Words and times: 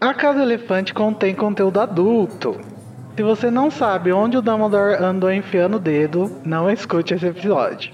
A 0.00 0.14
Casa 0.14 0.42
Elefante 0.42 0.94
contém 0.94 1.34
conteúdo 1.34 1.80
adulto. 1.80 2.56
Se 3.16 3.22
você 3.24 3.50
não 3.50 3.68
sabe 3.68 4.12
onde 4.12 4.36
o 4.36 4.40
Dumbledore 4.40 4.94
andou 5.02 5.32
enfiando 5.32 5.74
o 5.76 5.80
dedo, 5.80 6.30
não 6.44 6.70
escute 6.70 7.14
esse 7.14 7.26
episódio. 7.26 7.90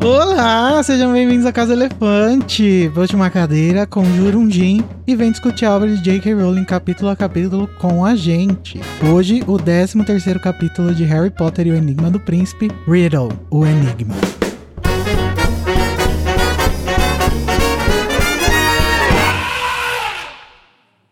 Olá, 0.00 0.80
sejam 0.84 1.12
bem-vindos 1.12 1.46
à 1.46 1.52
Casa 1.52 1.72
Elefante. 1.72 2.86
Volte 2.94 3.16
uma 3.16 3.28
cadeira, 3.28 3.88
conjura 3.88 4.38
um 4.38 4.48
gin 4.48 4.84
e 5.04 5.16
vem 5.16 5.32
discutir 5.32 5.64
a 5.64 5.74
obra 5.74 5.88
de 5.88 6.00
J.K. 6.00 6.32
Rowling 6.32 6.64
capítulo 6.64 7.10
a 7.10 7.16
capítulo 7.16 7.68
com 7.80 8.04
a 8.04 8.14
gente. 8.14 8.80
Hoje, 9.12 9.42
o 9.48 9.58
13 9.58 10.04
terceiro 10.04 10.38
capítulo 10.38 10.94
de 10.94 11.02
Harry 11.02 11.30
Potter 11.30 11.66
e 11.66 11.72
o 11.72 11.74
Enigma 11.74 12.08
do 12.08 12.20
Príncipe, 12.20 12.70
Riddle, 12.86 13.32
o 13.50 13.66
Enigma. 13.66 14.14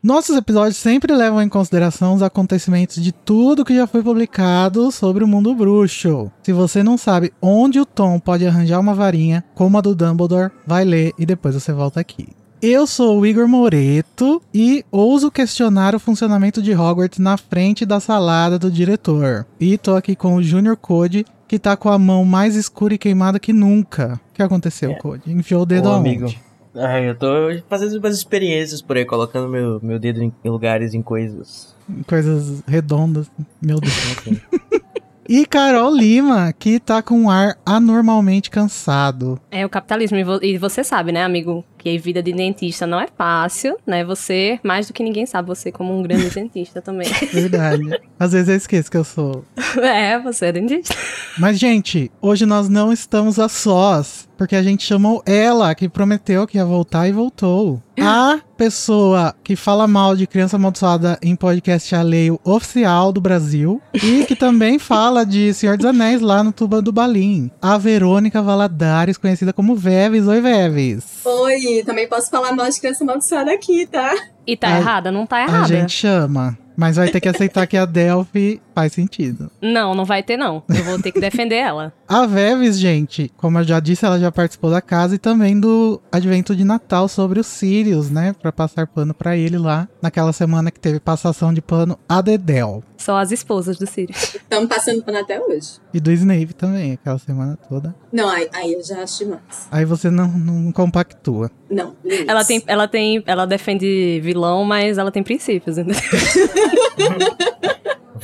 Nossos 0.04 0.36
episódios 0.36 0.76
sempre 0.76 1.14
levam 1.14 1.40
em 1.40 1.48
consideração 1.48 2.12
os 2.12 2.22
acontecimentos 2.22 3.02
de 3.02 3.10
tudo 3.10 3.64
que 3.64 3.74
já 3.74 3.86
foi 3.86 4.02
publicado 4.02 4.92
sobre 4.92 5.24
o 5.24 5.26
mundo 5.26 5.54
bruxo. 5.54 6.30
Se 6.42 6.52
você 6.52 6.82
não 6.82 6.98
sabe 6.98 7.32
onde 7.40 7.80
o 7.80 7.86
Tom 7.86 8.18
pode 8.18 8.46
arranjar 8.46 8.78
uma 8.78 8.92
varinha, 8.92 9.42
como 9.54 9.78
a 9.78 9.80
do 9.80 9.94
Dumbledore, 9.94 10.52
vai 10.66 10.84
ler 10.84 11.14
e 11.18 11.24
depois 11.24 11.54
você 11.54 11.72
volta 11.72 12.00
aqui. 12.00 12.28
Eu 12.60 12.86
sou 12.86 13.18
o 13.18 13.24
Igor 13.24 13.48
Moreto 13.48 14.42
e 14.52 14.84
ouso 14.92 15.30
questionar 15.30 15.94
o 15.94 15.98
funcionamento 15.98 16.60
de 16.60 16.74
Hogwarts 16.74 17.18
na 17.18 17.38
frente 17.38 17.86
da 17.86 17.98
salada 17.98 18.58
do 18.58 18.70
diretor. 18.70 19.46
E 19.58 19.78
tô 19.78 19.96
aqui 19.96 20.14
com 20.14 20.34
o 20.34 20.42
Junior 20.42 20.76
Code, 20.76 21.24
que 21.48 21.58
tá 21.58 21.78
com 21.78 21.88
a 21.88 21.98
mão 21.98 22.26
mais 22.26 22.56
escura 22.56 22.92
e 22.92 22.98
queimada 22.98 23.40
que 23.40 23.54
nunca. 23.54 24.20
O 24.32 24.34
que 24.34 24.42
aconteceu, 24.42 24.90
é. 24.90 24.94
Code? 24.96 25.22
Enfiou 25.32 25.62
o 25.62 25.66
dedo 25.66 25.88
Ô, 25.88 25.92
aonde? 25.92 26.08
Amigo. 26.10 26.34
Ai, 26.74 27.08
eu 27.08 27.14
tô 27.14 27.26
fazendo 27.68 27.98
umas 27.98 28.16
experiências 28.16 28.82
por 28.82 28.96
aí, 28.96 29.04
colocando 29.04 29.48
meu, 29.48 29.78
meu 29.82 29.98
dedo 29.98 30.22
em 30.22 30.32
lugares, 30.44 30.92
em 30.94 31.02
coisas. 31.02 31.74
Em 31.88 32.02
coisas 32.02 32.62
redondas. 32.66 33.30
Meu 33.62 33.78
Deus. 33.80 33.94
E 35.26 35.46
Carol 35.46 35.90
Lima, 35.90 36.52
que 36.52 36.78
tá 36.78 37.00
com 37.00 37.18
um 37.22 37.30
ar 37.30 37.56
anormalmente 37.64 38.50
cansado. 38.50 39.40
É 39.50 39.64
o 39.64 39.70
capitalismo. 39.70 40.18
E 40.42 40.58
você 40.58 40.84
sabe, 40.84 41.12
né, 41.12 41.24
amigo? 41.24 41.64
Que 41.84 41.94
a 41.94 42.00
vida 42.00 42.22
de 42.22 42.32
dentista 42.32 42.86
não 42.86 42.98
é 42.98 43.06
fácil, 43.06 43.76
né? 43.86 44.02
Você, 44.06 44.58
mais 44.62 44.86
do 44.86 44.94
que 44.94 45.02
ninguém 45.02 45.26
sabe, 45.26 45.48
você 45.48 45.70
como 45.70 45.94
um 45.94 46.02
grande 46.02 46.30
dentista 46.30 46.80
também. 46.80 47.06
Verdade. 47.30 48.00
Às 48.18 48.32
vezes 48.32 48.48
eu 48.48 48.56
esqueço 48.56 48.90
que 48.90 48.96
eu 48.96 49.04
sou. 49.04 49.44
É, 49.76 50.18
você 50.20 50.46
é 50.46 50.52
dentista. 50.52 50.94
Mas, 51.36 51.58
gente, 51.58 52.10
hoje 52.22 52.46
nós 52.46 52.68
não 52.68 52.92
estamos 52.92 53.40
a 53.40 53.48
sós. 53.48 54.28
Porque 54.36 54.56
a 54.56 54.62
gente 54.62 54.84
chamou 54.84 55.22
ela, 55.24 55.74
que 55.74 55.88
prometeu 55.88 56.46
que 56.46 56.58
ia 56.58 56.64
voltar 56.64 57.08
e 57.08 57.12
voltou. 57.12 57.82
A 58.00 58.40
pessoa 58.56 59.34
que 59.42 59.54
fala 59.54 59.86
mal 59.86 60.16
de 60.16 60.26
criança 60.26 60.56
amaldiçoada 60.56 61.18
em 61.22 61.36
podcast 61.36 61.94
alheio 61.94 62.40
oficial 62.44 63.12
do 63.12 63.20
Brasil. 63.20 63.80
E 63.94 64.24
que 64.24 64.34
também 64.34 64.78
fala 64.78 65.24
de 65.24 65.54
Senhor 65.54 65.76
dos 65.76 65.86
Anéis 65.86 66.20
lá 66.20 66.42
no 66.42 66.52
Tuba 66.52 66.82
do 66.82 66.92
Balim. 66.92 67.50
A 67.62 67.78
Verônica 67.78 68.42
Valadares, 68.42 69.16
conhecida 69.16 69.52
como 69.52 69.76
Veves. 69.76 70.26
Oi, 70.26 70.40
Veves. 70.40 71.04
Oi, 71.24 71.73
também 71.82 72.06
posso 72.08 72.30
falar 72.30 72.52
mal 72.52 72.68
de 72.68 72.78
criança 72.78 73.02
amaldiçoada 73.02 73.52
aqui, 73.52 73.86
tá? 73.86 74.14
E 74.46 74.56
tá 74.56 74.68
a, 74.68 74.78
errada? 74.78 75.10
Não 75.10 75.26
tá 75.26 75.42
errada. 75.42 75.64
A 75.64 75.66
gente 75.66 75.92
chama. 75.92 76.58
Mas 76.76 76.96
vai 76.96 77.08
ter 77.08 77.20
que 77.20 77.28
aceitar 77.28 77.66
que 77.66 77.76
a 77.76 77.84
Delphi 77.84 78.60
faz 78.74 78.92
sentido. 78.92 79.50
Não, 79.62 79.94
não 79.94 80.04
vai 80.04 80.22
ter, 80.22 80.36
não. 80.36 80.62
Eu 80.68 80.82
vou 80.84 81.00
ter 81.00 81.12
que 81.12 81.20
defender 81.20 81.56
ela. 81.56 81.92
A 82.06 82.26
Veves, 82.26 82.78
gente, 82.78 83.32
como 83.36 83.58
eu 83.58 83.64
já 83.64 83.80
disse, 83.80 84.04
ela 84.04 84.18
já 84.18 84.30
participou 84.30 84.70
da 84.70 84.82
casa 84.82 85.14
e 85.14 85.18
também 85.18 85.58
do 85.58 86.00
advento 86.12 86.54
de 86.54 86.64
Natal 86.64 87.08
sobre 87.08 87.40
os 87.40 87.46
Sirius, 87.46 88.10
né? 88.10 88.34
Pra 88.42 88.52
passar 88.52 88.86
pano 88.86 89.14
pra 89.14 89.36
ele 89.36 89.56
lá, 89.56 89.88
naquela 90.02 90.32
semana 90.32 90.70
que 90.70 90.78
teve 90.78 91.00
passação 91.00 91.54
de 91.54 91.62
pano 91.62 91.98
a 92.08 92.20
Dedel. 92.20 92.82
Só 92.98 93.18
as 93.18 93.32
esposas 93.32 93.78
do 93.78 93.86
Sirius. 93.86 94.34
Estamos 94.36 94.68
passando 94.68 95.02
pano 95.02 95.18
até 95.18 95.40
hoje. 95.40 95.78
E 95.94 96.00
do 96.00 96.12
Snape 96.12 96.54
também, 96.54 96.92
aquela 96.92 97.18
semana 97.18 97.56
toda. 97.68 97.94
Não, 98.12 98.28
aí, 98.28 98.48
aí 98.52 98.72
eu 98.74 98.82
já 98.82 99.02
acho 99.02 99.24
demais. 99.24 99.68
Aí 99.70 99.84
você 99.84 100.10
não, 100.10 100.28
não 100.28 100.72
compactua. 100.72 101.50
Não. 101.70 101.96
Ela 102.26 102.44
tem, 102.44 102.62
ela 102.66 102.88
tem, 102.88 103.22
ela 103.26 103.46
defende 103.46 104.20
vilão, 104.22 104.64
mas 104.64 104.98
ela 104.98 105.10
tem 105.10 105.22
princípios, 105.22 105.78
entendeu? 105.78 106.00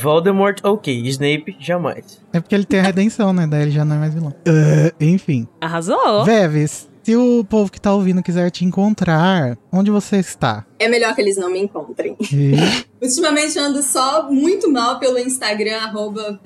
Voldemort, 0.01 0.61
ok. 0.62 1.06
Snape, 1.09 1.56
jamais. 1.59 2.21
É 2.33 2.41
porque 2.41 2.55
ele 2.55 2.65
tem 2.65 2.81
a 2.81 2.83
redenção, 2.83 3.33
né? 3.33 3.47
Daí 3.47 3.62
ele 3.62 3.71
já 3.71 3.84
não 3.84 3.97
é 3.97 3.99
mais 3.99 4.15
vilão. 4.15 4.31
Uh, 4.31 4.95
enfim. 4.99 5.47
Arrasou. 5.61 6.25
Veves, 6.25 6.89
se 7.03 7.17
o 7.17 7.45
povo 7.45 7.71
que 7.71 7.81
tá 7.81 7.93
ouvindo 7.93 8.23
quiser 8.23 8.51
te 8.51 8.65
encontrar, 8.65 9.59
onde 9.72 9.91
você 9.91 10.17
está? 10.17 10.65
É 10.78 10.89
melhor 10.89 11.15
que 11.15 11.21
eles 11.21 11.37
não 11.37 11.51
me 11.51 11.59
encontrem. 11.59 12.17
E? 12.33 12.53
Ultimamente 13.03 13.59
eu 13.59 13.65
ando 13.65 13.83
só 13.83 14.31
muito 14.31 14.71
mal 14.71 14.99
pelo 14.99 15.19
Instagram, 15.19 15.78
arroba. 15.78 16.41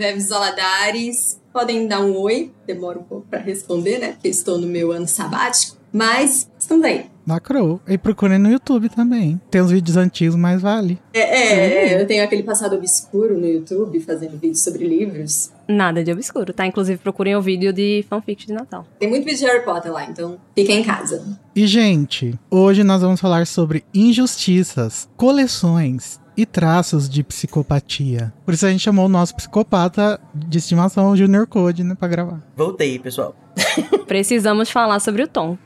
Podem 1.53 1.87
dar 1.87 2.01
um 2.01 2.17
oi, 2.17 2.51
demora 2.67 2.99
um 2.99 3.05
pouco 3.05 3.27
para 3.29 3.39
responder, 3.39 3.99
né? 3.99 4.13
Porque 4.13 4.29
estou 4.29 4.59
no 4.59 4.67
meu 4.67 4.91
ano 4.91 5.07
sabático. 5.07 5.77
Mas 5.95 6.51
estamos 6.59 6.85
aí. 6.85 7.07
Lacrou. 7.25 7.81
E 7.87 7.97
procurem 7.97 8.37
no 8.37 8.51
YouTube 8.51 8.89
também. 8.89 9.41
Tem 9.49 9.63
uns 9.63 9.71
vídeos 9.71 9.97
antigos, 9.97 10.35
mas 10.35 10.61
vale. 10.61 10.99
É, 11.13 11.21
é, 11.21 11.93
é, 11.93 12.03
eu 12.03 12.07
tenho 12.07 12.25
aquele 12.25 12.43
passado 12.43 12.75
obscuro 12.75 13.39
no 13.39 13.47
YouTube, 13.47 14.01
fazendo 14.01 14.33
vídeos 14.33 14.61
sobre 14.61 14.87
livros. 14.87 15.53
Nada 15.69 16.03
de 16.03 16.11
obscuro, 16.11 16.53
tá? 16.53 16.67
Inclusive, 16.67 16.99
procurem 16.99 17.37
o 17.37 17.41
vídeo 17.41 17.73
de 17.73 18.05
fanfic 18.11 18.45
de 18.45 18.53
Natal. 18.53 18.85
Tem 18.99 19.09
muito 19.09 19.25
vídeo 19.25 19.39
de 19.39 19.45
Harry 19.47 19.65
Potter 19.65 19.93
lá, 19.93 20.05
então 20.05 20.37
fiquem 20.55 20.81
em 20.81 20.85
casa. 20.85 21.25
E, 21.55 21.65
gente, 21.65 22.39
hoje 22.51 22.83
nós 22.83 23.01
vamos 23.01 23.21
falar 23.21 23.47
sobre 23.47 23.85
injustiças, 23.95 25.09
coleções 25.17 26.21
e 26.37 26.45
traços 26.45 27.09
de 27.09 27.23
psicopatia. 27.23 28.35
Por 28.45 28.53
isso 28.53 28.67
a 28.67 28.71
gente 28.71 28.83
chamou 28.83 29.07
o 29.07 29.09
nosso 29.09 29.37
psicopata 29.37 30.21
de 30.35 30.59
estimação, 30.59 31.11
o 31.11 31.17
Junior 31.17 31.47
Code, 31.47 31.85
né, 31.85 31.95
pra 31.95 32.09
gravar. 32.09 32.43
Voltei, 32.57 32.99
pessoal. 32.99 33.37
Precisamos 34.09 34.69
falar 34.71 34.99
sobre 34.99 35.23
o 35.23 35.29
Tom. 35.29 35.57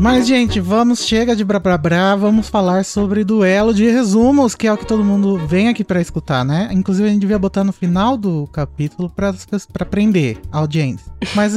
Mas, 0.00 0.28
gente, 0.28 0.60
vamos, 0.60 1.00
chega 1.00 1.34
de 1.34 1.44
brá, 1.44 1.58
brá, 1.58 1.76
brá 1.76 2.14
vamos 2.14 2.48
falar 2.48 2.84
sobre 2.84 3.24
duelo 3.24 3.74
de 3.74 3.90
resumos, 3.90 4.54
que 4.54 4.66
é 4.66 4.72
o 4.72 4.78
que 4.78 4.86
todo 4.86 5.04
mundo 5.04 5.36
vem 5.46 5.68
aqui 5.68 5.82
para 5.82 6.00
escutar, 6.00 6.44
né? 6.44 6.68
Inclusive, 6.72 7.08
a 7.08 7.10
gente 7.10 7.20
devia 7.20 7.38
botar 7.38 7.64
no 7.64 7.72
final 7.72 8.16
do 8.16 8.46
capítulo 8.52 9.10
para 9.10 9.84
prender 9.84 10.38
a 10.52 10.58
audiência. 10.58 11.12
Mas 11.34 11.54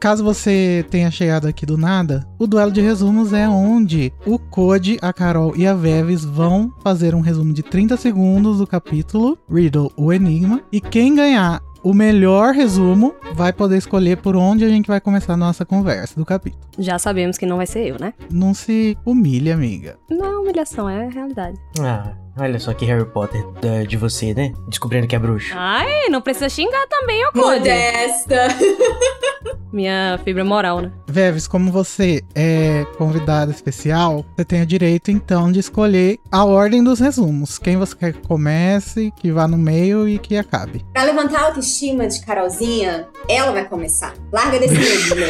caso 0.00 0.24
você 0.24 0.84
tenha 0.90 1.12
chegado 1.12 1.46
aqui 1.46 1.64
do 1.64 1.78
nada, 1.78 2.26
o 2.38 2.46
duelo 2.46 2.72
de 2.72 2.80
resumos 2.80 3.32
é 3.32 3.48
onde 3.48 4.12
o 4.26 4.36
Code, 4.36 4.98
a 5.00 5.12
Carol 5.12 5.54
e 5.54 5.64
a 5.64 5.74
Veves 5.74 6.24
vão 6.24 6.72
fazer 6.82 7.14
um 7.14 7.20
resumo 7.20 7.52
de 7.52 7.62
30 7.62 7.96
segundos 7.96 8.58
do 8.58 8.66
capítulo 8.66 9.38
Riddle, 9.48 9.92
o 9.96 10.12
Enigma. 10.12 10.60
E 10.72 10.80
quem 10.80 11.14
ganhar 11.14 11.62
o 11.82 11.92
melhor 11.92 12.54
resumo 12.54 13.14
vai 13.34 13.52
poder 13.52 13.76
escolher 13.76 14.16
por 14.18 14.36
onde 14.36 14.64
a 14.64 14.68
gente 14.68 14.86
vai 14.86 15.00
começar 15.00 15.34
a 15.34 15.36
nossa 15.36 15.64
conversa 15.64 16.14
do 16.16 16.24
capítulo. 16.24 16.62
Já 16.78 16.98
sabemos 16.98 17.36
que 17.36 17.46
não 17.46 17.56
vai 17.56 17.66
ser 17.66 17.86
eu, 17.88 17.96
né? 17.98 18.14
Não 18.30 18.54
se 18.54 18.96
humilhe, 19.04 19.50
amiga. 19.50 19.96
Não 20.10 20.24
é 20.26 20.38
humilhação, 20.38 20.88
é 20.88 21.06
a 21.06 21.10
realidade. 21.10 21.58
Ah, 21.80 22.12
olha 22.38 22.58
só 22.58 22.72
que 22.72 22.84
Harry 22.84 23.04
Potter 23.04 23.44
de 23.86 23.96
você, 23.96 24.34
né? 24.34 24.52
Descobrindo 24.68 25.06
que 25.06 25.16
é 25.16 25.18
bruxo. 25.18 25.52
Ai, 25.56 26.08
não 26.08 26.20
precisa 26.20 26.48
xingar 26.48 26.86
também, 26.88 27.24
ô 27.26 27.30
Modesta! 27.34 28.48
Minha 29.72 30.20
fibra 30.22 30.44
moral, 30.44 30.80
né? 30.82 30.92
Veves, 31.08 31.46
como 31.46 31.72
você 31.72 32.22
é 32.34 32.84
convidada 32.98 33.50
especial, 33.50 34.24
você 34.36 34.44
tem 34.44 34.62
o 34.62 34.66
direito, 34.66 35.10
então, 35.10 35.50
de 35.50 35.60
escolher 35.60 36.18
a 36.30 36.44
ordem 36.44 36.84
dos 36.84 37.00
resumos. 37.00 37.58
Quem 37.58 37.78
você 37.78 37.96
quer 37.96 38.12
que 38.12 38.20
comece, 38.20 39.10
que 39.16 39.32
vá 39.32 39.48
no 39.48 39.56
meio 39.56 40.06
e 40.06 40.18
que 40.18 40.36
acabe. 40.36 40.84
Pra 40.92 41.04
levantar 41.04 41.40
a 41.40 41.46
autoestima 41.46 42.06
de 42.06 42.20
Carolzinha, 42.20 43.08
ela 43.26 43.52
vai 43.52 43.66
começar. 43.66 44.12
Larga 44.30 44.58
desse 44.58 44.74
medo, 44.74 45.22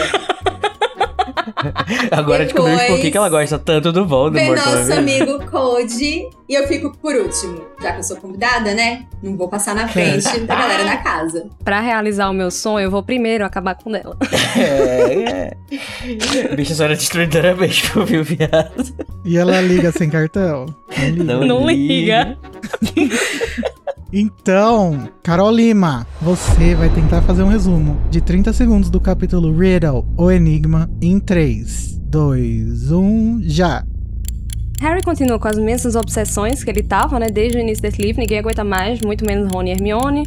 Agora 2.10 2.44
Depois, 2.44 2.52
descobrimos 2.52 2.82
por 2.84 3.00
que, 3.00 3.10
que 3.10 3.16
ela 3.16 3.28
gosta 3.28 3.58
tanto 3.58 3.92
do 3.92 4.06
Voldemort. 4.06 4.58
Vem 4.58 4.74
nosso 4.74 4.92
amigo 4.92 5.44
Cody. 5.50 6.28
E 6.48 6.54
eu 6.54 6.66
fico 6.68 6.96
por 6.98 7.14
último. 7.14 7.62
Já 7.80 7.92
que 7.92 8.00
eu 8.00 8.02
sou 8.02 8.16
convidada, 8.18 8.74
né? 8.74 9.06
Não 9.22 9.36
vou 9.36 9.48
passar 9.48 9.74
na 9.74 9.88
frente 9.88 10.40
da 10.40 10.54
galera 10.54 10.84
da 10.84 10.96
casa. 10.98 11.48
Pra 11.64 11.80
realizar 11.80 12.28
o 12.28 12.32
meu 12.34 12.50
sonho, 12.50 12.84
eu 12.84 12.90
vou 12.90 13.02
primeiro 13.02 13.44
acabar 13.44 13.74
com 13.74 13.94
ela. 13.94 14.16
É, 14.56 15.54
é. 16.04 16.54
Bicha 16.54 16.74
só 16.74 16.84
era 16.84 16.94
destruidora 16.94 17.54
mesmo, 17.56 18.04
viu, 18.04 18.22
viado? 18.22 18.94
E 19.24 19.38
ela 19.38 19.60
liga 19.60 19.92
sem 19.92 20.10
cartão? 20.10 20.66
Não 20.98 21.08
liga. 21.08 21.24
Não, 21.24 21.44
Não 21.44 21.66
liga. 21.66 22.36
liga. 22.94 23.18
Então, 24.14 25.08
Carol 25.22 25.50
Lima, 25.50 26.06
você 26.20 26.74
vai 26.74 26.90
tentar 26.90 27.22
fazer 27.22 27.42
um 27.42 27.48
resumo 27.48 27.98
de 28.10 28.20
30 28.20 28.52
segundos 28.52 28.90
do 28.90 29.00
capítulo 29.00 29.58
Riddle, 29.58 30.04
o 30.18 30.30
Enigma, 30.30 30.90
em 31.00 31.18
3, 31.18 31.51
2, 31.54 32.92
1, 32.92 33.42
já! 33.44 33.84
Harry 34.80 35.02
continua 35.02 35.38
com 35.38 35.46
as 35.46 35.56
mesmas 35.58 35.94
obsessões 35.94 36.64
que 36.64 36.70
ele 36.70 36.82
tava, 36.82 37.18
né, 37.18 37.28
desde 37.28 37.56
o 37.56 37.60
início 37.60 37.80
desse 37.80 38.02
livro, 38.02 38.20
ninguém 38.20 38.38
aguenta 38.40 38.64
mais, 38.64 39.00
muito 39.00 39.24
menos 39.24 39.50
Rony 39.52 39.70
e 39.70 39.72
Hermione. 39.74 40.24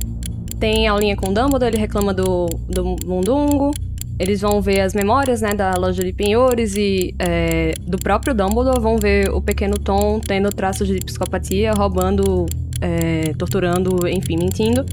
Tem 0.59 0.87
aulinha 0.87 1.15
com 1.15 1.33
Dumbledore, 1.33 1.71
ele 1.71 1.77
reclama 1.77 2.13
do, 2.13 2.45
do 2.69 2.95
mundungo. 3.05 3.71
eles 4.17 4.39
vão 4.39 4.61
ver 4.61 4.79
as 4.79 4.93
memórias, 4.93 5.41
né, 5.41 5.53
da 5.53 5.73
loja 5.77 6.01
de 6.01 6.13
penhores 6.13 6.75
e 6.77 7.13
é, 7.19 7.73
do 7.85 7.97
próprio 7.97 8.33
Dumbledore, 8.33 8.79
vão 8.79 8.97
ver 8.97 9.29
o 9.29 9.41
pequeno 9.41 9.77
Tom 9.77 10.19
tendo 10.19 10.49
traços 10.49 10.87
de 10.87 10.99
psicopatia, 10.99 11.73
roubando, 11.73 12.45
é, 12.79 13.33
torturando, 13.33 14.07
enfim, 14.07 14.37
mentindo. 14.37 14.85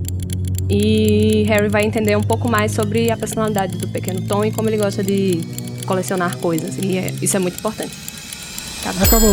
E 0.69 1.45
Harry 1.49 1.69
vai 1.69 1.85
entender 1.85 2.17
um 2.17 2.23
pouco 2.23 2.49
mais 2.49 2.73
sobre 2.73 3.11
a 3.11 3.17
personalidade 3.17 3.77
do 3.77 3.89
pequeno 3.89 4.21
Tom 4.23 4.45
e 4.45 4.53
como 4.53 4.69
ele 4.69 4.77
gosta 4.77 5.03
de 5.03 5.41
colecionar 5.87 6.37
coisas. 6.39 6.77
E 6.79 6.99
é, 6.99 7.13
isso 7.21 7.37
é 7.37 7.41
muito 7.41 7.59
importante. 7.59 7.93
Acabou. 8.81 9.05
Acabou. 9.05 9.31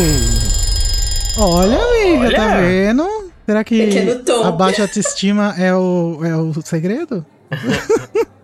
Olha, 1.37 1.77
amiga, 1.77 2.25
Olha. 2.25 2.35
tá 2.35 2.57
vendo? 2.57 3.29
Será 3.45 3.63
que 3.63 3.89
a 4.43 4.51
baixa 4.51 4.83
autoestima 4.83 5.55
é 5.57 5.73
o, 5.73 6.19
é 6.23 6.35
o 6.35 6.53
segredo? 6.63 7.25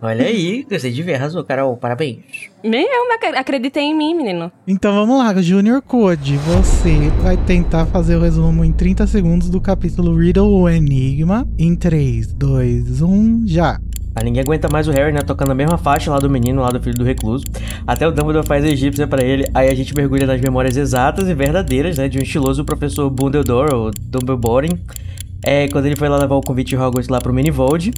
Olha 0.02 0.26
aí, 0.26 0.66
gostei 0.70 0.92
de 0.92 1.02
ver, 1.02 1.16
arrasou, 1.16 1.44
Carol, 1.44 1.76
parabéns. 1.78 2.18
Nem 2.64 2.84
eu 2.84 3.08
me 3.08 3.14
ac- 3.16 3.38
acreditei 3.38 3.84
em 3.84 3.96
mim, 3.98 4.14
menino. 4.14 4.52
Então 4.68 4.94
vamos 4.94 5.18
lá, 5.18 5.34
Junior 5.42 5.82
Code. 5.82 6.38
Você 6.38 7.10
vai 7.24 7.38
tentar 7.38 7.86
fazer 7.88 8.16
o 8.16 8.22
resumo 8.22 8.64
em 8.64 8.72
30 8.72 9.08
segundos 9.08 9.50
do 9.50 9.60
capítulo 9.60 10.16
Riddle 10.18 10.48
o 10.52 10.70
Enigma. 10.70 11.48
Em 11.58 11.76
3, 11.76 12.34
2, 12.34 13.02
1, 13.02 13.44
já. 13.48 13.80
Ah, 14.16 14.24
ninguém 14.24 14.42
aguenta 14.44 14.70
mais 14.72 14.88
o 14.88 14.92
Harry, 14.92 15.12
né? 15.12 15.22
Tocando 15.22 15.52
a 15.52 15.56
mesma 15.56 15.78
faixa 15.78 16.10
lá 16.12 16.20
do 16.20 16.30
menino, 16.30 16.62
lá 16.62 16.70
do 16.70 16.82
filho 16.82 16.96
do 16.98 17.04
recluso. 17.04 17.44
Até 17.86 18.08
o 18.08 18.12
Dumbledore 18.12 18.46
faz 18.48 18.64
a 18.64 18.68
egípcia 18.68 19.08
pra 19.08 19.26
ele. 19.26 19.46
Aí 19.54 19.70
a 19.70 19.76
gente 19.76 19.94
mergulha 19.94 20.26
nas 20.28 20.40
memórias 20.40 20.78
exatas 20.78 21.28
e 21.28 21.34
verdadeiras, 21.34 21.98
né? 21.98 22.08
De 22.08 22.18
um 22.18 22.22
estiloso 22.22 22.64
professor 22.64 23.10
Bundeldor, 23.10 23.74
ou 23.74 23.92
Dumbledore. 23.92 24.70
É, 25.44 25.68
quando 25.68 25.86
ele 25.88 25.96
foi 25.98 26.08
lá 26.10 26.18
levar 26.18 26.36
o 26.36 26.42
convite 26.42 26.70
de 26.70 26.78
Hogwarts 26.78 27.10
lá 27.10 27.20
pro 27.20 27.34
Minivold. 27.34 27.92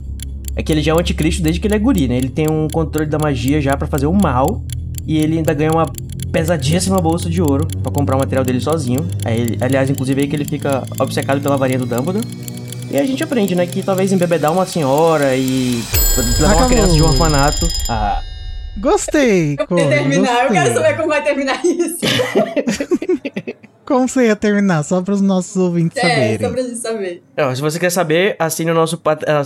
É 0.58 0.64
que 0.64 0.72
ele 0.72 0.82
já 0.82 0.92
é 0.92 0.96
um 0.96 1.00
anticristo 1.00 1.42
desde 1.44 1.62
que 1.62 1.68
ele 1.68 1.76
é 1.76 1.80
guri, 1.80 2.08
né? 2.08 2.18
Ele 2.18 2.30
tem 2.30 2.50
um 2.50 2.68
controle 2.68 3.08
da 3.08 3.20
magia 3.20 3.62
já 3.62 3.78
pra 3.78 3.88
fazer 3.88 4.08
o 4.08 4.14
mal. 4.14 4.64
E 5.06 5.18
ele 5.20 5.38
ainda 5.38 5.54
ganha 5.54 5.72
uma 5.72 5.86
pesadíssima 6.32 7.00
bolsa 7.00 7.30
de 7.30 7.42
ouro 7.42 7.68
pra 7.82 7.92
comprar 7.92 8.16
o 8.16 8.20
material 8.20 8.44
dele 8.44 8.60
sozinho. 8.60 9.08
Aí 9.24 9.40
ele- 9.40 9.58
aliás, 9.62 9.90
inclusive 9.90 10.20
aí 10.22 10.28
que 10.28 10.36
ele 10.36 10.46
fica 10.46 10.84
obcecado 11.00 11.40
pela 11.42 11.56
varinha 11.58 11.80
do 11.80 11.86
Dumbledore. 11.86 12.26
E 12.92 12.98
a 12.98 13.06
gente 13.06 13.24
aprende, 13.24 13.54
né, 13.56 13.66
que 13.68 13.84
talvez 13.84 14.12
embebedar 14.12 14.52
uma 14.52 14.66
senhora 14.66 15.36
e 15.36 15.82
levar 16.18 16.40
uma 16.40 16.48
Acabou. 16.52 16.68
criança 16.70 16.94
de 16.96 17.04
um 17.04 17.06
orfanato. 17.08 17.68
Ah, 17.90 18.22
Gostei, 18.80 19.56
Eu 19.60 19.68
quero 19.68 19.90
terminar, 19.90 20.46
eu 20.46 20.52
quero 20.52 20.66
gostei. 20.70 20.74
saber 20.74 20.96
como 20.98 21.08
vai 21.10 21.24
terminar 21.24 21.60
isso. 21.66 22.00
Como 23.88 24.06
você 24.08 24.26
ia 24.28 24.36
terminar? 24.36 24.84
Só 24.84 25.02
para 25.02 25.14
os 25.14 25.22
nossos 25.22 25.56
ouvintes 25.56 25.98
É, 25.98 26.02
saberem. 26.02 26.40
só 26.40 26.50
pra 26.54 26.62
gente 26.62 26.76
saber. 26.78 27.24
Ó, 27.40 27.56
se 27.56 27.62
você 27.62 27.80
quer 27.80 27.90
saber, 27.90 28.36
assine 28.38 28.70
o 28.70 28.74
nosso, 28.74 29.02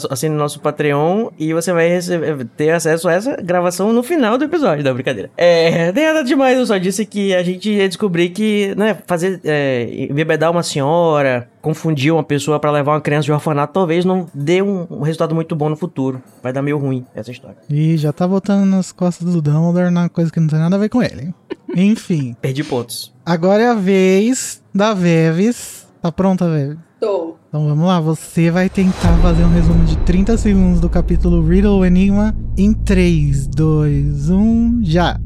assine 0.09 0.33
o 0.33 0.38
nosso 0.38 0.59
Patreon 0.59 1.29
e 1.38 1.53
você 1.53 1.71
vai 1.71 1.88
receber- 1.88 2.45
ter 2.57 2.71
acesso 2.71 3.07
a 3.07 3.13
essa 3.13 3.35
gravação 3.38 3.93
no 3.93 4.01
final 4.01 4.39
do 4.39 4.45
episódio. 4.45 4.83
Não, 4.83 4.93
brincadeira. 4.95 5.29
É, 5.38 5.91
nem 5.91 6.05
nada 6.07 6.23
demais, 6.23 6.57
eu 6.57 6.65
só 6.65 6.77
disse 6.79 7.05
que 7.05 7.35
a 7.35 7.43
gente 7.43 7.69
ia 7.69 7.88
descobrir 7.88 8.29
que, 8.29 8.73
né, 8.75 8.97
fazer, 9.05 9.39
é, 9.43 10.07
embebedar 10.09 10.49
uma 10.49 10.63
senhora, 10.63 11.47
confundir 11.61 12.11
uma 12.11 12.23
pessoa 12.23 12.59
pra 12.59 12.71
levar 12.71 12.93
uma 12.93 13.01
criança 13.01 13.25
de 13.25 13.31
orfanato, 13.31 13.73
talvez 13.73 14.03
não 14.03 14.25
dê 14.33 14.63
um, 14.63 14.88
um 14.89 15.01
resultado 15.01 15.35
muito 15.35 15.55
bom 15.55 15.69
no 15.69 15.75
futuro. 15.75 16.19
Vai 16.41 16.51
dar 16.51 16.63
meio 16.63 16.79
ruim 16.79 17.05
essa 17.13 17.29
história. 17.29 17.57
E 17.69 17.95
já 17.97 18.11
tá 18.11 18.27
botando 18.27 18.65
nas 18.65 18.91
costas 18.91 19.31
do 19.33 19.39
Dumbledore 19.39 19.91
na 19.91 20.09
coisa 20.09 20.31
que 20.31 20.39
não 20.39 20.47
tem 20.47 20.57
nada 20.57 20.75
a 20.77 20.79
ver 20.79 20.89
com 20.89 21.03
ele. 21.03 21.31
Enfim, 21.75 22.35
Perdi 22.41 22.63
pontos. 22.63 23.13
Agora 23.25 23.63
é 23.63 23.68
a 23.68 23.73
vez 23.73 24.62
da 24.73 24.94
Veves. 24.94 25.88
Tá 26.01 26.12
pronta, 26.12 26.50
Veves? 26.50 26.77
Tô. 27.00 27.35
Então 27.50 27.68
vamos 27.68 27.85
lá, 27.85 28.00
você 28.00 28.50
vai 28.50 28.69
tentar 28.69 29.18
fazer 29.18 29.44
um 29.44 29.53
resumo 29.53 29.83
de 29.83 29.97
30 29.97 30.38
segundos 30.38 30.79
do 30.79 30.89
capítulo 30.89 31.45
Riddle 31.45 31.85
Enigma 31.85 32.33
em 32.57 32.73
3, 32.73 33.47
2, 33.47 34.29
1, 34.29 34.81
já. 34.83 35.19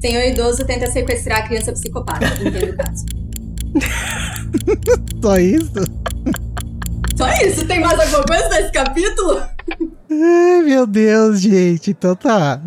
Senhor 0.00 0.22
idoso 0.24 0.64
tenta 0.64 0.90
sequestrar 0.90 1.40
a 1.40 1.42
criança 1.42 1.72
psicopata. 1.72 2.26
Entendo 2.26 2.72
o 2.72 2.76
caso. 2.76 3.04
Só 5.22 5.36
isso? 5.38 5.72
Só 7.16 7.28
isso? 7.44 7.66
Tem 7.66 7.80
mais 7.80 7.98
alguma 7.98 8.24
coisa 8.24 8.48
nesse 8.48 8.72
capítulo? 8.72 9.42
Ai, 10.10 10.62
meu 10.62 10.86
Deus, 10.86 11.40
gente. 11.40 11.90
Então 11.90 12.14
tá. 12.14 12.60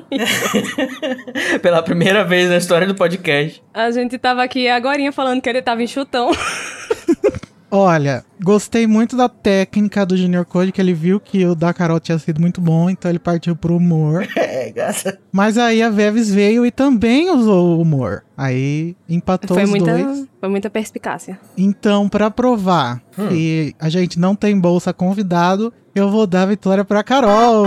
Pela 1.62 1.82
primeira 1.82 2.24
vez 2.24 2.48
na 2.48 2.56
história 2.56 2.86
do 2.86 2.94
podcast. 2.94 3.62
A 3.72 3.90
gente 3.90 4.18
tava 4.18 4.42
aqui 4.42 4.68
agorinha 4.68 5.12
falando 5.12 5.40
que 5.40 5.48
ele 5.48 5.62
tava 5.62 5.82
em 5.82 5.86
chutão. 5.86 6.30
Olha, 7.76 8.24
gostei 8.42 8.86
muito 8.86 9.16
da 9.16 9.28
técnica 9.28 10.06
do 10.06 10.16
Junior 10.16 10.44
Code, 10.44 10.70
que 10.70 10.80
ele 10.80 10.94
viu 10.94 11.18
que 11.18 11.44
o 11.44 11.56
da 11.56 11.74
Carol 11.74 11.98
tinha 11.98 12.16
sido 12.20 12.40
muito 12.40 12.60
bom, 12.60 12.88
então 12.88 13.10
ele 13.10 13.18
partiu 13.18 13.56
pro 13.56 13.76
humor. 13.76 14.24
É, 14.54 14.70
graça. 14.70 15.18
Mas 15.32 15.58
aí 15.58 15.82
a 15.82 15.90
Veves 15.90 16.30
veio 16.32 16.64
e 16.64 16.70
também 16.70 17.28
usou 17.30 17.76
o 17.76 17.80
humor. 17.82 18.22
Aí 18.36 18.94
empatou 19.08 19.56
Foi 19.56 19.64
os 19.64 19.70
muita, 19.70 19.98
dois. 19.98 20.26
foi 20.40 20.48
muita 20.48 20.70
perspicácia. 20.70 21.38
Então, 21.58 22.08
pra 22.08 22.30
provar 22.30 23.02
Hum. 23.18 23.28
que 23.28 23.74
a 23.80 23.88
gente 23.88 24.18
não 24.18 24.36
tem 24.36 24.58
bolsa 24.58 24.92
convidado, 24.92 25.72
eu 25.94 26.08
vou 26.08 26.24
dar 26.26 26.42
a 26.42 26.46
vitória 26.46 26.84
pra 26.84 27.02
Carol. 27.02 27.64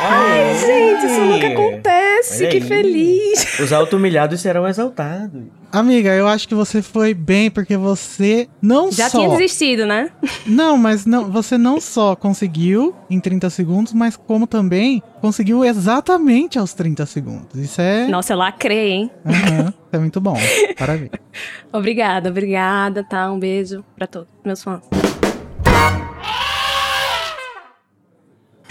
Ai, 0.00 0.54
Gente, 0.58 1.06
isso 1.06 1.20
nunca 1.20 1.46
acontece. 1.48 2.01
Olha 2.30 2.48
Que 2.48 2.56
aí. 2.56 2.60
feliz. 2.62 3.58
Os 3.60 3.72
auto-humilhados 3.72 4.40
serão 4.40 4.66
exaltados. 4.66 5.42
Amiga, 5.70 6.10
eu 6.10 6.28
acho 6.28 6.46
que 6.46 6.54
você 6.54 6.82
foi 6.82 7.14
bem, 7.14 7.50
porque 7.50 7.76
você 7.76 8.46
não 8.60 8.92
Já 8.92 9.08
só... 9.08 9.18
tinha 9.18 9.30
desistido, 9.30 9.86
né? 9.86 10.10
Não, 10.46 10.76
mas 10.76 11.06
não, 11.06 11.30
você 11.30 11.56
não 11.56 11.80
só 11.80 12.14
conseguiu 12.14 12.94
em 13.08 13.18
30 13.18 13.48
segundos, 13.48 13.92
mas 13.94 14.14
como 14.16 14.46
também 14.46 15.02
conseguiu 15.20 15.64
exatamente 15.64 16.58
aos 16.58 16.74
30 16.74 17.06
segundos. 17.06 17.54
Isso 17.58 17.80
é... 17.80 18.06
Nossa, 18.08 18.34
eu 18.34 18.36
lacrei, 18.38 18.90
hein? 18.90 19.10
Isso 19.26 19.74
é 19.92 19.98
muito 19.98 20.20
bom. 20.20 20.36
Parabéns. 20.78 21.10
Obrigada, 21.72 22.28
obrigada, 22.28 23.02
tá? 23.02 23.32
Um 23.32 23.38
beijo 23.38 23.82
pra 23.96 24.06
todos 24.06 24.28
meus 24.44 24.62
fãs. 24.62 24.82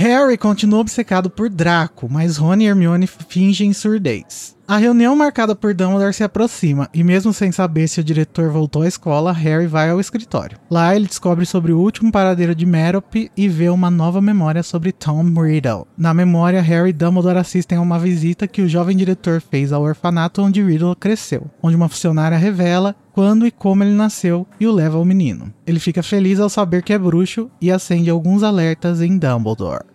Harry 0.02 0.36
continua 0.36 0.80
obcecado 0.80 1.30
por 1.30 1.48
Draco, 1.48 2.08
mas 2.10 2.36
Rony 2.36 2.64
e 2.64 2.68
Hermione 2.68 3.06
fingem 3.06 3.72
surdez. 3.72 4.58
A 4.68 4.78
reunião 4.78 5.16
marcada 5.16 5.54
por 5.54 5.76
Dumbledore 5.76 6.14
se 6.14 6.24
aproxima, 6.24 6.90
e 6.92 7.04
mesmo 7.04 7.32
sem 7.32 7.52
saber 7.52 7.88
se 7.88 8.00
o 8.00 8.04
diretor 8.04 8.50
voltou 8.50 8.82
à 8.82 8.88
escola, 8.88 9.32
Harry 9.32 9.68
vai 9.68 9.92
ao 9.92 10.00
escritório. 10.00 10.58
Lá 10.72 10.96
ele 10.96 11.06
descobre 11.06 11.46
sobre 11.46 11.72
o 11.72 11.78
último 11.78 12.12
paradeiro 12.12 12.56
de 12.56 12.66
Merope 12.66 13.30
e 13.38 13.48
vê 13.48 13.70
uma 13.70 13.92
nova 13.92 14.22
memória 14.22 14.64
sobre 14.64 14.92
Tom 14.92 15.24
Riddle. 15.40 15.86
Na 15.96 16.16
memória, 16.16 16.62
Harry 16.62 16.90
e 16.90 16.94
Dumbledore 16.94 17.38
assistem 17.38 17.78
a 17.78 17.82
uma 17.82 18.00
visita 18.00 18.48
que 18.48 18.62
o 18.62 18.68
jovem 18.68 18.98
diretor 18.98 19.40
fez 19.40 19.72
ao 19.72 19.84
orfanato 19.84 20.42
onde 20.42 20.64
Riddle 20.64 20.96
cresceu, 20.96 21.46
onde 21.62 21.76
uma 21.76 21.90
funcionária 21.90 22.38
revela 22.40 22.96
quando 23.12 23.46
e 23.46 23.52
como 23.52 23.84
ele 23.84 23.94
nasceu 23.94 24.48
e 24.58 24.66
o 24.66 24.72
leva 24.72 24.98
ao 24.98 25.06
menino. 25.06 25.54
Ele 25.68 25.80
fica 25.80 26.02
feliz 26.02 26.40
ao 26.40 26.50
saber 26.50 26.82
que 26.82 26.94
é 26.94 26.98
bruxo 26.98 27.52
e 27.60 27.70
acende 27.70 28.10
alguns 28.10 28.42
alertas 28.42 29.02
em 29.02 29.18
Dumbledore. 29.18 29.91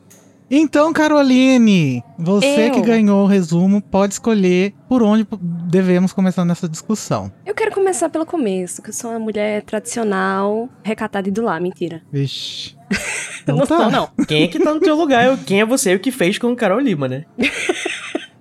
Então, 0.50 0.92
Caroline, 0.92 2.02
você 2.18 2.68
Eu. 2.68 2.72
que 2.72 2.80
ganhou 2.80 3.24
o 3.24 3.26
resumo, 3.26 3.82
pode 3.82 4.14
escolher 4.14 4.72
por 4.88 5.02
onde 5.02 5.26
devemos 5.68 6.12
começar 6.12 6.44
nessa 6.44 6.68
discussão. 6.68 7.32
Eu 7.44 7.54
quero 7.54 7.72
começar 7.72 8.08
pelo 8.08 8.24
começo, 8.24 8.80
que 8.80 8.90
eu 8.90 8.94
sou 8.94 9.10
uma 9.10 9.18
mulher 9.18 9.62
tradicional, 9.62 10.68
recatada 10.84 11.28
e 11.28 11.32
do 11.32 11.42
lar, 11.42 11.60
mentira. 11.60 12.02
Vixe. 12.12 12.76
Então 13.46 13.58
não 13.58 13.64
tá. 13.64 13.76
sou, 13.78 13.90
não. 13.92 14.10
Quem 14.26 14.42
é 14.42 14.48
que 14.48 14.58
tá 14.58 14.74
no 14.74 14.80
teu 14.80 14.96
lugar? 14.96 15.38
Quem 15.46 15.60
é 15.60 15.64
você 15.64 15.92
e 15.92 15.94
o 15.94 16.00
que 16.00 16.10
fez 16.10 16.36
com 16.36 16.50
o 16.50 16.56
Carol 16.56 16.80
Lima, 16.80 17.06
né? 17.06 17.26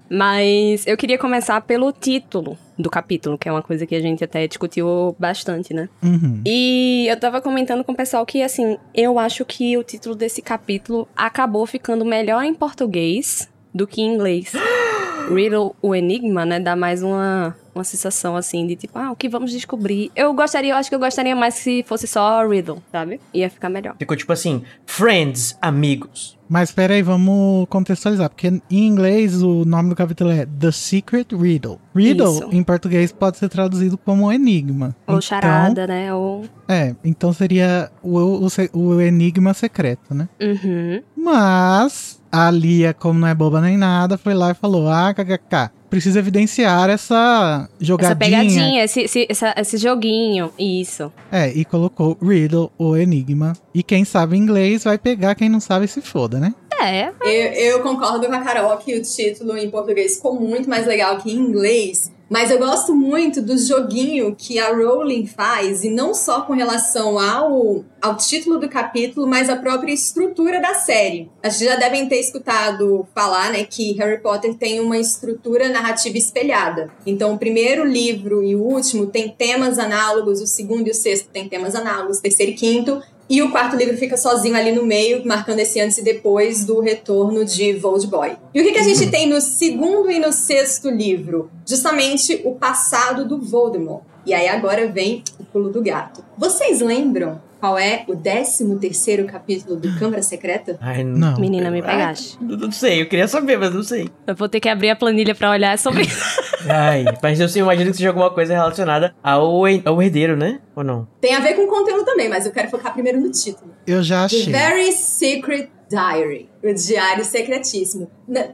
Mas 0.10 0.86
eu 0.86 0.96
queria 0.96 1.18
começar 1.18 1.60
pelo 1.62 1.92
título 1.92 2.58
do 2.78 2.90
capítulo, 2.90 3.38
que 3.38 3.48
é 3.48 3.52
uma 3.52 3.62
coisa 3.62 3.86
que 3.86 3.96
a 3.96 4.02
gente 4.02 4.24
até 4.24 4.48
discutiu 4.48 5.16
bastante, 5.18 5.74
né? 5.74 5.90
Uhum. 6.04 6.42
E 6.46 7.08
eu 7.10 7.20
tava 7.20 7.42
comentando 7.42 7.84
com 7.84 7.92
o 7.92 7.96
pessoal 7.96 8.26
que, 8.26 8.42
assim, 8.44 8.78
eu 8.94 9.18
acho 9.18 9.46
que 9.46 9.78
o 9.78 9.84
título 9.84 10.16
desse 10.16 10.42
capítulo 10.42 11.08
acabou 11.16 11.66
ficando 11.66 12.06
melhor 12.06 12.44
em 12.44 12.54
português 12.54 13.50
do 13.74 13.88
que 13.88 14.02
em 14.02 14.14
inglês. 14.14 14.52
Riddle, 15.34 15.76
o 15.82 15.96
Enigma, 15.96 16.46
né? 16.46 16.60
Dá 16.60 16.76
mais 16.76 17.02
uma, 17.04 17.56
uma 17.74 17.84
sensação, 17.84 18.36
assim, 18.36 18.66
de 18.68 18.76
tipo, 18.76 18.98
ah, 18.98 19.12
o 19.12 19.16
que 19.16 19.28
vamos 19.28 19.52
descobrir? 19.52 20.12
Eu 20.16 20.34
gostaria, 20.34 20.74
eu 20.74 20.78
acho 20.78 20.90
que 20.90 20.96
eu 20.96 21.00
gostaria 21.00 21.36
mais 21.36 21.56
se 21.56 21.84
fosse 21.84 22.08
só 22.08 22.48
Riddle, 22.48 22.82
sabe? 22.92 23.20
Ia 23.34 23.50
ficar 23.50 23.70
melhor. 23.70 23.96
Ficou 23.98 24.16
tipo 24.16 24.32
assim, 24.32 24.64
friends, 24.86 25.58
amigos. 25.62 26.38
Mas 26.48 26.72
pera 26.72 26.94
aí, 26.94 27.02
vamos 27.02 27.68
contextualizar, 27.70 28.30
porque 28.30 28.48
em 28.48 28.86
inglês 28.86 29.42
o 29.42 29.66
nome 29.66 29.90
do 29.90 29.96
capítulo 29.96 30.30
é 30.30 30.46
The 30.46 30.72
Secret 30.72 31.26
Riddle. 31.32 31.80
Riddle, 31.96 32.36
Isso. 32.36 32.50
em 32.52 32.64
português, 32.64 33.12
pode 33.12 33.38
ser 33.38 33.50
traduzido 33.50 33.98
como 33.98 34.32
enigma. 34.32 34.96
Ou 35.08 35.16
Então, 35.16 35.22
charada, 35.22 35.88
né? 35.88 36.14
Ou. 36.14 36.46
É, 36.68 36.96
então 37.04 37.34
seria 37.34 37.92
o, 38.02 38.46
o, 38.46 38.48
o 38.74 39.02
enigma 39.02 39.54
secreto, 39.56 40.14
né? 40.14 40.30
Uhum. 40.40 41.02
Mas 41.18 42.22
a 42.36 42.52
Lia, 42.52 42.94
como 42.94 43.20
não 43.20 43.28
é 43.28 43.34
boba 43.36 43.62
nem 43.62 43.78
nada, 43.78 44.18
foi 44.18 44.34
lá 44.34 44.52
e 44.52 44.54
falou: 44.54 44.88
Ah, 44.90 45.14
kkk, 45.14 45.70
precisa 45.90 46.20
evidenciar 46.20 46.90
essa 46.90 47.70
jogadinha. 47.80 48.10
Essa 48.12 48.16
pegadinha, 48.16 48.84
esse, 48.84 49.02
esse, 49.02 49.28
essa- 49.30 49.54
esse 49.58 49.78
joguinho. 49.78 50.52
Isso. 50.60 51.12
É, 51.32 51.50
e 51.52 51.64
colocou 51.64 52.18
Riddle, 52.22 52.72
o 52.78 52.96
enigma. 52.98 53.54
E 53.74 53.82
quem 53.84 54.04
sabe 54.04 54.36
inglês 54.38 54.84
vai 54.84 54.98
pegar, 54.98 55.36
quem 55.36 55.50
não 55.50 55.60
sabe 55.60 55.88
se 55.88 56.02
foda, 56.02 56.40
né? 56.40 56.54
É. 56.82 57.12
Mas... 57.20 57.30
Eu, 57.30 57.52
eu 57.54 57.80
concordo 57.82 58.28
com 58.28 58.34
a 58.34 58.42
Carol 58.42 58.78
que 58.78 58.94
o 58.98 59.02
título 59.02 59.58
em 59.58 59.70
português 59.70 60.18
ficou 60.18 60.40
muito 60.40 60.70
mais 60.70 60.86
legal 60.86 61.18
que 61.18 61.32
em 61.32 61.36
inglês. 61.38 62.12
Mas 62.30 62.50
eu 62.50 62.58
gosto 62.58 62.96
muito 62.96 63.42
do 63.42 63.58
joguinho 63.58 64.36
que 64.36 64.58
a 64.58 64.74
Rowling 64.74 65.28
faz, 65.28 65.84
e 65.84 65.90
não 65.90 66.14
só 66.14 66.42
com 66.42 66.54
relação 66.54 67.20
ao, 67.20 67.84
ao 68.02 68.18
título 68.18 68.60
do 68.60 68.68
capítulo, 68.68 69.28
mas 69.28 69.50
a 69.50 69.56
própria 69.56 69.94
estrutura 69.94 70.60
da 70.60 70.74
série. 70.74 71.30
Acho 71.44 71.60
que 71.60 71.66
já 71.66 71.76
devem 71.76 72.08
ter 72.08 72.20
escutado 72.20 73.08
falar, 73.14 73.52
né, 73.52 73.64
que 73.64 73.94
Harry 73.94 74.20
Potter 74.20 74.56
tem 74.56 74.80
uma 74.80 74.98
estrutura 74.98 75.70
narrativa 75.70 76.18
espelhada. 76.18 76.92
Então, 77.06 77.34
o 77.34 77.38
primeiro 77.38 77.86
livro 77.86 78.44
e 78.44 78.56
o 78.56 78.62
último 78.62 79.06
tem 79.06 79.30
temas 79.30 79.78
análogos, 79.78 80.42
o 80.42 80.48
segundo 80.48 80.88
e 80.88 80.92
o 80.92 80.96
sexto 80.96 81.30
tem 81.30 81.48
temas 81.48 81.76
análogos, 81.76 82.18
o 82.18 82.22
terceiro 82.22 82.52
e 82.54 82.56
quinto 82.56 83.02
e 83.30 83.42
o 83.42 83.52
quarto 83.52 83.76
livro 83.76 83.98
fica 83.98 84.16
sozinho 84.16 84.56
ali 84.56 84.72
no 84.72 84.86
meio, 84.86 85.26
marcando 85.26 85.60
esse 85.60 85.80
antes 85.80 85.98
e 85.98 86.04
depois 86.04 86.64
do 86.64 86.80
retorno 86.80 87.44
de 87.44 87.74
Voldboy. 87.74 88.38
E 88.54 88.62
o 88.62 88.64
que, 88.64 88.72
que 88.72 88.80
a 88.80 88.84
gente 88.84 89.10
tem 89.10 89.28
no 89.28 89.42
segundo 89.42 90.12
e 90.12 90.20
no 90.20 90.32
sexto 90.32 90.90
livro? 90.90 91.50
Justamente 91.66 92.42
o 92.46 92.54
passado 92.54 93.26
do 93.26 93.42
Voldemort. 93.42 94.04
E 94.26 94.34
aí 94.34 94.48
agora 94.48 94.88
vem 94.88 95.24
o 95.40 95.44
pulo 95.44 95.70
do 95.70 95.82
gato. 95.82 96.24
Vocês 96.38 96.82
lembram 96.82 97.42
qual 97.66 97.80
é 97.80 98.06
o 98.08 98.16
13 98.16 98.78
terceiro 98.78 99.26
capítulo 99.26 99.76
do 99.76 99.98
Câmara 99.98 100.22
Secreta? 100.22 100.78
Ai, 100.80 101.04
não. 101.04 101.36
Menina, 101.40 101.72
me 101.72 101.82
pegaste. 101.82 102.38
Não, 102.40 102.56
não, 102.56 102.72
sei, 102.72 103.02
eu 103.02 103.08
queria 103.08 103.28
saber, 103.28 103.58
mas 103.58 103.74
não 103.74 103.82
sei. 103.82 104.08
Eu 104.28 104.36
vou 104.36 104.48
ter 104.48 104.60
que 104.60 104.70
abrir 104.70 104.92
a 104.92 104.96
planilha 104.96 105.34
pra 105.34 105.50
olhar 105.50 105.76
sobre 105.80 106.04
Ai, 106.70 107.06
mas 107.24 107.40
eu 107.40 107.64
imagino 107.64 107.90
que 107.90 107.98
seja 107.98 108.10
alguma 108.10 108.30
coisa 108.30 108.54
relacionada 108.54 109.16
ao, 109.24 109.64
ao 109.84 110.04
herdeiro, 110.04 110.38
né? 110.38 110.60
Ou 110.76 110.84
não? 110.84 111.08
Tem 111.20 111.34
a 111.34 111.40
ver 111.40 111.56
com 111.56 111.64
o 111.64 111.68
conteúdo 111.68 112.06
também, 112.06 112.30
mas 112.30 112.46
eu 112.46 112.52
quero 112.52 112.70
focar 112.70 112.94
primeiro 112.94 113.20
no 113.20 113.32
título. 113.32 113.72
Eu 113.88 114.04
já 114.04 114.26
achei. 114.26 114.46
The 114.46 114.52
Very 114.52 114.92
Secret 114.92 115.70
Diary, 115.90 116.50
o 116.64 116.74
Diário 116.74 117.24
Secretíssimo. 117.24 118.10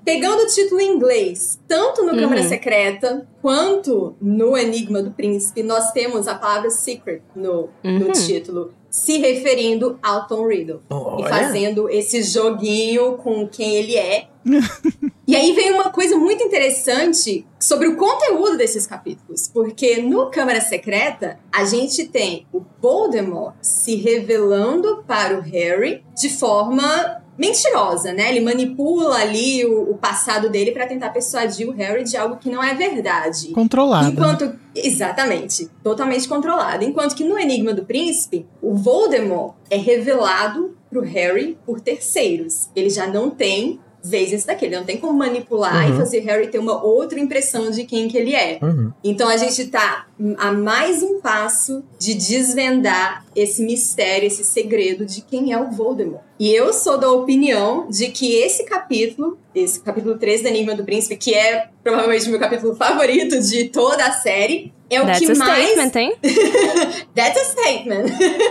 Pegando 0.06 0.44
o 0.44 0.48
título 0.48 0.80
em 0.80 0.96
inglês, 0.96 1.60
tanto 1.68 2.04
no 2.04 2.14
uhum. 2.14 2.20
Câmara 2.20 2.44
Secreta 2.44 3.28
quanto 3.42 4.16
no 4.22 4.58
Enigma 4.58 5.02
do 5.02 5.12
Príncipe, 5.12 5.64
nós 5.64 5.92
temos 5.92 6.28
a 6.28 6.36
palavra 6.36 6.70
secret 6.70 7.22
no, 7.36 7.70
uhum. 7.84 8.00
no 8.00 8.12
título 8.12 8.74
se 8.92 9.18
referindo 9.20 9.98
ao 10.04 10.28
Tom 10.28 10.46
Riddle. 10.46 10.82
Olha. 10.90 11.26
E 11.26 11.30
fazendo 11.30 11.90
esse 11.90 12.22
joguinho 12.22 13.14
com 13.14 13.48
quem 13.48 13.76
ele 13.76 13.96
é. 13.96 14.28
e 15.26 15.36
aí 15.36 15.54
vem 15.54 15.72
uma 15.72 15.92
coisa 15.92 16.18
muito 16.18 16.44
interessante 16.44 17.46
sobre 17.60 17.88
o 17.88 17.96
conteúdo 17.96 18.58
desses 18.58 18.86
capítulos. 18.86 19.48
Porque 19.48 20.02
no 20.02 20.30
Câmara 20.30 20.60
Secreta, 20.60 21.40
a 21.52 21.64
gente 21.64 22.06
tem 22.08 22.46
o 22.52 22.62
Voldemort 22.82 23.56
se 23.62 23.96
revelando 23.96 25.04
para 25.08 25.38
o 25.38 25.42
Harry 25.42 26.04
de 26.16 26.30
forma 26.30 27.21
mentirosa, 27.38 28.14
né? 28.14 28.30
Ele 28.30 28.42
manipula 28.42 29.16
ali 29.18 29.66
o, 29.66 29.92
o 29.92 29.98
passado 29.98 30.50
dele 30.50 30.72
para 30.72 30.88
tentar 30.88 31.10
persuadir 31.10 31.68
o 31.68 31.72
Harry 31.72 32.04
de 32.04 32.16
algo 32.18 32.38
que 32.38 32.50
não 32.50 32.64
é 32.64 32.74
verdade. 32.74 33.50
Controlado. 33.50 34.06
Né? 34.06 34.12
Enquanto 34.12 34.60
exatamente, 34.76 35.70
totalmente 35.84 36.28
controlado. 36.28 36.84
Enquanto 36.84 37.16
que 37.16 37.24
no 37.24 37.38
Enigma 37.38 37.74
do 37.74 37.86
Príncipe, 37.86 38.46
o 38.62 38.76
Voldemort 38.76 39.56
é 39.70 39.78
revelado 39.78 40.76
pro 40.90 41.02
Harry 41.02 41.58
por 41.66 41.80
terceiros. 41.80 42.70
Ele 42.76 42.90
já 42.90 43.08
não 43.08 43.30
tem 43.30 43.80
vez 44.04 44.34
esse 44.34 44.48
daquele. 44.48 44.76
Não 44.76 44.84
tem 44.84 44.98
como 44.98 45.14
manipular 45.14 45.88
uhum. 45.88 45.96
e 45.96 45.98
fazer 45.98 46.20
Harry 46.22 46.48
ter 46.48 46.60
uma 46.60 46.84
outra 46.84 47.20
impressão 47.20 47.70
de 47.72 47.84
quem 47.86 48.08
que 48.08 48.18
ele 48.18 48.34
é. 48.34 48.60
Uhum. 48.62 48.92
Então 49.04 49.28
a 49.28 49.38
gente 49.38 49.68
tá 49.68 50.08
a 50.38 50.52
mais 50.52 51.02
um 51.02 51.20
passo 51.20 51.84
de 52.00 52.14
desvendar 52.14 53.26
esse 53.36 53.64
mistério, 53.64 54.28
esse 54.28 54.44
segredo 54.44 55.06
de 55.06 55.22
quem 55.22 55.54
é 55.54 55.60
o 55.60 55.72
Voldemort. 55.72 56.24
E 56.40 56.52
eu 56.52 56.74
sou 56.74 56.98
da 56.98 57.12
opinião 57.12 57.88
de 57.90 58.10
que 58.10 58.36
esse 58.36 58.66
capítulo, 58.66 59.38
esse 59.54 59.80
capítulo 59.80 60.18
3 60.18 60.44
da 60.44 60.50
Enigma 60.50 60.76
do 60.76 60.84
Príncipe, 60.84 61.16
que 61.16 61.34
é 61.34 61.70
provavelmente 61.84 62.28
o 62.28 62.32
meu 62.32 62.40
capítulo 62.40 62.76
favorito 62.76 63.40
de 63.40 63.66
toda 63.70 64.06
a 64.06 64.12
série, 64.12 64.74
é 64.90 65.02
o 65.02 65.06
That's 65.06 65.20
que 65.20 65.32
a 65.32 65.36
mais. 65.36 65.70
Statement, 65.70 66.00
hein? 66.00 66.16
That's 67.16 67.38
a 67.38 67.46
statement. 67.46 68.06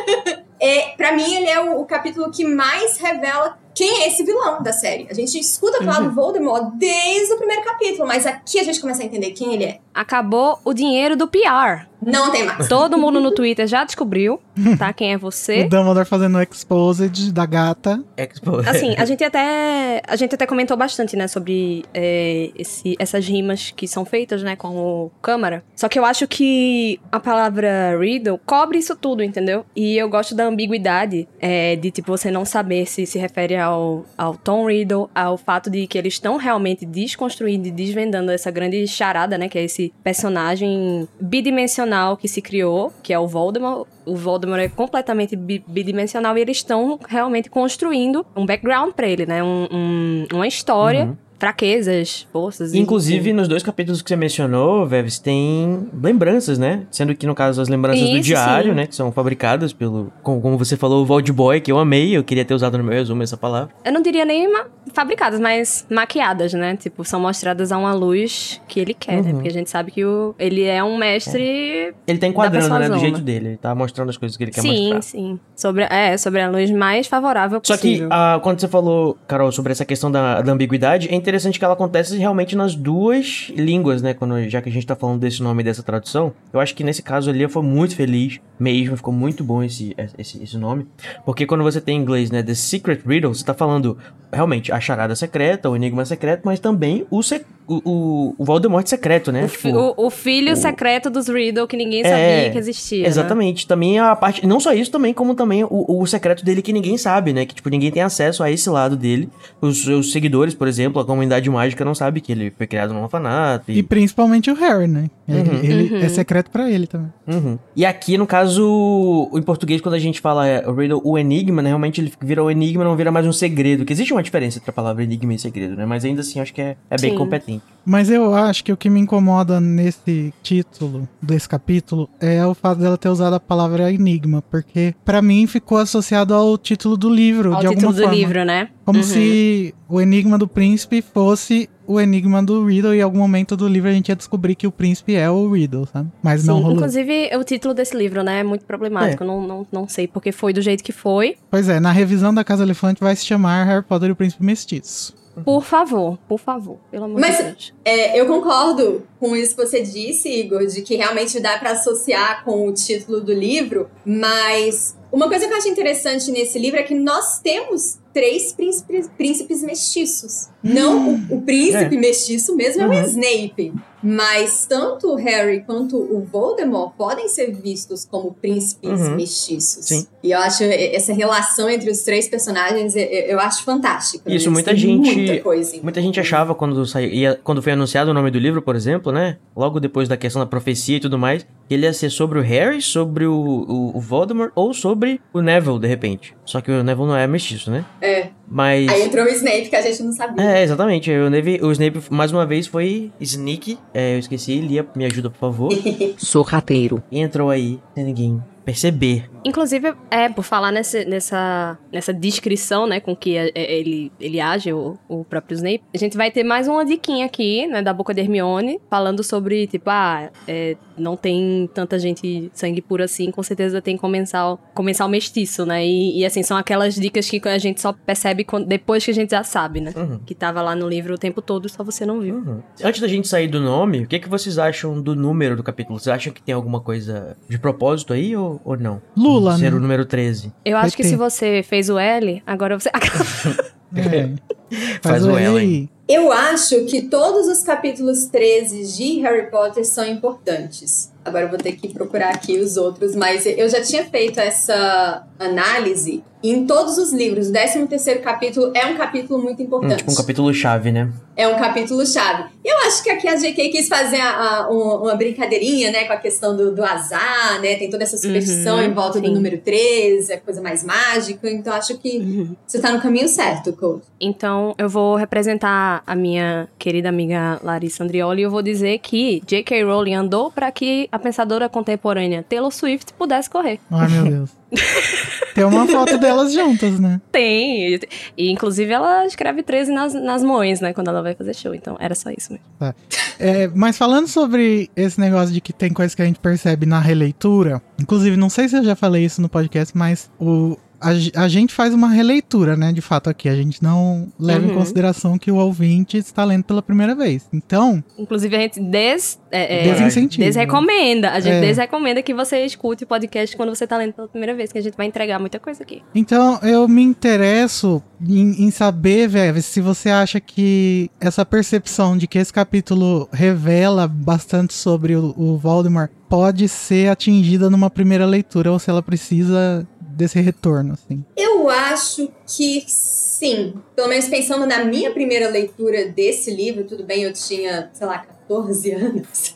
é, 0.59 0.81
para 0.97 1.13
mim, 1.13 1.35
ele 1.35 1.49
é 1.49 1.61
o, 1.61 1.81
o 1.81 1.85
capítulo 1.85 2.31
que 2.31 2.45
mais 2.45 2.97
revela 2.97 3.59
quem 3.75 4.03
é 4.03 4.09
esse 4.09 4.25
vilão 4.25 4.63
da 4.63 4.73
série. 4.73 5.07
A 5.11 5.15
gente 5.15 5.39
escuta 5.39 5.79
falar 5.79 6.01
uhum. 6.01 6.09
do 6.09 6.15
Voldemort 6.15 6.73
desde 6.75 7.33
o 7.35 7.37
primeiro 7.37 7.63
capítulo, 7.65 8.07
mas 8.07 8.27
aqui 8.27 8.59
a 8.59 8.65
gente 8.65 8.81
começa 8.81 9.03
a 9.03 9.07
entender 9.07 9.31
quem 9.33 9.55
ele 9.55 9.65
é. 9.65 9.81
Acabou 9.95 10.59
o 10.65 10.73
dinheiro 10.73 11.17
do 11.17 11.29
PR. 11.29 11.90
Não 12.03 12.31
tem 12.31 12.45
mais. 12.45 12.69
Todo 12.69 12.97
mundo 12.97 13.21
no 13.21 13.31
Twitter 13.33 13.67
já 13.67 13.85
descobriu, 13.85 14.41
tá? 14.79 14.93
Quem 14.93 15.13
é 15.13 15.19
você. 15.19 15.65
o 15.65 15.69
Dumbledore 15.69 16.07
fazendo 16.07 16.39
o 16.39 16.43
exposed 16.43 17.33
da 17.33 17.45
gata. 17.45 18.03
Exposed. 18.17 18.69
Assim, 18.69 18.95
a 18.97 19.05
gente 19.05 19.23
até, 19.23 20.03
a 20.07 20.17
gente 20.17 20.35
até 20.35 20.47
comentou 20.47 20.77
bastante, 20.77 21.17
né, 21.17 21.29
sobre 21.29 21.85
é, 21.93 22.51
esse, 22.57 22.97
essas 22.99 23.27
rimas 23.27 23.71
que 23.71 23.87
são 23.87 24.05
feitas, 24.05 24.43
né, 24.43 24.57
com 24.57 24.69
o 24.77 25.11
câmara. 25.21 25.63
Só 25.77 25.89
que 25.89 25.99
eu 25.99 26.05
acho 26.05 26.27
que 26.27 26.99
a 27.13 27.21
palavra 27.21 27.99
Riddle 27.99 28.41
cobre 28.47 28.79
isso 28.79 28.97
tudo, 28.97 29.23
entendeu? 29.23 29.65
E 29.77 29.97
eu 29.97 30.09
gosto 30.09 30.35
da 30.35 30.45
ambiguidade 30.45 31.29
é, 31.39 31.77
de, 31.77 31.91
tipo, 31.91 32.17
você 32.17 32.31
não 32.31 32.45
saber 32.45 32.87
se 32.87 33.05
se 33.07 33.19
refere 33.19 33.57
ao, 33.57 34.05
ao 34.17 34.37
Tom 34.37 34.67
Riddle, 34.67 35.11
ao 35.15 35.37
fato 35.37 35.69
de 35.69 35.87
que 35.87 35.99
eles 35.99 36.15
estão 36.15 36.37
realmente 36.37 36.87
desconstruindo 36.87 37.69
e 37.69 37.71
desvendando 37.71 38.31
essa 38.31 38.51
grande 38.51 38.87
charada, 38.87 39.37
né, 39.37 39.49
que 39.49 39.59
é 39.59 39.65
esse 39.65 39.93
personagem 40.03 41.09
bidimensional 41.21 41.90
que 42.17 42.29
se 42.29 42.41
criou, 42.41 42.93
que 43.03 43.13
é 43.13 43.19
o 43.19 43.27
Voldemort. 43.27 43.87
O 44.05 44.17
Voldemort 44.17 44.61
é 44.61 44.69
completamente 44.69 45.37
bidimensional 45.37 46.37
e 46.37 46.41
eles 46.41 46.59
estão 46.59 46.99
realmente 47.09 47.51
construindo 47.51 48.25
um 48.35 48.47
background 48.47 48.93
para 48.93 49.07
ele, 49.07 49.27
né? 49.27 49.43
Um, 49.43 49.69
um, 49.71 50.27
uma 50.33 50.47
história. 50.47 51.05
Uhum 51.05 51.30
fraquezas, 51.41 52.29
forças. 52.31 52.75
Inclusive, 52.75 53.33
nos 53.33 53.49
dois 53.49 53.63
capítulos 53.63 54.03
que 54.03 54.09
você 54.11 54.15
mencionou, 54.15 54.87
Veves, 54.87 55.19
tem 55.19 55.89
lembranças, 56.01 56.59
né? 56.59 56.83
Sendo 56.91 57.15
que, 57.15 57.27
no 57.27 57.35
caso, 57.35 57.63
as 57.63 57.69
lembranças 57.69 58.03
Isso, 58.03 58.13
do 58.13 58.21
diário, 58.21 58.73
sim. 58.73 58.77
né? 58.77 58.87
Que 58.87 58.95
são 58.95 59.11
fabricadas 59.11 59.73
pelo. 59.73 60.13
Como, 60.23 60.41
como 60.41 60.59
você 60.59 60.77
falou, 60.77 61.03
o 61.03 61.07
Vault 61.07 61.33
Boy, 61.33 61.61
que 61.63 61.73
eu 61.73 61.79
amei, 61.79 62.15
eu 62.15 62.23
queria 62.23 62.45
ter 62.45 62.53
usado 62.53 62.77
no 62.77 62.85
meu 62.85 62.93
resumo 62.93 63.23
essa 63.23 63.39
palavra. 63.39 63.71
Eu 63.83 63.91
não 63.91 64.03
diria 64.03 64.27
nem 64.27 64.47
fabricadas, 64.93 65.41
mas 65.41 65.87
maquiadas, 65.89 66.53
né? 66.53 66.77
Tipo, 66.77 67.05
são 67.05 67.19
mostradas 67.19 67.73
a 67.73 67.79
uma 67.79 67.95
luz 67.95 68.61
que 68.69 68.79
ele 68.79 68.93
quer, 68.93 69.13
né? 69.13 69.19
uhum. 69.21 69.25
né? 69.25 69.33
Porque 69.33 69.49
a 69.49 69.53
gente 69.53 69.71
sabe 69.71 69.91
que 69.91 70.05
o, 70.05 70.35
ele 70.39 70.65
é 70.65 70.85
um 70.85 70.99
mestre. 70.99 71.43
É. 71.43 71.93
Ele 72.07 72.19
tá 72.19 72.27
enquadrando, 72.27 72.79
né? 72.79 72.89
Do 72.89 72.99
jeito 72.99 73.21
dele. 73.21 73.49
Ele 73.49 73.57
tá 73.57 73.75
mostrando 73.75 74.11
as 74.11 74.19
coisas 74.19 74.37
que 74.37 74.45
ele 74.45 74.51
quer 74.51 74.61
sim, 74.61 74.93
mostrar. 74.93 75.03
Sim, 75.03 75.19
sim. 75.19 75.41
Sobre, 75.57 75.85
é, 75.85 76.19
sobre 76.19 76.43
a 76.43 76.51
luz 76.51 76.71
mais 76.71 77.07
favorável 77.07 77.61
possível. 77.61 77.79
Só 77.79 78.07
que, 78.07 78.09
ah, 78.11 78.39
quando 78.43 78.61
você 78.61 78.69
falou, 78.69 79.17
Carol, 79.27 79.51
sobre 79.51 79.73
essa 79.73 79.87
questão 79.87 80.11
da, 80.11 80.43
da 80.43 80.53
ambiguidade, 80.53 81.09
é 81.09 81.15
interessante 81.31 81.59
que 81.59 81.65
ela 81.65 81.75
acontece 81.75 82.17
realmente 82.17 82.57
nas 82.57 82.75
duas 82.75 83.51
línguas, 83.55 84.03
né? 84.03 84.13
Quando, 84.13 84.49
já 84.49 84.61
que 84.61 84.69
a 84.69 84.73
gente 84.73 84.87
tá 84.87 84.97
falando 84.97 85.21
desse 85.21 85.43
nome 85.43 85.63
e 85.63 85.65
dessa 85.65 85.83
tradução. 85.83 86.33
Eu 86.53 86.61
acho 86.61 86.75
que 86.75 86.85
nesse 86.85 87.03
caso 87.03 87.31
ali 87.31 87.43
eu 87.43 87.49
fui 87.49 87.63
muito 87.63 87.95
feliz 87.95 88.41
mesmo, 88.61 88.97
ficou 88.97 89.13
muito 89.13 89.43
bom 89.43 89.63
esse, 89.63 89.97
esse, 90.19 90.43
esse 90.43 90.59
nome. 90.59 90.87
Porque 91.25 91.47
quando 91.47 91.65
você 91.65 91.81
tem 91.81 91.97
em 91.97 92.03
inglês, 92.03 92.31
né, 92.31 92.43
The 92.43 92.55
Secret 92.55 93.01
Riddle, 93.07 93.35
você 93.35 93.45
tá 93.45 93.55
falando 93.55 93.97
realmente 94.33 94.73
a 94.73 94.81
charada 94.81 95.15
secreta, 95.17 95.69
o 95.69 95.77
enigma 95.77 96.05
secreto, 96.05 96.43
mas 96.45 96.61
também 96.61 97.07
o, 97.11 97.23
sec, 97.23 97.45
o, 97.67 98.35
o, 98.39 98.45
Voldemort 98.45 98.87
secreto, 98.87 99.33
né? 99.33 99.45
O, 99.45 99.49
tipo, 99.49 99.69
o, 99.69 100.07
o 100.07 100.11
filho 100.11 100.53
o... 100.53 100.57
secreto 100.57 101.11
dos 101.11 101.29
Riddle 101.29 101.67
que 101.67 101.77
ninguém 101.77 102.03
sabia 102.03 102.19
é, 102.19 102.51
que 102.51 102.59
existia. 102.59 103.07
Exatamente. 103.07 103.65
Né? 103.65 103.69
Também 103.69 103.99
a 103.99 104.15
parte. 104.15 104.47
Não 104.47 104.61
só 104.61 104.73
isso, 104.73 104.91
também, 104.91 105.13
como 105.13 105.35
também 105.35 105.65
o, 105.65 106.01
o 106.01 106.07
secreto 106.07 106.45
dele 106.45 106.63
que 106.63 106.73
ninguém 106.73 106.97
sabe, 106.97 107.33
né? 107.33 107.45
Que, 107.45 107.55
tipo, 107.55 107.69
ninguém 107.69 107.91
tem 107.91 108.03
acesso 108.03 108.43
a 108.43 108.51
esse 108.51 108.69
lado 108.71 108.97
dele. 108.97 109.29
Os 109.61 109.83
seus 109.83 110.13
seguidores, 110.13 110.55
por 110.55 110.69
exemplo, 110.69 111.01
a 111.01 111.05
comunidade 111.05 111.49
mágica 111.51 111.85
não 111.85 111.95
sabe 111.95 112.21
que 112.21 112.33
ele 112.33 112.53
foi 112.57 112.67
criado 112.67 112.95
num 112.95 113.03
orfanato. 113.03 113.71
E, 113.71 113.79
e 113.79 113.83
principalmente 113.83 114.51
o 114.51 114.55
Harry, 114.55 114.87
né? 114.87 115.11
Ele, 115.29 115.51
uhum. 115.51 115.61
ele 115.63 115.95
uhum. 115.95 116.01
é 116.01 116.09
secreto 116.09 116.51
para 116.51 116.71
ele 116.71 116.87
também. 116.87 117.13
Uhum. 117.27 117.59
E 117.75 117.85
aqui, 117.85 118.19
no 118.19 118.27
caso, 118.27 118.50
em 118.59 119.43
português, 119.43 119.81
quando 119.81 119.95
a 119.95 119.99
gente 119.99 120.21
fala 120.21 120.47
é, 120.47 120.67
o 120.69 120.73
Riddle, 120.73 121.01
o 121.05 121.19
enigma, 121.19 121.63
né? 121.63 121.69
Realmente 121.69 122.01
ele 122.01 122.13
vira 122.21 122.43
o 122.43 122.51
enigma, 122.51 122.85
não 122.85 122.97
vira 122.97 123.11
mais 123.11 123.27
um 123.27 123.33
segredo. 123.33 123.85
Que 123.85 123.93
existe 123.93 124.13
uma 124.13 124.23
diferença 124.23 124.59
entre 124.59 124.71
a 124.71 124.73
palavra 124.73 125.03
enigma 125.03 125.35
e 125.35 125.39
segredo, 125.39 125.77
né? 125.77 125.87
Mas 125.87 126.05
ainda 126.05 126.21
assim, 126.21 126.41
acho 126.41 126.53
que 126.53 126.61
é, 126.61 126.77
é 126.89 126.97
bem 126.97 127.13
Sim. 127.13 127.19
competente. 127.19 127.63
Mas 127.85 128.11
eu 128.11 128.35
acho 128.35 128.63
que 128.63 128.73
o 128.73 128.77
que 128.77 128.91
me 128.91 129.01
incomoda 129.01 129.61
nesse 129.61 130.33
título 130.43 131.09
desse 131.21 131.49
capítulo 131.49 132.09
é 132.21 132.45
o 132.47 132.55
fato 132.55 132.79
dela 132.79 132.97
ter 132.99 133.09
usado 133.09 133.35
a 133.35 133.41
palavra 133.41 133.93
enigma, 133.93 134.43
porque 134.51 134.95
para 135.05 135.23
mim 135.23 135.47
ficou 135.47 135.79
associado 135.79 136.35
ao 136.35 136.57
título 136.59 136.97
do 136.97 137.09
livro, 137.09 137.55
ao 137.55 137.61
de 137.61 137.67
alguma 137.67 137.93
forma. 137.93 138.09
do 138.09 138.15
livro, 138.15 138.45
né? 138.45 138.69
Como 138.85 138.99
uhum. 138.99 139.05
se 139.05 139.75
o 139.89 140.01
enigma 140.01 140.37
do 140.37 140.47
príncipe 140.47 141.03
fosse 141.03 141.69
o 141.91 142.01
enigma 142.01 142.41
do 142.41 142.65
Riddle 142.65 142.95
e 142.95 142.99
em 142.99 143.03
algum 143.03 143.19
momento 143.19 143.57
do 143.57 143.67
livro 143.67 143.91
a 143.91 143.93
gente 143.93 144.11
ia 144.11 144.15
descobrir 144.15 144.55
que 144.55 144.65
o 144.65 144.71
príncipe 144.71 145.17
é 145.17 145.29
o 145.29 145.51
Riddle, 145.51 145.89
sabe? 145.93 146.09
Mas 146.23 146.43
Sim, 146.43 146.47
não 146.47 146.61
rolou. 146.61 146.77
Inclusive, 146.77 147.37
o 147.37 147.43
título 147.43 147.75
desse 147.75 147.97
livro, 147.97 148.23
né, 148.23 148.41
é 148.41 148.45
muito 148.45 148.65
problemático. 148.65 149.25
É. 149.25 149.27
Não, 149.27 149.45
não, 149.45 149.67
não 149.73 149.89
sei 149.89 150.07
porque 150.07 150.31
foi 150.31 150.53
do 150.53 150.63
jeito 150.63 150.85
que 150.85 150.93
foi. 150.93 151.37
Pois 151.51 151.69
é, 151.69 151.81
na 151.81 151.91
revisão 151.91 152.33
da 152.33 152.45
Casa 152.45 152.63
Elefante 152.63 153.01
vai 153.01 153.17
se 153.17 153.27
chamar 153.27 153.65
Harry 153.65 153.83
Potter 153.83 154.09
e 154.09 154.13
o 154.13 154.17
Príncipe 154.17 154.45
Mestiço. 154.45 155.19
Por 155.45 155.65
favor, 155.65 156.17
por 156.29 156.39
favor, 156.39 156.79
pelo 156.93 157.07
amor 157.07 157.21
Mas, 157.21 157.39
de 157.39 157.43
Deus. 157.43 157.75
É, 157.85 158.21
eu 158.21 158.27
concordo 158.27 159.03
com 159.19 159.35
isso 159.35 159.57
que 159.57 159.65
você 159.65 159.83
disse, 159.83 160.29
Igor, 160.29 160.65
de 160.67 160.83
que 160.83 160.95
realmente 160.95 161.41
dá 161.41 161.59
para 161.59 161.73
associar 161.73 162.45
com 162.45 162.69
o 162.69 162.73
título 162.73 163.21
do 163.21 163.33
livro, 163.33 163.89
mas 164.05 164.97
uma 165.13 165.29
coisa 165.29 165.47
que 165.47 165.53
eu 165.53 165.57
acho 165.57 165.69
interessante 165.69 166.31
nesse 166.31 166.59
livro 166.59 166.79
é 166.79 166.83
que 166.83 166.95
nós 166.95 167.41
temos 167.41 167.99
três 168.13 168.53
príncipes, 168.53 169.09
príncipes 169.17 169.63
mestiços. 169.63 170.49
Hum. 170.65 170.75
Não 170.75 171.09
o, 171.11 171.37
o 171.37 171.43
príncipe 171.43 171.97
é. 171.97 171.99
mestiço 171.99 172.55
mesmo 172.55 172.85
uhum. 172.85 172.93
é 172.93 172.97
o 172.97 173.01
uhum. 173.01 173.07
Snape. 173.07 173.73
Mas 174.03 174.67
tanto 174.67 175.13
o 175.13 175.15
Harry 175.15 175.63
quanto 175.63 175.97
o 175.97 176.23
Voldemort 176.23 176.95
podem 176.97 177.29
ser 177.29 177.53
vistos 177.53 178.07
como 178.07 178.33
príncipes 178.33 178.99
uhum. 178.99 179.15
mestiços. 179.15 179.85
Sim. 179.85 180.07
E 180.23 180.31
eu 180.31 180.39
acho 180.39 180.65
essa 180.65 181.13
relação 181.13 181.69
entre 181.69 181.91
os 181.91 182.03
três 182.03 182.27
personagens, 182.27 182.95
eu, 182.97 183.39
acho 183.39 183.63
fantástica. 183.63 184.33
Isso, 184.33 184.51
muita 184.51 184.75
gente. 184.75 185.15
Muita, 185.15 185.41
coisa, 185.41 185.77
muita 185.83 186.01
gente 186.01 186.19
achava 186.19 186.55
quando, 186.55 186.87
saiu, 186.87 187.37
quando 187.45 187.63
foi 187.63 187.73
anunciado 187.73 188.11
o 188.11 188.15
nome 188.15 188.31
do 188.31 188.39
livro, 188.39 188.63
por 188.63 188.75
exemplo, 188.75 189.13
né? 189.13 189.37
Logo 189.55 189.79
depois 189.79 190.09
da 190.09 190.17
questão 190.17 190.41
da 190.41 190.47
profecia 190.47 190.97
e 190.97 191.01
tudo 191.01 191.19
mais, 191.19 191.47
ele 191.69 191.85
ia 191.85 191.93
ser 191.93 192.11
sobre 192.11 192.39
o 192.39 192.43
Harry, 192.43 192.81
sobre 192.81 193.27
o, 193.27 193.35
o, 193.35 193.97
o 193.99 194.01
Voldemort 194.01 194.51
ou 194.55 194.73
sobre 194.73 195.00
o 195.33 195.41
Neville, 195.41 195.79
de 195.79 195.87
repente. 195.87 196.35
Só 196.45 196.61
que 196.61 196.71
o 196.71 196.83
Neville 196.83 197.07
não 197.07 197.17
é 197.17 197.27
mestiço, 197.27 197.71
né? 197.71 197.85
É. 198.01 198.29
Mas. 198.49 198.89
Aí 198.89 199.03
entrou 199.03 199.25
o 199.25 199.29
Snape, 199.29 199.69
que 199.69 199.77
a 199.77 199.83
gente 199.83 200.03
não 200.03 200.13
sabia. 200.13 200.45
É, 200.45 200.63
exatamente. 200.63 201.11
O, 201.11 201.31
Neve, 201.31 201.61
o 201.63 201.71
Snape, 201.73 202.03
mais 202.11 202.33
uma 202.33 202.45
vez, 202.45 202.67
foi 202.67 203.13
Sneak. 203.21 203.79
É, 203.95 204.15
eu 204.15 204.19
esqueci. 204.19 204.61
Lia, 204.61 204.87
me 204.95 205.05
ajuda, 205.05 205.31
por 205.31 205.39
favor. 205.39 205.71
Sou 206.19 206.43
rateiro. 206.43 207.03
Entrou 207.11 207.51
aí, 207.51 207.79
sem 207.95 208.05
ninguém 208.05 208.43
perceber. 208.65 209.29
Inclusive, 209.45 209.95
é, 210.11 210.29
por 210.29 210.45
falar 210.45 210.71
nessa, 210.71 211.05
nessa, 211.05 211.79
nessa 211.93 212.13
descrição, 212.13 212.87
né, 212.87 213.01
com 213.01 213.17
que 213.17 213.37
é, 213.37 213.51
é, 213.55 213.75
ele, 213.75 214.13
ele 214.21 214.41
age, 214.41 214.73
o, 214.73 214.99
o 215.09 215.25
próprio 215.25 215.57
Snape, 215.57 215.83
a 215.95 215.99
gente 215.99 216.17
vai 216.17 216.31
ter 216.31 216.45
mais 216.45 216.69
uma 216.69 216.85
diquinha 216.85 217.27
aqui, 217.27 217.67
né, 217.67 217.83
da 217.83 217.93
boca 217.93 218.13
de 218.15 218.21
Hermione, 218.21 218.81
falando 218.89 219.25
sobre, 219.25 219.67
tipo, 219.67 219.89
ah, 219.89 220.31
é, 220.47 220.77
não 221.01 221.17
tem 221.17 221.69
tanta 221.75 221.99
gente 221.99 222.51
sangue 222.55 222.81
puro 222.81 223.03
assim, 223.03 223.31
com 223.31 223.43
certeza 223.43 223.81
tem 223.81 223.97
comensal, 223.97 224.61
comensal 224.75 225.09
mestiço, 225.09 225.67
né, 225.67 225.85
e, 225.85 226.21
e 226.21 226.27
assim, 226.27 226.43
são 226.43 226.57
aquelas 226.57 226.95
dicas 226.95 227.29
que 227.29 227.41
a 227.49 227.59
gente 227.59 227.81
só 227.81 227.93
percebe 227.93 228.45
quando, 228.45 228.67
depois 228.67 229.05
que 229.05 229.11
a 229.11 229.15
gente 229.15 229.31
já 229.31 229.43
sabe, 229.43 229.81
né, 229.81 229.93
uhum. 229.97 230.21
que 230.25 230.35
tava 230.35 230.63
lá 230.63 230.77
no 230.77 230.89
livro 230.89 231.15
o 231.15 231.19
tempo 231.19 231.43
todo, 231.43 231.69
só 231.69 231.83
você 231.83 232.07
não 232.07 232.21
viu. 232.21 232.37
Uhum. 232.37 232.63
Antes 232.83 233.01
da 233.01 233.09
gente 233.09 233.27
sair 233.27 233.49
do 233.49 233.61
nome, 233.61 234.03
o 234.03 234.07
que, 234.07 234.19
que 234.19 234.29
vocês 234.29 234.59
acham 234.59 235.01
do 235.01 235.17
número 235.17 235.57
do 235.57 235.63
capítulo? 235.63 235.99
Vocês 235.99 236.15
acham 236.15 236.33
que 236.33 236.43
tem 236.43 236.55
alguma 236.55 236.81
coisa 236.81 237.37
de 237.49 237.59
propósito 237.59 238.13
aí, 238.13 238.37
ou 238.37 238.51
ou, 238.65 238.77
não? 238.77 239.01
Lula, 239.17 239.57
Ser 239.57 239.71
né? 239.71 239.77
o 239.77 239.81
número 239.81 240.05
13. 240.05 240.53
Eu 240.65 240.77
acho 240.77 240.97
que 240.97 241.05
se 241.05 241.17
você 241.17 241.63
fez 241.63 241.89
o 241.89 241.99
L, 241.99 242.43
agora 242.47 242.79
você. 242.79 242.91
é. 243.95 244.31
Faz, 245.03 245.25
Faz 245.25 245.27
o 245.27 245.37
L 245.37 245.59
aí. 245.59 245.89
Eu 246.13 246.33
acho 246.33 246.87
que 246.87 247.03
todos 247.03 247.47
os 247.47 247.63
capítulos 247.63 248.27
13 248.27 248.97
de 248.97 249.21
Harry 249.21 249.49
Potter 249.49 249.87
são 249.87 250.05
importantes. 250.05 251.09
Agora 251.25 251.45
eu 251.45 251.49
vou 251.49 251.59
ter 251.59 251.73
que 251.73 251.89
procurar 251.89 252.31
aqui 252.31 252.59
os 252.59 252.77
outros, 252.77 253.15
mas 253.15 253.45
eu 253.47 253.69
já 253.69 253.81
tinha 253.83 254.05
feito 254.05 254.41
essa 254.41 255.27
análise 255.39 256.23
em 256.43 256.67
todos 256.67 256.97
os 256.97 257.13
livros. 257.13 257.49
O 257.49 257.53
13 257.53 257.87
terceiro 257.87 258.21
capítulo 258.21 258.73
é 258.75 258.87
um 258.87 258.97
capítulo 258.97 259.43
muito 259.43 259.63
importante. 259.63 259.95
Hum, 259.95 259.97
tipo 259.97 260.13
um 260.13 260.15
capítulo 260.15 260.55
chave, 260.55 260.91
né? 260.91 261.13
É 261.37 261.47
um 261.49 261.57
capítulo 261.57 262.05
chave. 262.07 262.51
Eu 262.65 262.77
acho 262.87 263.03
que 263.03 263.11
aqui 263.11 263.27
a 263.27 263.35
JK 263.35 263.71
quis 263.71 263.89
fazer 263.89 264.21
a, 264.21 264.65
a, 264.65 264.69
uma 264.69 265.15
brincadeirinha, 265.15 265.91
né, 265.91 266.05
com 266.05 266.13
a 266.13 266.17
questão 266.17 266.55
do, 266.55 266.75
do 266.75 266.85
azar, 266.85 267.61
né? 267.61 267.77
Tem 267.77 267.89
toda 267.89 268.03
essa 268.03 268.17
superstição 268.17 268.77
uhum, 268.77 268.85
em 268.85 268.93
volta 268.93 269.19
sim. 269.19 269.25
do 269.25 269.31
número 269.31 269.59
13, 269.59 270.33
a 270.33 270.41
coisa 270.41 270.61
mais 270.61 270.85
mágica. 270.85 271.51
Então 271.51 271.73
acho 271.73 271.97
que 271.99 272.19
uhum. 272.19 272.57
você 272.67 272.79
tá 272.79 272.93
no 272.93 273.01
caminho 273.01 273.29
certo, 273.29 273.73
Cole. 273.73 274.01
Então 274.21 274.75
eu 274.79 274.89
vou 274.89 275.17
representar 275.17 276.03
a 276.07 276.15
minha 276.15 276.69
querida 276.79 277.09
amiga 277.09 277.61
Larissa 277.63 278.05
Andrioli 278.05 278.43
e 278.43 278.45
eu 278.45 278.51
vou 278.51 278.63
dizer 278.63 278.99
que 278.99 279.43
J.K. 279.47 279.83
Rowling 279.85 280.15
andou 280.15 280.51
para 280.51 280.71
que 280.71 281.09
a 281.11 281.19
pensadora 281.19 281.69
contemporânea 281.69 282.43
Taylor 282.43 282.73
Swift 282.73 283.13
pudesse 283.15 283.51
correr. 283.51 283.81
Ai, 283.91 284.09
meu 284.09 284.25
Deus. 284.25 284.51
Tem 285.55 285.65
uma 285.65 285.87
foto 285.87 286.17
delas 286.17 286.53
juntas, 286.53 287.01
né? 287.01 287.21
Tem. 287.33 287.99
E, 288.37 288.51
inclusive, 288.51 288.93
ela 288.93 289.27
escreve 289.27 289.63
13 289.63 289.93
nas, 289.93 290.15
nas 290.15 290.43
mães, 290.43 290.81
né? 290.81 290.93
Quando 290.93 291.09
ela 291.09 291.23
vai 291.23 291.35
fazer 291.35 291.55
show. 291.55 291.75
Então, 291.75 291.97
era 291.99 292.15
só 292.15 292.31
isso 292.31 292.53
mesmo. 292.53 292.65
Tá. 292.79 292.95
É, 293.39 293.69
mas 293.75 293.99
falando 293.99 294.29
sobre 294.29 294.89
esse 294.95 295.19
negócio 295.19 295.53
de 295.53 295.61
que 295.61 295.73
tem 295.73 295.93
coisas 295.93 296.15
que 296.15 296.23
a 296.23 296.25
gente 296.25 296.39
percebe 296.39 296.87
na 296.87 297.01
releitura, 297.01 297.83
inclusive, 298.01 298.37
não 298.37 298.49
sei 298.49 298.69
se 298.69 298.77
eu 298.77 298.85
já 298.85 298.95
falei 298.95 299.25
isso 299.25 299.43
no 299.43 299.49
podcast, 299.49 299.97
mas 299.97 300.31
o, 300.39 300.79
a, 301.01 301.45
a, 301.45 301.49
gente 301.49 301.73
faz 301.73 301.95
uma 301.95 302.09
releitura, 302.09 302.77
né? 302.77 302.93
De 302.93 303.01
fato, 303.01 303.31
aqui. 303.31 303.49
A 303.49 303.57
gente 303.57 303.83
não 303.83 304.31
leva 304.39 304.67
uhum. 304.67 304.73
em 304.73 304.75
consideração 304.75 305.39
que 305.39 305.51
o 305.51 305.57
ouvinte 305.57 306.19
está 306.19 306.45
lendo 306.45 306.65
pela 306.65 306.83
primeira 306.83 307.15
vez. 307.15 307.49
Então. 307.53 308.03
Inclusive, 308.19 308.55
a 308.55 308.61
gente 308.61 308.81
des, 308.81 309.41
é, 309.51 309.89
é, 309.89 309.93
desincentiva. 309.93 310.47
Desrecomenda. 310.47 311.31
A 311.31 311.41
gente 311.41 311.55
é. 311.55 311.61
desrecomenda 311.61 312.23
que 312.23 312.35
você 312.35 312.65
escute 312.65 313.05
o 313.05 313.07
podcast 313.07 313.57
quando 313.57 313.75
você 313.75 313.85
está 313.85 313.97
lendo 313.97 314.13
pela 314.13 314.29
primeira 314.29 314.55
vez, 314.55 314.73
que 314.73 314.79
a 314.79 314.83
gente 314.83 314.97
vai 314.97 315.07
entregar 315.07 315.39
muita 315.39 315.59
coisa 315.59 315.83
aqui. 315.83 316.03
Então, 316.15 316.59
eu 316.63 316.87
me 316.87 317.03
interesso 317.03 318.03
em, 318.27 318.65
em 318.65 318.71
saber, 318.71 319.29
velho, 319.29 319.63
se 319.63 319.81
você 319.81 320.11
acha 320.11 320.41
que 320.41 321.11
essa 321.21 321.45
percepção 321.45 322.17
de 322.17 322.27
que 322.27 322.39
esse 322.39 322.53
capítulo 322.53 323.29
revela 323.33 324.07
bastante 324.07 324.75
sobre 324.75 325.17
o, 325.17 325.35
o 325.37 325.57
Voldemort 325.57 326.11
pode 326.29 326.69
ser 326.69 327.09
atingida 327.11 327.69
numa 327.69 327.91
primeira 327.91 328.25
leitura 328.25 328.71
ou 328.71 328.79
se 328.79 328.89
ela 328.89 329.03
precisa 329.03 329.87
desse 330.21 330.41
retorno, 330.41 330.93
assim? 330.93 331.25
Eu 331.37 331.69
acho 331.69 332.31
que 332.47 332.85
sim. 332.87 333.75
Pelo 333.97 334.09
menos 334.09 334.29
pensando 334.29 334.67
na 334.67 334.85
minha 334.85 335.11
primeira 335.11 335.49
leitura 335.49 336.07
desse 336.07 336.51
livro, 336.51 336.85
tudo 336.85 337.05
bem, 337.05 337.23
eu 337.23 337.33
tinha, 337.33 337.91
sei 337.93 338.07
lá, 338.07 338.19
14 338.19 338.93
anos. 338.93 339.55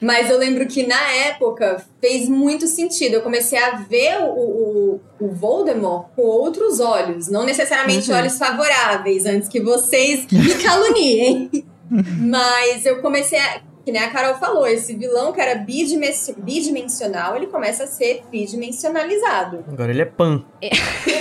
Mas 0.00 0.30
eu 0.30 0.38
lembro 0.38 0.66
que 0.66 0.86
na 0.86 1.00
época 1.12 1.84
fez 2.00 2.28
muito 2.28 2.66
sentido. 2.66 3.14
Eu 3.14 3.22
comecei 3.22 3.58
a 3.58 3.76
ver 3.76 4.18
o, 4.20 4.28
o, 4.28 5.00
o 5.20 5.28
Voldemort 5.28 6.08
com 6.14 6.22
outros 6.22 6.78
olhos, 6.78 7.28
não 7.28 7.44
necessariamente 7.44 8.10
uhum. 8.10 8.16
olhos 8.16 8.38
favoráveis, 8.38 9.26
antes 9.26 9.48
que 9.48 9.60
vocês 9.60 10.26
me 10.30 10.54
caluniem. 10.62 11.64
Mas 11.90 12.84
eu 12.84 13.00
comecei 13.00 13.38
a 13.38 13.62
que 13.88 13.92
nem 13.92 14.02
a 14.02 14.10
Carol 14.10 14.34
falou, 14.34 14.66
esse 14.66 14.94
vilão 14.94 15.32
que 15.32 15.40
era 15.40 15.54
bidimensional, 15.54 17.34
ele 17.34 17.46
começa 17.46 17.84
a 17.84 17.86
ser 17.86 18.20
tridimensionalizado. 18.30 19.64
Agora 19.66 19.90
ele 19.90 20.02
é 20.02 20.04
pan. 20.04 20.44
É. 20.60 20.68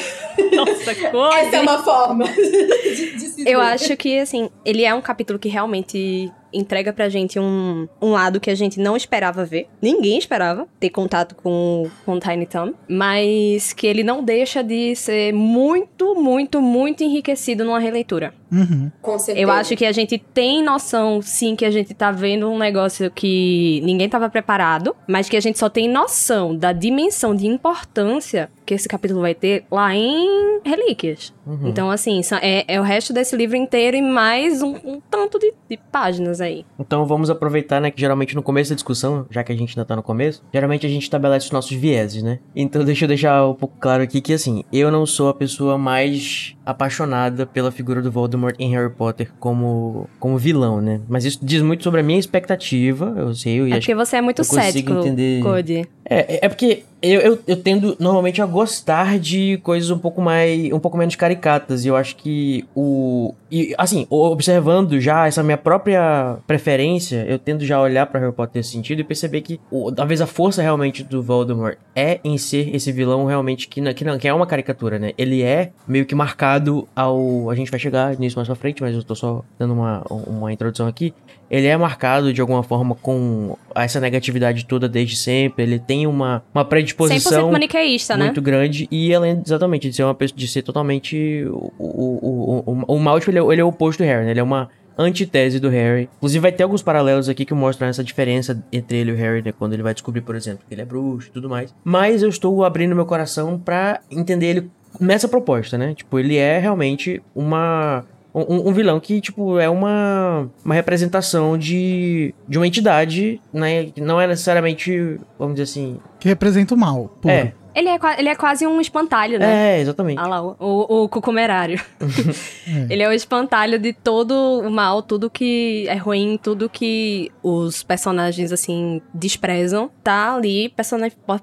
Nossa, 0.54 0.94
coisa. 1.10 1.40
Essa 1.40 1.56
é 1.56 1.62
uma 1.62 1.82
forma 1.82 2.26
de, 2.28 3.16
de 3.16 3.20
se 3.20 3.50
Eu 3.50 3.62
acho 3.62 3.96
que, 3.96 4.20
assim, 4.20 4.50
ele 4.66 4.84
é 4.84 4.94
um 4.94 5.00
capítulo 5.00 5.40
que 5.40 5.48
realmente 5.48 6.30
entrega 6.54 6.94
pra 6.94 7.10
gente 7.10 7.40
um, 7.40 7.88
um 8.02 8.12
lado 8.12 8.40
que 8.40 8.50
a 8.50 8.56
gente 8.56 8.80
não 8.80 8.96
esperava 8.96 9.46
ver. 9.46 9.68
Ninguém 9.82 10.18
esperava 10.18 10.68
ter 10.80 10.90
contato 10.90 11.36
com, 11.36 11.90
com 12.06 12.20
Tiny 12.20 12.46
Tom. 12.46 12.74
Mas 12.88 13.74
que 13.74 13.88
ele 13.88 14.04
não 14.04 14.24
deixa 14.24 14.64
de 14.64 14.96
ser 14.96 15.34
muito, 15.34 16.16
muito, 16.16 16.62
muito 16.62 17.04
enriquecido 17.04 17.64
numa 17.64 17.80
releitura. 17.80 18.34
Uhum. 18.52 18.92
Com 19.02 19.20
certeza. 19.20 19.44
Eu 19.44 19.52
acho 19.52 19.76
que 19.76 19.86
a 19.86 19.92
gente 19.92 20.18
tem 20.18 20.64
noção, 20.64 21.22
sim, 21.22 21.56
que 21.56 21.66
a 21.66 21.72
gente 21.72 21.94
tá 21.94 22.12
vendo 22.12 22.50
um 22.50 22.58
negócio 22.58 23.12
que 23.12 23.82
ninguém 23.84 24.08
tava 24.08 24.30
preparado, 24.30 24.96
mas 25.08 25.28
que 25.28 25.36
a 25.36 25.42
gente 25.42 25.60
só 25.60 25.70
tem 25.70 25.90
noção 25.90 26.56
da 26.56 26.72
dimensão 26.72 27.36
de 27.36 27.48
importância 27.48 28.50
que 28.68 28.74
esse 28.74 28.88
capítulo 28.88 29.22
vai 29.22 29.34
ter 29.34 29.64
lá 29.72 29.96
em 29.96 30.60
Relíquias. 30.66 31.34
Uhum. 31.46 31.70
Então, 31.70 31.90
assim, 31.90 32.20
é, 32.42 32.76
é, 32.76 32.82
o 32.82 32.84
resto 32.84 33.14
desse 33.14 33.34
livro 33.34 33.56
inteiro 33.56 33.96
e 33.96 34.02
mais 34.02 34.62
um, 34.62 34.76
um 34.84 35.02
tanto 35.10 35.40
de, 35.40 35.54
de, 35.70 35.78
páginas 35.90 36.42
aí. 36.42 36.66
Então, 36.78 37.06
vamos 37.06 37.30
aproveitar, 37.30 37.80
né, 37.80 37.90
que 37.90 38.00
geralmente 38.00 38.36
no 38.36 38.44
começo 38.44 38.72
da 38.72 38.76
discussão, 38.76 39.26
já 39.32 39.42
que 39.42 39.54
a 39.54 39.56
gente 39.56 39.72
ainda 39.72 39.86
tá 39.86 39.96
no 39.96 40.04
começo, 40.04 40.44
geralmente 40.54 40.86
a 40.86 40.90
gente 40.90 41.04
estabelece 41.04 41.46
os 41.46 41.52
nossos 41.54 41.72
vieses, 41.72 42.22
né? 42.22 42.40
Então, 42.54 42.84
deixa 42.86 43.06
eu 43.06 43.08
deixar 43.08 43.48
um 43.48 43.54
pouco 43.54 43.78
claro 43.80 44.04
aqui 44.04 44.20
que, 44.20 44.34
assim, 44.34 44.66
eu 44.74 44.92
não 44.92 45.06
sou 45.06 45.30
a 45.30 45.34
pessoa 45.34 45.78
mais 45.78 46.54
apaixonada 46.66 47.46
pela 47.46 47.72
figura 47.72 48.02
do 48.02 48.12
Voldemort 48.12 48.56
em 48.60 48.70
Harry 48.72 48.92
Potter 48.92 49.32
como, 49.40 50.10
como 50.20 50.38
vilão, 50.38 50.82
né? 50.82 51.00
Mas 51.08 51.24
isso 51.24 51.40
diz 51.42 51.62
muito 51.62 51.86
sobre 51.86 52.02
a 52.02 52.04
minha 52.04 52.20
expectativa, 52.20 53.14
eu 53.16 53.34
sei. 53.34 53.62
Eu 53.62 53.68
é 53.68 53.80
porque 53.80 53.96
você 53.96 54.18
é 54.18 54.22
muito 54.22 54.44
cético, 54.44 54.92
entender... 54.92 55.42
Cody. 55.42 55.88
É, 56.04 56.36
é, 56.36 56.40
é 56.42 56.50
porque 56.50 56.84
eu, 57.02 57.22
eu, 57.22 57.40
eu, 57.48 57.62
tendo 57.62 57.96
normalmente 58.00 58.42
a 58.42 58.46
gostar 58.46 59.20
de 59.20 59.58
coisas 59.64 59.92
um 59.92 60.00
pouco 60.00 60.22
mais. 60.22 60.72
um 60.72 60.80
pouco 60.80 60.98
menos 60.98 61.16
caricatas. 61.16 61.86
E 61.86 61.88
eu 61.88 61.96
acho 61.96 62.16
que 62.16 62.66
o. 62.76 63.34
E 63.52 63.74
assim, 63.78 64.06
observando 64.10 65.00
já 65.00 65.28
essa 65.28 65.44
minha 65.44 65.58
própria 65.58 66.38
preferência, 66.46 67.26
eu 67.28 67.40
tendo 67.40 67.66
já 67.66 67.80
olhar 67.82 68.06
para 68.06 68.20
Harry 68.20 68.34
Potter 68.34 68.60
nesse 68.60 68.72
sentido 68.72 69.00
e 69.00 69.04
perceber 69.04 69.42
que 69.42 69.60
o, 69.72 69.92
talvez 69.92 70.22
a 70.22 70.28
força 70.28 70.62
realmente 70.62 71.04
do 71.04 71.22
Voldemort 71.22 71.78
é 71.96 72.20
em 72.24 72.38
ser 72.38 72.76
esse 72.76 72.92
vilão 72.92 73.26
realmente 73.26 73.68
que, 73.68 73.82
que, 73.94 74.04
não, 74.04 74.18
que 74.18 74.28
é 74.28 74.34
uma 74.34 74.46
caricatura, 74.46 75.00
né? 75.00 75.12
Ele 75.18 75.42
é 75.42 75.72
meio 75.88 76.06
que 76.06 76.16
marcado 76.16 76.88
ao. 76.96 77.50
A 77.50 77.56
gente 77.56 77.72
vai 77.72 77.80
chegar 77.80 78.18
nisso 78.18 78.38
mais 78.38 78.48
pra 78.48 78.56
frente, 78.56 78.82
mas 78.82 78.96
eu 78.96 79.04
tô 79.04 79.16
só 79.16 79.44
dando 79.58 79.74
uma, 79.74 80.04
uma 80.10 80.52
introdução 80.52 80.88
aqui 80.88 81.14
ele 81.50 81.68
é 81.68 81.78
marcado 81.78 82.34
de 82.34 82.42
alguma 82.42 82.62
forma 82.62 82.94
com 82.96 83.58
essa 83.74 84.00
negatividade 84.00 84.66
toda 84.66 84.88
desde 84.90 85.16
sempre. 85.16 85.64
Ele 85.64 85.80
tem 85.80 86.06
uma, 86.06 86.44
uma 86.54 86.66
predisposição 86.66 87.52
maniqueísta, 87.52 88.18
né? 88.18 88.26
muito 88.26 88.42
né? 88.42 88.46
grande. 88.46 88.88
E 88.92 89.14
além, 89.14 89.42
exatamente, 89.46 89.90
de 89.90 89.96
ser 89.96 90.04
uma 90.04 90.14
pessoa, 90.14 90.38
de 90.38 90.48
ser 90.48 90.62
totalmente. 90.62 91.46
O, 91.50 91.72
o, 91.78 92.20
o, 92.22 92.64
o, 92.66 92.96
o 92.96 93.00
Maltby, 93.00 93.32
ele, 93.38 93.46
é, 93.46 93.54
ele 93.54 93.62
é 93.62 93.64
o 93.64 93.68
oposto 93.68 94.00
do 94.00 94.06
Harry, 94.06 94.26
né? 94.26 94.32
Ele 94.32 94.40
é 94.40 94.44
uma 94.44 94.70
antitese 94.98 95.60
do 95.60 95.70
Harry. 95.70 96.10
Inclusive, 96.18 96.42
vai 96.42 96.52
ter 96.52 96.64
alguns 96.64 96.82
paralelos 96.82 97.30
aqui 97.30 97.46
que 97.46 97.54
mostram 97.54 97.88
essa 97.88 98.04
diferença 98.04 98.64
entre 98.72 98.98
ele 98.98 99.12
e 99.12 99.14
o 99.14 99.18
Harry, 99.18 99.42
né? 99.44 99.52
Quando 99.52 99.74
ele 99.74 99.84
vai 99.84 99.94
descobrir, 99.94 100.22
por 100.22 100.36
exemplo, 100.36 100.64
que 100.68 100.74
ele 100.74 100.82
é 100.82 100.86
bruxo 100.86 101.30
e 101.30 101.32
tudo 101.32 101.50
mais. 101.50 101.74
Mas 101.84 102.24
eu 102.24 102.30
estou 102.30 102.64
abrindo 102.66 102.96
meu 102.96 103.06
coração 103.06 103.60
para 103.60 104.02
entender 104.10 104.48
ele 104.48 104.72
nessa 105.00 105.28
proposta, 105.28 105.78
né? 105.78 105.94
Tipo, 105.94 106.18
ele 106.18 106.38
é 106.38 106.58
realmente 106.58 107.22
uma 107.36 108.04
um, 108.34 108.70
um, 108.70 108.74
vilão 108.74 109.00
que, 109.00 109.20
tipo, 109.20 109.60
é 109.60 109.70
uma, 109.70 110.50
uma 110.64 110.76
representação 110.76 111.58
de, 111.58 112.34
de 112.48 112.58
uma 112.58 112.68
entidade, 112.68 113.42
né? 113.52 113.90
Não 113.98 114.22
é 114.22 114.28
necessariamente, 114.28 115.20
vamos 115.40 115.56
dizer 115.56 115.64
assim. 115.64 115.98
Que 116.20 116.28
representa 116.28 116.76
o 116.76 116.78
mal. 116.78 117.16
Puro. 117.22 117.34
É. 117.34 117.54
Ele 117.78 117.90
é, 117.90 118.00
ele 118.18 118.30
é 118.30 118.34
quase 118.36 118.66
um 118.66 118.82
espantalho, 118.82 119.38
né? 119.38 119.78
É, 119.78 119.82
exatamente. 119.82 120.18
Ah 120.18 120.28
lá, 120.28 120.42
o, 120.42 120.56
o, 120.60 121.04
o 121.04 121.10
cucumerário. 121.10 121.80
é. 122.00 122.88
Ele 122.90 123.04
é 123.04 123.08
o 123.08 123.12
espantalho 123.12 123.78
de 123.78 123.94
todo 123.94 124.34
o 124.34 124.72
mal, 124.72 125.04
tudo 125.04 125.30
que 125.30 125.86
é 125.88 125.96
ruim, 125.96 126.40
tudo 126.42 126.68
que 126.68 127.32
os 127.44 127.84
personagens, 127.84 128.52
assim, 128.52 129.00
desprezam, 129.14 129.92
tá 130.04 130.34
ali 130.34 130.74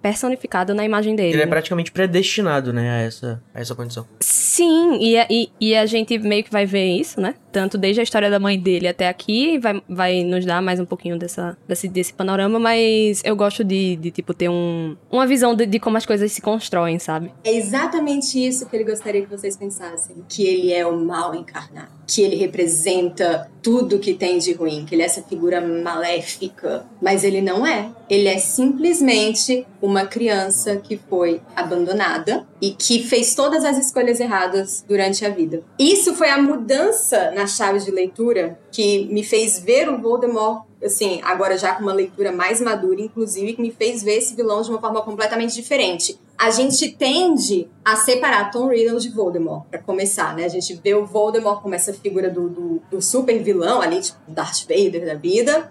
personificado 0.02 0.74
na 0.74 0.84
imagem 0.84 1.14
dele. 1.14 1.34
Ele 1.34 1.42
é 1.42 1.46
praticamente 1.46 1.92
predestinado, 1.92 2.72
né, 2.72 2.90
a 2.90 3.00
essa, 3.02 3.42
a 3.54 3.60
essa 3.60 3.74
condição. 3.76 4.04
Sim, 4.18 4.98
e, 5.00 5.16
e, 5.30 5.50
e 5.60 5.76
a 5.76 5.86
gente 5.86 6.18
meio 6.18 6.42
que 6.42 6.50
vai 6.50 6.66
ver 6.66 6.96
isso, 6.96 7.20
né? 7.20 7.36
Tanto 7.54 7.78
desde 7.78 8.00
a 8.00 8.02
história 8.02 8.28
da 8.28 8.40
mãe 8.40 8.58
dele 8.58 8.88
até 8.88 9.08
aqui, 9.08 9.60
vai, 9.60 9.80
vai 9.88 10.24
nos 10.24 10.44
dar 10.44 10.60
mais 10.60 10.80
um 10.80 10.84
pouquinho 10.84 11.16
dessa, 11.16 11.56
desse, 11.68 11.86
desse 11.86 12.12
panorama, 12.12 12.58
mas 12.58 13.22
eu 13.24 13.36
gosto 13.36 13.62
de, 13.62 13.94
de 13.94 14.10
tipo, 14.10 14.34
ter 14.34 14.48
um, 14.48 14.96
uma 15.08 15.24
visão 15.24 15.54
de, 15.54 15.64
de 15.64 15.78
como 15.78 15.96
as 15.96 16.04
coisas 16.04 16.32
se 16.32 16.42
constroem, 16.42 16.98
sabe? 16.98 17.30
É 17.44 17.54
exatamente 17.54 18.44
isso 18.44 18.66
que 18.66 18.74
ele 18.74 18.82
gostaria 18.82 19.22
que 19.22 19.30
vocês 19.30 19.56
pensassem. 19.56 20.16
Que 20.28 20.44
ele 20.44 20.72
é 20.72 20.84
o 20.84 20.98
mal 20.98 21.32
encarnado. 21.32 21.92
Que 22.08 22.22
ele 22.22 22.34
representa 22.34 23.48
tudo 23.62 24.00
que 24.00 24.14
tem 24.14 24.38
de 24.38 24.52
ruim. 24.52 24.84
Que 24.84 24.96
ele 24.96 25.02
é 25.02 25.06
essa 25.06 25.22
figura 25.22 25.60
maléfica. 25.60 26.84
Mas 27.00 27.22
ele 27.22 27.40
não 27.40 27.64
é. 27.64 27.88
Ele 28.10 28.26
é 28.26 28.38
simplesmente 28.38 29.64
uma 29.80 30.06
criança 30.06 30.76
que 30.76 30.98
foi 31.08 31.40
abandonada 31.54 32.44
e 32.60 32.70
que 32.70 33.02
fez 33.02 33.34
todas 33.34 33.64
as 33.64 33.76
escolhas 33.76 34.18
erradas 34.18 34.84
durante 34.88 35.24
a 35.24 35.28
vida. 35.28 35.62
Isso 35.78 36.14
foi 36.14 36.30
a 36.30 36.40
mudança 36.40 37.30
na 37.32 37.43
chave 37.46 37.80
de 37.80 37.90
leitura 37.90 38.58
que 38.70 39.06
me 39.06 39.22
fez 39.22 39.58
ver 39.58 39.88
o 39.88 39.98
Voldemort 39.98 40.64
assim, 40.84 41.20
agora 41.22 41.56
já 41.56 41.74
com 41.74 41.82
uma 41.82 41.92
leitura 41.92 42.30
mais 42.30 42.60
madura, 42.60 43.00
inclusive, 43.00 43.54
que 43.54 43.62
me 43.62 43.70
fez 43.70 44.02
ver 44.02 44.18
esse 44.18 44.34
vilão 44.34 44.60
de 44.62 44.70
uma 44.70 44.80
forma 44.80 45.00
completamente 45.02 45.54
diferente. 45.54 46.18
A 46.36 46.50
gente 46.50 46.90
tende 46.92 47.68
a 47.84 47.96
separar 47.96 48.50
Tom 48.50 48.68
Riddle 48.68 48.98
de 48.98 49.08
Voldemort, 49.08 49.64
para 49.70 49.80
começar, 49.80 50.36
né? 50.36 50.44
A 50.44 50.48
gente 50.48 50.74
vê 50.82 50.94
o 50.94 51.06
Voldemort 51.06 51.62
como 51.62 51.74
essa 51.74 51.92
figura 51.92 52.28
do, 52.28 52.48
do, 52.48 52.82
do 52.90 53.00
super 53.00 53.42
vilão 53.42 53.80
ali, 53.80 54.00
tipo 54.00 54.18
Darth 54.28 54.62
Vader 54.68 55.06
da 55.06 55.14
vida. 55.14 55.70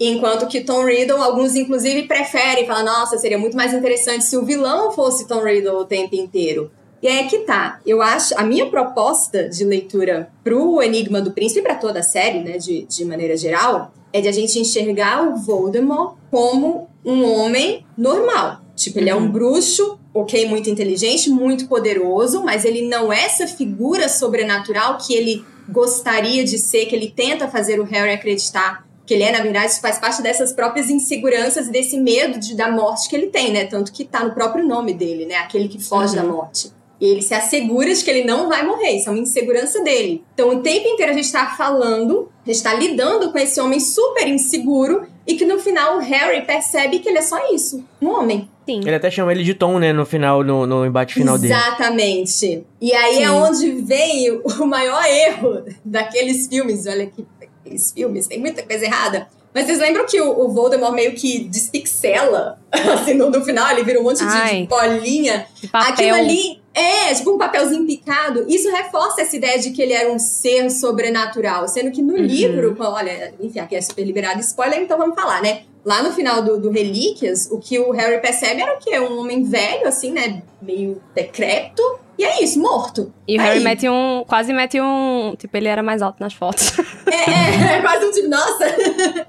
Enquanto 0.00 0.48
que 0.48 0.62
Tom 0.62 0.84
Riddle, 0.84 1.22
alguns 1.22 1.54
inclusive 1.54 2.08
preferem, 2.08 2.66
falar, 2.66 2.82
nossa, 2.82 3.16
seria 3.18 3.38
muito 3.38 3.56
mais 3.56 3.72
interessante 3.72 4.24
se 4.24 4.36
o 4.36 4.44
vilão 4.44 4.90
fosse 4.90 5.28
Tom 5.28 5.42
Riddle 5.42 5.76
o 5.76 5.84
tempo 5.84 6.16
inteiro. 6.16 6.70
E 7.04 7.06
aí 7.06 7.18
é 7.18 7.24
que 7.24 7.40
tá. 7.40 7.80
Eu 7.84 8.00
acho, 8.00 8.32
a 8.34 8.42
minha 8.42 8.64
proposta 8.70 9.46
de 9.46 9.62
leitura 9.62 10.30
pro 10.42 10.80
Enigma 10.80 11.20
do 11.20 11.32
Príncipe 11.32 11.60
e 11.60 11.62
pra 11.62 11.74
toda 11.74 12.00
a 12.00 12.02
série, 12.02 12.40
né, 12.40 12.56
de, 12.56 12.86
de 12.86 13.04
maneira 13.04 13.36
geral, 13.36 13.92
é 14.10 14.22
de 14.22 14.28
a 14.28 14.32
gente 14.32 14.58
enxergar 14.58 15.22
o 15.22 15.36
Voldemort 15.36 16.16
como 16.30 16.88
um 17.04 17.30
homem 17.30 17.84
normal. 17.94 18.62
Tipo, 18.74 19.00
ele 19.00 19.12
uhum. 19.12 19.18
é 19.18 19.20
um 19.20 19.24
uhum. 19.26 19.32
bruxo, 19.32 19.98
ok, 20.14 20.48
muito 20.48 20.70
inteligente, 20.70 21.28
muito 21.28 21.68
poderoso, 21.68 22.42
mas 22.42 22.64
ele 22.64 22.88
não 22.88 23.12
é 23.12 23.26
essa 23.26 23.46
figura 23.46 24.08
sobrenatural 24.08 24.96
que 24.96 25.12
ele 25.12 25.44
gostaria 25.68 26.42
de 26.42 26.56
ser, 26.56 26.86
que 26.86 26.96
ele 26.96 27.12
tenta 27.14 27.48
fazer 27.48 27.78
o 27.78 27.84
Harry 27.84 28.12
acreditar 28.12 28.82
que 29.04 29.12
ele 29.12 29.24
é, 29.24 29.30
na 29.30 29.42
verdade, 29.42 29.66
isso 29.66 29.82
faz 29.82 29.98
parte 29.98 30.22
dessas 30.22 30.54
próprias 30.54 30.88
inseguranças 30.88 31.66
e 31.66 31.70
desse 31.70 31.98
medo 31.98 32.40
de, 32.40 32.54
da 32.54 32.70
morte 32.70 33.10
que 33.10 33.14
ele 33.14 33.26
tem, 33.26 33.52
né? 33.52 33.66
Tanto 33.66 33.92
que 33.92 34.06
tá 34.06 34.24
no 34.24 34.32
próprio 34.32 34.66
nome 34.66 34.94
dele, 34.94 35.26
né? 35.26 35.34
Aquele 35.34 35.68
que 35.68 35.78
foge 35.78 36.16
uhum. 36.16 36.22
da 36.22 36.32
morte. 36.32 36.72
E 37.00 37.06
ele 37.06 37.22
se 37.22 37.34
assegura 37.34 37.92
de 37.92 38.04
que 38.04 38.10
ele 38.10 38.24
não 38.24 38.48
vai 38.48 38.64
morrer, 38.64 38.92
isso 38.92 39.08
é 39.08 39.12
uma 39.12 39.20
insegurança 39.20 39.82
dele. 39.82 40.22
Então, 40.32 40.48
o 40.50 40.60
tempo 40.60 40.86
inteiro 40.88 41.12
a 41.12 41.14
gente 41.14 41.24
está 41.24 41.46
falando, 41.46 42.30
a 42.44 42.46
gente 42.46 42.56
está 42.56 42.72
lidando 42.74 43.32
com 43.32 43.38
esse 43.38 43.60
homem 43.60 43.80
super 43.80 44.26
inseguro 44.28 45.06
e 45.26 45.34
que 45.34 45.44
no 45.44 45.58
final 45.58 45.96
o 45.96 46.00
Harry 46.00 46.42
percebe 46.46 47.00
que 47.00 47.08
ele 47.08 47.18
é 47.18 47.22
só 47.22 47.52
isso, 47.52 47.84
um 48.00 48.08
homem. 48.08 48.48
Sim. 48.66 48.80
Ele 48.80 48.94
até 48.94 49.10
chama 49.10 49.32
ele 49.32 49.44
de 49.44 49.54
Tom, 49.54 49.78
né, 49.78 49.92
no 49.92 50.06
final, 50.06 50.42
no, 50.42 50.66
no 50.66 50.86
embate 50.86 51.14
final 51.14 51.34
Exatamente. 51.36 52.40
dele. 52.40 52.54
Exatamente. 52.54 52.66
E 52.80 52.94
aí 52.94 53.14
é 53.14 53.18
Sim. 53.18 53.24
é 53.24 53.30
onde 53.30 53.72
vem 53.82 54.40
o 54.42 54.64
maior 54.66 55.04
erro 55.04 55.64
daqueles 55.84 56.46
filmes. 56.46 56.86
Olha 56.86 57.06
que 57.06 57.26
aqueles 57.64 57.92
filmes, 57.92 58.26
tem 58.26 58.38
muita 58.38 58.62
coisa 58.62 58.84
errada. 58.84 59.28
Mas 59.54 59.66
vocês 59.66 59.78
lembram 59.78 60.04
que 60.04 60.20
o, 60.20 60.46
o 60.46 60.48
Voldemort 60.48 60.92
meio 60.92 61.14
que 61.14 61.44
despixela? 61.44 62.58
Assim, 62.72 63.14
no, 63.14 63.30
no 63.30 63.44
final 63.44 63.70
ele 63.70 63.84
vira 63.84 64.00
um 64.00 64.02
monte 64.02 64.24
de, 64.26 64.60
de 64.62 64.66
bolinha. 64.66 65.46
De 65.54 65.68
papel. 65.68 65.92
Aquilo 65.92 66.14
ali 66.16 66.60
é, 66.74 67.14
tipo 67.14 67.30
um 67.30 67.38
papelzinho 67.38 67.86
picado. 67.86 68.44
Isso 68.48 68.68
reforça 68.68 69.22
essa 69.22 69.36
ideia 69.36 69.58
de 69.60 69.70
que 69.70 69.80
ele 69.80 69.92
era 69.92 70.12
um 70.12 70.18
ser 70.18 70.68
sobrenatural. 70.70 71.68
Sendo 71.68 71.92
que 71.92 72.02
no 72.02 72.14
uhum. 72.14 72.22
livro, 72.22 72.76
olha, 72.80 73.32
enfim, 73.40 73.60
aqui 73.60 73.76
é 73.76 73.80
super 73.80 74.04
liberado 74.04 74.40
spoiler, 74.40 74.80
então 74.80 74.98
vamos 74.98 75.14
falar, 75.14 75.40
né? 75.40 75.62
Lá 75.84 76.02
no 76.02 76.12
final 76.12 76.42
do, 76.42 76.58
do 76.58 76.70
Relíquias, 76.70 77.48
o 77.50 77.58
que 77.58 77.78
o 77.78 77.92
Harry 77.92 78.20
percebe 78.20 78.60
era 78.60 78.74
o 78.74 78.78
quê? 78.78 78.98
Um 78.98 79.20
homem 79.20 79.44
velho, 79.44 79.86
assim, 79.86 80.10
né? 80.10 80.42
Meio 80.60 81.00
decrépito 81.14 81.82
e 82.18 82.24
é 82.24 82.42
isso, 82.42 82.60
morto. 82.60 83.12
E 83.26 83.36
o 83.36 83.40
Harry 83.40 83.60
mete 83.60 83.88
um. 83.88 84.24
Quase 84.26 84.52
mete 84.52 84.80
um. 84.80 85.34
Tipo, 85.36 85.56
ele 85.56 85.68
era 85.68 85.82
mais 85.82 86.00
alto 86.00 86.16
nas 86.20 86.32
fotos. 86.32 86.72
É, 87.06 87.74
é, 87.74 87.78
é 87.78 87.80
quase 87.80 88.04
um 88.06 88.10
tipo, 88.10 88.28
nossa! 88.28 88.64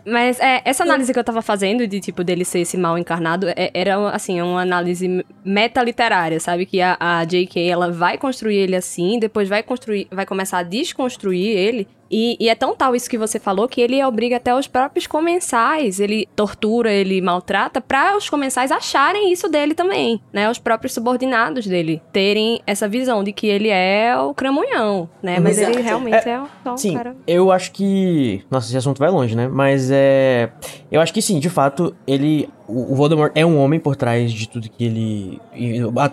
Mas 0.05 0.39
é, 0.39 0.61
essa 0.65 0.83
análise 0.83 1.11
que 1.11 1.19
eu 1.19 1.23
tava 1.23 1.41
fazendo, 1.41 1.87
de 1.87 1.99
tipo, 1.99 2.23
dele 2.23 2.45
ser 2.45 2.59
esse 2.59 2.77
mal 2.77 2.97
encarnado, 2.97 3.47
é, 3.49 3.71
era, 3.73 4.09
assim, 4.09 4.41
uma 4.41 4.61
análise 4.61 5.25
metaliterária, 5.43 6.39
sabe? 6.39 6.65
Que 6.65 6.81
a, 6.81 6.97
a 6.99 7.23
J.K. 7.25 7.67
ela 7.67 7.91
vai 7.91 8.17
construir 8.17 8.57
ele 8.57 8.75
assim, 8.75 9.19
depois 9.19 9.49
vai 9.49 9.63
construir. 9.63 10.07
Vai 10.11 10.25
começar 10.25 10.59
a 10.59 10.63
desconstruir 10.63 11.57
ele 11.57 11.87
e, 12.09 12.37
e, 12.39 12.49
é 12.49 12.55
tão 12.55 12.75
tal 12.75 12.95
isso 12.95 13.09
que 13.09 13.17
você 13.17 13.39
falou 13.39 13.67
que 13.67 13.81
ele 13.81 14.03
obriga 14.03 14.37
até 14.37 14.53
os 14.53 14.67
próprios 14.67 15.07
comensais, 15.07 15.99
ele 15.99 16.27
tortura, 16.35 16.91
ele 16.91 17.19
maltrata, 17.21 17.81
para 17.81 18.15
os 18.15 18.29
comensais 18.29 18.71
acharem 18.71 19.31
isso 19.31 19.49
dele 19.49 19.73
também, 19.73 20.21
né? 20.31 20.49
Os 20.49 20.59
próprios 20.59 20.93
subordinados 20.93 21.65
dele 21.65 22.01
terem 22.11 22.61
essa 22.67 22.87
visão 22.87 23.23
de 23.23 23.31
que 23.31 23.47
ele 23.47 23.69
é 23.69 24.15
o 24.17 24.33
cramunhão, 24.33 25.09
né? 25.21 25.39
Mas 25.39 25.57
Exato. 25.57 25.73
ele 25.73 25.81
realmente 25.81 26.29
é, 26.29 26.41
é 26.65 26.69
um 26.69 26.77
sim, 26.77 26.93
cara. 26.93 27.15
Eu 27.25 27.51
acho 27.51 27.71
que. 27.71 28.43
Nossa, 28.49 28.67
esse 28.67 28.77
assunto 28.77 28.99
vai 28.99 29.09
longe, 29.09 29.35
né? 29.35 29.47
Mas 29.47 29.89
é. 29.91 30.51
Eu 30.91 31.01
acho 31.01 31.13
que 31.13 31.21
sim, 31.21 31.39
de 31.39 31.49
fato, 31.49 31.95
ele. 32.05 32.49
O 32.67 32.95
Voldemort 32.95 33.31
é 33.35 33.45
um 33.45 33.59
homem 33.59 33.79
por 33.79 33.95
trás 33.95 34.31
de 34.31 34.49
tudo 34.49 34.69
que 34.69 34.85
ele. 34.85 35.39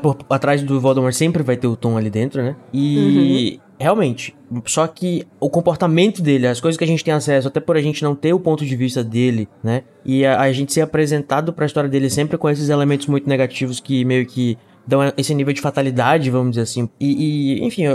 Por, 0.03 0.19
atrás 0.29 0.63
do 0.63 0.81
Voldemort 0.81 1.15
sempre 1.15 1.43
vai 1.43 1.57
ter 1.57 1.67
o 1.67 1.77
Tom 1.77 1.97
ali 1.97 2.11
dentro, 2.11 2.43
né? 2.43 2.57
E. 2.73 3.61
Uhum 3.67 3.72
realmente. 3.83 4.35
Só 4.67 4.87
que 4.87 5.27
o 5.41 5.51
comportamento 5.51 6.23
dele, 6.23 6.47
as 6.47 6.61
coisas 6.61 6.79
que 6.79 6.85
a 6.85 6.87
gente 6.87 7.05
tem 7.05 7.13
acesso, 7.13 7.49
até 7.49 7.61
por 7.61 7.77
a 7.77 7.83
gente 7.83 8.03
não 8.03 8.15
ter 8.15 8.33
o 8.33 8.41
ponto 8.41 8.65
de 8.65 8.77
vista 8.77 9.03
dele, 9.03 9.49
né? 9.63 9.83
E 10.05 10.25
a, 10.25 10.41
a 10.41 10.53
gente 10.53 10.73
ser 10.73 10.83
apresentado 10.83 11.53
para 11.53 11.65
a 11.65 11.67
história 11.67 11.91
dele 11.91 12.09
sempre 12.09 12.39
com 12.39 12.49
esses 12.49 12.69
elementos 12.69 13.07
muito 13.07 13.29
negativos 13.29 13.81
que 13.81 14.05
meio 14.05 14.25
que 14.27 14.57
dão 14.87 15.01
esse 15.17 15.35
nível 15.35 15.53
de 15.53 15.61
fatalidade, 15.61 16.31
vamos 16.31 16.51
dizer 16.51 16.63
assim. 16.63 16.89
E, 16.99 17.61
e 17.61 17.65
enfim, 17.65 17.87
a, 17.87 17.93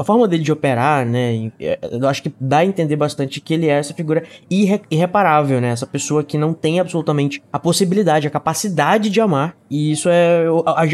a, 0.00 0.04
forma 0.04 0.26
dele 0.28 0.42
de 0.42 0.52
operar, 0.52 1.06
né? 1.06 1.50
É, 1.60 1.78
eu 1.90 2.08
acho 2.08 2.22
que 2.22 2.32
dá 2.40 2.58
a 2.58 2.64
entender 2.64 2.96
bastante 2.96 3.40
que 3.40 3.54
ele 3.54 3.66
é 3.66 3.78
essa 3.78 3.94
figura 3.94 4.22
irre, 4.50 4.80
irreparável, 4.90 5.60
né? 5.60 5.70
Essa 5.70 5.86
pessoa 5.86 6.22
que 6.22 6.38
não 6.38 6.52
tem 6.52 6.80
absolutamente 6.80 7.42
a 7.52 7.58
possibilidade, 7.58 8.26
a 8.26 8.30
capacidade 8.30 9.10
de 9.10 9.20
amar. 9.20 9.56
E 9.70 9.92
isso 9.92 10.08
é 10.08 10.46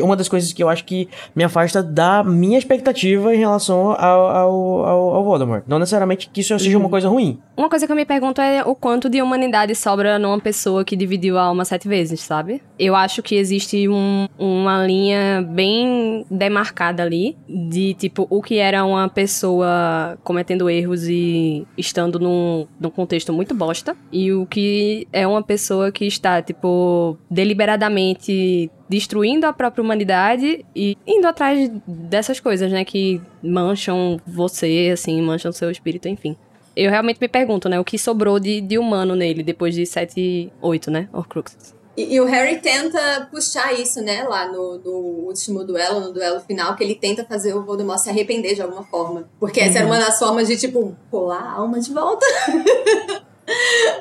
uma 0.03 0.17
das 0.17 0.29
coisas 0.29 0.53
que 0.53 0.63
eu 0.63 0.69
acho 0.69 0.85
que 0.85 1.09
me 1.35 1.45
afasta 1.45 1.83
da 1.83 2.25
minha 2.25 2.59
expectativa 2.59 3.35
em 3.35 3.39
relação 3.39 3.93
ao, 3.93 4.27
ao, 4.27 4.85
ao, 4.85 5.15
ao 5.17 5.25
Voldemort. 5.25 5.63
Não 5.67 5.79
necessariamente 5.79 6.29
que 6.29 6.41
isso 6.41 6.59
seja 6.59 6.77
uma 6.77 6.85
uhum. 6.85 6.91
coisa 6.91 7.09
ruim. 7.09 7.39
Uma 7.57 7.69
coisa 7.69 7.87
que 7.87 7.93
eu 7.93 7.97
me 7.97 8.05
pergunto 8.05 8.41
é 8.41 8.65
o 8.65 8.75
quanto 8.75 9.09
de 9.09 9.23
humanidade 9.23 9.75
sobra 9.77 10.19
numa 10.19 10.41
pessoa 10.41 10.85
que 10.85 10.97
dividiu 10.97 11.39
a 11.39 11.43
alma 11.43 11.65
sete 11.65 11.87
vezes, 11.87 12.21
sabe? 12.21 12.61
Eu 12.79 12.97
acho 12.97 13.23
que 13.23 13.37
existe 13.37 13.89
um, 13.89 14.27
uma 14.37 14.85
linha 14.85 15.34
bem 15.43 16.25
demarcada 16.31 17.03
ali 17.03 17.37
de 17.49 17.95
tipo 17.95 18.27
o 18.31 18.43
que 18.43 18.59
era 18.59 18.85
uma 18.85 19.09
pessoa 19.09 20.19
cometendo 20.23 20.69
erros 20.69 21.09
e 21.09 21.67
estando 21.77 22.19
num, 22.19 22.67
num 22.81 22.91
contexto 22.91 23.33
muito 23.33 23.55
bosta 23.55 23.97
e 24.13 24.33
o 24.33 24.47
que 24.47 25.07
é 25.13 25.27
uma 25.27 25.43
pessoa 25.43 25.91
que 25.91 26.07
está 26.07 26.43
tipo 26.43 27.17
deliberadamente 27.31 28.71
destruindo 28.89 29.47
a 29.47 29.53
própria 29.53 29.83
humanidade 29.83 30.65
e 30.75 30.97
indo 31.07 31.27
atrás 31.27 31.71
dessas 31.87 32.39
coisas, 32.39 32.71
né, 32.71 32.85
que 32.85 33.21
mancham 33.43 34.21
você, 34.27 34.91
assim, 34.93 35.21
mancham 35.23 35.53
seu 35.53 35.71
espírito, 35.71 36.09
enfim. 36.09 36.37
Eu 36.77 36.91
realmente 36.91 37.21
me 37.21 37.29
pergunto, 37.29 37.69
né, 37.69 37.79
o 37.79 37.85
que 37.85 37.99
sobrou 37.99 38.39
de, 38.39 38.61
de 38.61 38.79
humano 38.79 39.15
nele 39.15 39.43
depois 39.43 39.75
de 39.75 39.87
7, 39.87 40.53
8, 40.61 40.91
né, 40.91 41.09
Horcruxes. 41.13 41.75
E, 41.97 42.15
e, 42.15 42.21
o 42.21 42.25
Harry 42.25 42.61
tenta 42.61 43.29
puxar 43.31 43.73
isso, 43.73 44.01
né, 44.01 44.25
lá 44.25 44.49
no, 44.49 44.79
no, 44.79 44.91
último 45.27 45.65
duelo, 45.65 46.01
no 46.01 46.13
duelo 46.13 46.41
final, 46.41 46.75
que 46.75 46.83
ele 46.83 46.95
tenta 46.95 47.25
fazer 47.25 47.55
o 47.55 47.63
Voldemort 47.63 47.99
se 47.99 48.11
arrepender 48.11 48.55
de 48.55 48.63
alguma 48.63 48.83
forma. 48.85 49.29
Porque 49.39 49.61
essa 49.61 49.75
uhum. 49.75 49.79
era 49.79 49.87
uma 49.87 49.99
das 49.99 50.19
formas 50.19 50.49
de, 50.49 50.57
tipo, 50.57 50.97
pular 51.11 51.43
a 51.43 51.53
alma 51.53 51.79
de 51.79 51.93
volta. 51.93 52.27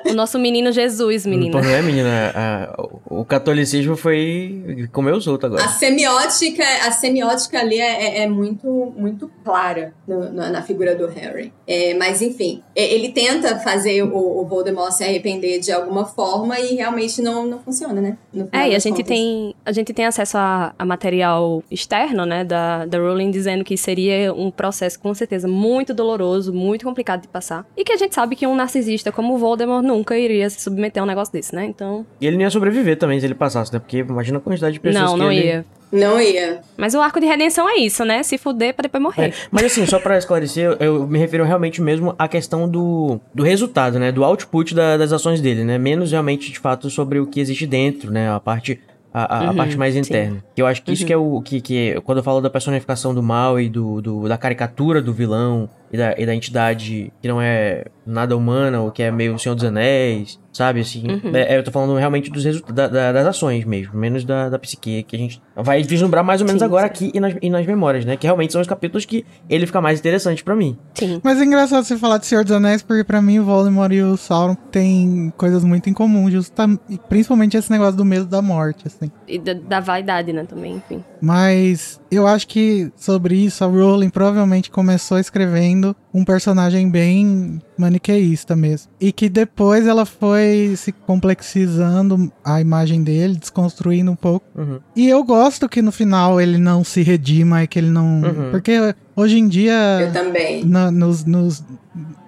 O 0.06 0.14
nosso 0.14 0.38
menino 0.40 0.72
Jesus, 0.72 1.26
menina. 1.26 1.62
Não 1.62 1.70
é, 1.70 1.82
menina? 1.82 2.32
A- 2.36 2.88
o 3.10 3.24
catolicismo 3.26 3.96
foi. 3.96 4.88
comeu 4.92 5.16
os 5.16 5.28
outros 5.28 5.52
A 5.52 5.56
agora. 5.56 5.70
semiótica, 5.78 6.64
a 6.86 6.92
semiótica 6.92 7.60
ali 7.60 7.80
é, 7.80 8.20
é- 8.20 8.24
é 8.24 8.28
muito, 8.28 8.94
muito 8.98 9.30
clara 9.44 9.94
no- 10.08 10.32
na, 10.32 10.50
na 10.50 10.62
figura 10.62 10.96
do 10.96 11.08
Harry. 11.08 11.52
É, 11.68 11.94
mas, 11.96 12.22
enfim, 12.22 12.62
é- 12.76 12.94
ele 12.94 13.10
tenta 13.10 13.58
fazer 13.60 14.04
o, 14.04 14.16
o 14.42 14.46
Voldemort 14.46 14.92
se 14.92 15.04
arrepender 15.04 15.60
de 15.60 15.72
alguma 15.72 16.06
forma 16.06 16.60
e 16.60 16.76
realmente 16.76 17.22
não, 17.22 17.46
não 17.48 17.60
funciona, 17.60 18.02
né? 18.02 18.18
É, 18.52 18.70
e 18.70 18.76
a 18.76 18.80
gente 18.80 18.98
contas. 18.98 19.08
tem, 19.08 19.56
a 19.66 19.72
gente 19.72 19.94
tem 19.94 20.06
acesso 20.06 20.38
a, 20.38 20.74
a 20.78 20.86
material 20.86 21.64
externo, 21.72 22.26
né, 22.26 22.44
da, 22.44 22.86
da 22.86 22.98
Rowling 22.98 23.32
dizendo 23.32 23.64
que 23.64 23.78
seria 23.78 24.34
um 24.34 24.52
processo 24.52 25.00
com 25.00 25.14
certeza 25.14 25.48
muito 25.48 25.94
doloroso, 25.94 26.54
muito 26.54 26.86
complicado 26.86 27.22
de 27.22 27.28
passar. 27.28 27.66
E 27.78 27.84
que 27.84 27.92
a 27.94 27.98
gente 27.98 28.14
sabe 28.16 28.36
que 28.36 28.46
um 28.48 28.56
narcisista 28.56 29.12
como 29.12 29.33
o 29.34 29.38
Voldemort 29.38 29.84
nunca 29.84 30.18
iria 30.18 30.50
se 30.50 30.62
submeter 30.62 31.02
a 31.02 31.06
um 31.06 31.08
negócio 31.08 31.34
desse, 31.34 31.54
né? 31.56 31.66
Então, 31.66 32.06
E 32.22 32.28
ele 32.28 32.36
não 32.38 32.44
ia 32.44 32.50
sobreviver 32.50 32.98
também 32.98 33.20
se 33.20 33.26
ele 33.26 33.36
passasse, 33.36 33.72
né? 33.74 33.80
Porque 33.80 33.98
imagina 34.00 34.38
a 34.38 34.42
quantidade 34.42 34.74
de 34.74 34.80
pessoas 34.80 35.04
não, 35.06 35.14
que 35.14 35.20
não 35.20 35.32
ele... 35.32 35.46
ia. 35.46 35.66
Não 35.92 36.20
ia. 36.20 36.62
Mas 36.76 36.96
o 36.96 37.02
arco 37.02 37.20
de 37.20 37.28
redenção 37.28 37.70
é 37.70 37.76
isso, 37.76 38.04
né? 38.04 38.24
Se 38.24 38.36
fuder 38.40 38.74
pra 38.74 38.82
depois 38.84 39.04
morrer. 39.04 39.26
É, 39.28 39.34
mas 39.52 39.66
assim, 39.66 39.86
só 39.86 40.00
pra 40.00 40.18
esclarecer, 40.18 40.64
eu- 40.66 40.78
eu 40.80 41.08
me 41.08 41.20
refiro 41.20 41.44
realmente 41.44 41.80
mesmo 41.84 42.16
à 42.18 42.28
questão 42.28 42.68
do, 42.68 43.20
do 43.32 43.44
resultado, 43.44 44.00
né? 44.00 44.12
Do 44.12 44.24
output 44.24 44.74
da- 44.74 44.98
das 44.98 45.12
ações 45.14 45.40
dele, 45.40 45.64
né? 45.64 45.78
Menos 45.78 46.10
realmente, 46.12 46.52
de 46.52 46.58
fato, 46.58 46.90
sobre 46.90 47.20
o 47.20 47.28
que 47.28 47.40
existe 47.40 47.68
dentro, 47.68 48.12
né? 48.12 48.32
A 48.32 48.40
parte, 48.40 48.80
a, 49.14 49.38
a- 49.46 49.50
Uhum, 49.52 49.56
parte 49.56 49.78
mais 49.78 49.94
sim. 49.94 50.00
interna. 50.00 50.44
Que 50.56 50.64
eu 50.64 50.66
acho 50.66 50.82
que 50.82 50.92
isso 50.94 51.06
que 51.06 51.14
é 51.14 51.18
o 51.18 51.40
que, 51.42 51.62
que 51.62 52.02
quando 52.04 52.18
eu 52.18 52.24
falo 52.24 52.42
da 52.42 52.50
personificação 52.50 53.14
do 53.14 53.22
mal 53.22 53.60
e 53.60 53.70
do, 53.70 54.02
do- 54.02 54.28
da 54.28 54.36
caricatura 54.36 55.00
do 55.00 55.14
vilão 55.14 55.70
e 55.94 55.98
da, 55.98 56.16
e 56.18 56.26
da 56.26 56.34
entidade 56.34 57.14
que 57.22 57.28
não 57.28 57.40
é 57.40 57.86
nada 58.06 58.36
humana, 58.36 58.82
ou 58.82 58.92
que 58.92 59.04
é 59.04 59.12
meio 59.12 59.36
o 59.36 59.40
Senhor 59.40 59.54
dos 59.54 59.64
Anéis, 59.64 60.40
sabe? 60.52 60.82
Assim, 60.82 61.04
Uhum. 61.08 61.36
é- 61.36 61.54
é, 61.54 61.58
eu 61.58 61.64
tô 61.64 61.70
falando 61.72 61.96
realmente 61.96 62.30
dos 62.32 62.44
resultados 62.44 62.76
da- 62.76 62.88
da- 62.88 63.12
das 63.14 63.28
ações 63.28 63.64
mesmo, 63.64 63.96
menos 63.98 64.26
da, 64.26 64.50
da 64.50 64.58
psique, 64.60 65.04
que 65.04 65.16
a 65.16 65.20
gente 65.20 65.42
vai 65.56 65.84
vislumbrar 65.84 66.24
mais 66.24 66.42
ou 66.42 66.48
menos 66.48 66.60
Sim, 66.62 66.66
agora 66.66 66.88
sim. 66.88 66.92
aqui 67.08 67.12
e 67.14 67.20
nas, 67.20 67.36
e 67.42 67.50
nas 67.50 67.66
memórias, 67.66 68.04
né? 68.06 68.18
Que 68.18 68.26
realmente 68.26 68.52
são 68.52 68.60
os 68.60 68.68
capítulos 68.68 69.06
que 69.06 69.24
ele 69.48 69.66
fica 69.68 69.80
mais 69.80 70.00
interessante 70.00 70.44
pra 70.44 70.56
mim. 70.56 70.76
Sim. 70.96 71.22
Mas 71.24 71.40
é 71.40 71.46
engraçado 71.46 71.84
você 71.86 71.96
falar 71.96 72.18
de 72.18 72.26
Senhor 72.26 72.44
dos 72.44 72.52
Anéis, 72.54 72.82
porque 72.82 73.04
pra 73.04 73.22
mim 73.22 73.38
o 73.40 73.46
Voldemort 73.46 73.92
e 73.94 74.02
o 74.02 74.18
Sauron 74.18 74.56
têm 74.56 75.32
coisas 75.38 75.64
muito 75.64 75.90
em 75.90 75.94
comum, 75.94 76.30
justa- 76.30 76.68
e 76.90 76.98
principalmente 76.98 77.56
esse 77.56 77.72
negócio 77.72 77.96
do 77.96 78.04
medo 78.04 78.26
da 78.26 78.42
morte, 78.42 78.88
assim. 78.88 79.12
E 79.28 79.38
da, 79.38 79.54
da 79.54 79.80
vaidade, 79.80 80.34
né, 80.34 80.44
também, 80.44 80.74
enfim. 80.76 81.04
Mas 81.24 82.02
eu 82.12 82.28
acho 82.28 82.46
que 82.46 82.92
sobre 82.98 83.38
isso 83.38 83.64
a 83.64 83.68
Rowling 83.68 84.10
provavelmente 84.10 84.70
começou 84.70 85.18
escrevendo 85.18 85.96
um 86.14 86.24
personagem 86.24 86.90
bem 86.90 87.60
maniqueísta 87.78 88.56
mesmo. 88.56 88.92
E 89.02 89.12
que 89.12 89.28
depois 89.28 89.88
ela 89.88 90.06
foi 90.06 90.74
se 90.78 90.92
complexizando 90.92 92.32
a 92.44 92.62
imagem 92.62 93.04
dele, 93.04 93.36
desconstruindo 93.36 94.12
um 94.12 94.16
pouco. 94.16 94.46
Uhum. 94.56 94.80
E 94.96 95.08
eu 95.10 95.24
gosto 95.24 95.68
que 95.68 95.82
no 95.82 95.92
final 95.92 96.40
ele 96.40 96.58
não 96.58 96.84
se 96.84 97.02
redima 97.02 97.64
e 97.64 97.68
que 97.68 97.80
ele 97.80 97.90
não. 97.90 98.22
Uhum. 98.22 98.52
Porque 98.52 98.94
hoje 99.16 99.40
em 99.40 99.48
dia. 99.48 99.74
Eu 100.02 100.12
também. 100.14 100.64
na- 100.64 100.92
nos, 100.92 101.26
nos 101.26 101.64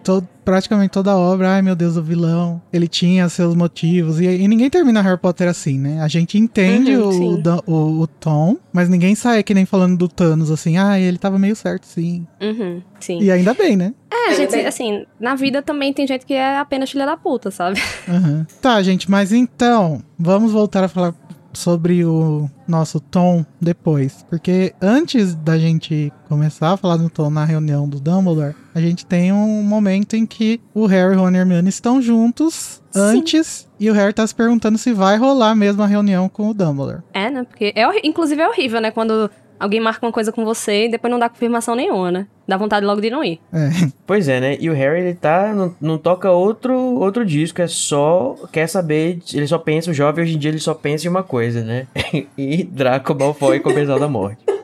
to- 0.04 0.28
praticamente 0.44 0.92
toda 0.92 1.12
a 1.12 1.18
obra, 1.18 1.56
ai 1.56 1.62
meu 1.64 1.76
Deus, 1.76 1.98
o 1.98 2.04
vilão, 2.04 2.62
ele 2.72 2.88
tinha 2.88 3.28
seus 3.30 3.56
motivos, 3.56 4.20
e, 4.20 4.26
e 4.26 4.48
ninguém 4.48 4.70
termina 4.70 5.02
Harry 5.02 5.18
Potter 5.20 5.48
assim, 5.50 5.80
né? 5.80 6.00
A 6.02 6.08
gente 6.08 6.38
entende 6.38 6.96
Uhum, 6.96 7.42
o, 7.66 7.72
o, 7.72 8.02
o 8.02 8.08
tom, 8.08 8.56
mas 8.72 8.88
ninguém 8.88 9.16
sai 9.16 9.42
que 9.42 9.56
nem 9.56 9.66
falando 9.66 9.98
do 9.98 10.08
Thanos, 10.08 10.52
assim, 10.52 10.78
ah, 10.78 11.00
ele 11.00 11.18
tava 11.18 11.40
meio 11.40 11.56
certo, 11.56 11.86
sim. 11.88 12.28
Uhum, 12.40 12.80
sim. 13.06 13.22
E 13.22 13.32
ainda 13.32 13.54
bem, 13.54 13.76
né? 13.76 13.94
É, 14.12 14.30
Ainda 14.30 14.36
gente, 14.38 14.52
bem. 14.52 14.66
assim, 14.66 15.06
na 15.20 15.36
vida 15.36 15.62
também 15.62 15.94
tem 15.94 16.08
gente 16.08 16.26
que 16.26 16.34
é 16.34 16.58
apenas 16.58 16.90
filha 16.90 17.06
da 17.06 17.16
puta, 17.16 17.52
sabe? 17.52 17.80
Aham. 18.08 18.46
Tá, 18.62 18.82
gente, 18.82 19.10
mas 19.10 19.32
então, 19.32 20.02
vamos 20.18 20.52
voltar 20.52 20.84
a 20.84 20.88
falar 20.88 21.14
sobre 21.54 22.04
o 22.04 22.50
nosso 22.68 23.00
tom 23.00 23.46
depois. 23.62 24.26
Porque 24.30 24.74
antes 24.82 25.34
da 25.36 25.58
gente 25.58 26.12
começar 26.28 26.72
a 26.72 26.78
falar 26.78 26.98
do 26.98 27.10
tom 27.10 27.30
na 27.30 27.46
reunião 27.46 27.88
do 27.88 28.00
Dumbledore, 28.00 28.56
a 28.74 28.82
gente 28.82 29.06
tem 29.06 29.32
um 29.32 29.64
momento 29.64 30.16
em 30.16 30.26
que 30.26 30.60
o 30.74 30.86
Harry, 30.86 31.16
Ron 31.16 31.32
e 31.32 31.38
Hermione 31.38 31.70
estão 31.70 32.02
juntos 32.02 32.82
Sim. 32.92 33.00
antes 33.00 33.68
e 33.80 33.90
o 33.90 33.94
Harry 33.94 34.14
tá 34.14 34.26
se 34.26 34.36
perguntando 34.36 34.78
se 34.78 34.92
vai 34.94 35.18
rolar 35.18 35.56
mesmo 35.56 35.82
a 35.82 35.88
reunião 35.88 36.28
com 36.30 36.50
o 36.50 36.54
Dumbledore. 36.54 37.04
É, 37.14 37.30
né? 37.30 37.44
Porque, 37.44 37.74
é, 37.76 37.86
inclusive, 38.06 38.42
é 38.42 38.48
horrível, 38.48 38.82
né? 38.82 38.92
Quando 38.92 39.30
alguém 39.60 39.80
marca 39.80 40.06
uma 40.06 40.12
coisa 40.12 40.32
com 40.32 40.44
você 40.44 40.86
e 40.86 40.90
depois 40.90 41.12
não 41.12 41.20
dá 41.20 41.30
confirmação 41.30 41.76
nenhuma, 41.76 42.12
né? 42.12 42.28
Dá 42.48 42.58
vontade 42.58 42.86
logo 42.86 43.02
de 43.02 43.10
não 43.10 43.24
ir. 43.24 43.40
É. 43.54 43.70
Pois 44.06 44.28
é, 44.28 44.40
né? 44.40 44.58
E 44.60 44.70
o 44.70 44.74
Harry, 44.74 45.00
ele 45.00 45.16
tá. 45.16 45.52
Não, 45.54 45.76
não 45.82 45.98
toca 45.98 46.30
outro, 46.30 46.76
outro 46.76 47.26
disco, 47.26 47.60
é 47.62 47.68
só. 47.68 48.36
Quer 48.52 48.68
saber. 48.68 49.20
Ele 49.34 49.48
só 49.48 49.58
pensa, 49.58 49.90
o 49.90 49.94
jovem 49.94 50.24
hoje 50.24 50.36
em 50.36 50.38
dia 50.38 50.52
ele 50.52 50.60
só 50.60 50.76
pensa 50.76 51.08
em 51.08 51.10
uma 51.10 51.24
coisa, 51.24 51.64
né? 51.64 51.88
e 52.38 52.64
Draco 52.64 53.16
Malfoy 53.16 53.60
Comensal 53.60 54.00
da 54.00 54.08
Morte. 54.08 54.55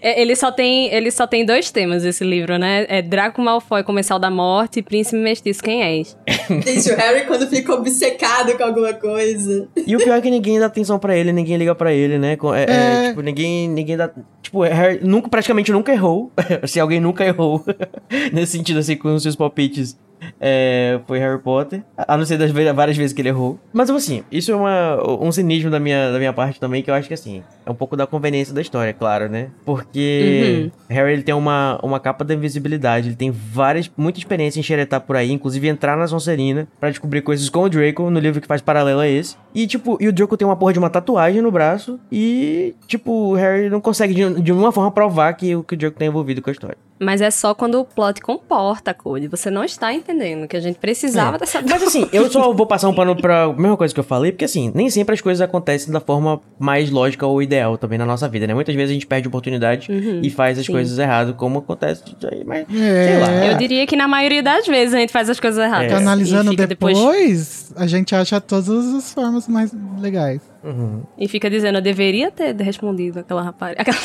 É, 0.00 0.20
ele, 0.20 0.34
só 0.36 0.50
tem, 0.50 0.92
ele 0.92 1.10
só 1.10 1.26
tem 1.26 1.44
dois 1.44 1.70
temas, 1.70 2.04
esse 2.04 2.24
livro, 2.24 2.58
né? 2.58 2.86
É 2.88 3.02
Draco 3.02 3.40
Malfoy, 3.40 3.82
Comensal 3.82 4.18
da 4.18 4.30
Morte 4.30 4.78
e 4.80 4.82
Príncipe 4.82 5.16
Mestiço, 5.16 5.62
quem 5.62 5.82
és? 5.82 6.16
Gente, 6.48 6.90
o 6.92 6.96
Harry 6.96 7.26
quando 7.26 7.46
fica 7.48 7.74
obcecado 7.74 8.56
com 8.56 8.64
alguma 8.64 8.92
coisa. 8.94 9.68
E 9.86 9.94
o 9.96 9.98
pior 9.98 10.16
é 10.16 10.20
que 10.20 10.30
ninguém 10.30 10.58
dá 10.58 10.66
atenção 10.66 10.98
pra 10.98 11.16
ele, 11.16 11.32
ninguém 11.32 11.56
liga 11.56 11.74
pra 11.74 11.92
ele, 11.92 12.18
né? 12.18 12.36
É, 12.54 12.72
é, 12.72 13.04
É. 13.04 13.08
tipo, 13.08 13.20
ninguém, 13.20 13.68
ninguém 13.68 13.96
dá. 13.96 14.10
Tipo, 14.42 14.62
Harry 14.62 15.00
nunca, 15.02 15.28
praticamente 15.28 15.72
nunca 15.72 15.92
errou. 15.92 16.32
Se 16.66 16.78
alguém 16.80 17.00
nunca 17.00 17.24
errou. 17.24 17.64
Nesse 18.32 18.52
sentido, 18.58 18.78
assim, 18.80 18.96
com 18.96 19.14
os 19.14 19.22
seus 19.22 19.36
palpites. 19.36 19.96
É, 20.40 21.00
foi 21.06 21.18
Harry 21.18 21.38
Potter. 21.40 21.82
A 21.96 22.16
não 22.16 22.24
ser 22.24 22.38
das 22.38 22.50
várias 22.50 22.96
vezes 22.96 23.12
que 23.12 23.20
ele 23.22 23.28
errou. 23.28 23.58
Mas, 23.72 23.90
assim, 23.90 24.22
isso 24.30 24.50
é 24.52 24.56
uma, 24.56 24.98
um 25.22 25.30
cinismo 25.32 25.70
da 25.70 25.78
minha, 25.80 26.10
da 26.12 26.18
minha 26.18 26.32
parte 26.32 26.58
também, 26.60 26.82
que 26.82 26.90
eu 26.90 26.94
acho 26.94 27.08
que, 27.08 27.14
assim, 27.14 27.42
é 27.64 27.70
um 27.70 27.74
pouco 27.74 27.96
da 27.96 28.06
conveniência 28.06 28.54
da 28.54 28.60
história, 28.60 28.92
claro, 28.92 29.28
né? 29.28 29.48
Porque 29.64 30.70
Harry, 30.88 31.12
ele 31.12 31.22
tem 31.22 31.34
uma, 31.34 31.78
uma 31.82 32.00
capa 32.00 32.24
da 32.24 32.34
invisibilidade. 32.34 33.08
Ele 33.08 33.16
tem 33.16 33.30
várias, 33.30 33.90
muita 33.96 34.18
experiência 34.18 34.58
em 34.60 34.62
xeretar 34.62 35.00
por 35.00 35.16
aí, 35.16 35.30
inclusive 35.30 35.68
entrar 35.68 35.96
na 35.96 36.06
Sonserina 36.06 36.66
pra 36.80 36.90
descobrir 36.90 37.22
coisas 37.22 37.48
com 37.48 37.62
o 37.62 37.68
Draco, 37.68 38.10
no 38.10 38.18
livro 38.18 38.40
que 38.40 38.46
faz 38.46 38.60
paralelo 38.60 39.00
a 39.00 39.08
esse. 39.08 39.36
E, 39.54 39.66
tipo, 39.66 39.96
e 40.00 40.08
o 40.08 40.12
Draco 40.12 40.36
tem 40.36 40.46
uma 40.46 40.56
porra 40.56 40.72
de 40.72 40.78
uma 40.78 40.90
tatuagem 40.90 41.40
no 41.42 41.50
braço. 41.50 41.98
E, 42.10 42.74
tipo, 42.86 43.10
o 43.12 43.34
Harry 43.34 43.68
não 43.68 43.80
consegue 43.80 44.14
de, 44.14 44.40
de 44.42 44.52
nenhuma 44.52 44.72
forma 44.72 44.90
provar 44.90 45.32
que, 45.34 45.54
o- 45.54 45.62
que 45.62 45.74
o 45.74 45.76
Draco 45.76 45.98
tá 45.98 46.04
envolvido 46.04 46.40
com 46.42 46.50
a 46.50 46.52
história. 46.52 46.76
Mas 47.00 47.20
é 47.20 47.30
só 47.30 47.54
quando 47.54 47.80
o 47.80 47.84
plot 47.84 48.20
comporta, 48.20 48.92
Code. 48.92 49.28
Você 49.28 49.50
não 49.50 49.62
está 49.64 49.92
entendendo 49.92 50.48
que 50.48 50.56
a 50.56 50.60
gente 50.60 50.78
precisava 50.78 51.36
É. 51.36 51.38
dessa... 51.40 51.62
Mas 51.62 51.82
assim, 51.82 52.08
eu 52.12 52.30
só 52.30 52.52
vou 52.52 52.66
passar 52.66 52.88
um 52.88 52.94
pano 52.94 53.14
pra 53.14 53.52
mesma 53.52 53.76
coisa 53.76 53.92
que 53.94 54.00
eu 54.00 54.04
falei, 54.04 54.32
porque 54.32 54.44
assim, 54.44 54.72
nem 54.74 54.90
sempre 54.90 55.14
as 55.14 55.20
coisas 55.20 55.40
acontecem 55.40 55.92
da 55.92 56.00
forma 56.00 56.40
mais 56.58 56.90
lógica 56.90 57.26
ou 57.26 57.42
ideal 57.42 57.78
também 57.78 57.98
na 57.98 58.06
nossa 58.06 58.28
vida, 58.28 58.46
né? 58.46 58.54
Muitas 58.54 58.74
vezes 58.74 58.90
a 58.90 58.94
gente 58.94 59.06
perde 59.06 59.28
oportunidade 59.28 59.90
Uhum, 59.90 60.20
e 60.22 60.30
faz 60.30 60.58
as 60.58 60.66
sim. 60.66 60.72
coisas 60.72 60.98
errado, 60.98 61.34
como 61.34 61.58
acontece 61.60 62.02
mas 62.44 62.66
É. 62.74 63.06
sei 63.08 63.20
lá. 63.20 63.46
Eu 63.46 63.56
diria 63.58 63.86
que 63.86 63.96
na 63.96 64.08
maioria 64.08 64.42
das 64.42 64.66
vezes 64.66 64.94
a 64.94 64.98
gente 64.98 65.12
faz 65.12 65.30
as 65.30 65.38
coisas 65.38 65.62
erradas. 65.64 65.92
É. 65.92 65.94
Analisando 65.94 66.48
E 66.48 66.56
fica 66.56 66.66
depois, 66.66 67.72
a 67.76 67.86
gente 67.86 68.14
acha 68.14 68.40
todas 68.40 68.68
as 68.94 69.12
formas 69.12 69.46
mais 69.48 69.72
legais. 70.00 70.40
Uhum. 70.64 71.02
E 71.16 71.28
fica 71.28 71.48
dizendo, 71.48 71.78
eu 71.78 71.82
deveria 71.82 72.30
ter 72.30 72.54
respondido 72.60 73.20
aquela 73.20 73.42
rapariga. 73.42 73.80
Aquela... 73.82 73.98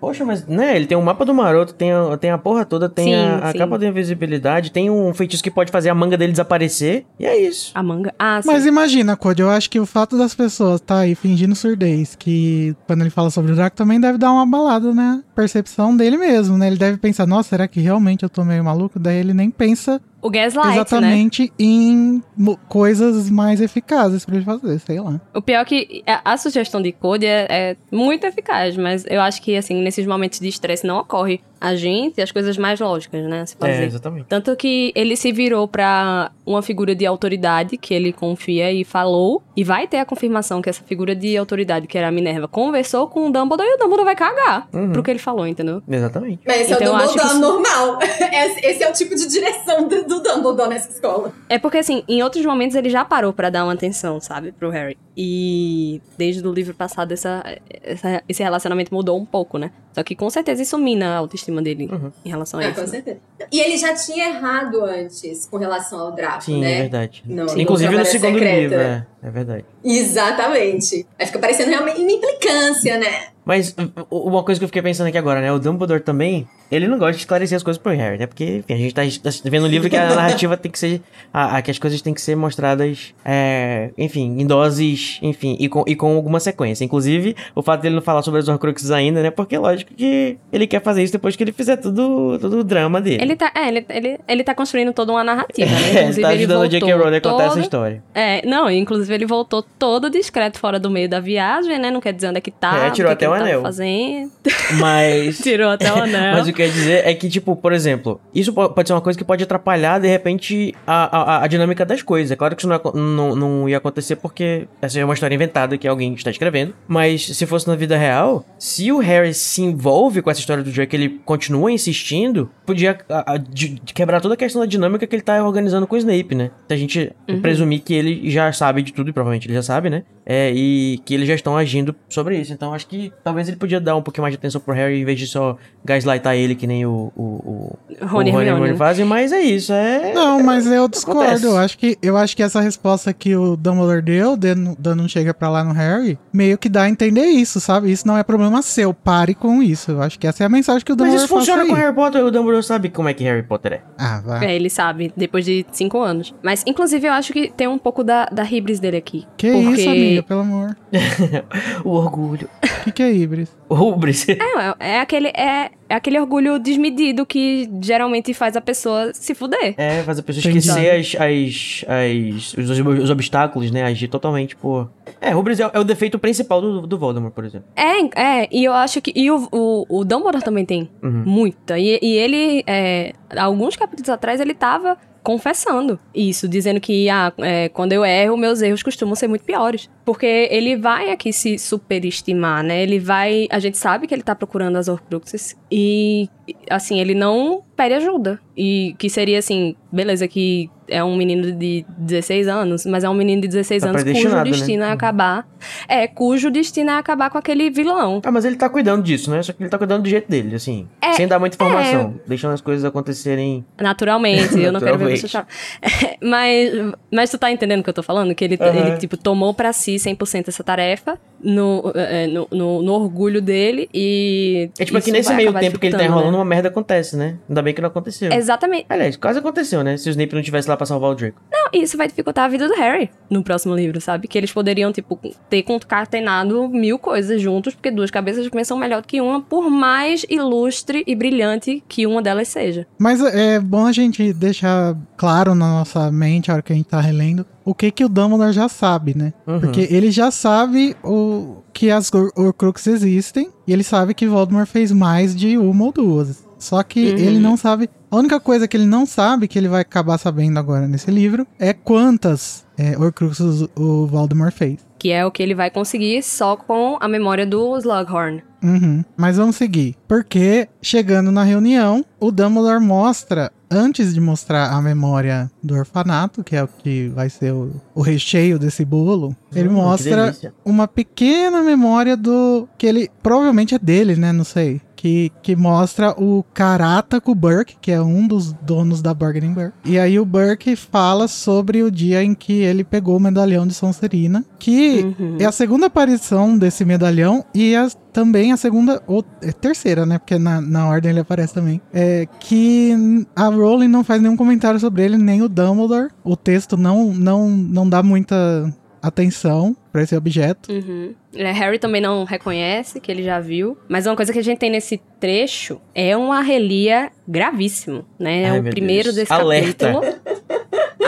Poxa, 0.00 0.24
mas, 0.24 0.46
né, 0.46 0.74
ele 0.76 0.86
tem 0.86 0.96
o 0.96 1.02
mapa 1.02 1.24
do 1.24 1.34
maroto, 1.34 1.74
tem 1.74 1.92
a, 1.92 2.16
tem 2.16 2.30
a 2.30 2.38
porra 2.38 2.64
toda, 2.64 2.88
tem 2.88 3.06
Sim, 3.06 3.14
a, 3.14 3.48
a 3.48 3.52
sim. 3.52 3.58
capa 3.58 3.78
da 3.78 3.86
invisibilidade, 3.86 4.72
tem 4.72 4.88
um 4.90 5.12
feitiço 5.12 5.42
que 5.42 5.50
pode 5.50 5.70
fazer 5.70 5.90
a 5.90 5.94
manga 5.94 6.16
dele 6.16 6.32
desaparecer, 6.32 7.04
e 7.18 7.26
é 7.26 7.38
isso. 7.38 7.70
A 7.74 7.82
manga. 7.82 8.14
Ah, 8.18 8.40
sim. 8.40 8.48
Mas 8.48 8.64
imagina, 8.64 9.16
Code, 9.16 9.42
eu 9.42 9.50
acho 9.50 9.68
que 9.68 9.78
o 9.78 9.84
fato 9.86 10.16
das 10.16 10.34
pessoas 10.34 10.80
tá 10.80 11.00
aí 11.00 11.14
fingindo 11.14 11.54
surdez, 11.54 12.16
que 12.16 12.74
quando 12.86 13.02
ele 13.02 13.10
fala 13.10 13.30
sobre 13.30 13.52
o 13.52 13.54
Draco 13.54 13.76
também 13.76 14.00
deve 14.00 14.16
dar 14.16 14.32
uma 14.32 14.46
balada 14.46 14.94
na 14.94 15.22
percepção 15.34 15.96
dele 15.96 16.16
mesmo, 16.16 16.56
né? 16.56 16.66
Ele 16.66 16.76
deve 16.76 16.96
pensar, 16.96 17.26
nossa, 17.26 17.50
será 17.50 17.68
que 17.68 17.80
realmente 17.80 18.22
eu 18.22 18.28
tô 18.30 18.44
meio 18.44 18.64
maluco? 18.64 18.98
Daí 18.98 19.18
ele 19.18 19.34
nem 19.34 19.50
pensa 19.50 20.00
O 20.22 20.28
Gaslight, 20.30 20.68
né? 20.68 20.74
exatamente 20.74 21.52
em 21.58 22.22
mo- 22.36 22.58
coisas 22.68 23.30
mais 23.30 23.60
eficazes 23.60 24.24
pra 24.24 24.36
ele 24.36 24.44
fazer, 24.44 24.78
sei 24.80 25.00
lá. 25.00 25.20
O 25.34 25.40
pior 25.40 25.60
é 25.60 25.64
que 25.64 26.02
a, 26.06 26.32
a 26.32 26.36
sugestão 26.36 26.82
de 26.82 26.92
code 26.92 27.24
é, 27.24 27.46
é 27.48 27.76
muito 27.90 28.26
eficaz, 28.26 28.76
mas 28.76 29.04
eu 29.08 29.20
acho 29.20 29.40
que, 29.40 29.56
assim, 29.56 29.82
nesses 29.82 30.06
momentos 30.06 30.38
de 30.38 30.48
estresse 30.48 30.86
não 30.86 30.98
ocorre 30.98 31.40
a 31.60 31.74
gente 31.74 32.20
as 32.22 32.32
coisas 32.32 32.56
mais 32.56 32.80
lógicas, 32.80 33.22
né? 33.28 33.44
Se 33.46 33.56
fazer. 33.56 33.72
É, 33.82 33.84
exatamente. 33.84 34.26
Tanto 34.28 34.56
que 34.56 34.92
ele 34.94 35.14
se 35.16 35.30
virou 35.32 35.68
pra 35.68 36.30
uma 36.46 36.62
figura 36.62 36.94
de 36.94 37.04
autoridade 37.04 37.76
que 37.76 37.92
ele 37.92 38.12
confia 38.12 38.72
e 38.72 38.84
falou, 38.84 39.42
e 39.56 39.62
vai 39.62 39.86
ter 39.86 39.98
a 39.98 40.04
confirmação 40.06 40.62
que 40.62 40.70
essa 40.70 40.82
figura 40.82 41.14
de 41.14 41.36
autoridade, 41.36 41.86
que 41.86 41.98
era 41.98 42.08
a 42.08 42.10
Minerva, 42.10 42.48
conversou 42.48 43.06
com 43.08 43.28
o 43.28 43.32
Dumbledore 43.32 43.68
e 43.68 43.74
o 43.74 43.78
Dumbledore 43.78 44.04
vai 44.04 44.16
cagar 44.16 44.68
Uhum. 44.72 44.92
pro 44.92 45.02
que 45.02 45.10
ele 45.10 45.18
falou, 45.18 45.46
entendeu? 45.46 45.82
Exatamente. 45.88 46.40
Mas 46.46 46.62
esse 46.62 46.72
Então, 46.72 46.86
é 46.86 46.90
o 46.90 46.94
acho 46.96 47.12
que 47.12 47.18
Dumbledore 47.18 47.32
isso- 47.32 47.40
normal. 47.40 47.98
Esse, 48.62 48.82
é 48.82 48.88
o 48.88 48.92
tipo 48.92 49.14
de 49.14 49.28
direção 49.28 49.86
do, 49.86 50.04
do 50.04 50.22
Dumbledore 50.22 50.68
nessa 50.70 50.90
escola. 50.90 51.32
É 51.48 51.58
porque, 51.58 51.78
assim, 51.78 52.02
em 52.08 52.22
outros 52.22 52.44
momentos 52.44 52.74
ele 52.76 52.88
já 52.88 53.04
parou 53.04 53.32
pra 53.32 53.50
dar 53.50 53.64
uma 53.64 53.72
atenção, 53.74 54.20
sabe, 54.20 54.52
pro 54.52 54.70
Harry. 54.70 54.96
E 55.16 56.00
desde 56.16 56.46
o 56.46 56.52
livro 56.52 56.74
passado, 56.74 57.12
essa, 57.12 57.44
essa, 57.82 58.22
esse 58.28 58.42
relacionamento 58.42 58.94
mudou 58.94 59.18
um 59.18 59.24
pouco, 59.24 59.58
né? 59.58 59.70
Só 59.92 60.02
que 60.02 60.14
com 60.14 60.30
certeza 60.30 60.62
isso 60.62 60.78
mina 60.78 61.14
a 61.14 61.18
autoestima 61.18 61.49
dele 61.62 61.88
uhum. 61.90 62.12
em 62.24 62.28
relação 62.28 62.60
a 62.60 62.64
é, 62.64 62.70
isso. 62.70 62.80
Com 62.80 62.86
certeza. 62.86 63.18
E 63.50 63.60
ele 63.60 63.76
já 63.76 63.94
tinha 63.94 64.28
errado 64.28 64.84
antes 64.84 65.46
com 65.46 65.56
relação 65.56 65.98
ao 65.98 66.12
Draco, 66.12 66.44
Sim, 66.44 66.60
né? 66.60 66.72
é 66.72 66.80
verdade. 66.82 67.22
No, 67.26 67.58
Inclusive 67.58 67.96
no 67.96 68.04
segundo 68.04 68.34
secreta. 68.34 68.60
livro, 68.60 68.80
é, 68.80 69.06
é 69.22 69.30
verdade. 69.30 69.64
Exatamente. 69.84 71.06
Aí 71.18 71.26
fica 71.26 71.38
parecendo 71.38 71.70
realmente 71.70 72.00
uma 72.00 72.12
implicância, 72.12 72.98
né? 72.98 73.28
Mas 73.44 73.74
uma 74.10 74.44
coisa 74.44 74.60
que 74.60 74.64
eu 74.64 74.68
fiquei 74.68 74.82
pensando 74.82 75.08
aqui 75.08 75.18
agora, 75.18 75.40
né? 75.40 75.52
O 75.52 75.58
Dumbledore 75.58 76.00
também, 76.00 76.46
ele 76.70 76.86
não 76.86 76.98
gosta 76.98 77.14
de 77.14 77.18
esclarecer 77.20 77.56
as 77.56 77.62
coisas 77.62 77.82
pro 77.82 77.90
Harry, 77.92 78.18
né? 78.18 78.26
Porque, 78.26 78.58
enfim, 78.58 78.74
a 78.74 78.76
gente 78.76 78.94
tá, 78.94 79.02
tá 79.02 79.50
vendo 79.50 79.62
no 79.62 79.68
livro 79.68 79.88
que 79.90 79.96
a 79.96 80.06
narrativa 80.14 80.56
tem 80.56 80.70
que 80.70 80.78
ser. 80.78 81.02
A, 81.32 81.56
a, 81.56 81.62
que 81.62 81.70
as 81.70 81.78
coisas 81.78 82.00
têm 82.02 82.14
que 82.14 82.20
ser 82.20 82.36
mostradas, 82.36 83.14
é, 83.24 83.90
enfim, 83.96 84.36
em 84.38 84.46
doses, 84.46 85.18
enfim, 85.22 85.56
e 85.58 85.68
com, 85.68 85.82
e 85.86 85.96
com 85.96 86.14
alguma 86.14 86.38
sequência. 86.38 86.84
Inclusive, 86.84 87.34
o 87.54 87.62
fato 87.62 87.80
dele 87.80 87.94
não 87.94 88.02
falar 88.02 88.22
sobre 88.22 88.40
as 88.40 88.48
Horcruxes 88.48 88.90
ainda, 88.90 89.22
né? 89.22 89.30
Porque, 89.30 89.56
lógico 89.58 89.94
que 89.94 90.36
ele 90.52 90.66
quer 90.66 90.80
fazer 90.80 91.02
isso 91.02 91.12
depois 91.12 91.34
que 91.34 91.42
ele 91.42 91.52
fizer 91.52 91.76
tudo, 91.76 92.38
tudo 92.38 92.58
o 92.58 92.64
drama 92.64 93.00
dele. 93.00 93.22
Ele 93.22 93.36
tá, 93.36 93.50
é, 93.56 93.68
ele, 93.68 93.86
ele, 93.88 94.18
ele 94.28 94.44
tá 94.44 94.54
construindo 94.54 94.92
toda 94.92 95.12
uma 95.12 95.24
narrativa, 95.24 95.70
né? 95.70 95.90
Inclusive, 95.90 95.98
é, 95.98 96.06
ele 96.06 96.22
tá 96.22 96.28
ajudando 96.28 96.64
ele 96.64 96.76
o 96.76 96.80
J.K. 96.80 96.94
Rowling 96.94 97.16
a 97.16 97.20
contar 97.20 97.44
essa 97.46 97.60
história. 97.60 98.02
É, 98.14 98.46
não, 98.46 98.70
inclusive 98.70 99.09
ele 99.14 99.26
voltou 99.26 99.62
todo 99.62 100.10
discreto 100.10 100.58
fora 100.58 100.78
do 100.78 100.90
meio 100.90 101.08
da 101.08 101.20
viagem, 101.20 101.78
né? 101.78 101.90
Não 101.90 102.00
quer 102.00 102.12
dizer 102.12 102.28
onde 102.28 102.38
é 102.38 102.40
que 102.40 102.50
tá. 102.50 102.86
É, 102.86 102.90
tirou 102.92 103.12
até 103.12 103.28
o 103.28 103.32
anel. 103.34 103.62
Fazendo. 103.62 104.30
Mas. 104.78 105.38
tirou 105.38 105.70
até 105.70 105.92
o 105.92 105.96
anel. 106.02 106.34
Mas 106.34 106.48
o 106.48 106.52
que 106.52 106.62
eu 106.62 106.66
ia 106.66 106.72
dizer 106.72 107.06
é 107.06 107.14
que, 107.14 107.28
tipo, 107.28 107.54
por 107.56 107.72
exemplo, 107.72 108.20
isso 108.34 108.52
pode 108.52 108.88
ser 108.88 108.94
uma 108.94 109.00
coisa 109.00 109.18
que 109.18 109.24
pode 109.24 109.42
atrapalhar, 109.42 109.98
de 109.98 110.08
repente, 110.08 110.74
a, 110.86 111.38
a, 111.38 111.44
a 111.44 111.46
dinâmica 111.46 111.84
das 111.84 112.02
coisas. 112.02 112.30
É 112.30 112.36
claro 112.36 112.54
que 112.54 112.62
isso 112.62 112.68
não, 112.68 112.76
é, 112.76 112.80
não, 112.94 113.36
não 113.36 113.68
ia 113.68 113.78
acontecer 113.78 114.16
porque 114.16 114.68
essa 114.80 114.98
é 114.98 115.04
uma 115.04 115.14
história 115.14 115.34
inventada 115.34 115.76
que 115.76 115.88
alguém 115.88 116.14
está 116.14 116.30
escrevendo. 116.30 116.74
Mas 116.86 117.26
se 117.26 117.46
fosse 117.46 117.66
na 117.68 117.74
vida 117.74 117.96
real, 117.96 118.44
se 118.58 118.90
o 118.92 118.98
Harry 118.98 119.34
se 119.34 119.62
envolve 119.62 120.22
com 120.22 120.30
essa 120.30 120.40
história 120.40 120.62
do 120.62 120.70
Drake, 120.70 120.94
ele 120.94 121.20
continua 121.24 121.70
insistindo, 121.70 122.50
podia 122.66 122.98
a, 123.08 123.34
a, 123.34 123.36
de, 123.36 123.68
de 123.68 123.94
quebrar 123.94 124.20
toda 124.20 124.34
a 124.34 124.36
questão 124.36 124.60
da 124.60 124.66
dinâmica 124.66 125.06
que 125.06 125.14
ele 125.14 125.22
tá 125.22 125.42
organizando 125.42 125.86
com 125.86 125.94
o 125.94 125.98
Snape, 125.98 126.34
né? 126.34 126.50
A 126.68 126.76
gente 126.76 127.12
uhum. 127.28 127.40
presumir 127.40 127.80
que 127.80 127.94
ele 127.94 128.30
já 128.30 128.52
sabe 128.52 128.82
de 128.82 128.92
tudo, 128.92 128.99
e 129.08 129.12
provavelmente 129.12 129.46
ele 129.46 129.54
já 129.54 129.62
sabe, 129.62 129.88
né? 129.88 130.04
É, 130.24 130.52
e 130.54 131.00
que 131.04 131.14
eles 131.14 131.26
já 131.26 131.34
estão 131.34 131.56
agindo 131.56 131.94
sobre 132.08 132.38
isso. 132.38 132.52
Então 132.52 132.72
acho 132.72 132.86
que 132.86 133.12
talvez 133.24 133.48
ele 133.48 133.56
podia 133.56 133.80
dar 133.80 133.96
um 133.96 134.02
pouquinho 134.02 134.22
mais 134.22 134.32
de 134.32 134.38
atenção 134.38 134.60
pro 134.60 134.74
Harry 134.74 135.00
em 135.00 135.04
vez 135.04 135.18
de 135.18 135.26
só 135.26 135.56
gaslightar 135.84 136.34
ele, 136.36 136.54
que 136.54 136.66
nem 136.66 136.84
o, 136.86 137.12
o, 137.16 137.22
o, 137.22 138.06
Rony, 138.06 138.30
o 138.30 138.34
Rony, 138.34 138.50
Rony 138.50 138.76
fazem, 138.76 139.04
mas 139.04 139.32
é 139.32 139.40
isso. 139.40 139.72
É... 139.72 140.12
Não, 140.12 140.42
mas 140.42 140.66
eu 140.66 140.88
discordo. 140.88 141.46
Eu 141.46 141.56
acho, 141.56 141.78
que, 141.78 141.98
eu 142.02 142.16
acho 142.16 142.36
que 142.36 142.42
essa 142.42 142.60
resposta 142.60 143.12
que 143.12 143.34
o 143.34 143.56
Dumbledore 143.56 144.02
deu, 144.02 144.36
dando 144.36 145.02
um 145.02 145.08
chega 145.08 145.32
pra 145.32 145.48
lá 145.48 145.64
no 145.64 145.72
Harry, 145.72 146.18
meio 146.32 146.58
que 146.58 146.68
dá 146.68 146.82
a 146.82 146.88
entender 146.88 147.26
isso, 147.26 147.60
sabe? 147.60 147.90
Isso 147.90 148.06
não 148.06 148.16
é 148.16 148.22
problema 148.22 148.62
seu. 148.62 148.92
Pare 148.92 149.34
com 149.34 149.62
isso. 149.62 149.92
Eu 149.92 150.02
acho 150.02 150.18
que 150.18 150.26
essa 150.26 150.42
é 150.44 150.46
a 150.46 150.48
mensagem 150.48 150.84
que 150.84 150.92
o 150.92 150.96
Dumbledore 150.96 151.20
Mas 151.20 151.24
isso 151.24 151.34
funciona 151.34 151.66
com 151.66 151.74
Harry 151.74 151.94
Potter. 151.94 152.24
O 152.24 152.30
Dumbledore 152.30 152.64
sabe 152.64 152.88
como 152.88 153.08
é 153.08 153.14
que 153.14 153.24
Harry 153.24 153.42
Potter 153.42 153.72
é. 153.72 153.80
Ah, 153.98 154.20
vai. 154.24 154.46
É, 154.46 154.54
ele 154.54 154.70
sabe, 154.70 155.12
depois 155.16 155.44
de 155.44 155.66
cinco 155.72 155.98
anos. 156.00 156.34
Mas, 156.42 156.62
inclusive, 156.66 157.06
eu 157.06 157.12
acho 157.12 157.32
que 157.32 157.50
tem 157.50 157.66
um 157.66 157.78
pouco 157.78 158.04
da, 158.04 158.26
da 158.26 158.44
hibris 158.44 158.78
dele 158.78 158.96
aqui. 158.96 159.26
Que 159.36 159.50
porque... 159.50 159.80
isso, 159.80 159.90
amiga, 160.10 160.22
pelo 160.22 160.40
amor. 160.40 160.76
o 161.84 161.90
orgulho. 161.90 162.48
O 162.80 162.84
que, 162.84 162.92
que 162.92 163.02
é 163.02 163.12
hibris? 163.12 163.54
Hubris. 163.70 164.28
É, 164.28 164.36
é, 164.80 165.00
aquele, 165.00 165.28
é, 165.28 165.70
é 165.88 165.94
aquele 165.94 166.18
orgulho 166.18 166.58
desmedido 166.58 167.24
que 167.24 167.70
geralmente 167.80 168.34
faz 168.34 168.56
a 168.56 168.60
pessoa 168.60 169.12
se 169.14 169.34
fuder. 169.34 169.74
É, 169.76 170.02
faz 170.02 170.18
a 170.18 170.22
pessoa 170.22 170.40
esquecer 170.40 170.90
as, 170.90 171.14
as, 171.14 171.84
as, 171.88 172.54
os, 172.58 172.80
os, 173.02 173.10
obstáculos, 173.10 173.70
né? 173.70 173.84
Agir 173.84 174.08
totalmente 174.08 174.56
por. 174.56 174.90
É, 175.20 175.34
Hubris 175.34 175.60
é, 175.60 175.70
é, 175.72 175.78
o 175.78 175.84
defeito 175.84 176.18
principal 176.18 176.60
do, 176.60 176.86
do 176.86 176.98
Voldemort, 176.98 177.32
por 177.32 177.44
exemplo. 177.44 177.68
É, 177.76 178.20
é, 178.20 178.48
e 178.50 178.64
eu 178.64 178.72
acho 178.72 179.00
que. 179.00 179.12
E 179.14 179.30
o, 179.30 179.48
o, 179.52 180.00
o 180.00 180.04
Dumbledore 180.04 180.42
também 180.42 180.64
tem 180.64 180.90
uhum. 181.02 181.22
muita. 181.24 181.78
E, 181.78 181.98
e 182.02 182.16
ele, 182.16 182.64
é, 182.66 183.12
alguns 183.36 183.76
capítulos 183.76 184.08
atrás, 184.08 184.40
ele 184.40 184.54
tava 184.54 184.98
confessando 185.22 185.98
isso, 186.14 186.48
dizendo 186.48 186.80
que 186.80 187.08
ah, 187.08 187.32
é, 187.38 187.68
quando 187.68 187.92
eu 187.92 188.04
erro, 188.04 188.36
meus 188.36 188.62
erros 188.62 188.82
costumam 188.82 189.14
ser 189.14 189.28
muito 189.28 189.44
piores. 189.44 189.88
Porque 190.10 190.48
ele 190.50 190.74
vai 190.74 191.12
aqui 191.12 191.32
se 191.32 191.56
superestimar, 191.56 192.64
né? 192.64 192.82
Ele 192.82 192.98
vai. 192.98 193.46
A 193.48 193.60
gente 193.60 193.78
sabe 193.78 194.08
que 194.08 194.12
ele 194.12 194.24
tá 194.24 194.34
procurando 194.34 194.74
as 194.74 194.88
Horcruxes 194.88 195.56
e, 195.70 196.28
assim, 196.68 196.98
ele 196.98 197.14
não 197.14 197.62
pede 197.76 197.94
ajuda. 197.94 198.40
E 198.56 198.96
que 198.98 199.08
seria 199.08 199.38
assim, 199.38 199.76
beleza, 199.90 200.26
que 200.26 200.68
é 200.90 201.02
um 201.02 201.16
menino 201.16 201.52
de 201.52 201.86
16 201.96 202.48
anos, 202.48 202.84
mas 202.84 203.04
é 203.04 203.08
um 203.08 203.14
menino 203.14 203.40
de 203.40 203.48
16 203.48 203.82
tá 203.82 203.88
anos 203.88 204.02
cujo 204.02 204.28
né? 204.28 204.44
destino 204.44 204.82
né? 204.82 204.88
é 204.88 204.92
acabar. 204.92 205.48
É, 205.88 206.06
cujo 206.06 206.50
destino 206.50 206.90
é 206.90 206.98
acabar 206.98 207.30
com 207.30 207.38
aquele 207.38 207.70
vilão. 207.70 208.20
Ah, 208.24 208.30
mas 208.30 208.44
ele 208.44 208.56
tá 208.56 208.68
cuidando 208.68 209.02
disso, 209.02 209.30
né? 209.30 209.42
Só 209.42 209.52
que 209.52 209.62
ele 209.62 209.70
tá 209.70 209.78
cuidando 209.78 210.02
do 210.02 210.08
jeito 210.08 210.28
dele, 210.28 210.54
assim. 210.54 210.88
É, 211.00 211.12
sem 211.12 211.26
dar 211.26 211.38
muita 211.38 211.54
informação. 211.54 212.16
É... 212.24 212.28
Deixando 212.28 212.52
as 212.52 212.60
coisas 212.60 212.84
acontecerem. 212.84 213.64
Naturalmente, 213.80 214.58
eu 214.60 214.72
não 214.72 214.80
quero 214.80 214.98
ver 214.98 215.16
você 215.16 215.28
chorar. 215.28 215.46
É, 215.80 216.16
mas, 216.22 216.92
mas 217.10 217.30
tu 217.30 217.38
tá 217.38 217.50
entendendo 217.50 217.80
o 217.80 217.84
que 217.84 217.90
eu 217.90 217.94
tô 217.94 218.02
falando? 218.02 218.34
Que 218.34 218.44
ele, 218.44 218.58
uhum. 218.60 218.66
ele 218.66 218.98
tipo, 218.98 219.16
tomou 219.16 219.54
para 219.54 219.72
si 219.72 219.98
100% 220.00 220.48
essa 220.48 220.64
tarefa 220.64 221.18
no, 221.42 221.92
é, 221.94 222.26
no, 222.26 222.48
no, 222.50 222.82
no, 222.82 222.92
orgulho 222.92 223.40
dele 223.40 223.88
e. 223.92 224.70
É 224.78 224.84
tipo 224.84 224.98
aqui 224.98 225.12
nesse 225.12 225.32
meio 225.34 225.52
tempo 225.54 225.78
que 225.78 225.86
ele 225.86 225.96
tá 225.96 226.04
enrolando, 226.04 226.32
né? 226.32 226.38
uma 226.38 226.44
merda 226.44 226.68
acontece, 226.68 227.16
né? 227.16 227.38
Ainda 227.48 227.62
bem 227.62 227.74
que 227.74 227.80
não 227.80 227.88
aconteceu. 227.88 228.32
Exatamente. 228.32 228.86
Aliás, 228.88 229.16
quase 229.16 229.38
aconteceu, 229.38 229.82
né? 229.82 229.96
Se 229.96 230.08
o 230.08 230.10
Snape 230.10 230.34
não 230.34 230.42
tivesse 230.42 230.68
lá 230.68 230.76
pra 230.76 230.86
salvar 230.86 231.10
o 231.10 231.14
Draco. 231.14 231.40
Não, 231.50 231.59
isso 231.72 231.96
vai 231.96 232.08
dificultar 232.08 232.44
a 232.44 232.48
vida 232.48 232.68
do 232.68 232.74
Harry 232.74 233.10
no 233.28 233.42
próximo 233.42 233.74
livro, 233.74 234.00
sabe? 234.00 234.26
Que 234.26 234.36
eles 234.38 234.52
poderiam, 234.52 234.92
tipo, 234.92 235.18
ter 235.48 235.62
concatenado 235.62 236.68
mil 236.68 236.98
coisas 236.98 237.40
juntos, 237.40 237.74
porque 237.74 237.90
duas 237.90 238.10
cabeças 238.10 238.48
pensam 238.48 238.76
melhor 238.76 239.02
do 239.02 239.08
que 239.08 239.20
uma, 239.20 239.40
por 239.40 239.70
mais 239.70 240.24
ilustre 240.28 241.04
e 241.06 241.14
brilhante 241.14 241.82
que 241.88 242.06
uma 242.06 242.20
delas 242.20 242.48
seja. 242.48 242.86
Mas 242.98 243.20
é 243.20 243.60
bom 243.60 243.86
a 243.86 243.92
gente 243.92 244.32
deixar 244.32 244.96
claro 245.16 245.54
na 245.54 245.68
nossa 245.68 246.10
mente, 246.10 246.50
a 246.50 246.54
hora 246.54 246.62
que 246.62 246.72
a 246.72 246.76
gente 246.76 246.88
tá 246.88 247.00
relendo, 247.00 247.46
o 247.64 247.74
que 247.74 247.90
que 247.90 248.04
o 248.04 248.08
Dumbledore 248.08 248.52
já 248.52 248.68
sabe, 248.68 249.16
né? 249.16 249.32
Uhum. 249.46 249.60
Porque 249.60 249.86
ele 249.90 250.10
já 250.10 250.30
sabe 250.30 250.96
o 251.04 251.62
que 251.72 251.90
as 251.90 252.10
Horcruxes 252.12 253.02
existem 253.02 253.50
e 253.70 253.72
ele 253.72 253.84
sabe 253.84 254.14
que 254.14 254.26
Voldemort 254.26 254.66
fez 254.66 254.90
mais 254.90 255.32
de 255.32 255.56
uma 255.56 255.84
ou 255.84 255.92
duas. 255.92 256.44
Só 256.58 256.82
que 256.82 257.12
uhum. 257.12 257.18
ele 257.18 257.38
não 257.38 257.56
sabe. 257.56 257.88
A 258.10 258.16
única 258.16 258.40
coisa 258.40 258.66
que 258.66 258.76
ele 258.76 258.84
não 258.84 259.06
sabe, 259.06 259.46
que 259.46 259.56
ele 259.56 259.68
vai 259.68 259.82
acabar 259.82 260.18
sabendo 260.18 260.58
agora 260.58 260.88
nesse 260.88 261.08
livro, 261.08 261.46
é 261.56 261.72
quantas 261.72 262.66
é, 262.76 262.98
Horcruxes 262.98 263.68
o 263.76 264.08
Voldemort 264.08 264.52
fez. 264.52 264.84
Que 264.98 265.12
é 265.12 265.24
o 265.24 265.30
que 265.30 265.40
ele 265.40 265.54
vai 265.54 265.70
conseguir 265.70 266.20
só 266.24 266.56
com 266.56 266.98
a 267.00 267.06
memória 267.06 267.46
do 267.46 267.78
Slughorn. 267.78 268.42
Uhum. 268.60 269.04
Mas 269.16 269.36
vamos 269.36 269.54
seguir. 269.54 269.94
Porque, 270.08 270.68
chegando 270.82 271.30
na 271.30 271.44
reunião, 271.44 272.04
o 272.18 272.32
Dumbledore 272.32 272.84
mostra 272.84 273.52
antes 273.70 274.12
de 274.12 274.20
mostrar 274.20 274.72
a 274.72 274.82
memória 274.82 275.50
do 275.62 275.74
orfanato, 275.74 276.42
que 276.42 276.56
é 276.56 276.62
o 276.62 276.68
que 276.68 277.08
vai 277.08 277.30
ser 277.30 277.52
o, 277.52 277.70
o 277.94 278.02
recheio 278.02 278.58
desse 278.58 278.84
bolo, 278.84 279.36
ele 279.54 279.68
hum, 279.68 279.74
mostra 279.74 280.34
uma 280.64 280.88
pequena 280.88 281.62
memória 281.62 282.16
do. 282.16 282.68
que 282.76 282.86
ele 282.86 283.10
provavelmente 283.22 283.74
é 283.74 283.78
dele, 283.78 284.16
né? 284.16 284.32
Não 284.32 284.44
sei 284.44 284.80
que, 285.00 285.32
que 285.42 285.56
mostra 285.56 286.10
o 286.10 286.44
Karata 286.52 287.22
com 287.22 287.32
o 287.32 287.34
Burke, 287.34 287.74
que 287.80 287.90
é 287.90 288.02
um 288.02 288.28
dos 288.28 288.52
donos 288.52 289.00
da 289.00 289.14
Bargaining 289.14 289.54
Burke. 289.54 289.72
E 289.82 289.98
aí 289.98 290.20
o 290.20 290.26
Burke 290.26 290.76
fala 290.76 291.26
sobre 291.26 291.82
o 291.82 291.90
dia 291.90 292.22
em 292.22 292.34
que 292.34 292.52
ele 292.52 292.84
pegou 292.84 293.16
o 293.16 293.20
medalhão 293.20 293.66
de 293.66 293.72
Sonserina, 293.72 294.44
que 294.58 295.14
uhum. 295.18 295.38
é 295.40 295.46
a 295.46 295.52
segunda 295.52 295.86
aparição 295.86 296.58
desse 296.58 296.84
medalhão 296.84 297.42
e 297.54 297.74
a, 297.74 297.88
também 298.12 298.52
a 298.52 298.58
segunda, 298.58 299.02
ou 299.06 299.24
é 299.40 299.52
terceira, 299.52 300.04
né? 300.04 300.18
Porque 300.18 300.38
na, 300.38 300.60
na 300.60 300.86
ordem 300.86 301.12
ele 301.12 301.20
aparece 301.20 301.54
também. 301.54 301.80
É 301.94 302.28
que 302.38 303.24
a 303.34 303.46
Rowling 303.46 303.88
não 303.88 304.04
faz 304.04 304.20
nenhum 304.20 304.36
comentário 304.36 304.78
sobre 304.78 305.02
ele, 305.02 305.16
nem 305.16 305.40
o 305.40 305.48
Dumbledore. 305.48 306.10
O 306.22 306.36
texto 306.36 306.76
não, 306.76 307.14
não, 307.14 307.48
não 307.48 307.88
dá 307.88 308.02
muita 308.02 308.70
atenção 309.02 309.76
para 309.92 310.02
esse 310.02 310.14
objeto. 310.16 310.72
Uhum. 310.72 311.14
É, 311.34 311.50
Harry 311.52 311.78
também 311.78 312.00
não 312.00 312.24
reconhece 312.24 313.00
que 313.00 313.10
ele 313.10 313.22
já 313.22 313.40
viu, 313.40 313.76
mas 313.88 314.06
uma 314.06 314.16
coisa 314.16 314.32
que 314.32 314.38
a 314.38 314.42
gente 314.42 314.58
tem 314.58 314.70
nesse 314.70 315.00
trecho 315.18 315.80
é 315.94 316.16
uma 316.16 316.40
relia 316.42 317.10
gravíssimo, 317.26 318.04
né? 318.18 318.44
É 318.44 318.52
o 318.60 318.62
primeiro 318.62 319.04
Deus. 319.04 319.16
desse 319.16 319.32
Alerta. 319.32 319.92
capítulo. 319.92 320.20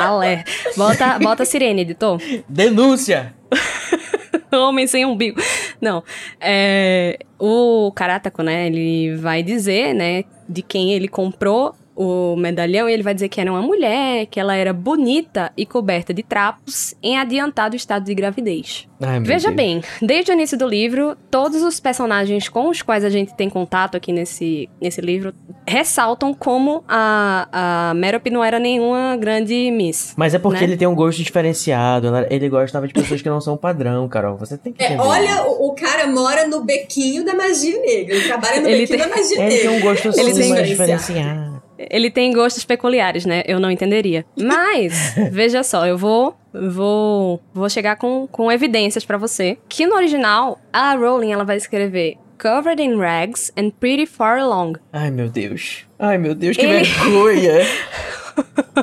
Alerta. 0.01 0.51
Bota, 0.77 1.19
bota 1.19 1.43
a 1.43 1.47
sirene, 1.47 1.83
editor. 1.83 2.21
Denúncia! 2.49 3.35
Homem 4.53 4.87
sem 4.87 5.05
umbigo. 5.07 5.41
Não. 5.81 6.03
É, 6.41 7.19
o 7.39 7.91
Karataco, 7.95 8.43
né? 8.43 8.67
Ele 8.67 9.17
vai 9.17 9.43
dizer, 9.43 9.95
né? 9.95 10.25
De 10.49 10.61
quem 10.63 10.93
ele 10.93 11.09
comprou 11.09 11.75
o 11.95 12.35
medalhão 12.37 12.89
e 12.89 12.93
ele 12.93 13.03
vai 13.03 13.13
dizer 13.15 13.29
que 13.29 13.41
era 13.41 13.51
uma 13.51 13.63
mulher, 13.63 14.27
que 14.27 14.41
ela 14.41 14.55
era 14.57 14.73
bonita 14.73 15.53
e 15.57 15.67
coberta 15.67 16.13
de 16.15 16.23
trapos 16.23 16.95
em 17.03 17.19
adiantado 17.19 17.77
estado 17.77 18.05
de 18.05 18.15
gravidez. 18.15 18.89
Ai, 19.05 19.19
Veja 19.21 19.49
Deus. 19.49 19.57
bem, 19.57 19.83
desde 20.01 20.31
o 20.31 20.35
início 20.35 20.57
do 20.57 20.67
livro, 20.67 21.17
todos 21.31 21.61
os 21.63 21.81
personagens 21.81 22.49
com 22.49 22.69
os 22.69 22.83
quais 22.83 23.05
a 23.05 23.11
gente 23.11 23.35
tem 23.35 23.51
contato 23.51 23.97
aqui 23.97 24.13
nesse, 24.13 24.69
nesse 24.81 25.01
livro 25.01 25.35
ressaltam 25.67 26.33
como 26.33 26.85
a, 26.89 27.91
a 27.91 27.95
Merope 27.95 28.31
não 28.31 28.45
era 28.45 28.59
nenhuma 28.59 29.17
grande 29.17 29.71
miss. 29.73 30.15
Mas 30.17 30.35
é 30.35 30.39
porque 30.39 30.61
né? 30.61 30.65
ele 30.65 30.77
tem 30.77 30.87
um 30.87 30.95
gosto 30.95 31.23
diferenciado. 31.23 32.07
ela- 32.09 32.27
Ele 32.31 32.49
gostava 32.49 32.87
de 32.87 32.95
pessoas 32.95 33.21
que 33.21 33.29
não 33.29 33.41
são 33.41 33.57
padrão, 33.57 34.09
Carol. 34.09 34.37
Você 34.39 34.57
tem 34.57 34.73
que 34.73 34.83
É, 34.83 34.97
olha, 35.01 35.45
o, 35.47 35.69
o 35.69 35.75
cara 35.75 36.07
mora 36.07 36.47
no 36.47 36.63
bequinho 36.65 37.25
da 37.25 37.35
magia 37.35 37.81
negra. 37.81 38.15
Ele 38.15 38.25
trabalha 38.25 38.61
no 38.61 38.69
Ele 38.69 38.87
bequinho 38.87 38.99
tem- 39.01 39.09
da 39.09 39.17
magia 39.17 39.37
Ele 39.37 39.49
negra. 39.49 39.69
tem 39.69 39.79
um 39.79 39.81
gosto 39.81 40.09
Ele 40.09 40.31
assim, 40.31 40.55
tem- 40.55 40.63
diferenciado. 40.65 41.62
Ele 41.91 42.11
tem 42.11 42.33
gostos 42.33 42.65
peculiares, 42.65 43.25
né? 43.25 43.43
Eu 43.47 43.59
não 43.61 43.71
entenderia. 43.71 44.25
Mas, 44.37 45.15
veja 45.31 45.63
só, 45.63 45.87
eu 45.87 45.97
vou 45.97 46.37
vou 46.53 47.41
vou 47.55 47.69
chegar 47.71 47.97
com, 47.97 48.27
com 48.31 48.53
evidências 48.53 49.05
pra 49.05 49.17
você. 49.17 49.59
Que 49.69 49.87
no 49.87 49.95
original, 49.95 50.61
a 50.73 50.95
Rowling 50.95 51.33
ela 51.33 51.45
vai 51.45 51.57
escrever 51.57 52.17
Covered 52.43 52.83
in 52.83 52.99
rags 52.99 53.53
and 53.57 53.71
pretty 53.79 54.05
far 54.05 54.37
along. 54.39 54.75
Ai, 54.93 55.13
meu 55.13 55.29
Deus. 55.29 55.87
Ai, 55.97 56.19
meu 56.19 56.35
Deus, 56.35 56.57
que 56.57 56.67
Ele- 56.67 56.83
vergonha. 56.85 57.65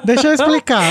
Deixa 0.06 0.28
eu 0.28 0.34
explicar 0.34 0.84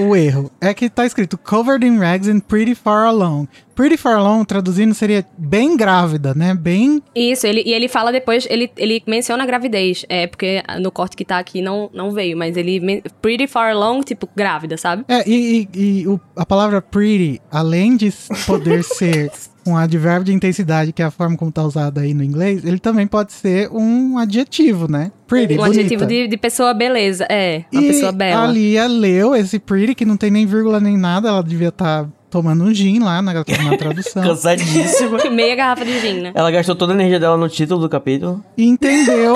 o, 0.00 0.08
o 0.08 0.16
erro. 0.16 0.50
É 0.60 0.74
que 0.74 0.90
tá 0.90 1.06
escrito 1.06 1.38
covered 1.38 1.86
in 1.86 1.98
rags 1.98 2.28
and 2.28 2.40
pretty 2.40 2.74
far 2.74 3.06
along. 3.06 3.46
Pretty 3.80 3.96
far 3.96 4.16
along, 4.18 4.44
traduzindo, 4.44 4.92
seria 4.92 5.24
bem 5.38 5.74
grávida, 5.74 6.34
né? 6.34 6.52
Bem. 6.54 7.02
Isso, 7.14 7.46
ele, 7.46 7.62
e 7.64 7.72
ele 7.72 7.88
fala 7.88 8.12
depois, 8.12 8.46
ele, 8.50 8.70
ele 8.76 9.02
menciona 9.06 9.42
a 9.42 9.46
gravidez. 9.46 10.04
É, 10.06 10.26
porque 10.26 10.62
no 10.82 10.90
corte 10.92 11.16
que 11.16 11.24
tá 11.24 11.38
aqui 11.38 11.62
não, 11.62 11.88
não 11.94 12.10
veio, 12.10 12.36
mas 12.36 12.58
ele. 12.58 13.02
Pretty 13.22 13.46
far 13.46 13.72
along, 13.72 14.02
tipo, 14.02 14.28
grávida, 14.36 14.76
sabe? 14.76 15.04
É, 15.08 15.26
e, 15.26 15.66
e- 15.74 16.00
e 16.02 16.08
o- 16.08 16.20
a 16.36 16.44
palavra 16.44 16.82
pretty, 16.82 17.40
além 17.50 17.96
de 17.96 18.12
poder 18.46 18.84
ser 18.84 19.32
um 19.66 19.74
advérbio 19.76 20.24
de 20.24 20.32
intensidade, 20.34 20.92
que 20.92 21.00
é 21.00 21.06
a 21.06 21.10
forma 21.10 21.36
como 21.38 21.50
tá 21.50 21.62
usada 21.62 22.02
aí 22.02 22.12
no 22.12 22.22
inglês, 22.22 22.62
ele 22.66 22.78
também 22.78 23.06
pode 23.06 23.32
ser 23.32 23.70
um 23.72 24.18
adjetivo, 24.18 24.90
né? 24.90 25.10
Pretty, 25.26 25.54
um 25.54 25.56
bonita. 25.56 25.78
adjetivo 25.80 26.04
de, 26.04 26.28
de 26.28 26.36
pessoa 26.36 26.74
beleza. 26.74 27.26
É, 27.30 27.64
uma 27.72 27.82
e 27.82 27.86
pessoa 27.88 28.12
bela. 28.12 28.44
a 28.44 28.46
Lia 28.46 28.86
leu 28.86 29.34
esse 29.34 29.58
pretty, 29.58 29.94
que 29.94 30.04
não 30.04 30.18
tem 30.18 30.30
nem 30.30 30.44
vírgula 30.44 30.80
nem 30.80 30.98
nada, 30.98 31.28
ela 31.28 31.42
devia 31.42 31.68
estar 31.68 32.06
tomando 32.30 32.64
um 32.64 32.72
gin 32.72 33.00
lá 33.00 33.20
na, 33.20 33.34
na 33.34 33.44
tradução. 33.76 34.22
Cansadíssima. 34.22 35.18
Meia 35.30 35.56
garrafa 35.56 35.84
de 35.84 35.98
gin, 36.00 36.20
né? 36.20 36.32
Ela 36.34 36.50
gastou 36.50 36.74
toda 36.76 36.92
a 36.92 36.94
energia 36.94 37.18
dela 37.20 37.36
no 37.36 37.48
título 37.48 37.80
do 37.80 37.88
capítulo. 37.88 38.44
e 38.56 38.64
entendeu, 38.64 39.34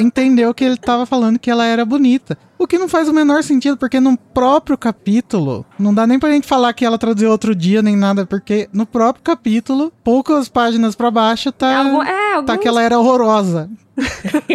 entendeu 0.00 0.52
que 0.54 0.64
ele 0.64 0.76
tava 0.76 1.04
falando 1.06 1.38
que 1.38 1.50
ela 1.50 1.64
era 1.66 1.84
bonita. 1.84 2.36
O 2.58 2.66
que 2.66 2.78
não 2.78 2.88
faz 2.88 3.08
o 3.08 3.12
menor 3.12 3.42
sentido, 3.42 3.76
porque 3.76 3.98
no 3.98 4.16
próprio 4.16 4.78
capítulo, 4.78 5.66
não 5.78 5.92
dá 5.92 6.06
nem 6.06 6.18
pra 6.18 6.30
gente 6.30 6.46
falar 6.46 6.72
que 6.72 6.84
ela 6.84 6.96
traduziu 6.96 7.28
outro 7.30 7.54
dia 7.56 7.82
nem 7.82 7.96
nada, 7.96 8.24
porque 8.24 8.68
no 8.72 8.86
próprio 8.86 9.22
capítulo, 9.24 9.92
poucas 10.04 10.48
páginas 10.48 10.94
pra 10.94 11.10
baixo, 11.10 11.50
tá, 11.50 11.78
Algum- 11.78 12.02
é, 12.02 12.34
alguns 12.34 12.46
tá 12.46 12.56
que 12.56 12.68
ela 12.68 12.80
era 12.82 12.98
horrorosa. 12.98 13.68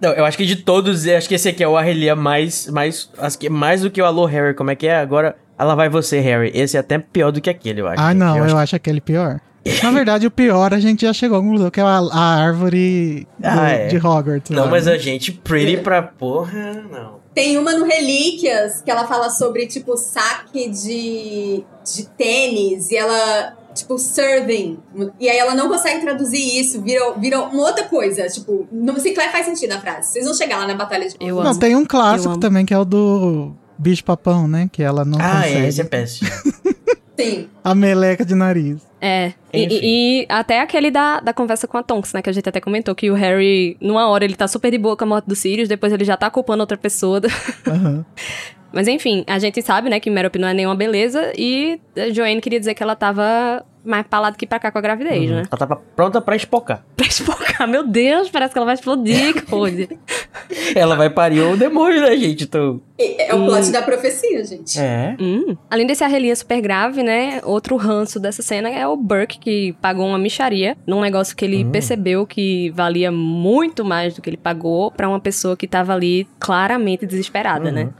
Não, 0.00 0.10
eu 0.10 0.24
acho 0.24 0.36
que 0.36 0.44
de 0.46 0.56
todos, 0.56 1.06
acho 1.06 1.28
que 1.28 1.34
esse 1.34 1.48
aqui 1.48 1.62
é 1.62 1.68
o 1.68 1.76
Arrelia 1.76 2.16
mais, 2.16 2.66
mais, 2.68 3.08
acho 3.18 3.38
que 3.38 3.48
mais 3.48 3.82
do 3.82 3.90
que 3.90 4.00
o 4.02 4.04
Alô 4.04 4.24
Harry, 4.24 4.54
como 4.54 4.70
é 4.70 4.74
que 4.74 4.86
é? 4.88 4.96
Agora, 4.98 5.36
ela 5.62 5.74
vai 5.74 5.88
você, 5.88 6.20
Harry. 6.20 6.50
Esse 6.54 6.76
é 6.76 6.80
até 6.80 6.98
pior 6.98 7.30
do 7.30 7.40
que 7.40 7.48
aquele, 7.50 7.80
eu 7.80 7.86
acho. 7.88 8.00
Ah, 8.02 8.12
não, 8.12 8.36
eu, 8.36 8.44
acho 8.44 8.56
acho 8.56 8.76
aquele 8.76 9.00
pior. 9.00 9.40
Na 9.82 9.90
verdade, 9.92 10.26
o 10.26 10.30
pior 10.30 10.74
a 10.74 10.80
gente 10.80 11.02
já 11.06 11.12
chegou 11.12 11.38
à 11.38 11.40
conclusão, 11.40 11.70
que 11.70 11.78
é 11.80 11.84
a, 11.84 11.98
a 11.98 12.20
árvore 12.42 13.26
do- 13.38 13.46
Ah, 13.48 13.68
é. 13.70 13.86
de 13.86 13.96
Hogwarts. 13.96 14.50
Não, 14.50 14.64
lá, 14.64 14.70
mas 14.70 14.86
né? 14.86 14.92
a 14.92 14.98
gente 14.98 15.30
pretty 15.32 15.76
pra 15.78 16.02
porra, 16.02 16.84
não. 16.90 17.22
Tem 17.34 17.56
uma 17.56 17.72
no 17.72 17.86
Relíquias 17.86 18.82
que 18.82 18.90
ela 18.90 19.06
fala 19.06 19.30
sobre, 19.30 19.66
tipo, 19.66 19.96
saque 19.96 20.68
de, 20.68 21.64
de 21.84 22.06
tênis 22.18 22.90
e 22.90 22.96
ela, 22.96 23.56
tipo, 23.72 23.96
serving. 23.98 24.78
E 25.18 25.30
aí 25.30 25.38
ela 25.38 25.54
não 25.54 25.68
consegue 25.68 26.00
traduzir 26.02 26.60
isso, 26.60 26.82
vira, 26.82 27.12
vira 27.16 27.40
uma 27.40 27.62
outra 27.62 27.84
coisa. 27.84 28.26
Tipo, 28.26 28.66
não 28.70 28.96
sei 28.98 29.14
que 29.14 29.20
faz 29.30 29.46
sentido 29.46 29.72
a 29.72 29.78
frase. 29.78 30.10
Vocês 30.12 30.24
vão 30.26 30.34
chegar 30.34 30.58
lá 30.58 30.66
na 30.66 30.74
Batalha 30.74 31.08
de 31.08 31.14
Eu 31.20 31.36
Não, 31.36 31.52
amo. 31.52 31.58
tem 31.60 31.74
um 31.76 31.80
Eu 31.82 31.86
clássico 31.86 32.36
também, 32.38 32.66
que 32.66 32.74
é 32.74 32.78
o 32.78 32.84
do 32.84 33.54
bicho 33.78 34.04
papão, 34.04 34.46
né? 34.48 34.68
Que 34.70 34.82
ela 34.82 35.04
não 35.04 35.18
Ah, 35.20 35.42
consegue. 35.42 35.56
é, 35.56 35.68
esse 35.68 35.80
é 35.80 35.84
péssimo. 35.84 36.30
Sim. 37.18 37.48
A 37.62 37.74
meleca 37.74 38.24
de 38.24 38.34
nariz. 38.34 38.80
É. 39.00 39.32
E, 39.52 40.22
e- 40.22 40.26
até 40.28 40.60
aquele 40.60 40.90
da, 40.90 41.20
da 41.20 41.32
conversa 41.32 41.66
com 41.68 41.76
a 41.76 41.82
Tonks, 41.82 42.12
né? 42.12 42.22
Que 42.22 42.30
a 42.30 42.32
gente 42.32 42.48
até 42.48 42.60
comentou 42.60 42.94
que 42.94 43.10
o 43.10 43.14
Harry, 43.14 43.76
numa 43.80 44.08
hora, 44.08 44.24
ele 44.24 44.34
tá 44.34 44.48
super 44.48 44.70
de 44.70 44.78
boa 44.78 44.96
com 44.96 45.04
a 45.04 45.06
morte 45.06 45.26
do 45.26 45.34
Sirius, 45.36 45.68
depois 45.68 45.92
ele 45.92 46.04
já 46.04 46.16
tá 46.16 46.30
culpando 46.30 46.62
outra 46.62 46.76
pessoa. 46.78 47.20
Aham. 47.66 48.04
Mas 48.72 48.88
enfim, 48.88 49.22
a 49.26 49.38
gente 49.38 49.60
sabe, 49.60 49.90
né, 49.90 50.00
que 50.00 50.08
Merope 50.08 50.38
não 50.38 50.48
é 50.48 50.54
nenhuma 50.54 50.74
beleza 50.74 51.30
e 51.36 51.78
a 51.94 52.08
Joanne 52.10 52.40
queria 52.40 52.58
dizer 52.58 52.72
que 52.74 52.82
ela 52.82 52.96
tava 52.96 53.62
mais 53.84 54.06
pra 54.06 54.20
lá 54.20 54.30
do 54.30 54.36
que 54.38 54.46
pra 54.46 54.58
cá 54.58 54.70
com 54.70 54.78
a 54.78 54.80
gravidez, 54.80 55.28
né? 55.30 55.42
Ela 55.50 55.58
tava 55.58 55.76
pronta 55.96 56.20
pra 56.20 56.36
espocar. 56.36 56.84
Pra 57.02 57.06
espocar, 57.06 57.66
meu 57.68 57.86
Deus, 57.86 58.30
parece 58.30 58.52
que 58.52 58.58
ela 58.58 58.64
vai 58.66 58.74
explodir, 58.74 59.44
Code. 59.50 59.88
Ela 60.74 60.94
vai 60.94 61.10
parir 61.10 61.40
o 61.40 61.56
demônio, 61.56 62.00
né, 62.00 62.16
gente? 62.16 62.44
Então. 62.44 62.80
E- 62.98 63.16
É 63.20 63.34
o 63.34 63.44
plot 63.46 63.70
da 63.72 63.82
profecia, 63.82 64.44
gente. 64.44 64.78
É. 64.78 65.16
Hum. 65.20 65.56
Além 65.70 65.86
desse 65.86 66.04
arrelia 66.04 66.34
super 66.36 66.60
grave, 66.60 67.02
né? 67.02 67.40
Outro 67.44 67.76
ranço 67.76 68.20
dessa 68.20 68.40
cena 68.42 68.68
é 68.70 68.86
o 68.86 68.96
Burke, 68.96 69.38
que 69.38 69.72
pagou 69.80 70.06
uma 70.06 70.18
micharia 70.18 70.76
num 70.86 71.00
negócio 71.00 71.34
que 71.36 71.44
ele 71.44 71.64
percebeu 71.64 72.26
que 72.26 72.70
valia 72.70 73.10
muito 73.10 73.84
mais 73.84 74.14
do 74.14 74.22
que 74.22 74.30
ele 74.30 74.36
pagou 74.36 74.90
pra 74.92 75.08
uma 75.08 75.20
pessoa 75.20 75.56
que 75.56 75.66
tava 75.66 75.92
ali 75.92 76.26
claramente 76.38 77.04
desesperada, 77.06 77.70
né? 77.72 77.90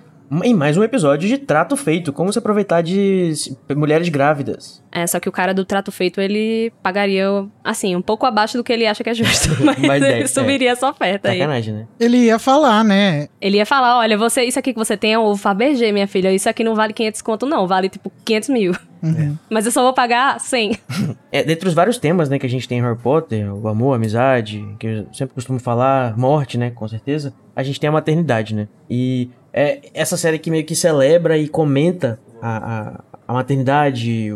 Em 0.42 0.54
mais 0.54 0.78
um 0.78 0.82
episódio 0.82 1.28
de 1.28 1.36
Trato 1.36 1.76
Feito. 1.76 2.10
Como 2.10 2.32
se 2.32 2.38
aproveitar 2.38 2.80
de 2.80 3.34
mulheres 3.76 4.08
grávidas. 4.08 4.82
É, 4.90 5.06
só 5.06 5.20
que 5.20 5.28
o 5.28 5.32
cara 5.32 5.52
do 5.52 5.64
trato 5.64 5.92
feito, 5.92 6.20
ele 6.22 6.72
pagaria, 6.82 7.26
assim, 7.62 7.94
um 7.94 8.00
pouco 8.00 8.24
abaixo 8.24 8.56
do 8.56 8.64
que 8.64 8.72
ele 8.72 8.86
acha 8.86 9.04
que 9.04 9.10
é 9.10 9.14
justo. 9.14 9.50
Mas, 9.62 9.78
Mas 9.78 10.02
é, 10.02 10.12
ele 10.12 10.24
é. 10.24 10.26
subiria 10.26 10.70
essa 10.70 10.88
oferta 10.88 11.28
aí. 11.28 11.38
Sacanagem, 11.38 11.74
né? 11.74 11.86
Ele 12.00 12.16
ia 12.16 12.38
falar, 12.38 12.82
né? 12.82 13.28
Ele 13.40 13.58
ia 13.58 13.66
falar, 13.66 13.98
olha, 13.98 14.16
você, 14.16 14.44
isso 14.44 14.58
aqui 14.58 14.72
que 14.72 14.78
você 14.78 14.96
tem 14.96 15.12
é 15.12 15.18
o 15.18 15.36
Fabergé, 15.36 15.92
minha 15.92 16.06
filha. 16.06 16.32
Isso 16.32 16.48
aqui 16.48 16.64
não 16.64 16.74
vale 16.74 16.94
500 16.94 17.20
conto, 17.20 17.46
não. 17.46 17.66
Vale, 17.66 17.90
tipo, 17.90 18.10
500 18.24 18.48
mil. 18.48 18.72
Uhum. 19.02 19.36
Mas 19.50 19.66
eu 19.66 19.72
só 19.72 19.82
vou 19.82 19.92
pagar 19.92 20.40
100. 20.40 20.78
É, 21.32 21.42
dentre 21.42 21.66
os 21.66 21.72
vários 21.72 21.96
temas, 21.96 22.28
né, 22.28 22.38
que 22.38 22.44
a 22.44 22.48
gente 22.48 22.68
tem 22.68 22.76
em 22.78 22.82
Harry 22.82 22.98
Potter, 22.98 23.54
o 23.54 23.66
amor, 23.66 23.94
a 23.94 23.96
amizade, 23.96 24.62
que 24.78 24.86
eu 24.86 25.06
sempre 25.14 25.34
costumo 25.34 25.58
falar, 25.58 26.14
morte, 26.14 26.58
né, 26.58 26.70
com 26.70 26.86
certeza, 26.86 27.32
a 27.56 27.62
gente 27.62 27.80
tem 27.80 27.88
a 27.88 27.92
maternidade, 27.92 28.54
né? 28.54 28.68
E 28.90 29.30
é 29.52 29.80
essa 29.94 30.16
série 30.16 30.38
que 30.38 30.50
meio 30.50 30.64
que 30.64 30.74
celebra 30.74 31.36
e 31.38 31.48
comenta 31.48 32.18
a, 32.40 32.56
a, 32.56 33.00
a 33.28 33.32
maternidade, 33.34 34.34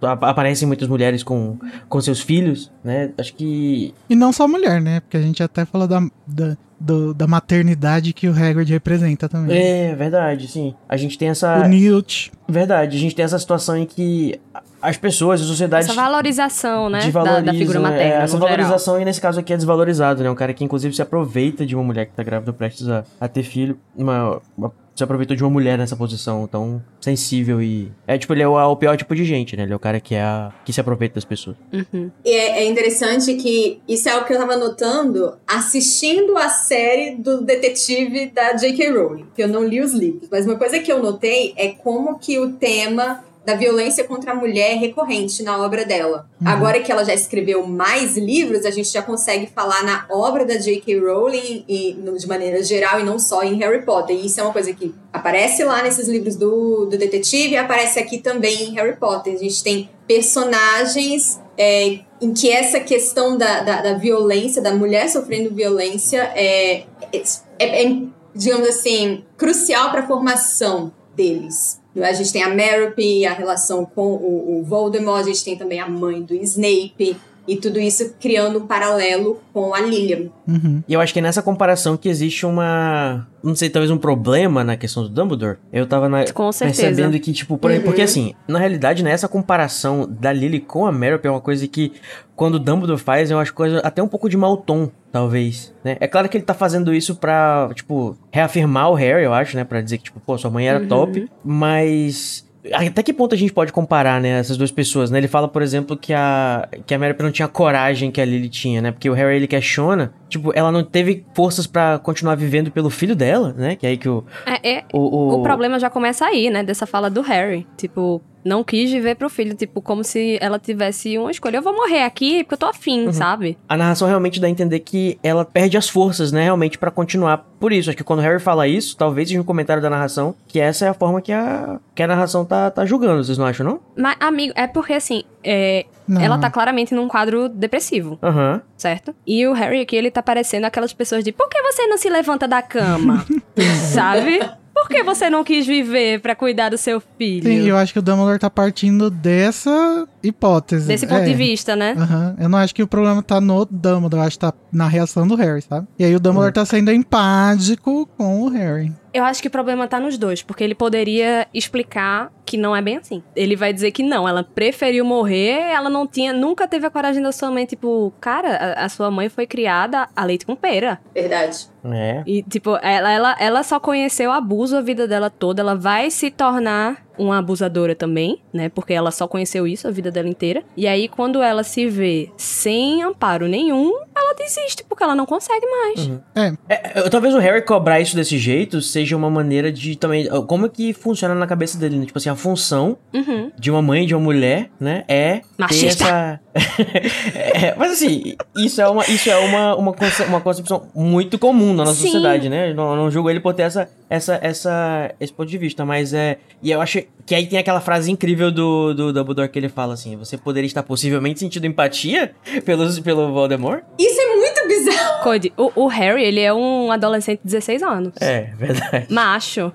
aparecem 0.00 0.66
muitas 0.66 0.88
mulheres 0.88 1.22
com, 1.22 1.56
com 1.88 2.00
seus 2.00 2.20
filhos, 2.20 2.70
né? 2.82 3.10
Acho 3.18 3.34
que 3.34 3.94
E 4.08 4.14
não 4.16 4.32
só 4.32 4.46
mulher, 4.48 4.80
né? 4.80 5.00
Porque 5.00 5.16
a 5.16 5.22
gente 5.22 5.42
até 5.42 5.64
falou 5.64 5.86
da, 5.86 6.00
da, 6.26 6.56
do- 6.78 7.14
da 7.14 7.26
maternidade 7.26 8.12
que 8.12 8.28
o 8.28 8.32
Hagrid 8.32 8.70
representa 8.72 9.28
também. 9.28 9.56
é 9.60 9.94
verdade, 9.94 10.48
sim. 10.48 10.74
A 10.88 10.96
gente 10.96 11.16
tem 11.18 11.28
essa 11.28 11.58
O 11.64 11.68
Newt. 11.68 12.32
verdade, 12.48 12.96
a 12.96 13.00
gente 13.00 13.14
tem 13.14 13.24
essa 13.24 13.38
situação 13.38 13.76
em 13.76 13.86
que 13.86 14.40
as 14.80 14.96
pessoas, 14.96 15.40
a 15.40 15.44
sociedade 15.44 15.84
Essa 15.86 15.94
valorização, 15.94 16.88
né? 16.88 17.10
Da, 17.10 17.40
da 17.40 17.52
figura 17.52 17.78
é, 17.78 17.82
materna. 17.82 18.24
essa 18.24 18.36
no 18.36 18.42
geral. 18.42 18.56
valorização, 18.56 19.00
e 19.00 19.04
nesse 19.04 19.20
caso 19.20 19.40
aqui 19.40 19.52
é 19.52 19.56
desvalorizado, 19.56 20.22
né? 20.22 20.30
Um 20.30 20.34
cara 20.34 20.52
que 20.54 20.64
inclusive 20.64 20.94
se 20.94 21.02
aproveita 21.02 21.64
de 21.66 21.74
uma 21.74 21.84
mulher 21.84 22.06
que 22.06 22.12
tá 22.12 22.22
grávida 22.22 22.52
prestes 22.52 22.88
a, 22.88 23.04
a 23.20 23.28
ter 23.28 23.42
filho. 23.42 23.78
Uma, 23.96 24.40
uma- 24.56 24.72
se 24.94 25.04
aproveitou 25.04 25.36
de 25.36 25.44
uma 25.44 25.50
mulher 25.50 25.78
nessa 25.78 25.94
posição 25.94 26.44
tão 26.48 26.82
sensível 27.00 27.62
e. 27.62 27.88
É 28.04 28.18
tipo, 28.18 28.32
ele 28.32 28.42
é 28.42 28.48
o, 28.48 28.54
o 28.56 28.74
pior 28.74 28.96
tipo 28.96 29.14
de 29.14 29.24
gente, 29.24 29.56
né? 29.56 29.62
Ele 29.62 29.72
é 29.72 29.76
o 29.76 29.78
cara 29.78 30.00
que 30.00 30.12
é 30.16 30.22
a, 30.22 30.52
que 30.64 30.72
se 30.72 30.80
aproveita 30.80 31.14
das 31.14 31.24
pessoas. 31.24 31.56
Uhum. 31.72 32.10
E 32.24 32.30
é, 32.30 32.64
é 32.64 32.66
interessante 32.66 33.34
que 33.34 33.80
isso 33.86 34.08
é 34.08 34.16
o 34.16 34.24
que 34.24 34.32
eu 34.32 34.38
tava 34.38 34.56
notando 34.56 35.34
assistindo 35.46 36.36
a 36.36 36.48
série 36.48 37.14
do 37.14 37.42
detetive 37.42 38.26
da 38.30 38.54
J.K. 38.54 38.90
Rowling, 38.90 39.26
que 39.36 39.42
eu 39.44 39.46
não 39.48 39.64
li 39.64 39.80
os 39.80 39.92
livros, 39.92 40.28
mas 40.32 40.44
uma 40.46 40.56
coisa 40.56 40.80
que 40.80 40.90
eu 40.90 41.00
notei 41.00 41.54
é 41.56 41.68
como 41.68 42.18
que 42.18 42.36
o 42.40 42.52
tema 42.54 43.22
da 43.48 43.54
violência 43.54 44.04
contra 44.04 44.32
a 44.32 44.34
mulher 44.34 44.76
recorrente 44.76 45.42
na 45.42 45.58
obra 45.58 45.82
dela. 45.82 46.28
Agora 46.44 46.80
que 46.80 46.92
ela 46.92 47.02
já 47.02 47.14
escreveu 47.14 47.66
mais 47.66 48.14
livros, 48.14 48.66
a 48.66 48.70
gente 48.70 48.90
já 48.90 49.00
consegue 49.00 49.46
falar 49.46 49.82
na 49.84 50.04
obra 50.10 50.44
da 50.44 50.58
J.K. 50.58 51.00
Rowling 51.00 51.64
e, 51.66 51.96
de 52.18 52.28
maneira 52.28 52.62
geral 52.62 53.00
e 53.00 53.04
não 53.04 53.18
só 53.18 53.42
em 53.42 53.54
Harry 53.54 53.86
Potter. 53.86 54.14
E 54.14 54.26
isso 54.26 54.38
é 54.38 54.42
uma 54.42 54.52
coisa 54.52 54.74
que 54.74 54.94
aparece 55.10 55.64
lá 55.64 55.82
nesses 55.82 56.06
livros 56.08 56.36
do, 56.36 56.84
do 56.84 56.98
detetive 56.98 57.54
e 57.54 57.56
aparece 57.56 57.98
aqui 57.98 58.18
também 58.18 58.64
em 58.64 58.74
Harry 58.74 58.96
Potter. 58.96 59.32
A 59.32 59.38
gente 59.38 59.64
tem 59.64 59.88
personagens 60.06 61.40
é, 61.56 62.00
em 62.20 62.34
que 62.34 62.52
essa 62.52 62.80
questão 62.80 63.38
da, 63.38 63.62
da, 63.62 63.80
da 63.80 63.94
violência, 63.94 64.60
da 64.60 64.74
mulher 64.74 65.08
sofrendo 65.08 65.54
violência, 65.54 66.20
é, 66.34 66.82
é, 67.10 67.22
é, 67.58 67.96
digamos 68.34 68.68
assim, 68.68 69.24
crucial 69.38 69.90
para 69.90 70.00
a 70.00 70.06
formação 70.06 70.92
deles. 71.16 71.77
A 71.96 72.12
gente 72.12 72.32
tem 72.32 72.42
a 72.42 72.48
Merope, 72.48 73.26
a 73.26 73.32
relação 73.32 73.84
com 73.84 74.14
o, 74.14 74.60
o 74.60 74.64
Voldemort, 74.64 75.20
a 75.20 75.24
gente 75.24 75.44
tem 75.44 75.56
também 75.56 75.80
a 75.80 75.88
mãe 75.88 76.22
do 76.22 76.34
Snape. 76.34 77.16
E 77.48 77.56
tudo 77.56 77.80
isso 77.80 78.14
criando 78.20 78.58
um 78.58 78.66
paralelo 78.66 79.40
com 79.54 79.74
a 79.74 79.80
Lilian. 79.80 80.28
Uhum. 80.46 80.82
E 80.86 80.92
eu 80.92 81.00
acho 81.00 81.14
que 81.14 81.18
é 81.18 81.22
nessa 81.22 81.40
comparação 81.40 81.96
que 81.96 82.08
existe 82.08 82.44
uma. 82.44 83.26
Não 83.42 83.54
sei, 83.54 83.70
talvez 83.70 83.90
um 83.90 83.96
problema 83.96 84.62
na 84.62 84.76
questão 84.76 85.02
do 85.02 85.08
Dumbledore. 85.08 85.56
Eu 85.72 85.86
tava 85.86 86.08
na, 86.08 86.30
com 86.30 86.52
certeza. 86.52 86.82
percebendo 86.82 87.18
que, 87.18 87.32
tipo, 87.32 87.56
por, 87.56 87.70
uhum. 87.70 87.80
porque 87.80 88.02
assim, 88.02 88.34
na 88.46 88.58
realidade, 88.58 89.02
nessa 89.02 89.26
né, 89.26 89.32
comparação 89.32 90.06
da 90.08 90.30
Lily 90.30 90.60
com 90.60 90.84
a 90.84 90.92
Meryl 90.92 91.20
é 91.22 91.30
uma 91.30 91.40
coisa 91.40 91.66
que, 91.66 91.92
quando 92.36 92.56
o 92.56 92.58
Dumbledore 92.58 93.00
faz, 93.00 93.30
eu 93.30 93.38
acho 93.38 93.54
coisa 93.54 93.78
até 93.78 94.02
um 94.02 94.08
pouco 94.08 94.28
de 94.28 94.36
mau 94.36 94.56
tom, 94.56 94.90
talvez, 95.10 95.72
né? 95.82 95.96
É 96.00 96.06
claro 96.06 96.28
que 96.28 96.36
ele 96.36 96.44
tá 96.44 96.54
fazendo 96.54 96.92
isso 96.92 97.16
pra, 97.16 97.70
tipo, 97.74 98.16
reafirmar 98.30 98.90
o 98.90 98.94
Harry, 98.94 99.24
eu 99.24 99.32
acho, 99.32 99.56
né? 99.56 99.64
Pra 99.64 99.80
dizer 99.80 99.98
que, 99.98 100.04
tipo, 100.04 100.20
pô, 100.20 100.36
sua 100.36 100.50
mãe 100.50 100.68
era 100.68 100.80
uhum. 100.80 100.88
top, 100.88 101.30
mas 101.42 102.47
até 102.72 103.02
que 103.02 103.12
ponto 103.12 103.34
a 103.34 103.38
gente 103.38 103.52
pode 103.52 103.72
comparar, 103.72 104.20
né, 104.20 104.38
essas 104.38 104.56
duas 104.56 104.70
pessoas, 104.70 105.10
né? 105.10 105.18
Ele 105.18 105.28
fala, 105.28 105.48
por 105.48 105.62
exemplo, 105.62 105.96
que 105.96 106.12
a 106.12 106.68
que 106.86 106.94
a 106.94 106.98
Mary 106.98 107.14
não 107.18 107.30
tinha 107.30 107.46
a 107.46 107.48
coragem 107.48 108.10
que 108.10 108.20
a 108.20 108.24
Lily 108.24 108.48
tinha, 108.48 108.80
né? 108.80 108.92
Porque 108.92 109.08
o 109.08 109.12
Harry 109.14 109.36
ele 109.36 109.46
questiona, 109.46 110.12
tipo, 110.28 110.52
ela 110.54 110.70
não 110.70 110.84
teve 110.84 111.24
forças 111.34 111.66
para 111.66 111.98
continuar 111.98 112.34
vivendo 112.34 112.70
pelo 112.70 112.90
filho 112.90 113.16
dela, 113.16 113.54
né? 113.56 113.76
Que 113.76 113.86
é 113.86 113.90
aí 113.90 113.96
que 113.96 114.08
o 114.08 114.24
é, 114.46 114.76
é 114.76 114.84
o, 114.92 114.98
o, 114.98 115.40
o 115.40 115.42
problema 115.42 115.78
já 115.78 115.90
começa 115.90 116.24
aí, 116.26 116.50
né, 116.50 116.62
dessa 116.62 116.86
fala 116.86 117.10
do 117.10 117.20
Harry, 117.22 117.66
tipo, 117.76 118.22
não 118.44 118.64
quis 118.64 118.90
viver 118.90 119.14
pro 119.16 119.28
filho, 119.28 119.54
tipo, 119.54 119.80
como 119.80 120.02
se 120.02 120.38
ela 120.40 120.58
tivesse 120.58 121.18
uma 121.18 121.30
escolha. 121.30 121.58
Eu 121.58 121.62
vou 121.62 121.74
morrer 121.74 122.02
aqui 122.02 122.42
porque 122.44 122.54
eu 122.54 122.58
tô 122.58 122.66
afim, 122.66 123.06
uhum. 123.06 123.12
sabe? 123.12 123.58
A 123.68 123.76
narração 123.76 124.08
realmente 124.08 124.40
dá 124.40 124.46
a 124.46 124.50
entender 124.50 124.80
que 124.80 125.18
ela 125.22 125.44
perde 125.44 125.76
as 125.76 125.88
forças, 125.88 126.32
né, 126.32 126.44
realmente, 126.44 126.78
para 126.78 126.90
continuar. 126.90 127.46
Por 127.60 127.72
isso, 127.72 127.90
acho 127.90 127.96
que 127.96 128.04
quando 128.04 128.20
o 128.20 128.22
Harry 128.22 128.40
fala 128.40 128.66
isso, 128.66 128.96
talvez 128.96 129.28
seja 129.28 129.40
um 129.40 129.44
comentário 129.44 129.82
da 129.82 129.90
narração, 129.90 130.34
que 130.46 130.60
essa 130.60 130.86
é 130.86 130.88
a 130.88 130.94
forma 130.94 131.20
que 131.20 131.32
a, 131.32 131.78
que 131.94 132.02
a 132.02 132.06
narração 132.06 132.44
tá, 132.44 132.70
tá 132.70 132.84
julgando, 132.86 133.22
vocês 133.22 133.36
não 133.36 133.46
acham, 133.46 133.66
não? 133.66 133.80
Mas, 133.96 134.16
amigo, 134.20 134.52
é 134.56 134.66
porque, 134.66 134.92
assim, 134.92 135.24
é, 135.44 135.84
ela 136.20 136.38
tá 136.38 136.50
claramente 136.50 136.94
num 136.94 137.08
quadro 137.08 137.48
depressivo. 137.48 138.18
Uhum. 138.22 138.60
Certo? 138.76 139.14
E 139.26 139.46
o 139.46 139.52
Harry 139.52 139.80
aqui, 139.80 139.96
ele 139.96 140.10
tá 140.10 140.22
parecendo 140.22 140.66
aquelas 140.66 140.92
pessoas 140.92 141.24
de 141.24 141.32
por 141.32 141.48
que 141.48 141.60
você 141.62 141.86
não 141.86 141.98
se 141.98 142.08
levanta 142.08 142.46
da 142.46 142.62
cama? 142.62 143.24
Sabe? 143.92 144.40
Por 144.80 144.88
que 144.88 145.02
você 145.02 145.28
não 145.28 145.42
quis 145.42 145.66
viver 145.66 146.20
para 146.20 146.34
cuidar 146.34 146.68
do 146.68 146.78
seu 146.78 147.00
filho? 147.18 147.44
Sim, 147.44 147.68
eu 147.68 147.76
acho 147.76 147.92
que 147.92 147.98
o 147.98 148.02
Dumbledore 148.02 148.38
tá 148.38 148.48
partindo 148.48 149.10
dessa 149.10 150.06
hipótese. 150.22 150.86
Desse 150.86 151.06
ponto 151.06 151.22
é. 151.22 151.24
de 151.24 151.34
vista, 151.34 151.74
né? 151.74 151.94
Uhum. 151.96 152.44
Eu 152.44 152.48
não 152.48 152.58
acho 152.58 152.74
que 152.74 152.82
o 152.82 152.86
problema 152.86 153.22
tá 153.22 153.40
no 153.40 153.64
Dumbledore, 153.64 154.22
eu 154.22 154.26
acho 154.26 154.36
que 154.38 154.46
tá 154.46 154.54
na 154.72 154.88
reação 154.88 155.26
do 155.26 155.34
Harry, 155.34 155.62
sabe? 155.62 155.86
E 155.98 156.04
aí 156.04 156.14
o 156.14 156.20
Dumbledore 156.20 156.48
uhum. 156.48 156.52
tá 156.52 156.64
sendo 156.64 156.92
empático 156.92 158.08
com 158.16 158.42
o 158.42 158.48
Harry. 158.48 158.92
Eu 159.12 159.24
acho 159.24 159.40
que 159.40 159.48
o 159.48 159.50
problema 159.50 159.88
tá 159.88 159.98
nos 159.98 160.18
dois, 160.18 160.42
porque 160.42 160.62
ele 160.62 160.74
poderia 160.74 161.46
explicar 161.52 162.30
que 162.44 162.56
não 162.56 162.76
é 162.76 162.82
bem 162.82 162.98
assim. 162.98 163.22
Ele 163.34 163.56
vai 163.56 163.72
dizer 163.72 163.90
que 163.90 164.02
não, 164.02 164.28
ela 164.28 164.44
preferiu 164.44 165.04
morrer, 165.04 165.58
ela 165.72 165.88
não 165.88 166.06
tinha, 166.06 166.32
nunca 166.32 166.68
teve 166.68 166.86
a 166.86 166.90
coragem 166.90 167.22
da 167.22 167.32
sua 167.32 167.50
mãe, 167.50 167.64
tipo, 167.64 168.12
cara, 168.20 168.74
a, 168.76 168.84
a 168.84 168.88
sua 168.88 169.10
mãe 169.10 169.28
foi 169.28 169.46
criada 169.46 170.08
a 170.14 170.24
leite 170.24 170.46
com 170.46 170.54
pera. 170.54 171.00
Verdade. 171.14 171.66
É. 171.94 172.22
E, 172.26 172.42
tipo, 172.42 172.76
ela, 172.82 173.10
ela, 173.10 173.36
ela 173.38 173.62
só 173.62 173.80
conheceu 173.80 174.30
abuso 174.30 174.76
a 174.76 174.80
vida 174.80 175.06
dela 175.06 175.30
toda, 175.30 175.62
ela 175.62 175.74
vai 175.74 176.10
se 176.10 176.30
tornar 176.30 177.07
uma 177.18 177.38
abusadora 177.38 177.94
também, 177.94 178.40
né? 178.52 178.68
Porque 178.68 178.92
ela 178.92 179.10
só 179.10 179.26
conheceu 179.26 179.66
isso 179.66 179.88
a 179.88 179.90
vida 179.90 180.10
dela 180.10 180.28
inteira. 180.28 180.62
E 180.76 180.86
aí, 180.86 181.08
quando 181.08 181.42
ela 181.42 181.62
se 181.62 181.86
vê 181.88 182.30
sem 182.36 183.02
amparo 183.02 183.46
nenhum, 183.46 183.92
ela 184.16 184.34
desiste, 184.34 184.84
porque 184.84 185.02
ela 185.02 185.14
não 185.14 185.26
consegue 185.26 185.66
mais. 185.66 186.06
Uhum. 186.06 186.20
É. 186.34 186.54
é. 186.68 187.08
Talvez 187.08 187.34
o 187.34 187.38
Harry 187.38 187.62
cobrar 187.62 188.00
isso 188.00 188.14
desse 188.14 188.38
jeito 188.38 188.80
seja 188.80 189.16
uma 189.16 189.30
maneira 189.30 189.70
de 189.72 189.96
também. 189.96 190.28
Como 190.46 190.66
é 190.66 190.68
que 190.68 190.92
funciona 190.92 191.34
na 191.34 191.46
cabeça 191.46 191.78
dele, 191.78 191.98
né? 191.98 192.06
Tipo 192.06 192.18
assim, 192.18 192.30
a 192.30 192.36
função 192.36 192.96
uhum. 193.12 193.50
de 193.58 193.70
uma 193.70 193.82
mãe, 193.82 194.06
de 194.06 194.14
uma 194.14 194.22
mulher, 194.22 194.70
né? 194.78 195.04
É. 195.08 195.42
Machista. 195.56 196.04
Essa... 196.04 196.40
é, 197.34 197.74
mas 197.76 197.92
assim, 197.92 198.34
isso 198.56 198.80
é, 198.80 198.88
uma, 198.88 199.04
isso 199.06 199.30
é 199.30 199.36
uma, 199.36 199.76
uma, 199.76 199.94
uma 200.28 200.40
concepção 200.40 200.88
muito 200.94 201.38
comum 201.38 201.72
na 201.74 201.84
nossa 201.84 202.00
Sim. 202.00 202.08
sociedade, 202.08 202.48
né? 202.48 202.72
Não, 202.74 202.96
não 202.96 203.10
julgo 203.10 203.30
ele 203.30 203.40
por 203.40 203.54
ter 203.54 203.62
essa, 203.62 203.88
essa, 204.10 204.38
essa, 204.42 205.14
esse 205.20 205.32
ponto 205.32 205.48
de 205.48 205.58
vista, 205.58 205.84
mas 205.84 206.12
é. 206.12 206.38
E 206.62 206.70
eu 206.70 206.80
acho 206.80 207.02
que 207.26 207.34
aí 207.34 207.46
tem 207.46 207.58
aquela 207.58 207.80
frase 207.80 208.10
incrível 208.10 208.50
do, 208.50 208.94
do 208.94 209.12
Dumbledore 209.12 209.48
que 209.48 209.58
ele 209.58 209.68
fala 209.68 209.94
assim: 209.94 210.16
você 210.16 210.36
poderia 210.36 210.66
estar 210.66 210.82
possivelmente 210.82 211.40
sentindo 211.40 211.66
empatia 211.66 212.32
pelos, 212.64 212.98
pelo 213.00 213.32
Voldemort? 213.32 213.82
Isso 213.98 214.20
é 214.20 214.36
muito 214.36 214.68
bizarro. 214.68 215.22
Cody, 215.22 215.52
o, 215.56 215.84
o 215.84 215.86
Harry, 215.88 216.24
ele 216.24 216.40
é 216.40 216.52
um 216.52 216.90
adolescente 216.90 217.40
de 217.40 217.46
16 217.46 217.82
anos. 217.82 218.12
É, 218.20 218.52
verdade. 218.56 219.06
Macho. 219.12 219.72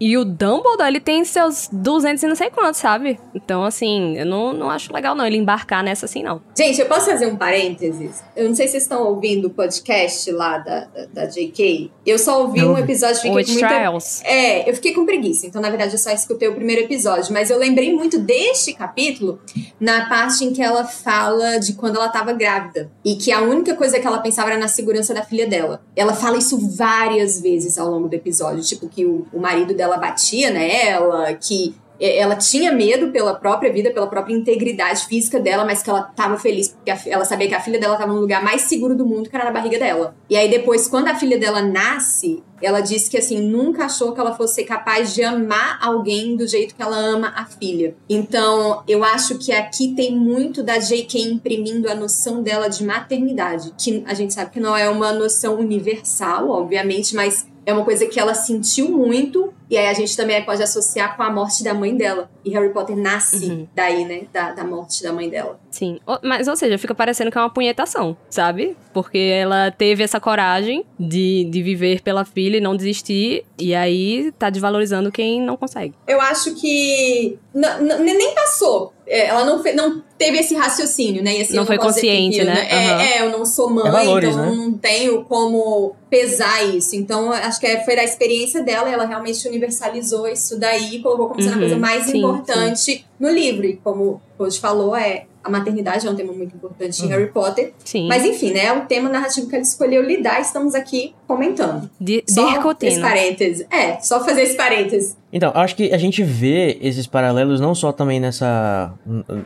E 0.00 0.16
o 0.18 0.24
Dumbledore, 0.24 0.88
ele 0.88 1.00
tem 1.00 1.24
seus 1.24 1.68
200 1.72 2.22
e 2.22 2.26
não 2.26 2.34
sei 2.34 2.50
quantos, 2.50 2.80
sabe? 2.80 3.18
Então, 3.34 3.64
assim, 3.64 4.16
eu 4.18 4.26
não, 4.26 4.52
não 4.52 4.70
acho 4.70 4.92
legal 4.92 5.14
não 5.14 5.24
ele 5.26 5.36
embarcar 5.36 5.82
nessa 5.82 6.06
assim, 6.06 6.22
não. 6.22 6.42
Gente, 6.56 6.80
eu 6.80 6.86
posso 6.86 7.06
fazer 7.06 7.26
um 7.26 7.36
parênteses? 7.36 8.22
Eu 8.34 8.48
não 8.48 8.54
sei 8.54 8.66
se 8.66 8.72
vocês 8.72 8.82
estão 8.82 9.04
ouvindo 9.04 9.46
o 9.46 9.50
podcast 9.50 10.30
lá 10.32 10.58
da, 10.58 10.84
da, 10.84 11.06
da 11.06 11.26
JK. 11.26 11.92
Eu 12.04 12.18
só 12.18 12.42
ouvi 12.42 12.60
eu, 12.60 12.72
um 12.72 12.78
episódio, 12.78 13.16
fiquei 13.16 13.44
com 13.44 13.52
muita... 13.52 13.68
Trials. 13.68 14.22
É, 14.24 14.68
eu 14.68 14.74
fiquei 14.74 14.92
com 14.92 15.06
preguiça. 15.06 15.46
Então, 15.46 15.62
na 15.62 15.70
verdade, 15.70 15.94
eu 15.94 15.98
só 15.98 16.10
escutei 16.10 16.48
o 16.48 16.54
primeiro 16.54 16.82
episódio. 16.82 17.32
Mas 17.32 17.50
eu 17.50 17.58
lembrei 17.58 17.94
muito 17.94 18.18
deste 18.18 18.72
capítulo 18.72 19.40
na 19.78 20.08
parte 20.08 20.44
em 20.44 20.52
que 20.52 20.62
ela 20.62 20.84
fala 20.84 21.58
de 21.58 21.74
quando 21.74 21.96
ela 21.96 22.08
tava 22.08 22.32
grávida. 22.32 22.90
E 23.04 23.14
que 23.14 23.30
a 23.30 23.40
única 23.40 23.74
coisa 23.74 23.98
que 23.98 24.06
ela 24.06 24.18
pensava 24.18 24.50
era 24.50 24.58
na 24.58 24.68
segurança 24.68 25.14
da 25.14 25.22
filha 25.22 25.46
dela. 25.46 25.82
Ela 25.94 26.14
fala 26.14 26.36
isso 26.36 26.58
várias 26.76 27.40
vezes 27.40 27.78
ao 27.78 27.88
longo 27.88 28.08
do 28.08 28.14
episódio. 28.14 28.62
Tipo, 28.62 28.88
que 28.88 29.06
o, 29.06 29.26
o 29.32 29.40
marido 29.40 29.72
dela 29.72 29.83
ela 29.84 29.96
batia 29.96 30.50
nela, 30.50 31.34
que 31.34 31.74
é, 31.98 32.18
ela 32.18 32.36
tinha 32.36 32.72
medo 32.72 33.10
pela 33.12 33.34
própria 33.34 33.72
vida, 33.72 33.90
pela 33.90 34.06
própria 34.06 34.34
integridade 34.34 35.06
física 35.06 35.38
dela, 35.38 35.64
mas 35.64 35.82
que 35.82 35.90
ela 35.90 36.08
estava 36.10 36.36
feliz 36.36 36.68
porque 36.68 36.92
ela 37.08 37.24
sabia 37.24 37.48
que 37.48 37.54
a 37.54 37.60
filha 37.60 37.78
dela 37.78 37.94
estava 37.94 38.12
no 38.12 38.20
lugar 38.20 38.42
mais 38.42 38.62
seguro 38.62 38.96
do 38.96 39.06
mundo, 39.06 39.30
que 39.30 39.36
era 39.36 39.44
na 39.44 39.50
barriga 39.50 39.78
dela. 39.78 40.14
E 40.28 40.36
aí 40.36 40.48
depois, 40.48 40.88
quando 40.88 41.08
a 41.08 41.14
filha 41.14 41.38
dela 41.38 41.62
nasce, 41.62 42.42
ela 42.60 42.80
disse 42.80 43.10
que 43.10 43.16
assim 43.16 43.40
nunca 43.40 43.84
achou 43.84 44.12
que 44.12 44.20
ela 44.20 44.34
fosse 44.34 44.64
capaz 44.64 45.14
de 45.14 45.22
amar 45.22 45.78
alguém 45.80 46.36
do 46.36 46.46
jeito 46.46 46.74
que 46.74 46.82
ela 46.82 46.96
ama 46.96 47.32
a 47.36 47.44
filha. 47.44 47.94
Então, 48.08 48.82
eu 48.88 49.04
acho 49.04 49.38
que 49.38 49.52
aqui 49.52 49.94
tem 49.94 50.16
muito 50.16 50.62
da 50.62 50.78
J.K. 50.78 51.20
imprimindo 51.20 51.88
a 51.88 51.94
noção 51.94 52.42
dela 52.42 52.68
de 52.68 52.84
maternidade, 52.84 53.72
que 53.78 54.02
a 54.06 54.14
gente 54.14 54.34
sabe 54.34 54.50
que 54.50 54.60
não 54.60 54.76
é 54.76 54.88
uma 54.88 55.12
noção 55.12 55.56
universal, 55.56 56.48
obviamente, 56.48 57.14
mas 57.14 57.46
é 57.66 57.72
uma 57.72 57.84
coisa 57.84 58.06
que 58.06 58.20
ela 58.20 58.34
sentiu 58.34 58.90
muito, 58.90 59.52
e 59.70 59.78
aí 59.78 59.86
a 59.86 59.94
gente 59.94 60.16
também 60.16 60.42
pode 60.44 60.62
associar 60.62 61.16
com 61.16 61.22
a 61.22 61.30
morte 61.30 61.64
da 61.64 61.72
mãe 61.72 61.96
dela. 61.96 62.30
E 62.44 62.50
Harry 62.50 62.70
Potter 62.70 62.96
nasce 62.96 63.46
uhum. 63.46 63.68
daí, 63.74 64.04
né? 64.04 64.22
Da, 64.32 64.52
da 64.52 64.64
morte 64.64 65.02
da 65.02 65.12
mãe 65.12 65.28
dela. 65.28 65.58
Sim. 65.70 65.98
Mas, 66.22 66.46
ou 66.46 66.56
seja, 66.56 66.78
fica 66.78 66.94
parecendo 66.94 67.30
que 67.30 67.38
é 67.38 67.40
uma 67.40 67.50
punhetação, 67.50 68.16
sabe? 68.28 68.76
Porque 68.92 69.18
ela 69.18 69.70
teve 69.70 70.02
essa 70.02 70.20
coragem 70.20 70.84
de, 70.98 71.48
de 71.50 71.62
viver 71.62 72.02
pela 72.02 72.24
filha 72.24 72.58
e 72.58 72.60
não 72.60 72.76
desistir, 72.76 73.44
e 73.58 73.74
aí 73.74 74.30
tá 74.38 74.50
desvalorizando 74.50 75.10
quem 75.10 75.40
não 75.40 75.56
consegue. 75.56 75.94
Eu 76.06 76.20
acho 76.20 76.54
que 76.54 77.38
nem 77.54 78.34
passou. 78.34 78.92
É, 79.06 79.26
ela 79.26 79.44
não, 79.44 79.62
não 79.74 80.02
teve 80.16 80.38
esse 80.38 80.54
raciocínio, 80.54 81.22
né? 81.22 81.36
Esse 81.36 81.54
não 81.54 81.66
foi 81.66 81.76
consciente, 81.76 82.40
aquilo, 82.40 82.54
né? 82.54 82.62
né? 82.62 82.74
Uhum. 82.74 83.00
É, 83.00 83.18
é, 83.18 83.22
eu 83.22 83.30
não 83.30 83.44
sou 83.44 83.68
mãe, 83.68 83.86
é 83.86 83.90
valores, 83.90 84.30
então 84.30 84.50
né? 84.50 84.56
não 84.56 84.72
tenho 84.72 85.24
como 85.24 85.94
pesar 86.08 86.64
isso. 86.74 86.96
Então, 86.96 87.30
acho 87.30 87.60
que 87.60 87.66
é, 87.66 87.84
foi 87.84 87.96
da 87.96 88.04
experiência 88.04 88.62
dela, 88.62 88.88
ela 88.88 89.04
realmente 89.04 89.46
universalizou 89.64 90.28
isso 90.28 90.58
daí 90.58 90.96
e 90.96 91.02
colocou 91.02 91.28
como 91.28 91.42
sendo 91.42 91.52
uhum, 91.52 91.58
a 91.58 91.60
coisa 91.60 91.76
mais 91.76 92.04
sim, 92.04 92.18
importante 92.18 92.78
sim. 92.78 93.04
no 93.18 93.30
livro. 93.30 93.64
E 93.64 93.76
como 93.76 94.20
Rose 94.38 94.58
falou, 94.58 94.94
é 94.94 95.26
a 95.42 95.50
maternidade 95.50 96.06
é 96.06 96.10
um 96.10 96.16
tema 96.16 96.32
muito 96.32 96.56
importante 96.56 97.00
uhum. 97.00 97.06
em 97.06 97.10
Harry 97.10 97.26
Potter. 97.26 97.72
Sim. 97.84 98.08
Mas 98.08 98.24
enfim, 98.24 98.52
né? 98.52 98.72
O 98.72 98.86
tema 98.86 99.10
narrativo 99.10 99.46
que 99.46 99.54
ela 99.54 99.62
escolheu 99.62 100.02
lidar, 100.02 100.40
estamos 100.40 100.74
aqui 100.74 101.14
comentando. 101.26 101.90
De, 102.00 102.24
só 102.26 102.74
esse 102.80 103.00
parêntese. 103.00 103.66
É, 103.70 104.00
só 104.00 104.24
fazer 104.24 104.42
esse 104.42 104.56
parêntese. 104.56 105.16
Então, 105.34 105.50
acho 105.52 105.74
que 105.74 105.92
a 105.92 105.98
gente 105.98 106.22
vê 106.22 106.78
esses 106.80 107.08
paralelos 107.08 107.60
não 107.60 107.74
só 107.74 107.90
também 107.90 108.20
nessa, 108.20 108.94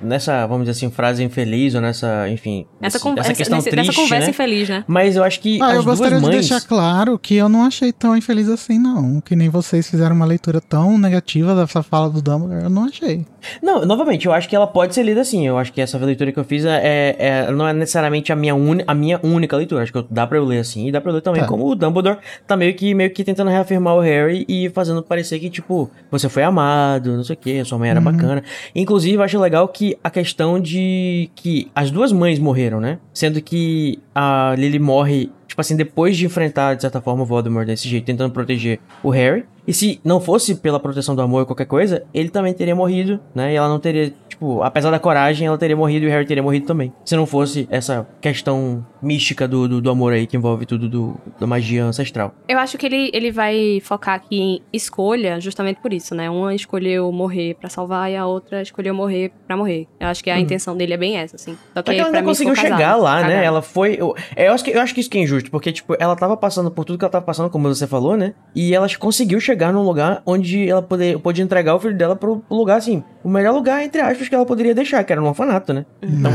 nessa 0.02 0.46
vamos 0.46 0.66
dizer 0.66 0.72
assim, 0.72 0.94
frase 0.94 1.24
infeliz 1.24 1.74
ou 1.74 1.80
nessa, 1.80 2.28
enfim, 2.28 2.66
essa, 2.78 2.98
essa, 2.98 3.20
essa 3.20 3.34
questão 3.34 3.56
nesse, 3.56 3.70
triste, 3.70 3.96
conversa 3.96 4.26
né? 4.26 4.30
infeliz, 4.30 4.68
né? 4.68 4.84
Mas 4.86 5.16
eu 5.16 5.24
acho 5.24 5.40
que 5.40 5.58
ah, 5.62 5.68
as 5.68 5.76
eu 5.76 5.84
gostaria 5.84 6.20
mães... 6.20 6.30
de 6.30 6.40
deixar 6.40 6.60
claro 6.60 7.18
que 7.18 7.36
eu 7.36 7.48
não 7.48 7.64
achei 7.64 7.90
tão 7.90 8.14
infeliz 8.14 8.50
assim, 8.50 8.78
não. 8.78 9.18
Que 9.22 9.34
nem 9.34 9.48
vocês 9.48 9.88
fizeram 9.88 10.14
uma 10.14 10.26
leitura 10.26 10.60
tão 10.60 10.98
negativa 10.98 11.54
dessa 11.54 11.82
fala 11.82 12.10
do 12.10 12.20
Dumbledore, 12.20 12.64
eu 12.64 12.70
não 12.70 12.84
achei. 12.84 13.24
Não, 13.62 13.86
novamente, 13.86 14.26
eu 14.26 14.32
acho 14.32 14.46
que 14.46 14.54
ela 14.54 14.66
pode 14.66 14.94
ser 14.94 15.02
lida 15.02 15.22
assim. 15.22 15.46
Eu 15.46 15.56
acho 15.56 15.72
que 15.72 15.80
essa 15.80 15.96
leitura 15.96 16.30
que 16.32 16.38
eu 16.38 16.44
fiz 16.44 16.66
é, 16.66 16.80
é, 16.84 17.16
é 17.18 17.50
não 17.50 17.66
é 17.66 17.72
necessariamente 17.72 18.30
a 18.30 18.36
minha, 18.36 18.54
un, 18.54 18.78
a 18.86 18.94
minha 18.94 19.18
única 19.22 19.56
leitura. 19.56 19.84
Acho 19.84 19.92
que 19.92 20.04
dá 20.10 20.26
pra 20.26 20.36
eu 20.36 20.44
ler 20.44 20.58
assim 20.58 20.88
e 20.88 20.92
dá 20.92 21.00
pra 21.00 21.10
eu 21.10 21.14
ler 21.14 21.22
também 21.22 21.40
tá. 21.40 21.48
como 21.48 21.66
o 21.66 21.74
Dumbledore 21.74 22.18
tá 22.46 22.58
meio 22.58 22.74
que, 22.74 22.92
meio 22.92 23.10
que 23.10 23.24
tentando 23.24 23.50
reafirmar 23.50 23.94
o 23.96 24.00
Harry 24.00 24.44
e 24.46 24.68
fazendo 24.68 25.02
parecer 25.02 25.38
que, 25.38 25.48
tipo, 25.48 25.77
você 26.10 26.28
foi 26.28 26.42
amado, 26.42 27.16
não 27.16 27.24
sei 27.24 27.34
o 27.34 27.38
que, 27.38 27.64
sua 27.64 27.78
mãe 27.78 27.90
era 27.90 28.00
uhum. 28.00 28.04
bacana. 28.04 28.42
Inclusive, 28.74 29.16
eu 29.16 29.22
acho 29.22 29.38
legal 29.38 29.68
que 29.68 29.96
a 30.02 30.10
questão 30.10 30.60
de 30.60 31.30
que 31.34 31.70
as 31.74 31.90
duas 31.90 32.12
mães 32.12 32.38
morreram, 32.38 32.80
né? 32.80 32.98
Sendo 33.12 33.40
que 33.42 33.98
a 34.14 34.54
Lily 34.56 34.78
morre, 34.78 35.30
tipo 35.46 35.60
assim, 35.60 35.76
depois 35.76 36.16
de 36.16 36.26
enfrentar, 36.26 36.74
de 36.74 36.82
certa 36.82 37.00
forma, 37.00 37.22
o 37.22 37.26
Voldemort 37.26 37.66
desse 37.66 37.88
jeito, 37.88 38.04
tentando 38.04 38.32
proteger 38.32 38.80
o 39.02 39.10
Harry. 39.10 39.44
E 39.68 39.74
se 39.74 40.00
não 40.02 40.18
fosse 40.18 40.54
pela 40.54 40.80
proteção 40.80 41.14
do 41.14 41.20
amor 41.20 41.40
ou 41.40 41.46
qualquer 41.46 41.66
coisa, 41.66 42.02
ele 42.14 42.30
também 42.30 42.54
teria 42.54 42.74
morrido, 42.74 43.20
né? 43.34 43.52
E 43.52 43.56
ela 43.56 43.68
não 43.68 43.78
teria, 43.78 44.14
tipo, 44.26 44.62
apesar 44.62 44.90
da 44.90 44.98
coragem, 44.98 45.46
ela 45.46 45.58
teria 45.58 45.76
morrido 45.76 46.06
e 46.06 46.08
o 46.08 46.10
Harry 46.10 46.24
teria 46.24 46.42
morrido 46.42 46.64
também. 46.66 46.90
Se 47.04 47.14
não 47.14 47.26
fosse 47.26 47.68
essa 47.70 48.08
questão 48.18 48.82
mística 49.02 49.46
do, 49.46 49.68
do, 49.68 49.82
do 49.82 49.90
amor 49.90 50.14
aí 50.14 50.26
que 50.26 50.38
envolve 50.38 50.64
tudo 50.64 50.88
do, 50.88 51.20
da 51.38 51.46
magia 51.46 51.84
ancestral. 51.84 52.34
Eu 52.48 52.58
acho 52.58 52.78
que 52.78 52.86
ele, 52.86 53.10
ele 53.12 53.30
vai 53.30 53.78
focar 53.82 54.14
aqui 54.14 54.40
em 54.40 54.62
escolha 54.72 55.38
justamente 55.38 55.82
por 55.82 55.92
isso, 55.92 56.14
né? 56.14 56.30
Uma 56.30 56.54
escolheu 56.54 57.12
morrer 57.12 57.54
para 57.54 57.68
salvar 57.68 58.10
e 58.10 58.16
a 58.16 58.24
outra 58.24 58.62
escolheu 58.62 58.94
morrer 58.94 59.32
para 59.46 59.54
morrer. 59.54 59.86
Eu 60.00 60.08
acho 60.08 60.24
que 60.24 60.30
a 60.30 60.36
hum. 60.36 60.38
intenção 60.38 60.74
dele 60.74 60.94
é 60.94 60.96
bem 60.96 61.18
essa, 61.18 61.36
assim. 61.36 61.58
Só 61.74 61.82
que, 61.82 61.92
que 61.92 62.00
ela 62.00 62.10
não 62.10 62.22
conseguiu 62.22 62.54
chegar 62.56 62.96
lá, 62.96 63.22
né? 63.22 63.44
Ela 63.44 63.60
foi. 63.60 63.96
Eu, 63.98 64.14
eu, 64.34 64.54
acho 64.54 64.64
que, 64.64 64.70
eu 64.70 64.80
acho 64.80 64.94
que 64.94 65.00
isso 65.00 65.10
que 65.10 65.18
é 65.18 65.20
injusto, 65.20 65.50
porque, 65.50 65.70
tipo, 65.72 65.94
ela 65.98 66.16
tava 66.16 66.38
passando 66.38 66.70
por 66.70 66.86
tudo 66.86 66.98
que 66.98 67.04
ela 67.04 67.12
tava 67.12 67.24
passando, 67.26 67.50
como 67.50 67.68
você 67.68 67.86
falou, 67.86 68.16
né? 68.16 68.32
E 68.54 68.74
ela 68.74 68.88
conseguiu 68.98 69.38
chegar 69.40 69.57
num 69.72 69.82
lugar 69.82 70.22
onde 70.24 70.68
ela 70.68 70.82
poder, 70.82 71.18
podia 71.18 71.44
entregar 71.44 71.74
o 71.74 71.80
filho 71.80 71.96
dela 71.96 72.16
pro 72.16 72.42
lugar, 72.50 72.78
assim, 72.78 73.02
o 73.22 73.28
melhor 73.28 73.54
lugar, 73.54 73.84
entre 73.84 74.00
aspas, 74.00 74.28
que 74.28 74.34
ela 74.34 74.46
poderia 74.46 74.74
deixar, 74.74 75.04
que 75.04 75.12
era 75.12 75.20
no 75.20 75.28
orfanato, 75.28 75.72
né? 75.72 75.84
Então. 76.02 76.30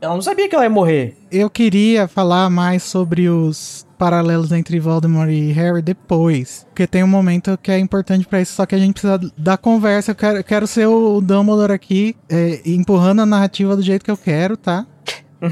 Ela 0.00 0.14
não 0.14 0.22
sabia 0.22 0.48
que 0.48 0.54
ela 0.54 0.64
ia 0.64 0.70
morrer. 0.70 1.16
Eu 1.32 1.48
queria 1.48 2.06
falar 2.06 2.50
mais 2.50 2.82
sobre 2.82 3.28
os 3.28 3.86
paralelos 3.98 4.52
entre 4.52 4.78
Voldemort 4.78 5.30
e 5.30 5.50
Harry 5.52 5.80
depois. 5.80 6.66
Porque 6.68 6.86
tem 6.86 7.02
um 7.02 7.08
momento 7.08 7.58
que 7.62 7.70
é 7.70 7.78
importante 7.78 8.26
para 8.26 8.40
isso, 8.40 8.52
só 8.52 8.66
que 8.66 8.74
a 8.74 8.78
gente 8.78 8.92
precisa 9.00 9.18
da 9.36 9.56
conversa. 9.56 10.10
Eu 10.10 10.14
quero, 10.14 10.44
quero 10.44 10.66
ser 10.66 10.86
o 10.86 11.22
Dumbledore 11.22 11.72
aqui, 11.72 12.14
é, 12.28 12.60
empurrando 12.66 13.20
a 13.20 13.26
narrativa 13.26 13.74
do 13.74 13.80
jeito 13.80 14.04
que 14.04 14.10
eu 14.10 14.16
quero, 14.16 14.58
tá? 14.58 14.86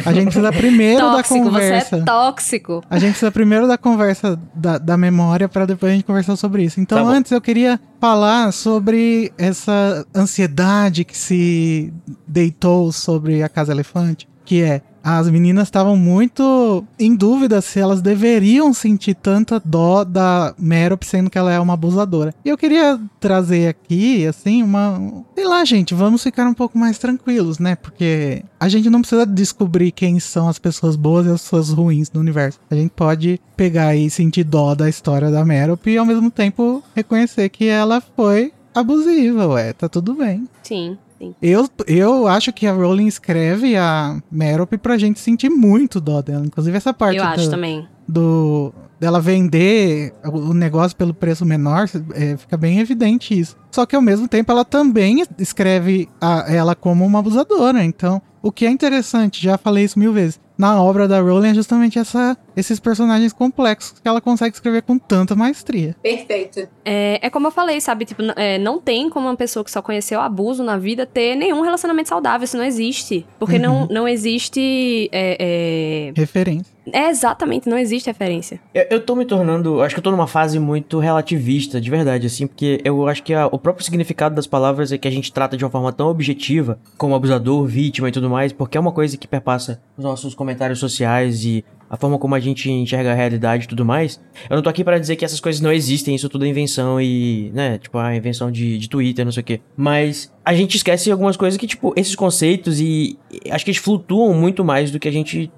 A 0.05 0.13
gente 0.13 0.25
precisa 0.25 0.53
primeiro 0.53 1.01
tóxico, 1.01 1.35
da 1.39 1.45
conversa. 1.45 1.97
Você 1.97 2.03
é 2.03 2.05
tóxico. 2.05 2.83
A 2.89 2.99
gente 2.99 3.11
precisa 3.11 3.31
primeiro 3.31 3.67
da 3.67 3.79
conversa 3.79 4.39
da, 4.55 4.79
da 4.79 4.97
memória 4.97 5.49
para 5.49 5.67
depois 5.67 5.93
a 5.93 5.95
gente 5.95 6.05
conversar 6.05 6.37
sobre 6.37 6.65
isso. 6.65 6.81
Então, 6.81 7.05
tá 7.05 7.11
antes 7.11 7.33
eu 7.33 7.41
queria 7.41 7.81
falar 8.01 8.53
sobre 8.53 9.33
essa 9.39 10.07
ansiedade 10.15 11.05
que 11.05 11.17
se 11.17 11.93
deitou 12.27 12.93
sobre 12.93 13.43
a 13.43 13.49
Casa 13.49 13.73
Elefante, 13.73 14.29
que 14.45 14.63
é 14.63 14.83
as 15.03 15.29
meninas 15.29 15.69
estavam 15.69 15.97
muito 15.97 16.85
em 16.99 17.15
dúvida 17.15 17.61
se 17.61 17.79
elas 17.81 18.01
deveriam 18.01 18.73
sentir 18.73 19.15
tanta 19.15 19.61
dó 19.65 20.05
da 20.05 20.55
Merop, 20.59 21.05
sendo 21.05 21.31
que 21.31 21.39
ela 21.39 21.53
é 21.53 21.59
uma 21.59 21.75
abusadora. 21.75 22.35
E 22.45 22.49
eu 22.49 22.59
queria 22.59 23.01
trazer 23.19 23.69
aqui, 23.69 24.27
assim, 24.27 24.63
uma. 24.63 25.25
Sei 25.35 25.47
lá, 25.47 25.65
gente, 25.65 25.95
vamos 25.95 26.23
ficar 26.23 26.47
um 26.47 26.55
pouco 26.55 26.79
mais 26.79 26.99
tranquilos, 26.99 27.59
né? 27.59 27.75
Porque 27.77 28.45
a 28.59 28.69
gente 28.69 28.89
não 28.89 29.01
precisa 29.01 29.27
descobrir 29.27 29.93
quem 29.93 30.21
são 30.21 30.49
as 30.49 30.59
pessoas 30.59 30.97
boas 30.97 31.27
e 31.27 31.31
as 31.31 31.43
pessoas 31.43 31.71
ruins 31.71 32.11
no 32.13 32.21
universo. 32.21 32.61
A 32.71 32.75
gente 32.75 32.91
pode 32.91 33.41
pegar 33.57 33.95
e 33.97 34.09
sentir 34.11 34.45
dó 34.45 34.75
da 34.75 34.89
história 34.89 35.31
da 35.31 35.45
Merop 35.45 35.87
e 35.89 35.97
ao 35.97 36.07
mesmo 36.07 36.31
tempo 36.31 36.83
reconhecer 36.95 37.49
que 37.49 37.67
ela 37.67 38.01
foi 38.17 38.53
abusiva, 38.75 39.47
ué, 39.49 39.73
tá 39.73 39.89
tudo 39.89 40.15
bem. 40.15 40.49
Sim. 40.63 40.97
Eu, 41.41 41.69
eu 41.87 42.27
acho 42.27 42.53
que 42.53 42.67
a 42.67 42.73
Rowling 42.73 43.07
escreve 43.07 43.77
a 43.77 44.21
Merope 44.31 44.79
pra 44.79 44.99
gente 44.99 45.21
sentir 45.21 45.49
muito 45.49 46.01
dó 46.01 46.21
dela. 46.23 46.45
Inclusive 46.45 46.77
essa 46.77 46.93
parte 46.93 47.19
eu 47.19 47.25
acho 47.25 47.45
do, 47.45 47.51
também. 47.51 47.89
do 48.09 48.75
dela 49.03 49.21
vender 49.21 50.15
o 50.25 50.55
negócio 50.55 50.97
pelo 50.97 51.13
preço 51.13 51.45
menor, 51.45 51.89
é, 52.15 52.37
fica 52.37 52.57
bem 52.57 52.79
evidente 52.79 53.37
isso. 53.37 53.57
Só 53.73 53.85
que 53.85 53.97
ao 53.97 54.03
mesmo 54.03 54.29
tempo 54.29 54.53
ela 54.53 54.65
também 54.65 55.25
escreve 55.41 56.09
a, 56.21 56.45
ela 56.47 56.77
como 56.77 57.05
uma 57.05 57.19
abusadora. 57.19 57.85
Então, 57.85 58.23
o 58.41 58.53
que 58.53 58.65
é 58.65 58.71
interessante, 58.71 59.43
já 59.43 59.59
falei 59.59 59.85
isso 59.85 59.99
mil 59.99 60.13
vezes, 60.13 60.39
na 60.57 60.81
obra 60.81 61.09
da 61.09 61.21
Rowling 61.21 61.49
é 61.49 61.55
justamente 61.55 61.99
essa, 61.99 62.37
esses 62.57 62.79
personagens 62.81 63.33
complexos 63.33 64.01
que 64.01 64.09
ela 64.09 64.21
consegue 64.21 64.55
escrever 64.55 64.83
com 64.83 64.99
tanta 64.99 65.35
maestria. 65.35 65.97
Perfeito. 66.03 66.69
É, 66.85 67.19
é 67.23 67.31
como 67.31 67.47
eu 67.47 67.51
falei, 67.51 67.81
sabe? 67.81 68.05
Tipo, 68.05 68.23
é, 68.37 68.59
não 68.59 68.81
tem 68.81 69.09
como 69.09 69.27
uma 69.27 69.37
pessoa 69.37 69.65
que 69.65 69.71
só 69.71 69.83
conheceu 69.83 70.21
abuso 70.21 70.63
na 70.63 70.77
vida 70.77 71.07
ter 71.07 71.35
nenhum 71.35 71.63
relacionamento 71.63 72.09
saudável. 72.09 72.45
Isso 72.45 72.57
não 72.57 72.65
existe. 72.65 73.27
Porque 73.39 73.57
uhum. 73.57 73.63
não, 73.63 73.87
não 73.87 74.09
existe. 74.09 75.09
É, 75.13 75.37
é... 75.39 76.13
Referência. 76.15 76.73
É, 76.91 77.09
exatamente, 77.11 77.69
não 77.69 77.79
existe 77.79 78.09
referência. 78.09 78.61
Eu, 78.75 78.87
eu 78.91 79.01
tô 79.01 79.15
me 79.15 79.25
tornando. 79.25 79.81
Acho 79.83 79.95
que 79.95 80.01
eu 80.01 80.03
tô 80.03 80.11
numa 80.11 80.27
fase 80.27 80.59
muito 80.59 80.99
relativista, 80.99 81.81
de 81.81 81.89
verdade, 81.89 82.27
assim, 82.27 82.47
porque 82.47 82.81
eu 82.85 83.07
acho 83.07 83.23
que 83.23 83.33
a, 83.33 83.47
o 83.47 83.59
próprio 83.59 83.85
significado 83.85 84.35
das 84.35 84.47
palavras 84.47 84.91
é 84.91 84.99
que 84.99 85.07
a 85.07 85.11
gente 85.11 85.33
trata 85.33 85.57
de 85.57 85.65
uma 85.65 85.71
forma 85.71 85.93
tão 85.93 86.09
objetiva, 86.09 86.79
como 86.99 87.15
abusador, 87.15 87.65
vítima 87.67 88.09
e 88.09 88.13
tudo 88.13 88.29
mais, 88.29 88.53
porque 88.53 88.77
é 88.77 88.81
uma 88.81 88.93
coisa 88.93 89.17
que 89.17 89.29
perpassa 89.29 89.81
os 89.97 90.03
nossos 90.03 90.35
comentários 90.35 90.81
sociais 90.81 91.45
e 91.45 91.65
a 91.93 91.97
forma 91.99 92.19
como 92.19 92.35
a 92.35 92.41
gente 92.41 92.71
enxerga 92.71 93.13
a 93.13 93.15
realidade 93.15 93.65
e 93.65 93.69
tudo 93.69 93.85
mais. 93.85 94.19
Eu 94.49 94.57
não 94.57 94.63
tô 94.63 94.71
aqui 94.71 94.83
para 94.83 94.99
dizer 94.99 95.15
que 95.15 95.27
essas 95.27 95.39
coisas 95.39 95.61
não 95.61 95.71
existem, 95.71 96.15
isso 96.15 96.27
tudo 96.27 96.47
é 96.47 96.49
invenção 96.49 96.99
e, 96.99 97.51
né, 97.53 97.77
tipo, 97.77 97.99
a 97.99 98.17
invenção 98.17 98.51
de, 98.51 98.79
de 98.79 98.89
Twitter, 98.89 99.27
não 99.27 99.31
sei 99.31 99.43
o 99.43 99.45
quê. 99.45 99.61
Mas 99.77 100.33
a 100.45 100.55
gente 100.55 100.77
esquece 100.77 101.11
algumas 101.11 101.37
coisas 101.37 101.57
que, 101.59 101.67
tipo, 101.67 101.93
esses 101.97 102.15
conceitos 102.17 102.81
e 102.81 103.17
acho 103.51 103.65
que 103.65 103.71
eles 103.71 103.81
flutuam 103.81 104.35
muito 104.35 104.65
mais 104.65 104.91
do 104.91 104.99
que 104.99 105.09
a 105.09 105.13
gente 105.13 105.51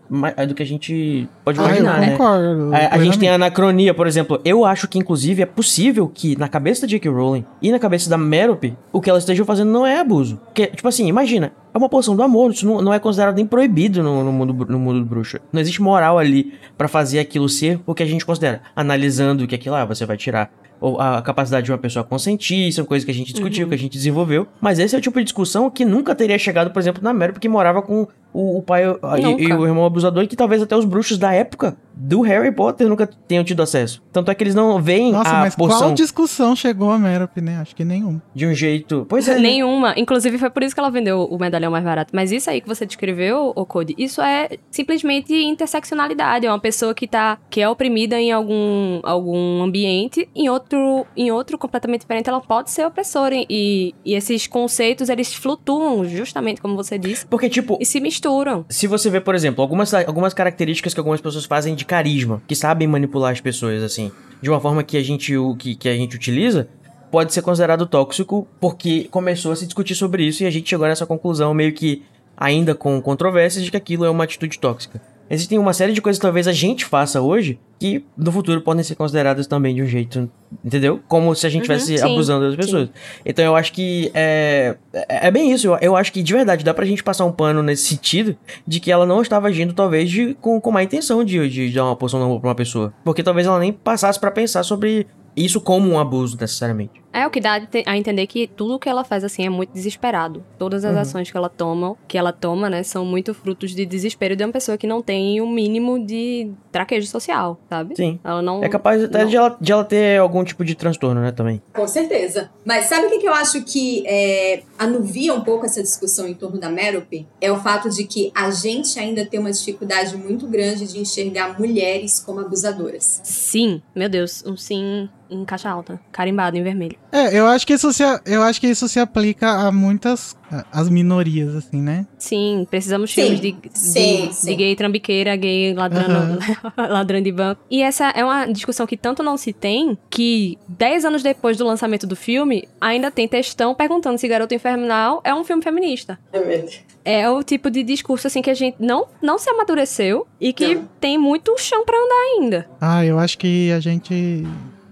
do 0.46 0.54
que 0.54 0.62
a 0.62 0.66
gente 0.66 1.28
pode 1.44 1.58
ah, 1.58 1.64
imaginar, 1.64 2.02
eu 2.02 2.10
concordo, 2.12 2.66
né? 2.66 2.88
A, 2.90 2.96
a 2.96 2.98
gente 2.98 3.18
tem 3.18 3.28
a 3.28 3.34
anacronia, 3.34 3.94
por 3.94 4.06
exemplo. 4.06 4.40
Eu 4.44 4.64
acho 4.64 4.86
que, 4.86 4.98
inclusive, 4.98 5.42
é 5.42 5.46
possível 5.46 6.10
que 6.12 6.38
na 6.38 6.48
cabeça 6.48 6.82
da 6.82 6.86
J.K. 6.86 7.10
Rowling 7.10 7.44
e 7.62 7.72
na 7.72 7.78
cabeça 7.78 8.10
da 8.10 8.18
Merope, 8.18 8.76
o 8.92 9.00
que 9.00 9.08
elas 9.08 9.22
estejam 9.22 9.46
fazendo 9.46 9.70
não 9.70 9.86
é 9.86 9.98
abuso. 9.98 10.38
Porque, 10.44 10.66
tipo 10.66 10.86
assim, 10.86 11.06
imagina, 11.06 11.52
é 11.72 11.78
uma 11.78 11.88
poção 11.88 12.14
do 12.14 12.22
amor, 12.22 12.52
isso 12.52 12.66
não, 12.66 12.80
não 12.80 12.94
é 12.94 12.98
considerado 12.98 13.34
nem 13.34 13.46
proibido 13.46 14.02
no, 14.02 14.22
no, 14.22 14.32
mundo, 14.32 14.66
no 14.68 14.78
mundo 14.78 15.00
do 15.00 15.06
bruxo. 15.06 15.38
Não 15.52 15.60
existe 15.60 15.82
moral 15.82 16.18
ali 16.18 16.52
para 16.76 16.86
fazer 16.86 17.18
aquilo 17.18 17.48
ser 17.48 17.80
o 17.86 17.94
que 17.94 18.02
a 18.02 18.06
gente 18.06 18.24
considera. 18.24 18.62
Analisando 18.76 19.46
que 19.46 19.54
aquilo, 19.54 19.74
ah, 19.74 19.84
você 19.84 20.04
vai 20.06 20.16
tirar 20.16 20.52
a 20.98 21.22
capacidade 21.22 21.66
de 21.66 21.72
uma 21.72 21.78
pessoa 21.78 22.04
consentir, 22.04 22.72
são 22.72 22.84
coisas 22.84 23.04
que 23.04 23.10
a 23.10 23.14
gente 23.14 23.32
discutiu, 23.32 23.64
uhum. 23.64 23.68
que 23.68 23.74
a 23.74 23.78
gente 23.78 23.92
desenvolveu. 23.92 24.46
Mas 24.60 24.78
esse 24.78 24.94
é 24.94 24.98
o 24.98 25.00
tipo 25.00 25.18
de 25.18 25.24
discussão 25.24 25.70
que 25.70 25.84
nunca 25.84 26.14
teria 26.14 26.38
chegado, 26.38 26.70
por 26.70 26.78
exemplo, 26.78 27.02
na 27.02 27.12
Mary, 27.12 27.32
porque 27.32 27.48
morava 27.48 27.80
com 27.82 28.06
o, 28.32 28.58
o 28.58 28.62
pai 28.62 28.84
e, 28.84 29.44
e, 29.44 29.52
o 29.52 29.66
irmão 29.66 29.84
abusador, 29.84 30.26
que 30.26 30.36
talvez 30.36 30.60
até 30.60 30.76
os 30.76 30.84
bruxos 30.84 31.16
da 31.16 31.32
época 31.32 31.76
do 31.96 32.20
Harry 32.22 32.52
Potter 32.52 32.88
nunca 32.88 33.06
tenham 33.06 33.44
tido 33.44 33.62
acesso. 33.62 34.02
Tanto 34.12 34.30
é 34.30 34.34
que 34.34 34.42
eles 34.42 34.54
não 34.54 34.80
veem 34.80 35.12
Nossa, 35.12 35.30
a 35.30 35.40
mas 35.40 35.54
qual 35.54 35.92
discussão 35.92 36.54
chegou 36.54 36.90
a 36.90 36.98
Merope, 36.98 37.40
né? 37.40 37.58
Acho 37.58 37.74
que 37.74 37.84
nenhum. 37.84 38.20
De 38.34 38.46
um 38.46 38.54
jeito... 38.54 39.06
Pois 39.08 39.28
é. 39.28 39.34
Né? 39.34 39.40
Nenhuma. 39.40 39.94
Inclusive, 39.96 40.38
foi 40.38 40.50
por 40.50 40.62
isso 40.62 40.74
que 40.74 40.80
ela 40.80 40.90
vendeu 40.90 41.24
o 41.24 41.38
medalhão 41.38 41.70
mais 41.70 41.84
barato. 41.84 42.10
Mas 42.14 42.32
isso 42.32 42.50
aí 42.50 42.60
que 42.60 42.68
você 42.68 42.84
descreveu, 42.86 43.52
o 43.54 43.66
Code, 43.66 43.94
isso 43.98 44.20
é 44.20 44.50
simplesmente 44.70 45.34
interseccionalidade. 45.34 46.46
É 46.46 46.50
uma 46.50 46.60
pessoa 46.60 46.94
que 46.94 47.06
tá... 47.06 47.38
que 47.48 47.60
é 47.60 47.68
oprimida 47.68 48.18
em 48.20 48.32
algum, 48.32 49.00
algum 49.02 49.62
ambiente, 49.62 50.28
em 50.34 50.48
outro, 50.48 51.06
em 51.16 51.30
outro 51.30 51.58
completamente 51.58 52.02
diferente, 52.02 52.28
ela 52.28 52.40
pode 52.40 52.70
ser 52.70 52.86
opressora. 52.86 53.34
E, 53.48 53.94
e 54.04 54.14
esses 54.14 54.46
conceitos, 54.46 55.08
eles 55.08 55.34
flutuam, 55.34 56.04
justamente 56.04 56.60
como 56.60 56.76
você 56.76 56.98
disse. 56.98 57.26
Porque, 57.26 57.48
tipo... 57.48 57.78
E 57.80 57.86
se 57.86 58.00
misturam. 58.00 58.64
Se 58.68 58.86
você 58.86 59.10
vê, 59.10 59.20
por 59.20 59.34
exemplo, 59.34 59.62
algumas, 59.62 59.92
algumas 59.94 60.34
características 60.34 60.94
que 60.94 61.00
algumas 61.00 61.20
pessoas 61.20 61.44
fazem 61.44 61.74
de 61.74 61.83
carisma, 61.84 62.42
que 62.46 62.54
sabem 62.54 62.88
manipular 62.88 63.32
as 63.32 63.40
pessoas, 63.40 63.82
assim, 63.82 64.10
de 64.40 64.50
uma 64.50 64.60
forma 64.60 64.82
que 64.82 64.96
a 64.96 65.02
gente, 65.02 65.32
que, 65.58 65.74
que 65.74 65.88
a 65.88 65.94
gente 65.94 66.16
utiliza, 66.16 66.68
pode 67.10 67.32
ser 67.32 67.42
considerado 67.42 67.86
tóxico, 67.86 68.46
porque 68.60 69.08
começou 69.10 69.52
a 69.52 69.56
se 69.56 69.64
discutir 69.64 69.94
sobre 69.94 70.24
isso 70.24 70.42
e 70.42 70.46
a 70.46 70.50
gente 70.50 70.68
chegou 70.68 70.86
nessa 70.86 71.06
conclusão 71.06 71.54
meio 71.54 71.72
que 71.72 72.02
ainda 72.36 72.74
com 72.74 73.00
controvérsias 73.00 73.64
de 73.64 73.70
que 73.70 73.76
aquilo 73.76 74.04
é 74.04 74.10
uma 74.10 74.24
atitude 74.24 74.58
tóxica. 74.58 75.00
Existem 75.28 75.58
uma 75.58 75.72
série 75.72 75.92
de 75.92 76.02
coisas 76.02 76.18
que 76.18 76.22
talvez 76.22 76.46
a 76.46 76.52
gente 76.52 76.84
faça 76.84 77.20
hoje 77.20 77.58
que 77.78 78.04
no 78.16 78.30
futuro 78.30 78.60
podem 78.60 78.82
ser 78.82 78.94
consideradas 78.94 79.46
também 79.46 79.74
de 79.74 79.82
um 79.82 79.86
jeito, 79.86 80.30
entendeu? 80.64 81.00
Como 81.08 81.34
se 81.34 81.46
a 81.46 81.50
gente 81.50 81.62
estivesse 81.62 82.02
uhum, 82.02 82.12
abusando 82.12 82.46
das 82.46 82.56
pessoas. 82.56 82.88
Sim. 82.88 82.94
Então 83.26 83.44
eu 83.44 83.56
acho 83.56 83.72
que 83.72 84.10
é, 84.14 84.76
é, 84.92 85.26
é 85.26 85.30
bem 85.30 85.52
isso. 85.52 85.66
Eu, 85.66 85.78
eu, 85.80 85.96
acho 85.96 86.12
que 86.12 86.22
de 86.22 86.32
verdade 86.32 86.64
dá 86.64 86.72
pra 86.72 86.84
gente 86.84 87.02
passar 87.02 87.24
um 87.24 87.32
pano 87.32 87.62
nesse 87.62 87.84
sentido 87.84 88.36
de 88.66 88.80
que 88.80 88.90
ela 88.90 89.04
não 89.06 89.20
estava 89.22 89.48
agindo 89.48 89.72
talvez 89.72 90.10
de, 90.10 90.34
com, 90.40 90.60
com 90.60 90.70
má 90.70 90.82
intenção 90.82 91.24
de, 91.24 91.48
de, 91.48 91.70
dar 91.72 91.84
uma 91.84 91.96
poção 91.96 92.20
na 92.20 92.40
pra 92.40 92.48
uma 92.48 92.54
pessoa. 92.54 92.92
Porque 93.04 93.22
talvez 93.22 93.46
ela 93.46 93.58
nem 93.58 93.72
passasse 93.72 94.18
para 94.18 94.30
pensar 94.30 94.62
sobre 94.62 95.06
isso 95.36 95.60
como 95.60 95.90
um 95.90 95.98
abuso 95.98 96.36
necessariamente. 96.40 97.03
É 97.14 97.24
o 97.24 97.30
que 97.30 97.40
dá 97.40 97.62
a 97.86 97.96
entender 97.96 98.26
que 98.26 98.48
tudo 98.48 98.76
que 98.76 98.88
ela 98.88 99.04
faz 99.04 99.22
assim 99.22 99.46
é 99.46 99.48
muito 99.48 99.72
desesperado. 99.72 100.44
Todas 100.58 100.84
as 100.84 100.94
uhum. 100.94 101.00
ações 101.00 101.30
que 101.30 101.36
ela 101.36 101.48
toma, 101.48 101.96
que 102.08 102.18
ela 102.18 102.32
toma, 102.32 102.68
né, 102.68 102.82
são 102.82 103.04
muito 103.04 103.32
frutos 103.32 103.72
de 103.72 103.86
desespero 103.86 104.34
de 104.34 104.44
uma 104.44 104.52
pessoa 104.52 104.76
que 104.76 104.86
não 104.86 105.00
tem 105.00 105.40
o 105.40 105.44
um 105.44 105.50
mínimo 105.50 106.04
de 106.04 106.50
traquejo 106.72 107.06
social, 107.06 107.60
sabe? 107.68 107.94
Sim. 107.94 108.18
Ela 108.24 108.42
não 108.42 108.64
É 108.64 108.68
capaz 108.68 109.02
até 109.04 109.24
de 109.24 109.36
ela, 109.36 109.56
de 109.60 109.70
ela 109.70 109.84
ter 109.84 110.18
algum 110.18 110.42
tipo 110.42 110.64
de 110.64 110.74
transtorno, 110.74 111.20
né, 111.20 111.30
também. 111.30 111.62
Com 111.72 111.86
certeza. 111.86 112.50
Mas 112.64 112.86
sabe 112.86 113.06
o 113.06 113.10
que, 113.10 113.18
que 113.18 113.28
eu 113.28 113.34
acho 113.34 113.62
que 113.62 114.02
é, 114.08 114.62
anuvia 114.76 115.32
um 115.32 115.42
pouco 115.42 115.64
essa 115.66 115.80
discussão 115.80 116.26
em 116.26 116.34
torno 116.34 116.58
da 116.58 116.68
Merope? 116.68 117.28
É 117.40 117.52
o 117.52 117.56
fato 117.60 117.88
de 117.88 118.04
que 118.04 118.32
a 118.34 118.50
gente 118.50 118.98
ainda 118.98 119.24
tem 119.24 119.38
uma 119.38 119.52
dificuldade 119.52 120.16
muito 120.16 120.48
grande 120.48 120.92
de 120.92 120.98
enxergar 120.98 121.60
mulheres 121.60 122.18
como 122.18 122.40
abusadoras. 122.40 123.20
Sim, 123.22 123.80
meu 123.94 124.08
Deus, 124.08 124.42
um 124.44 124.56
sim 124.56 125.08
em 125.30 125.44
caixa 125.44 125.70
alta, 125.70 126.00
carimbado 126.12 126.56
em 126.56 126.62
vermelho. 126.62 126.96
É, 127.14 127.38
eu 127.38 127.46
acho 127.46 127.64
que 127.64 127.72
isso 127.72 127.92
se, 127.92 128.02
eu 128.26 128.42
acho 128.42 128.60
que 128.60 128.66
isso 128.66 128.88
se 128.88 128.98
aplica 128.98 129.48
a 129.48 129.70
muitas 129.70 130.36
as 130.72 130.88
minorias, 130.88 131.54
assim, 131.54 131.80
né? 131.80 132.06
Sim, 132.18 132.66
precisamos 132.68 133.12
sim. 133.12 133.22
filmes 133.22 133.40
de, 133.40 133.52
de, 133.52 133.78
sim, 133.78 134.30
sim. 134.32 134.50
de 134.50 134.56
gay 134.56 134.74
trambiqueira, 134.74 135.36
gay 135.36 135.72
ladrão, 135.74 136.32
uhum. 136.32 136.38
ladrão 136.76 137.20
de 137.22 137.30
banco. 137.30 137.60
E 137.70 137.82
essa 137.82 138.10
é 138.10 138.24
uma 138.24 138.46
discussão 138.46 138.84
que 138.84 138.96
tanto 138.96 139.22
não 139.22 139.36
se 139.36 139.52
tem, 139.52 139.96
que 140.10 140.58
10 140.68 141.04
anos 141.04 141.22
depois 141.22 141.56
do 141.56 141.64
lançamento 141.64 142.04
do 142.04 142.16
filme, 142.16 142.68
ainda 142.80 143.12
tem 143.12 143.28
textão 143.28 143.76
perguntando 143.76 144.18
se 144.18 144.26
Garota 144.26 144.54
Infernal 144.54 145.20
é 145.24 145.32
um 145.32 145.44
filme 145.44 145.62
feminista. 145.62 146.18
É 146.32 146.40
verdade. 146.40 146.84
É 147.04 147.30
o 147.30 147.44
tipo 147.44 147.70
de 147.70 147.84
discurso, 147.84 148.26
assim, 148.26 148.42
que 148.42 148.50
a 148.50 148.54
gente 148.54 148.76
não, 148.80 149.06
não 149.22 149.38
se 149.38 149.48
amadureceu 149.50 150.26
e 150.40 150.52
que 150.52 150.74
não. 150.74 150.88
tem 151.00 151.16
muito 151.16 151.56
chão 151.58 151.84
para 151.84 151.96
andar 151.96 152.22
ainda. 152.32 152.68
Ah, 152.80 153.04
eu 153.04 153.18
acho 153.20 153.38
que 153.38 153.70
a 153.70 153.78
gente 153.78 154.44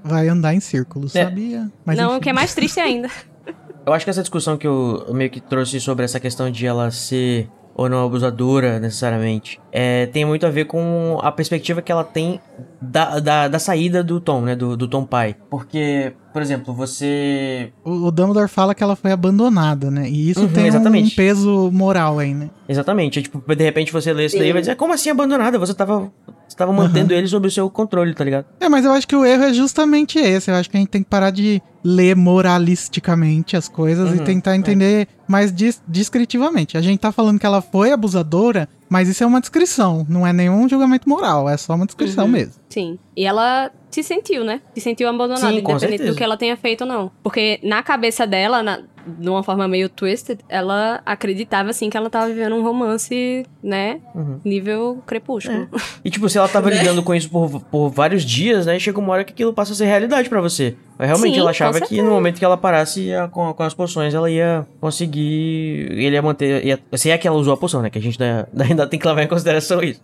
vai 0.05 0.29
andar 0.29 0.55
em 0.55 0.61
círculos, 0.61 1.15
é. 1.15 1.25
sabia? 1.25 1.71
Mas 1.85 1.97
não, 1.97 2.11
enfim. 2.11 2.17
o 2.17 2.21
que 2.21 2.31
é 2.31 2.33
mais 2.33 2.55
triste 2.55 2.81
ainda. 2.81 3.09
Eu 3.85 3.93
acho 3.93 4.05
que 4.05 4.11
essa 4.11 4.23
discussão 4.23 4.57
que 4.57 4.65
eu 4.65 5.09
meio 5.13 5.29
que 5.29 5.41
trouxe 5.41 5.81
sobre 5.81 6.05
essa 6.05 6.21
questão 6.21 6.49
de 6.49 6.65
ela 6.65 6.89
ser 6.93 7.51
ou 7.75 7.89
não 7.89 8.05
abusadora 8.05 8.79
necessariamente, 8.79 9.61
é, 9.73 10.05
tem 10.07 10.25
muito 10.27 10.45
a 10.45 10.51
ver 10.51 10.67
com 10.67 11.19
a 11.23 11.33
perspectiva 11.33 11.81
que 11.81 11.91
ela 11.91 12.05
tem 12.05 12.39
da, 12.79 13.19
da, 13.19 13.49
da 13.49 13.59
saída 13.59 14.05
do 14.05 14.21
Tom, 14.21 14.43
né? 14.43 14.55
Do, 14.55 14.77
do 14.77 14.87
Tom 14.87 15.07
pai. 15.07 15.35
Porque, 15.49 16.13
por 16.31 16.43
exemplo, 16.43 16.75
você. 16.75 17.73
O, 17.83 18.07
o 18.07 18.11
Dumbledore 18.11 18.49
fala 18.49 18.75
que 18.75 18.83
ela 18.83 18.95
foi 18.95 19.13
abandonada, 19.13 19.91
né? 19.91 20.07
E 20.07 20.29
isso 20.29 20.43
uhum, 20.43 20.49
tem 20.49 20.71
um, 20.71 21.05
um, 21.05 21.09
peso 21.09 21.71
moral 21.73 22.19
aí, 22.19 22.35
né? 22.35 22.51
Exatamente. 22.69 23.19
É, 23.19 23.23
tipo, 23.23 23.43
de 23.55 23.65
repente 23.65 23.91
você 23.91 24.13
lê 24.13 24.27
isso 24.27 24.37
daí 24.37 24.51
e 24.51 24.53
vai 24.53 24.61
dizer, 24.61 24.77
como 24.77 24.93
assim 24.93 25.09
abandonada? 25.09 25.59
Você 25.59 25.73
tava 25.73 26.13
você 26.53 26.57
tava 26.57 26.73
mantendo 26.73 27.15
uhum. 27.15 27.19
ele 27.19 27.29
sob 27.29 27.49
o 27.49 27.51
seu 27.51 27.71
controle, 27.71 28.13
tá 28.13 28.23
ligado? 28.23 28.45
É, 28.61 28.69
mas 28.69 28.85
eu 28.85 28.93
acho 28.93 29.09
que 29.09 29.17
o 29.17 29.25
erro 29.25 29.45
é 29.45 29.55
justamente 29.55 30.19
esse. 30.19 30.51
Eu 30.51 30.55
acho 30.55 30.69
que 30.69 30.77
a 30.77 30.81
gente 30.81 30.91
tem 30.91 31.03
que 31.03 31.09
parar 31.09 31.31
de 31.31 31.63
ler 31.83 32.15
moralisticamente 32.15 33.57
as 33.57 33.69
coisas 33.69 34.11
uhum, 34.11 34.17
e 34.17 34.21
tentar 34.21 34.55
entender 34.55 35.03
é. 35.03 35.07
mais 35.27 35.51
descritivamente. 35.89 36.77
A 36.77 36.83
gente 36.83 37.01
tá 37.01 37.11
falando 37.11 37.41
que 37.41 37.47
ela 37.47 37.63
foi 37.63 37.91
abusadora, 37.91 38.69
mas 38.93 39.09
isso 39.09 39.25
é 39.25 39.27
uma 39.27 39.41
descrição, 39.41 40.05
não 40.07 40.27
é 40.27 40.35
nenhum 40.35 40.69
julgamento 40.69 41.09
moral, 41.09 41.49
é 41.49 41.57
só 41.57 41.75
uma 41.75 41.87
descrição 41.87 42.27
uhum. 42.27 42.31
mesmo. 42.31 42.53
Sim. 42.69 42.99
E 43.17 43.25
ela 43.25 43.71
se 43.91 44.03
sentiu, 44.03 44.45
né? 44.45 44.61
Se 44.75 44.83
sentiu 44.83 45.09
abandonada, 45.09 45.49
Sim, 45.49 45.61
independente 45.61 46.05
do 46.05 46.15
que 46.15 46.23
ela 46.23 46.37
tenha 46.37 46.55
feito 46.59 46.83
ou 46.83 46.87
não. 46.87 47.11
Porque 47.23 47.59
na 47.63 47.83
cabeça 47.83 48.27
dela, 48.27 48.63
na, 48.63 48.81
de 49.07 49.29
uma 49.29 49.43
forma 49.43 49.67
meio 49.69 49.89
twisted, 49.89 50.41
ela 50.49 51.01
acreditava, 51.05 51.71
assim, 51.71 51.91
que 51.91 51.97
ela 51.97 52.11
tava 52.11 52.29
vivendo 52.29 52.57
um 52.57 52.63
romance, 52.63 53.47
né? 53.63 54.01
Uhum. 54.15 54.41
Nível 54.45 55.03
crepúsculo. 55.07 55.69
É. 55.73 55.83
E, 56.05 56.11
tipo, 56.11 56.29
se 56.29 56.37
ela 56.37 56.49
tava 56.49 56.69
lidando 56.69 57.01
com 57.03 57.15
isso 57.15 57.31
por, 57.31 57.61
por 57.61 57.89
vários 57.89 58.25
dias, 58.25 58.67
né? 58.67 58.77
Chega 58.79 58.99
uma 58.99 59.13
hora 59.13 59.25
que 59.25 59.33
aquilo 59.33 59.53
passa 59.53 59.73
a 59.73 59.77
ser 59.77 59.85
realidade 59.85 60.29
para 60.29 60.41
você. 60.41 60.75
Realmente, 60.99 61.35
Sim, 61.35 61.41
ela 61.41 61.51
achava 61.51 61.81
que 61.81 62.01
no 62.01 62.11
momento 62.11 62.39
que 62.39 62.45
ela 62.45 62.57
parasse 62.57 63.01
ia, 63.03 63.29
com, 63.29 63.53
com 63.53 63.63
as 63.63 63.75
poções, 63.75 64.15
ela 64.15 64.31
ia 64.31 64.67
conseguir. 64.81 65.89
Ele 65.91 66.11
ia 66.11 66.23
manter. 66.23 66.65
Ia, 66.65 66.79
se 66.95 67.11
é 67.11 67.19
que 67.19 67.27
ela 67.27 67.37
usou 67.37 67.55
a 67.55 67.57
poção, 67.57 67.83
né? 67.83 67.91
Que 67.91 67.99
a 67.99 68.03
gente 68.03 68.23
ainda, 68.23 68.49
ainda 68.69 68.87
tem 68.87 68.99
que 68.99 69.07
levar 69.07 69.23
em 69.23 69.29
consideração 69.29 69.83
isso. 69.83 70.01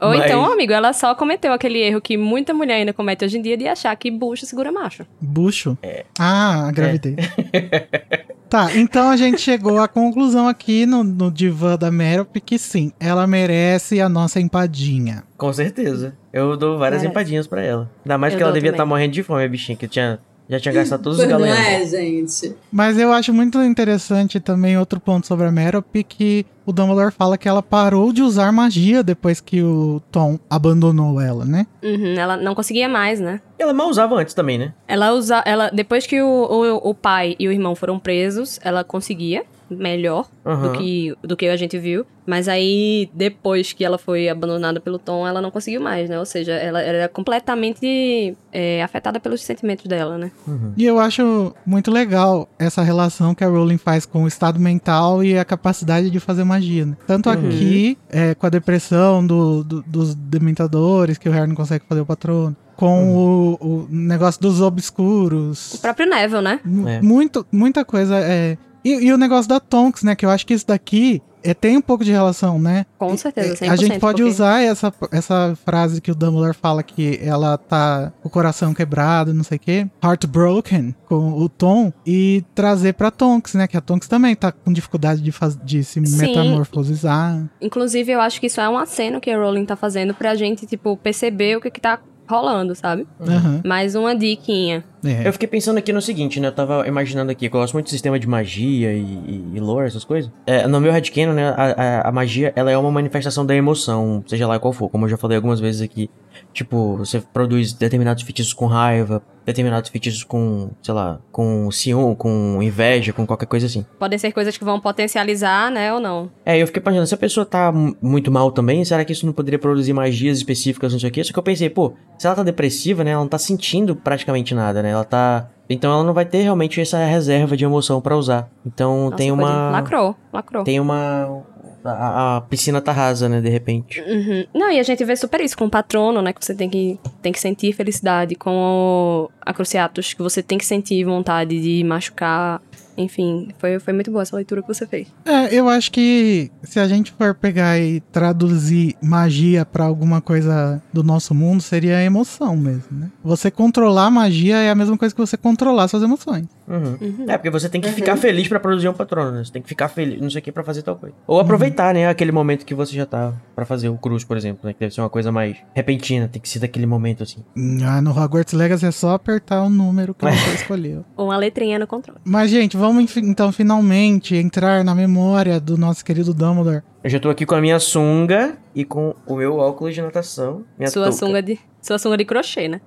Ou 0.00 0.10
Mas... 0.10 0.24
então, 0.24 0.44
amigo, 0.44 0.72
ela 0.72 0.92
só 0.92 1.14
cometeu 1.14 1.52
aquele 1.52 1.80
erro 1.80 2.00
que 2.00 2.16
muita 2.16 2.52
mulher 2.52 2.76
ainda 2.76 2.92
comete 2.92 3.24
hoje 3.24 3.38
em 3.38 3.42
dia 3.42 3.56
de 3.56 3.68
achar 3.68 3.94
que 3.96 4.10
bucho 4.10 4.46
segura 4.46 4.72
macho. 4.72 5.06
Bucho? 5.20 5.76
É. 5.82 6.04
Ah, 6.18 6.68
a 6.68 6.72
gravidez. 6.72 7.16
É. 7.52 8.24
Tá, 8.48 8.74
então 8.76 9.08
a 9.10 9.16
gente 9.16 9.40
chegou 9.40 9.78
à 9.78 9.88
conclusão 9.88 10.46
aqui 10.46 10.84
no, 10.84 11.02
no 11.02 11.30
divã 11.30 11.76
da 11.76 11.90
Merope 11.90 12.40
que 12.40 12.58
sim, 12.58 12.92
ela 13.00 13.26
merece 13.26 14.00
a 14.00 14.08
nossa 14.08 14.40
empadinha. 14.40 15.24
Com 15.36 15.52
certeza. 15.52 16.14
Eu 16.32 16.56
dou 16.56 16.78
várias 16.78 17.02
merece. 17.02 17.10
empadinhas 17.10 17.46
para 17.46 17.62
ela. 17.62 17.90
Ainda 18.04 18.18
mais 18.18 18.32
eu 18.32 18.36
que 18.36 18.42
ela 18.42 18.52
devia 18.52 18.70
estar 18.70 18.82
tá 18.82 18.86
morrendo 18.86 19.12
de 19.12 19.22
fome, 19.22 19.44
a 19.44 19.48
bichinha, 19.48 19.76
que 19.76 19.88
tinha 19.88 20.18
já 20.52 20.60
tinha 20.60 20.74
gastado 20.74 21.02
todos 21.02 21.18
os 21.18 21.24
galões. 21.24 21.50
Não 21.50 21.56
é, 21.56 21.86
gente. 21.86 22.54
Mas 22.70 22.98
eu 22.98 23.10
acho 23.12 23.32
muito 23.32 23.60
interessante 23.62 24.38
também 24.38 24.76
outro 24.76 25.00
ponto 25.00 25.26
sobre 25.26 25.46
a 25.46 25.50
Merope, 25.50 26.04
que 26.04 26.44
o 26.66 26.72
Dumbledore 26.72 27.10
fala 27.10 27.38
que 27.38 27.48
ela 27.48 27.62
parou 27.62 28.12
de 28.12 28.22
usar 28.22 28.52
magia 28.52 29.02
depois 29.02 29.40
que 29.40 29.62
o 29.62 30.00
Tom 30.12 30.38
abandonou 30.50 31.20
ela, 31.20 31.44
né? 31.44 31.66
Uhum, 31.82 32.14
ela 32.14 32.36
não 32.36 32.54
conseguia 32.54 32.88
mais, 32.88 33.18
né? 33.18 33.40
Ela 33.58 33.72
mal 33.72 33.88
usava 33.88 34.14
antes 34.14 34.34
também, 34.34 34.58
né? 34.58 34.74
Ela 34.86 35.12
usa, 35.12 35.42
ela 35.46 35.70
depois 35.70 36.06
que 36.06 36.20
o, 36.20 36.28
o, 36.28 36.90
o 36.90 36.94
pai 36.94 37.34
e 37.38 37.48
o 37.48 37.52
irmão 37.52 37.74
foram 37.74 37.98
presos, 37.98 38.60
ela 38.62 38.84
conseguia 38.84 39.44
melhor 39.72 40.28
uhum. 40.44 40.62
do, 40.62 40.72
que, 40.72 41.14
do 41.22 41.36
que 41.36 41.46
a 41.46 41.56
gente 41.56 41.78
viu. 41.78 42.06
Mas 42.24 42.46
aí, 42.46 43.10
depois 43.12 43.72
que 43.72 43.84
ela 43.84 43.98
foi 43.98 44.28
abandonada 44.28 44.78
pelo 44.78 44.98
Tom, 44.98 45.26
ela 45.26 45.40
não 45.40 45.50
conseguiu 45.50 45.80
mais, 45.80 46.08
né? 46.08 46.18
Ou 46.18 46.24
seja, 46.24 46.52
ela 46.52 46.80
era 46.80 47.08
completamente 47.08 48.36
é, 48.52 48.80
afetada 48.82 49.18
pelos 49.18 49.42
sentimentos 49.42 49.86
dela, 49.86 50.16
né? 50.16 50.30
Uhum. 50.46 50.72
E 50.76 50.84
eu 50.84 51.00
acho 51.00 51.52
muito 51.66 51.90
legal 51.90 52.48
essa 52.58 52.82
relação 52.82 53.34
que 53.34 53.42
a 53.42 53.48
Rowling 53.48 53.78
faz 53.78 54.06
com 54.06 54.22
o 54.22 54.28
estado 54.28 54.60
mental 54.60 55.24
e 55.24 55.36
a 55.36 55.44
capacidade 55.44 56.10
de 56.10 56.20
fazer 56.20 56.44
magia. 56.44 56.86
Né? 56.86 56.96
Tanto 57.06 57.28
uhum. 57.28 57.34
aqui, 57.34 57.98
é, 58.08 58.34
com 58.34 58.46
a 58.46 58.50
depressão 58.50 59.26
do, 59.26 59.64
do, 59.64 59.82
dos 59.82 60.14
dementadores, 60.14 61.18
que 61.18 61.28
o 61.28 61.32
Harry 61.32 61.48
não 61.48 61.56
consegue 61.56 61.84
fazer 61.88 62.02
o 62.02 62.06
patrono 62.06 62.56
com 62.76 63.04
uhum. 63.04 63.56
o, 63.60 63.84
o, 63.84 63.88
negócio 63.90 64.40
dos 64.40 64.60
obscuros. 64.60 65.74
O 65.74 65.78
próprio 65.78 66.08
Neville, 66.08 66.42
né? 66.42 66.60
É. 66.86 67.00
Muito, 67.00 67.46
muita 67.52 67.84
coisa 67.84 68.18
é. 68.18 68.56
E, 68.84 69.06
e, 69.06 69.12
o 69.12 69.18
negócio 69.18 69.48
da 69.48 69.60
Tonks, 69.60 70.02
né? 70.02 70.14
Que 70.14 70.26
eu 70.26 70.30
acho 70.30 70.46
que 70.46 70.54
isso 70.54 70.66
daqui 70.66 71.22
é, 71.44 71.52
tem 71.54 71.76
um 71.76 71.80
pouco 71.80 72.04
de 72.04 72.12
relação, 72.12 72.58
né? 72.58 72.86
Com 72.98 73.16
certeza, 73.16 73.66
100%. 73.66 73.70
A 73.70 73.76
gente 73.76 73.98
pode 73.98 74.22
porque... 74.22 74.34
usar 74.34 74.62
essa, 74.62 74.92
essa 75.10 75.56
frase 75.64 76.00
que 76.00 76.10
o 76.10 76.14
Dumbledore 76.14 76.54
fala 76.54 76.82
que 76.82 77.18
ela 77.22 77.58
tá 77.58 78.12
com 78.22 78.28
o 78.28 78.30
coração 78.30 78.72
quebrado, 78.72 79.34
não 79.34 79.44
sei 79.44 79.56
o 79.56 79.60
quê, 79.60 79.86
heartbroken, 80.02 80.94
com 81.06 81.32
o 81.32 81.48
Tom, 81.48 81.92
e 82.06 82.44
trazer 82.54 82.94
pra 82.94 83.10
Tonks, 83.10 83.54
né? 83.54 83.66
Que 83.66 83.76
a 83.76 83.80
Tonks 83.80 84.08
também 84.08 84.34
tá 84.34 84.52
com 84.52 84.72
dificuldade 84.72 85.20
de, 85.20 85.32
faz, 85.32 85.58
de 85.62 85.82
se 85.82 86.04
Sim. 86.06 86.16
metamorfosizar. 86.18 87.44
Inclusive, 87.60 88.12
eu 88.12 88.20
acho 88.20 88.40
que 88.40 88.46
isso 88.46 88.60
é 88.60 88.68
um 88.68 88.78
aceno 88.78 89.20
que 89.20 89.30
a 89.30 89.38
Rowling 89.38 89.66
tá 89.66 89.76
fazendo 89.76 90.14
pra 90.14 90.34
gente, 90.34 90.66
tipo, 90.66 90.96
perceber 90.96 91.56
o 91.56 91.60
que 91.60 91.70
que 91.70 91.80
tá 91.80 91.98
rolando, 92.32 92.74
sabe? 92.74 93.06
Uhum. 93.20 93.60
Mais 93.64 93.94
uma 93.94 94.14
diquinha. 94.14 94.82
É. 95.04 95.26
Eu 95.26 95.32
fiquei 95.32 95.48
pensando 95.48 95.78
aqui 95.78 95.92
no 95.92 96.00
seguinte, 96.00 96.40
né? 96.40 96.48
Eu 96.48 96.52
tava 96.52 96.86
imaginando 96.86 97.30
aqui, 97.30 97.46
eu 97.46 97.50
gosto 97.50 97.74
muito 97.74 97.86
do 97.86 97.90
sistema 97.90 98.18
de 98.18 98.26
magia 98.26 98.92
e, 98.92 99.02
e, 99.02 99.50
e 99.54 99.60
lore, 99.60 99.86
essas 99.86 100.04
coisas. 100.04 100.30
É, 100.46 100.66
no 100.66 100.80
meu 100.80 100.92
headcanon, 100.92 101.32
né, 101.32 101.48
a, 101.48 101.54
a, 101.54 102.08
a, 102.08 102.12
magia, 102.12 102.52
ela 102.56 102.70
é 102.70 102.78
uma 102.78 102.90
manifestação 102.90 103.44
da 103.44 103.54
emoção, 103.54 104.22
seja 104.26 104.46
lá 104.46 104.58
qual 104.58 104.72
for, 104.72 104.88
como 104.88 105.04
eu 105.04 105.08
já 105.10 105.16
falei 105.16 105.36
algumas 105.36 105.60
vezes 105.60 105.82
aqui. 105.82 106.08
Tipo, 106.52 106.96
você 106.96 107.20
produz 107.20 107.72
determinados 107.72 108.22
feitiços 108.22 108.52
com 108.52 108.66
raiva, 108.66 109.22
determinados 109.44 109.90
feitiços 109.90 110.22
com, 110.22 110.70
sei 110.82 110.94
lá, 110.94 111.18
com 111.30 111.70
ciúme, 111.70 112.14
com 112.16 112.62
inveja, 112.62 113.12
com 113.12 113.26
qualquer 113.26 113.46
coisa 113.46 113.66
assim. 113.66 113.84
Podem 113.98 114.18
ser 114.18 114.32
coisas 114.32 114.56
que 114.56 114.64
vão 114.64 114.80
potencializar, 114.80 115.70
né, 115.70 115.92
ou 115.92 116.00
não. 116.00 116.30
É, 116.44 116.60
eu 116.60 116.66
fiquei 116.66 116.82
pensando, 116.82 117.06
se 117.06 117.14
a 117.14 117.18
pessoa 117.18 117.44
tá 117.46 117.72
muito 117.72 118.30
mal 118.30 118.52
também, 118.52 118.84
será 118.84 119.04
que 119.04 119.12
isso 119.12 119.26
não 119.26 119.32
poderia 119.32 119.58
produzir 119.58 119.92
magias 119.92 120.38
específicas, 120.38 120.92
não 120.92 121.00
sei 121.00 121.10
o 121.10 121.12
quê? 121.12 121.24
Só 121.24 121.32
que 121.32 121.38
eu 121.38 121.42
pensei, 121.42 121.70
pô, 121.70 121.94
se 122.18 122.26
ela 122.26 122.36
tá 122.36 122.42
depressiva, 122.42 123.02
né, 123.02 123.12
ela 123.12 123.22
não 123.22 123.28
tá 123.28 123.38
sentindo 123.38 123.96
praticamente 123.96 124.54
nada, 124.54 124.82
né? 124.82 124.90
Ela 124.90 125.04
tá 125.04 125.48
então 125.72 125.90
ela 125.90 126.04
não 126.04 126.12
vai 126.12 126.26
ter 126.26 126.42
realmente 126.42 126.80
essa 126.80 127.02
reserva 127.04 127.56
de 127.56 127.64
emoção 127.64 128.00
para 128.00 128.16
usar. 128.16 128.50
Então 128.66 129.04
Nossa, 129.04 129.16
tem 129.16 129.32
uma. 129.32 129.70
Lacrou, 129.70 130.14
lacrou. 130.32 130.64
Tem 130.64 130.78
uma. 130.78 131.42
A, 131.84 132.36
a, 132.36 132.40
piscina 132.42 132.80
tá 132.80 132.92
rasa, 132.92 133.28
né, 133.28 133.40
de 133.40 133.48
repente. 133.48 134.00
Uhum. 134.00 134.46
Não, 134.54 134.70
e 134.70 134.78
a 134.78 134.82
gente 134.82 135.04
vê 135.04 135.16
super 135.16 135.40
isso 135.40 135.56
com 135.56 135.66
o 135.66 135.70
patrono, 135.70 136.22
né, 136.22 136.32
que 136.32 136.44
você 136.44 136.54
tem 136.54 136.70
que, 136.70 136.98
tem 137.20 137.32
que 137.32 137.40
sentir 137.40 137.72
felicidade, 137.72 138.34
com 138.34 139.28
a 139.40 139.52
Cruciatus, 139.52 140.14
que 140.14 140.22
você 140.22 140.42
tem 140.42 140.58
que 140.58 140.64
sentir 140.64 141.04
vontade 141.04 141.60
de 141.60 141.82
machucar 141.84 142.60
enfim, 142.96 143.48
foi, 143.58 143.78
foi 143.78 143.92
muito 143.92 144.10
boa 144.10 144.22
essa 144.22 144.36
leitura 144.36 144.62
que 144.62 144.68
você 144.68 144.86
fez. 144.86 145.08
É, 145.24 145.54
eu 145.54 145.68
acho 145.68 145.90
que 145.90 146.50
se 146.62 146.78
a 146.78 146.86
gente 146.86 147.12
for 147.12 147.34
pegar 147.34 147.78
e 147.78 148.00
traduzir 148.12 148.96
magia 149.02 149.64
para 149.64 149.84
alguma 149.84 150.20
coisa 150.20 150.82
do 150.92 151.02
nosso 151.02 151.34
mundo, 151.34 151.62
seria 151.62 151.96
a 151.96 152.02
emoção 152.02 152.56
mesmo, 152.56 152.98
né? 152.98 153.10
Você 153.22 153.50
controlar 153.50 154.06
a 154.06 154.10
magia 154.10 154.56
é 154.56 154.70
a 154.70 154.74
mesma 154.74 154.96
coisa 154.96 155.14
que 155.14 155.20
você 155.20 155.36
controlar 155.36 155.88
suas 155.88 156.02
emoções. 156.02 156.46
Uhum. 156.68 156.96
Uhum. 157.00 157.26
É, 157.28 157.36
porque 157.36 157.50
você 157.50 157.68
tem 157.68 157.80
que 157.80 157.88
uhum. 157.88 157.94
ficar 157.94 158.16
feliz 158.16 158.48
para 158.48 158.60
produzir 158.60 158.88
um 158.88 158.94
patrono, 158.94 159.32
né? 159.32 159.44
Você 159.44 159.52
tem 159.52 159.62
que 159.62 159.68
ficar 159.68 159.88
feliz, 159.88 160.20
não 160.20 160.30
sei 160.30 160.40
o 160.40 160.42
que, 160.42 160.52
pra 160.52 160.64
fazer 160.64 160.82
tal 160.82 160.96
coisa. 160.96 161.14
Ou 161.26 161.40
aproveitar, 161.40 161.94
né, 161.94 162.08
aquele 162.08 162.32
momento 162.32 162.64
que 162.64 162.74
você 162.74 162.94
já 162.94 163.06
tá 163.06 163.32
para 163.54 163.64
fazer 163.64 163.88
o 163.88 163.96
cruz, 163.96 164.24
por 164.24 164.36
exemplo, 164.36 164.60
né? 164.66 164.72
Que 164.72 164.80
deve 164.80 164.94
ser 164.94 165.00
uma 165.00 165.10
coisa 165.10 165.30
mais 165.32 165.56
repentina, 165.74 166.28
tem 166.28 166.40
que 166.40 166.48
ser 166.48 166.60
daquele 166.60 166.86
momento, 166.86 167.22
assim. 167.22 167.42
Ah, 167.84 168.00
no 168.00 168.10
Hogwarts 168.10 168.54
Legacy 168.54 168.86
é 168.86 168.90
só 168.90 169.14
apertar 169.14 169.62
o 169.62 169.70
número 169.70 170.14
que 170.14 170.24
você 170.24 170.54
escolheu. 170.54 171.04
Ou 171.16 171.26
uma 171.26 171.36
letrinha 171.36 171.78
no 171.78 171.86
controle. 171.86 172.20
Mas, 172.24 172.50
gente, 172.50 172.76
vamos 172.82 173.16
então 173.16 173.52
finalmente 173.52 174.34
entrar 174.34 174.82
na 174.82 174.92
memória 174.92 175.60
do 175.60 175.78
nosso 175.78 176.04
querido 176.04 176.34
Dumbledore. 176.34 176.82
Eu 177.04 177.10
já 177.10 177.20
tô 177.20 177.30
aqui 177.30 177.46
com 177.46 177.54
a 177.54 177.60
minha 177.60 177.78
sunga 177.78 178.58
e 178.74 178.84
com 178.84 179.14
o 179.24 179.36
meu 179.36 179.56
óculos 179.56 179.94
de 179.94 180.02
natação. 180.02 180.64
sua 180.88 181.04
touca. 181.04 181.12
sunga 181.12 181.40
de 181.40 181.60
sua 181.80 181.96
sunga 181.96 182.16
de 182.16 182.24
crochê, 182.24 182.66
né? 182.66 182.80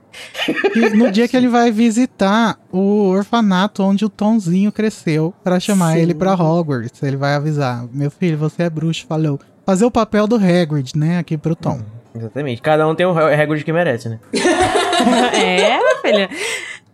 E 0.75 0.89
no 0.97 1.09
dia 1.09 1.29
que 1.29 1.37
ele 1.37 1.47
vai 1.47 1.71
visitar 1.71 2.59
o 2.73 3.07
orfanato 3.07 3.83
onde 3.83 4.03
o 4.03 4.09
Tomzinho 4.09 4.69
cresceu 4.69 5.33
para 5.41 5.61
chamar 5.61 5.93
Sim. 5.93 5.99
ele 5.99 6.13
para 6.13 6.33
Hogwarts, 6.33 7.01
ele 7.01 7.15
vai 7.15 7.33
avisar: 7.33 7.87
"Meu 7.93 8.11
filho, 8.11 8.37
você 8.37 8.63
é 8.63 8.69
bruxo", 8.69 9.05
falou. 9.07 9.39
Fazer 9.65 9.85
o 9.85 9.91
papel 9.91 10.27
do 10.27 10.35
Hagrid, 10.35 10.91
né, 10.93 11.19
aqui 11.19 11.37
pro 11.37 11.55
Tom. 11.55 11.79
Exatamente. 12.13 12.61
Cada 12.61 12.85
um 12.85 12.93
tem 12.93 13.05
o 13.05 13.17
Hagrid 13.17 13.63
que 13.63 13.71
merece, 13.71 14.09
né? 14.09 14.19
é, 15.33 15.79
filha. 16.01 16.29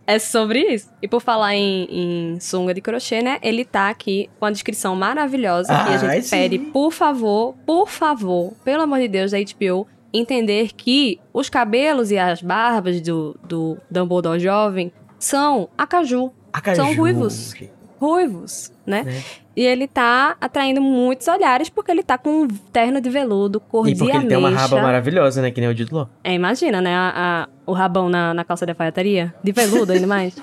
É 0.06 0.18
sobre 0.18 0.60
isso. 0.60 0.90
E 1.00 1.08
por 1.08 1.20
falar 1.20 1.54
em, 1.54 1.86
em, 1.90 2.40
sunga 2.40 2.74
de 2.74 2.80
crochê, 2.80 3.22
né? 3.22 3.38
Ele 3.42 3.64
tá 3.64 3.88
aqui 3.88 4.28
com 4.38 4.46
a 4.46 4.50
descrição 4.50 4.96
maravilhosa 4.96 5.72
ah, 5.72 5.84
que 5.84 5.92
a 5.92 5.98
gente 5.98 6.26
sim. 6.26 6.36
pede, 6.36 6.58
por 6.58 6.92
favor, 6.92 7.54
por 7.66 7.88
favor, 7.88 8.52
pelo 8.64 8.82
amor 8.82 8.98
de 8.98 9.08
Deus, 9.08 9.30
da 9.30 9.38
HBO, 9.38 9.86
entender 10.12 10.72
que 10.72 11.20
os 11.32 11.48
cabelos 11.48 12.10
e 12.10 12.18
as 12.18 12.42
barbas 12.42 13.00
do, 13.00 13.38
do 13.44 13.78
Dumbledore 13.90 14.40
jovem 14.40 14.92
são 15.18 15.68
acaju. 15.78 16.32
acaju. 16.52 16.76
São 16.76 16.94
ruivos. 16.94 17.54
Ruivos, 17.98 18.72
né? 18.84 19.04
É. 19.06 19.41
E 19.54 19.64
ele 19.64 19.86
tá 19.86 20.36
atraindo 20.40 20.80
muitos 20.80 21.28
olhares 21.28 21.68
porque 21.68 21.90
ele 21.90 22.02
tá 22.02 22.16
com 22.16 22.42
um 22.42 22.48
terno 22.48 23.00
de 23.00 23.10
veludo, 23.10 23.60
cor 23.60 23.86
e 23.86 23.92
de 23.92 23.98
porque 23.98 24.16
ele 24.16 24.26
tem 24.26 24.38
uma 24.38 24.50
raba 24.50 24.80
maravilhosa, 24.80 25.42
né? 25.42 25.50
Que 25.50 25.60
nem 25.60 25.68
o 25.68 25.74
Dito 25.74 26.08
É, 26.24 26.32
imagina, 26.32 26.80
né? 26.80 26.94
A, 26.94 27.12
a, 27.14 27.48
o 27.70 27.72
rabão 27.72 28.08
na, 28.08 28.32
na 28.32 28.44
calça 28.44 28.64
de 28.64 28.72
alfaiataria. 28.72 29.34
De 29.44 29.52
veludo 29.52 29.92
ainda 29.92 30.06
mais. 30.06 30.36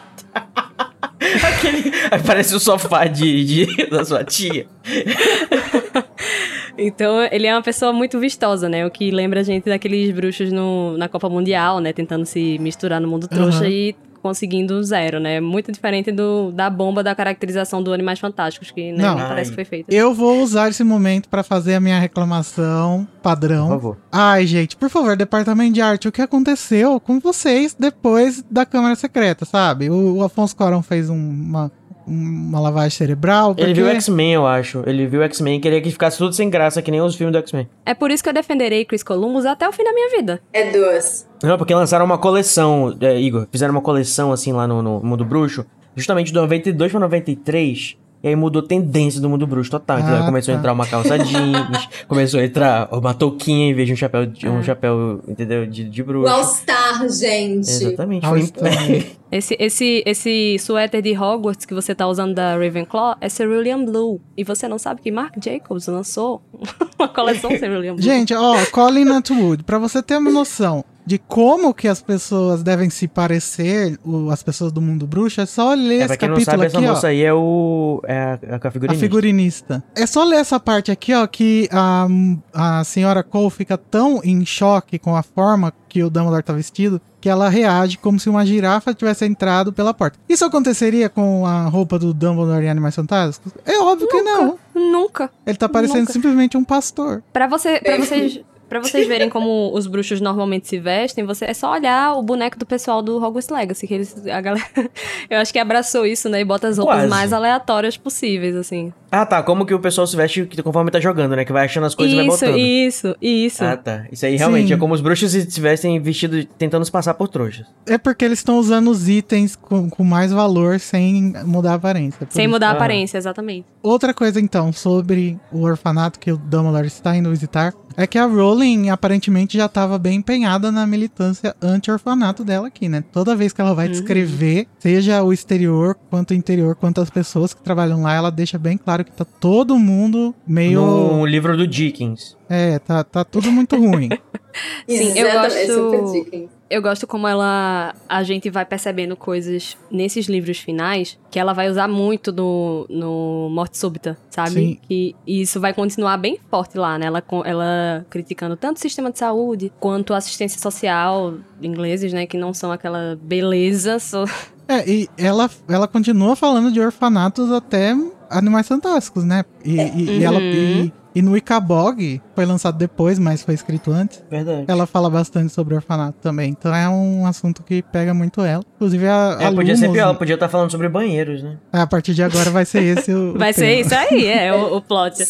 Aquele... 1.20 1.92
Parece 2.26 2.56
o 2.56 2.60
sofá 2.60 3.06
de, 3.06 3.44
de, 3.44 3.88
da 3.88 4.06
sua 4.06 4.24
tia. 4.24 4.68
então, 6.78 7.28
ele 7.32 7.46
é 7.46 7.54
uma 7.54 7.62
pessoa 7.62 7.92
muito 7.92 8.20
vistosa, 8.20 8.70
né? 8.70 8.86
O 8.86 8.92
que 8.92 9.12
lembra 9.12 9.42
a 9.42 9.44
gente 9.44 9.66
daqueles 9.66 10.14
bruxos 10.14 10.52
no, 10.52 10.98
na 10.98 11.10
Copa 11.10 11.30
Mundial, 11.30 11.80
né? 11.80 11.92
Tentando 11.94 12.26
se 12.26 12.58
misturar 12.60 13.02
no 13.02 13.08
mundo 13.08 13.28
trouxa 13.28 13.64
uhum. 13.64 13.70
e 13.70 13.96
conseguindo 14.22 14.82
zero, 14.84 15.20
né? 15.20 15.40
Muito 15.40 15.72
diferente 15.72 16.12
do, 16.12 16.52
da 16.52 16.70
bomba 16.70 17.04
da 17.04 17.16
caracterização 17.16 17.82
do 17.82 17.94
Animais 17.94 18.20
Fantásticos, 18.20 18.72
que 18.72 18.92
né, 18.92 19.04
não, 19.04 19.18
parece 19.18 19.52
que 19.52 19.56
foi 19.56 19.66
feita. 19.66 19.94
Eu 19.94 20.14
vou 20.14 20.42
usar 20.42 20.70
esse 20.70 20.84
momento 20.84 21.30
para 21.30 21.44
fazer 21.44 21.76
a 21.76 21.80
minha 21.80 22.00
reclamação 22.00 23.08
padrão. 23.22 23.68
Por 23.68 23.74
favor. 23.74 23.98
Ai, 24.12 24.46
gente, 24.46 24.76
por 24.76 24.90
favor, 24.90 25.16
departamento 25.16 25.74
de 25.74 25.82
arte, 25.82 26.08
o 26.08 26.12
que 26.12 26.22
aconteceu 26.22 27.00
com 27.00 27.20
vocês 27.20 27.76
depois 27.78 28.44
da 28.50 28.66
Câmara 28.66 28.96
Secreta, 28.96 29.46
sabe? 29.46 29.90
O, 29.90 30.18
o 30.18 30.24
Afonso 30.24 30.56
Corão 30.56 30.82
fez 30.82 31.10
uma 31.10 31.72
uma 32.10 32.60
lavagem 32.60 32.90
cerebral. 32.90 33.54
Porque... 33.54 33.64
Ele 33.64 33.74
viu 33.74 33.88
X-Men, 33.88 34.34
eu 34.34 34.48
acho. 34.48 34.84
Ele 34.86 35.06
viu 35.06 35.22
X-Men 35.24 35.58
e 35.58 35.60
queria 35.60 35.82
que 35.82 35.92
ficasse 35.92 36.18
tudo 36.18 36.34
sem 36.34 36.50
graça, 36.50 36.82
que 36.82 36.90
nem 36.90 37.02
os 37.02 37.16
filmes 37.16 37.32
do 37.32 37.40
X-Men. 37.40 37.70
É 37.86 37.94
por 37.94 38.10
isso 38.10 38.24
que 38.24 38.30
eu 38.30 38.34
defenderei 38.34 38.84
Chris 38.84 39.04
Columbus 39.04 39.46
até 39.46 39.68
o 39.68 39.72
fim 39.72 39.84
da 39.84 39.94
minha 39.94 40.10
vida. 40.10 40.42
É 40.52 40.72
duas. 40.72 41.30
Não, 41.44 41.58
porque 41.58 41.74
lançaram 41.74 42.06
uma 42.06 42.18
coleção, 42.18 42.98
é, 43.00 43.20
Igor. 43.20 43.48
Fizeram 43.52 43.74
uma 43.74 43.82
coleção, 43.82 44.32
assim, 44.32 44.52
lá 44.52 44.68
no, 44.68 44.82
no 44.82 45.00
Mundo 45.02 45.24
Bruxo. 45.24 45.66
Justamente 45.96 46.28
de 46.28 46.34
92 46.34 46.92
pra 46.92 47.00
93 47.00 47.98
e 48.22 48.28
aí 48.28 48.36
mudou 48.36 48.62
tendência 48.62 49.22
do 49.22 49.30
mundo 49.30 49.48
bruxo 49.48 49.72
total. 49.72 50.00
Ah, 50.00 50.26
começou 50.26 50.54
tá. 50.54 50.58
a 50.58 50.60
entrar 50.60 50.74
uma 50.74 50.86
calça 50.86 51.18
jeans, 51.18 51.88
começou 52.08 52.40
a 52.40 52.44
entrar 52.44 52.90
uma 52.92 53.14
touquinha 53.14 53.72
em 53.72 53.74
vez 53.74 53.88
de 53.88 53.94
um 53.94 53.96
chapéu, 53.96 54.26
de, 54.26 54.48
um 54.48 54.60
ah. 54.60 54.64
chapéu 54.64 55.22
entendeu? 55.28 55.66
De, 55.66 55.86
de 55.86 56.04
bruxo. 56.04 56.32
O 56.32 56.36
All-Star, 56.36 57.10
gente. 57.10 57.70
Exatamente. 57.70 58.26
esse, 59.32 59.56
esse, 59.60 60.04
esse 60.06 60.58
suéter 60.60 61.02
de 61.02 61.18
Hogwarts 61.18 61.66
que 61.66 61.74
você 61.74 61.96
tá 61.96 62.08
usando 62.08 62.34
da 62.34 62.58
Ravenclaw 62.58 63.16
é 63.22 63.30
Cerulean 63.30 63.86
Blue. 63.86 64.20
E 64.36 64.44
você 64.44 64.68
não 64.68 64.78
sabe 64.78 65.02
que 65.02 65.12
Mark 65.12 65.36
Jacobs 65.42 65.88
lançou 65.88 66.42
uma 67.00 67.08
coleção 67.08 67.50
Cerulean 67.58 67.94
Blue. 67.94 68.04
Gente, 68.04 68.34
ó, 68.34 68.58
Colin 68.72 69.10
Atwood, 69.12 69.64
pra 69.64 69.80
você 69.80 70.04
ter 70.04 70.18
uma 70.18 70.30
noção, 70.32 70.84
de 71.10 71.18
como 71.18 71.74
que 71.74 71.88
as 71.88 72.04
pessoas 72.04 72.62
devem 72.62 72.88
se 72.88 73.08
parecer, 73.08 73.98
o, 74.06 74.30
as 74.30 74.44
pessoas 74.44 74.72
do 74.72 74.80
mundo 74.80 75.08
bruxo, 75.08 75.42
é 75.42 75.46
só 75.48 75.74
ler 75.74 76.02
é, 76.02 76.06
esse 76.06 76.18
capítulo 76.20 76.46
sabe, 76.46 76.68
aqui, 76.68 76.78
essa 76.78 76.88
moça 76.88 77.08
aí 77.08 77.24
é 77.24 77.34
o 77.34 78.00
é 78.06 78.38
a, 78.52 78.68
a, 78.68 78.72
figurinista. 78.72 78.94
a 78.94 79.10
figurinista. 79.10 79.84
É 79.96 80.06
só 80.06 80.24
ler 80.24 80.36
essa 80.36 80.60
parte 80.60 80.92
aqui, 80.92 81.12
ó, 81.12 81.26
que 81.26 81.68
a, 81.72 82.08
a 82.54 82.84
senhora 82.84 83.24
Cole 83.24 83.50
fica 83.50 83.76
tão 83.76 84.22
em 84.24 84.46
choque 84.46 85.00
com 85.00 85.16
a 85.16 85.24
forma 85.24 85.74
que 85.90 86.04
o 86.04 86.12
Dumbledore 86.12 86.44
tá 86.44 86.54
vestido, 86.54 87.02
que 87.20 87.28
ela 87.28 87.50
reage 87.50 87.98
como 87.98 88.20
se 88.20 88.30
uma 88.30 88.46
girafa 88.46 88.94
tivesse 88.94 89.26
entrado 89.26 89.74
pela 89.74 89.96
porta. 89.96 90.20
Isso 90.30 90.46
aconteceria 90.46 91.10
com 91.10 91.44
a 91.44 91.64
roupa 91.64 91.98
do 91.98 92.14
Dumbledore 92.14 92.64
em 92.64 92.70
Animais 92.70 92.96
Fantásticos? 92.96 93.52
É 93.66 93.80
óbvio 93.80 94.06
nunca, 94.06 94.18
que 94.18 94.24
não. 94.24 94.60
Nunca. 94.76 95.32
Ele 95.44 95.58
tá 95.58 95.68
parecendo 95.68 96.02
nunca. 96.02 96.14
simplesmente 96.14 96.56
um 96.56 96.64
pastor. 96.64 97.24
Para 97.34 97.48
você, 97.48 97.80
para 97.80 97.98
vocês 97.98 98.42
Pra 98.70 98.80
vocês 98.80 99.08
verem 99.08 99.30
como 99.30 99.72
os 99.74 99.88
bruxos 99.88 100.22
normalmente 100.22 100.68
se 100.68 100.80
vestem, 100.80 101.26
você 101.26 101.46
é 101.46 101.54
só 101.54 101.72
olhar 101.72 102.14
o 102.14 102.22
boneco 102.22 102.58
do 102.58 102.66
pessoal 102.66 103.02
do 103.02 103.18
Hogwarts 103.18 103.50
Legacy, 103.50 103.88
que 103.88 103.94
eles, 103.96 104.28
a 104.28 104.40
galera, 104.40 104.66
eu 105.30 105.40
acho 105.40 105.52
que 105.52 105.58
abraçou 105.58 106.06
isso, 106.06 106.30
né, 106.30 106.42
e 106.42 106.46
bota 106.46 106.68
as 106.68 106.78
roupas 106.78 106.98
Quase. 106.98 107.10
mais 107.10 107.34
aleatórias 107.34 107.98
possíveis, 107.98 108.56
assim. 108.56 108.94
Ah, 109.12 109.26
tá, 109.26 109.42
como 109.42 109.66
que 109.66 109.74
o 109.74 109.80
pessoal 109.80 110.06
se 110.06 110.16
veste 110.16 110.48
conforme 110.64 110.92
tá 110.92 111.00
jogando, 111.00 111.36
né, 111.36 111.44
que 111.44 111.52
vai 111.52 111.66
achando 111.66 111.88
as 111.88 111.96
coisas 111.96 112.14
isso, 112.14 112.22
e 112.22 112.28
vai 112.28 112.38
botando. 112.38 112.58
Isso, 112.60 113.16
isso, 113.20 113.64
Ah, 113.66 113.76
tá. 113.76 114.06
Isso 114.12 114.24
aí 114.26 114.36
realmente 114.36 114.68
Sim. 114.68 114.74
é 114.76 114.78
como 114.78 114.94
os 114.94 115.02
bruxos 115.02 115.32
se 115.32 115.60
vestem 115.62 116.00
vestidos, 116.00 116.46
tentando 116.58 116.86
se 116.86 116.92
passar 116.92 117.16
por 117.16 117.28
trouxas. 117.28 117.66
É 117.88 117.98
porque 117.98 118.24
eles 118.24 118.38
estão 118.38 118.60
usando 118.60 118.92
os 118.92 119.10
itens 119.10 119.56
com, 119.56 119.90
com, 119.90 120.04
mais 120.04 120.32
valor 120.32 120.80
sem 120.80 121.34
mudar 121.44 121.72
a 121.72 121.76
aparência. 121.76 122.28
Sem 122.30 122.46
isso. 122.46 122.52
mudar 122.52 122.70
a 122.70 122.72
aparência, 122.74 123.18
exatamente. 123.18 123.66
Outra 123.82 124.14
coisa, 124.14 124.40
então, 124.40 124.72
sobre 124.72 125.40
o 125.52 125.64
orfanato 125.64 126.20
que 126.20 126.32
o 126.32 126.38
Dumbledore 126.38 126.86
está 126.86 127.16
indo 127.16 127.32
visitar, 127.32 127.74
é 127.98 128.06
que 128.06 128.18
a 128.18 128.26
Rowling 128.26 128.59
aparentemente 128.90 129.58
já 129.58 129.66
estava 129.66 129.98
bem 129.98 130.18
empenhada 130.18 130.72
na 130.72 130.86
militância 130.86 131.56
anti-orfanato 131.62 132.44
dela 132.44 132.68
aqui, 132.68 132.90
né? 132.90 133.04
Toda 133.12 133.36
vez 133.36 133.54
que 133.54 133.62
ela 133.62 133.74
vai 133.74 133.88
uhum. 133.88 133.92
descrever, 133.92 134.68
seja 134.80 135.24
o 135.24 135.34
exterior, 135.34 135.98
quanto 136.10 136.32
o 136.32 136.34
interior, 136.34 136.76
quanto 136.76 137.02
as 137.02 137.10
pessoas 137.10 137.54
que 137.54 137.62
trabalham 137.62 138.04
lá, 138.04 138.14
ela 138.14 138.32
deixa 138.32 138.58
bem 138.58 138.78
claro 138.78 139.04
que 139.04 139.12
tá 139.12 139.26
todo 139.26 139.78
mundo 139.78 140.34
meio. 140.48 140.82
No 140.82 141.26
livro 141.26 141.56
do 141.56 141.68
Dickens. 141.68 142.38
É, 142.50 142.80
tá, 142.80 143.04
tá 143.04 143.24
tudo 143.24 143.52
muito 143.52 143.78
ruim. 143.78 144.10
Sim, 144.88 145.18
eu 145.18 145.32
gosto. 145.32 146.59
Eu 146.70 146.82
gosto 146.82 147.08
como 147.08 147.28
ela. 147.28 147.96
A 148.08 148.22
gente 148.22 148.50
vai 148.50 148.64
percebendo 148.64 149.16
coisas 149.16 149.76
nesses 149.90 150.28
livros 150.28 150.60
finais 150.60 151.18
que 151.32 151.40
ela 151.40 151.52
vai 151.52 151.70
usar 151.70 151.88
muito 151.88 152.32
no, 152.32 152.86
no 152.90 153.50
Morte 153.52 153.78
Súbita, 153.78 154.18
sabe? 154.30 154.52
Sim. 154.52 154.80
Que 154.88 155.16
isso 155.26 155.60
vai 155.60 155.74
continuar 155.74 156.18
bem 156.18 156.40
forte 156.50 156.78
lá, 156.78 156.98
né? 156.98 157.08
Ela, 157.08 157.24
ela 157.44 158.06
criticando 158.10 158.56
tanto 158.56 158.78
o 158.78 158.80
sistema 158.80 159.12
de 159.12 159.18
saúde 159.18 159.72
quanto 159.80 160.14
a 160.14 160.18
assistência 160.18 160.60
social 160.60 161.36
ingleses, 161.62 162.14
né? 162.14 162.28
Que 162.28 162.38
não 162.38 162.54
são 162.54 162.72
aquela 162.72 163.18
beleza. 163.22 163.98
Só... 163.98 164.26
É, 164.68 164.88
e 164.88 165.10
ela, 165.18 165.50
ela 165.68 165.88
continua 165.88 166.36
falando 166.36 166.72
de 166.72 166.80
orfanatos 166.80 167.52
até 167.52 167.96
Animais 168.30 168.68
Fantásticos, 168.68 169.24
né? 169.24 169.44
E, 169.66 169.80
é. 169.80 169.88
e, 169.96 170.08
uhum. 170.08 170.14
e 170.14 170.24
ela. 170.24 170.40
E, 170.40 170.94
e 171.16 171.22
no 171.22 171.36
Icabog, 171.36 172.22
foi 172.40 172.46
lançado 172.46 172.78
depois, 172.78 173.20
mas 173.20 173.42
foi 173.42 173.54
escrito 173.54 173.92
antes. 173.92 174.24
Verdade. 174.32 174.64
Ela 174.66 174.88
fala 174.88 175.10
bastante 175.10 175.52
sobre 175.52 175.76
orfanato 175.76 176.20
também. 176.22 176.52
Então 176.52 176.74
é 176.74 176.88
um 176.88 177.26
assunto 177.26 177.62
que 177.62 177.82
pega 177.82 178.14
muito 178.14 178.40
ela. 178.40 178.64
Inclusive 178.78 179.08
a. 179.08 179.38
É, 179.42 179.46
a 179.48 179.52
podia 179.52 179.76
ser 179.76 179.92
pior, 179.92 180.04
ela 180.04 180.16
podia 180.16 180.36
estar 180.36 180.46
tá 180.46 180.50
falando 180.50 180.72
sobre 180.72 180.88
banheiros, 180.88 181.44
né? 181.44 181.58
A 181.74 181.86
partir 181.86 182.14
de 182.14 182.24
agora 182.24 182.50
vai 182.50 182.64
ser 182.64 182.82
esse 182.82 183.14
o. 183.14 183.34
vai 183.38 183.52
o 183.52 183.54
ser 183.54 183.82
isso 183.82 183.94
aí, 183.94 184.26
é 184.26 184.56
o, 184.56 184.78
o 184.78 184.82
plot. 184.82 185.22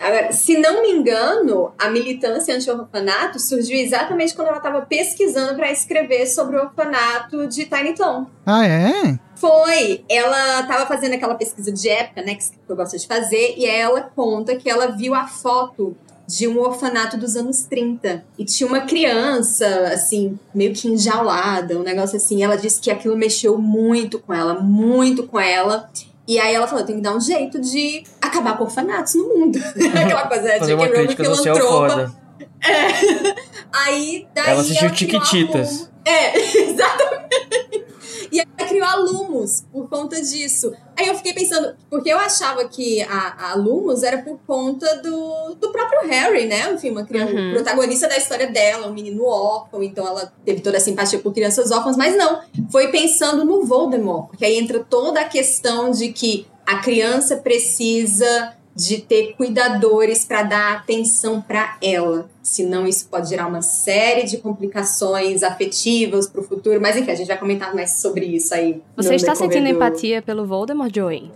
Agora, 0.00 0.32
se 0.32 0.56
não 0.56 0.80
me 0.80 0.88
engano, 0.88 1.70
a 1.78 1.90
militância 1.90 2.56
anti-orfanato 2.56 3.38
surgiu 3.38 3.78
exatamente 3.78 4.34
quando 4.34 4.48
ela 4.48 4.56
estava 4.56 4.80
pesquisando 4.80 5.56
para 5.56 5.70
escrever 5.70 6.26
sobre 6.26 6.56
o 6.56 6.62
orfanato 6.62 7.46
de 7.46 7.66
Tiny 7.66 7.94
Town. 7.94 8.26
Ah, 8.46 8.66
é? 8.66 9.18
Foi. 9.36 10.02
Ela 10.08 10.62
tava 10.62 10.86
fazendo 10.86 11.14
aquela 11.14 11.34
pesquisa 11.34 11.70
de 11.70 11.88
época, 11.90 12.22
né? 12.22 12.36
Que 12.36 12.44
eu 12.66 12.74
gosto 12.74 12.96
de 12.96 13.06
fazer, 13.06 13.54
e 13.58 13.66
ela 13.66 14.00
conta 14.00 14.56
que 14.56 14.70
ela 14.70 14.86
viu 14.86 15.14
a 15.14 15.26
foto 15.26 15.94
de 16.26 16.48
um 16.48 16.58
orfanato 16.58 17.16
dos 17.16 17.36
anos 17.36 17.62
30. 17.62 18.24
E 18.38 18.44
tinha 18.44 18.66
uma 18.66 18.82
criança, 18.82 19.66
assim, 19.92 20.38
meio 20.54 20.72
que 20.72 20.88
enjaulada, 20.88 21.78
um 21.78 21.82
negócio 21.82 22.16
assim. 22.16 22.42
Ela 22.42 22.56
disse 22.56 22.80
que 22.80 22.90
aquilo 22.90 23.16
mexeu 23.16 23.58
muito 23.58 24.18
com 24.18 24.32
ela, 24.32 24.54
muito 24.54 25.26
com 25.26 25.38
ela. 25.38 25.88
E 26.26 26.38
aí 26.38 26.54
ela 26.54 26.66
falou: 26.66 26.84
tem 26.84 26.96
que 26.96 27.02
dar 27.02 27.14
um 27.14 27.20
jeito 27.20 27.60
de 27.60 28.04
acabar 28.20 28.56
com 28.56 28.64
orfanatos 28.64 29.14
no 29.14 29.28
mundo. 29.28 29.58
Aquela 29.94 30.26
coisa 30.26 30.42
né? 30.44 30.54
de 30.54 30.58
Fazer 30.60 30.74
uma 30.74 30.88
crítica 30.88 31.24
foda. 31.34 32.14
É. 32.66 33.34
Aí, 33.70 34.26
daí. 34.34 34.50
Ela 34.50 34.62
assistiu 34.62 34.90
Tiquititas. 34.90 35.90
É, 36.02 36.38
exatamente. 36.60 37.84
E 38.32 38.40
ela 38.40 38.68
criou 38.68 38.86
a 38.86 38.96
Lumos 38.96 39.64
por 39.70 39.86
conta 39.86 40.20
disso. 40.20 40.72
Aí 40.96 41.08
eu 41.08 41.14
fiquei 41.14 41.32
pensando, 41.32 41.74
porque 41.90 42.10
eu 42.10 42.18
achava 42.18 42.64
que 42.68 43.02
a, 43.02 43.52
a 43.52 43.54
Lumos 43.54 44.02
era 44.02 44.18
por 44.18 44.38
conta 44.46 44.96
do, 45.02 45.54
do 45.54 45.70
próprio 45.70 46.08
Harry, 46.08 46.46
né? 46.46 46.72
Enfim, 46.72 46.90
uma 46.90 47.04
criança, 47.04 47.32
uhum. 47.32 47.52
protagonista 47.52 48.08
da 48.08 48.16
história 48.16 48.50
dela, 48.50 48.86
um 48.86 48.92
menino 48.92 49.24
órfão, 49.24 49.82
então 49.82 50.06
ela 50.06 50.32
teve 50.44 50.60
toda 50.60 50.76
a 50.76 50.80
simpatia 50.80 51.18
por 51.18 51.32
crianças 51.32 51.70
órfãs, 51.70 51.96
mas 51.96 52.16
não, 52.16 52.40
foi 52.70 52.88
pensando 52.88 53.44
no 53.44 53.64
Voldemort, 53.64 54.28
porque 54.28 54.44
aí 54.44 54.56
entra 54.56 54.80
toda 54.80 55.20
a 55.20 55.24
questão 55.24 55.90
de 55.90 56.12
que 56.12 56.46
a 56.66 56.78
criança 56.78 57.36
precisa 57.36 58.54
de 58.74 58.98
ter 58.98 59.34
cuidadores 59.36 60.24
para 60.24 60.42
dar 60.42 60.72
atenção 60.74 61.40
para 61.40 61.76
ela. 61.82 62.28
Senão 62.42 62.86
isso 62.86 63.08
pode 63.08 63.28
gerar 63.28 63.46
uma 63.46 63.62
série 63.62 64.24
de 64.24 64.38
complicações 64.38 65.42
afetivas 65.42 66.28
para 66.28 66.40
o 66.40 66.44
futuro. 66.44 66.80
Mas 66.80 66.96
enfim, 66.96 67.10
a 67.10 67.14
gente 67.14 67.28
vai 67.28 67.38
comentar 67.38 67.74
mais 67.74 68.00
sobre 68.00 68.26
isso 68.26 68.52
aí. 68.54 68.82
Você 68.96 69.14
está 69.14 69.34
sentindo 69.34 69.64
do... 69.64 69.70
empatia 69.70 70.20
pelo 70.20 70.46
Voldemort, 70.46 70.94
Joey? 70.94 71.30